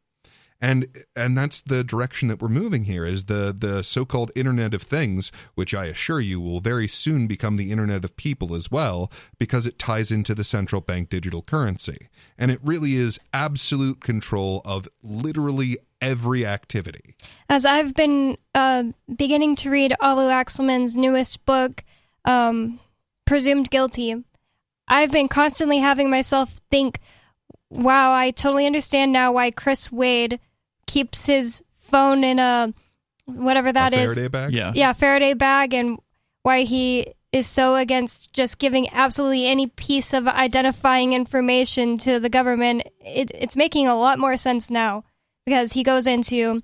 And 0.61 0.89
and 1.17 1.37
that's 1.39 1.63
the 1.63 1.83
direction 1.83 2.29
that 2.29 2.43
we're 2.43 2.49
moving 2.49 2.85
here 2.85 3.05
is 3.05 3.25
the 3.25 3.55
the 3.59 3.83
so-called 3.83 4.31
internet 4.37 4.75
of 4.75 4.83
things 4.83 5.33
which 5.55 5.73
i 5.73 5.87
assure 5.87 6.21
you 6.21 6.39
will 6.39 6.61
very 6.61 6.87
soon 6.87 7.27
become 7.27 7.57
the 7.57 7.73
internet 7.73 8.05
of 8.05 8.17
people 8.17 8.55
as 8.55 8.71
well 8.71 9.11
because 9.39 9.67
it 9.67 9.79
ties 9.79 10.11
into 10.11 10.35
the 10.35 10.45
central 10.45 10.83
bank 10.83 11.09
digital 11.09 11.41
currency. 11.41 12.09
And 12.37 12.51
it 12.51 12.61
really 12.63 12.95
is 12.95 13.19
absolute 13.33 14.03
control 14.03 14.61
of 14.65 14.87
literally 15.03 15.79
every 16.01 16.47
activity 16.47 17.15
As 17.49 17.67
I've 17.67 17.95
been 17.95 18.39
uh, 18.55 18.85
beginning 19.15 19.57
to 19.57 19.71
read 19.71 19.95
Olu 20.01 20.31
Axelman's 20.31 20.97
newest 20.97 21.45
book, 21.47 21.85
um, 22.25 22.81
Presumed 23.27 23.71
Guilty, 23.71 24.25
I've 24.89 25.13
been 25.13 25.29
constantly 25.29 25.79
having 25.79 26.11
myself 26.11 26.51
think, 26.71 27.01
wow, 27.71 28.13
I 28.13 28.31
totally 28.33 28.67
understand 28.67 29.13
now 29.13 29.33
why 29.33 29.51
Chris 29.51 29.93
Wade 29.93 30.41
keeps 30.87 31.27
his 31.27 31.63
phone 31.79 32.25
in 32.25 32.39
a 32.39 32.75
whatever 33.27 33.73
that 33.73 33.93
a 33.93 34.01
is. 34.01 34.13
Faraday 34.13 34.29
bag 34.29 34.53
Yeah. 34.53 34.73
Yeah, 34.75 34.93
Faraday 34.93 35.35
bag, 35.35 35.75
and 35.75 35.99
why 36.43 36.63
he 36.63 37.15
is 37.33 37.47
so 37.47 37.77
against 37.77 38.33
just 38.33 38.59
giving 38.59 38.89
absolutely 38.93 39.47
any 39.47 39.69
piece 39.69 40.13
of 40.13 40.27
identifying 40.27 41.13
information 41.13 41.97
to 41.99 42.19
the 42.19 42.29
government. 42.29 42.83
It, 43.05 43.31
it's 43.35 43.55
making 43.55 43.87
a 43.87 43.95
lot 43.95 44.19
more 44.19 44.37
sense 44.37 44.71
now 44.71 45.05
because 45.47 45.73
he 45.73 45.83
goes 45.83 46.07
into 46.07 46.61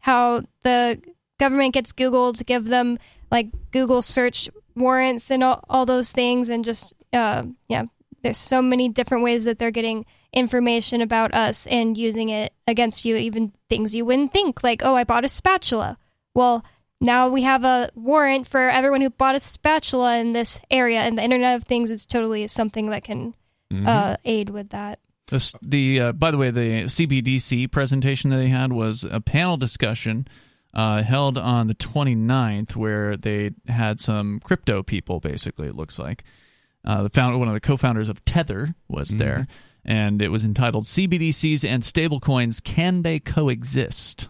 how 0.00 0.42
the 0.62 1.00
government 1.38 1.74
gets 1.74 1.92
Google 1.92 2.32
to 2.32 2.44
give 2.44 2.66
them 2.66 2.98
like 3.30 3.48
Google 3.72 4.02
search 4.02 4.48
warrants 4.76 5.30
and 5.30 5.42
all, 5.42 5.64
all 5.68 5.86
those 5.86 6.12
things, 6.12 6.50
and 6.50 6.64
just 6.64 6.94
uh, 7.12 7.42
yeah, 7.68 7.84
there's 8.22 8.38
so 8.38 8.60
many 8.62 8.88
different 8.88 9.24
ways 9.24 9.44
that 9.44 9.58
they're 9.58 9.70
getting 9.70 10.04
information 10.32 11.00
about 11.00 11.32
us 11.32 11.66
and 11.68 11.96
using 11.96 12.28
it 12.28 12.52
against 12.66 13.04
you, 13.04 13.16
even 13.16 13.52
things 13.68 13.94
you 13.94 14.04
wouldn't 14.04 14.32
think, 14.32 14.62
like 14.64 14.82
oh, 14.84 14.94
I 14.94 15.04
bought 15.04 15.24
a 15.24 15.28
spatula. 15.28 15.96
Well, 16.34 16.64
now 17.00 17.28
we 17.28 17.42
have 17.42 17.64
a 17.64 17.90
warrant 17.94 18.48
for 18.48 18.68
everyone 18.70 19.00
who 19.00 19.10
bought 19.10 19.34
a 19.34 19.40
spatula 19.40 20.16
in 20.18 20.32
this 20.32 20.58
area, 20.70 21.00
and 21.00 21.16
the 21.18 21.22
Internet 21.22 21.56
of 21.56 21.64
Things 21.64 21.90
is 21.90 22.06
totally 22.06 22.46
something 22.46 22.86
that 22.90 23.04
can 23.04 23.34
Mhm. 23.72 23.88
uh, 23.88 24.16
aid 24.24 24.50
with 24.50 24.70
that. 24.70 24.98
The, 25.26 25.54
the 25.62 26.00
uh, 26.00 26.12
by 26.12 26.30
the 26.30 26.38
way, 26.38 26.50
the 26.50 26.84
CBDC 26.84 27.70
presentation 27.70 28.30
that 28.30 28.36
they 28.36 28.48
had 28.48 28.72
was 28.72 29.04
a 29.10 29.20
panel 29.20 29.56
discussion 29.56 30.28
uh, 30.74 31.02
held 31.02 31.38
on 31.38 31.66
the 31.68 31.74
29th, 31.74 32.76
where 32.76 33.16
they 33.16 33.52
had 33.66 34.00
some 34.00 34.40
crypto 34.40 34.82
people. 34.82 35.20
Basically, 35.20 35.66
it 35.66 35.76
looks 35.76 35.98
like 35.98 36.24
uh, 36.84 37.02
the 37.02 37.10
found 37.10 37.38
one 37.38 37.48
of 37.48 37.54
the 37.54 37.60
co-founders 37.60 38.08
of 38.08 38.24
Tether 38.24 38.74
was 38.88 39.10
there, 39.10 39.46
and 39.84 40.20
it 40.20 40.28
was 40.28 40.44
entitled 40.44 40.84
"CBDCs 40.84 41.64
and 41.64 41.82
Stablecoins: 41.82 42.62
Can 42.62 43.02
They 43.02 43.18
Coexist?" 43.18 44.28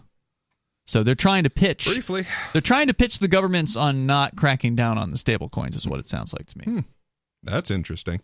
So 0.87 1.01
they're 1.01 1.15
trying 1.15 1.43
to 1.43 1.49
pitch 1.49 1.85
briefly. 1.85 2.25
They're 2.53 2.61
trying 2.61 2.87
to 2.87 2.93
pitch 2.93 3.19
the 3.19 3.27
governments 3.27 3.75
on 3.75 4.05
not 4.05 4.35
cracking 4.35 4.75
down 4.75 4.97
on 4.97 5.09
the 5.09 5.17
stablecoins, 5.17 5.75
is 5.75 5.87
what 5.87 5.99
it 5.99 6.07
sounds 6.07 6.31
like 6.31 6.45
to 6.47 6.57
me. 6.59 6.83
That's 7.43 7.71
interesting. 7.71 8.21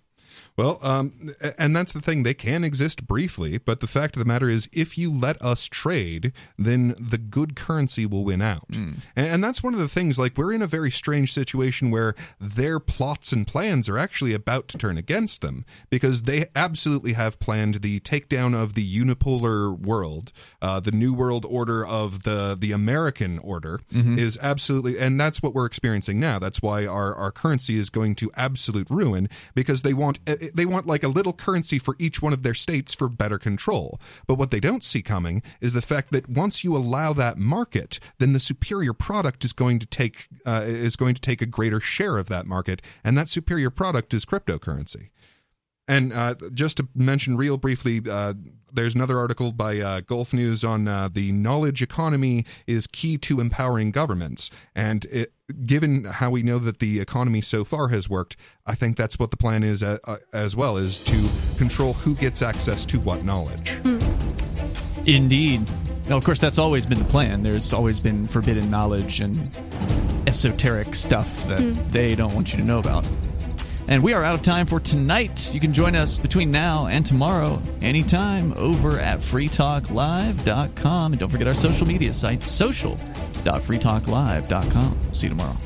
Well, 0.57 0.79
um, 0.83 1.33
and 1.57 1.75
that's 1.75 1.93
the 1.93 2.01
thing. 2.01 2.23
They 2.23 2.33
can 2.33 2.63
exist 2.63 3.07
briefly, 3.07 3.57
but 3.57 3.79
the 3.79 3.87
fact 3.87 4.15
of 4.15 4.19
the 4.19 4.27
matter 4.27 4.49
is, 4.49 4.69
if 4.71 4.97
you 4.97 5.11
let 5.11 5.41
us 5.41 5.65
trade, 5.65 6.33
then 6.57 6.93
the 6.99 7.17
good 7.17 7.55
currency 7.55 8.05
will 8.05 8.23
win 8.23 8.41
out. 8.41 8.67
And, 8.71 9.01
and 9.15 9.43
that's 9.43 9.63
one 9.63 9.73
of 9.73 9.79
the 9.79 9.87
things. 9.87 10.19
Like 10.19 10.37
we're 10.37 10.53
in 10.53 10.61
a 10.61 10.67
very 10.67 10.91
strange 10.91 11.33
situation 11.33 11.89
where 11.89 12.15
their 12.39 12.79
plots 12.79 13.31
and 13.31 13.47
plans 13.47 13.87
are 13.89 13.97
actually 13.97 14.33
about 14.33 14.67
to 14.69 14.77
turn 14.77 14.97
against 14.97 15.41
them 15.41 15.65
because 15.89 16.23
they 16.23 16.45
absolutely 16.55 17.13
have 17.13 17.39
planned 17.39 17.75
the 17.75 17.99
takedown 18.01 18.53
of 18.53 18.73
the 18.73 18.85
unipolar 18.85 19.77
world, 19.77 20.31
uh, 20.61 20.79
the 20.79 20.91
new 20.91 21.13
world 21.13 21.45
order 21.45 21.85
of 21.85 22.23
the 22.23 22.57
the 22.59 22.71
American 22.71 23.39
order 23.39 23.79
Mhm. 23.93 24.17
is 24.17 24.37
absolutely, 24.41 24.99
and 24.99 25.19
that's 25.19 25.41
what 25.41 25.53
we're 25.55 25.65
experiencing 25.65 26.19
now. 26.19 26.37
That's 26.39 26.61
why 26.61 26.85
our 26.85 27.15
our 27.15 27.31
currency 27.31 27.79
is 27.79 27.89
going 27.89 28.15
to 28.15 28.29
absolute 28.35 28.89
ruin 28.89 29.29
because 29.55 29.81
they 29.81 29.93
want 29.93 30.19
they 30.53 30.65
want 30.65 30.87
like 30.87 31.03
a 31.03 31.07
little 31.07 31.33
currency 31.33 31.79
for 31.79 31.95
each 31.99 32.21
one 32.21 32.33
of 32.33 32.43
their 32.43 32.53
states 32.53 32.93
for 32.93 33.07
better 33.07 33.37
control. 33.37 33.99
But 34.27 34.35
what 34.35 34.51
they 34.51 34.59
don't 34.59 34.83
see 34.83 35.01
coming 35.01 35.41
is 35.59 35.73
the 35.73 35.81
fact 35.81 36.11
that 36.11 36.29
once 36.29 36.63
you 36.63 36.75
allow 36.75 37.13
that 37.13 37.37
market, 37.37 37.99
then 38.19 38.33
the 38.33 38.39
superior 38.39 38.93
product 38.93 39.45
is 39.45 39.53
going 39.53 39.79
to 39.79 39.85
take 39.85 40.27
uh, 40.45 40.63
is 40.65 40.95
going 40.95 41.15
to 41.15 41.21
take 41.21 41.41
a 41.41 41.45
greater 41.45 41.79
share 41.79 42.17
of 42.17 42.29
that 42.29 42.45
market, 42.45 42.81
and 43.03 43.17
that 43.17 43.29
superior 43.29 43.69
product 43.69 44.13
is 44.13 44.25
cryptocurrency. 44.25 45.09
And 45.87 46.13
uh, 46.13 46.35
just 46.53 46.77
to 46.77 46.87
mention 46.95 47.35
real 47.37 47.57
briefly, 47.57 48.01
uh, 48.09 48.33
there's 48.71 48.95
another 48.95 49.17
article 49.17 49.51
by 49.51 49.79
uh, 49.79 50.01
Gulf 50.01 50.33
News 50.33 50.63
on 50.63 50.87
uh, 50.87 51.09
the 51.11 51.33
knowledge 51.33 51.81
economy 51.81 52.45
is 52.67 52.87
key 52.87 53.17
to 53.17 53.41
empowering 53.41 53.91
governments. 53.91 54.49
And 54.73 55.03
it, 55.05 55.33
given 55.65 56.05
how 56.05 56.29
we 56.29 56.43
know 56.43 56.59
that 56.59 56.79
the 56.79 57.01
economy 57.01 57.41
so 57.41 57.65
far 57.65 57.89
has 57.89 58.09
worked, 58.09 58.37
I 58.65 58.75
think 58.75 58.95
that's 58.95 59.19
what 59.19 59.31
the 59.31 59.37
plan 59.37 59.63
is 59.63 59.83
uh, 59.83 59.97
uh, 60.07 60.17
as 60.31 60.55
well, 60.55 60.77
is 60.77 60.99
to 60.99 61.29
control 61.57 61.93
who 61.93 62.15
gets 62.15 62.41
access 62.41 62.85
to 62.85 62.99
what 63.01 63.25
knowledge. 63.25 63.73
Indeed. 65.05 65.69
Now, 66.07 66.17
of 66.17 66.23
course, 66.23 66.39
that's 66.39 66.57
always 66.57 66.85
been 66.85 66.99
the 66.99 67.05
plan. 67.09 67.41
There's 67.41 67.73
always 67.73 67.99
been 67.99 68.23
forbidden 68.23 68.69
knowledge 68.69 69.19
and 69.19 69.37
esoteric 70.27 70.95
stuff 70.95 71.45
that 71.47 71.59
Hmm. 71.59 71.89
they 71.89 72.15
don't 72.15 72.33
want 72.33 72.53
you 72.53 72.59
to 72.59 72.65
know 72.65 72.77
about. 72.77 73.05
And 73.91 74.01
we 74.01 74.13
are 74.13 74.23
out 74.23 74.35
of 74.35 74.41
time 74.41 74.65
for 74.67 74.79
tonight. 74.79 75.53
You 75.53 75.59
can 75.59 75.73
join 75.73 75.97
us 75.97 76.17
between 76.17 76.49
now 76.49 76.87
and 76.87 77.05
tomorrow, 77.05 77.61
anytime, 77.81 78.53
over 78.57 78.97
at 78.97 79.19
freetalklive.com. 79.19 81.11
And 81.11 81.19
don't 81.19 81.29
forget 81.29 81.49
our 81.49 81.53
social 81.53 81.85
media 81.85 82.13
site, 82.13 82.41
social.freetalklive.com. 82.41 85.13
See 85.13 85.27
you 85.27 85.31
tomorrow. 85.31 85.57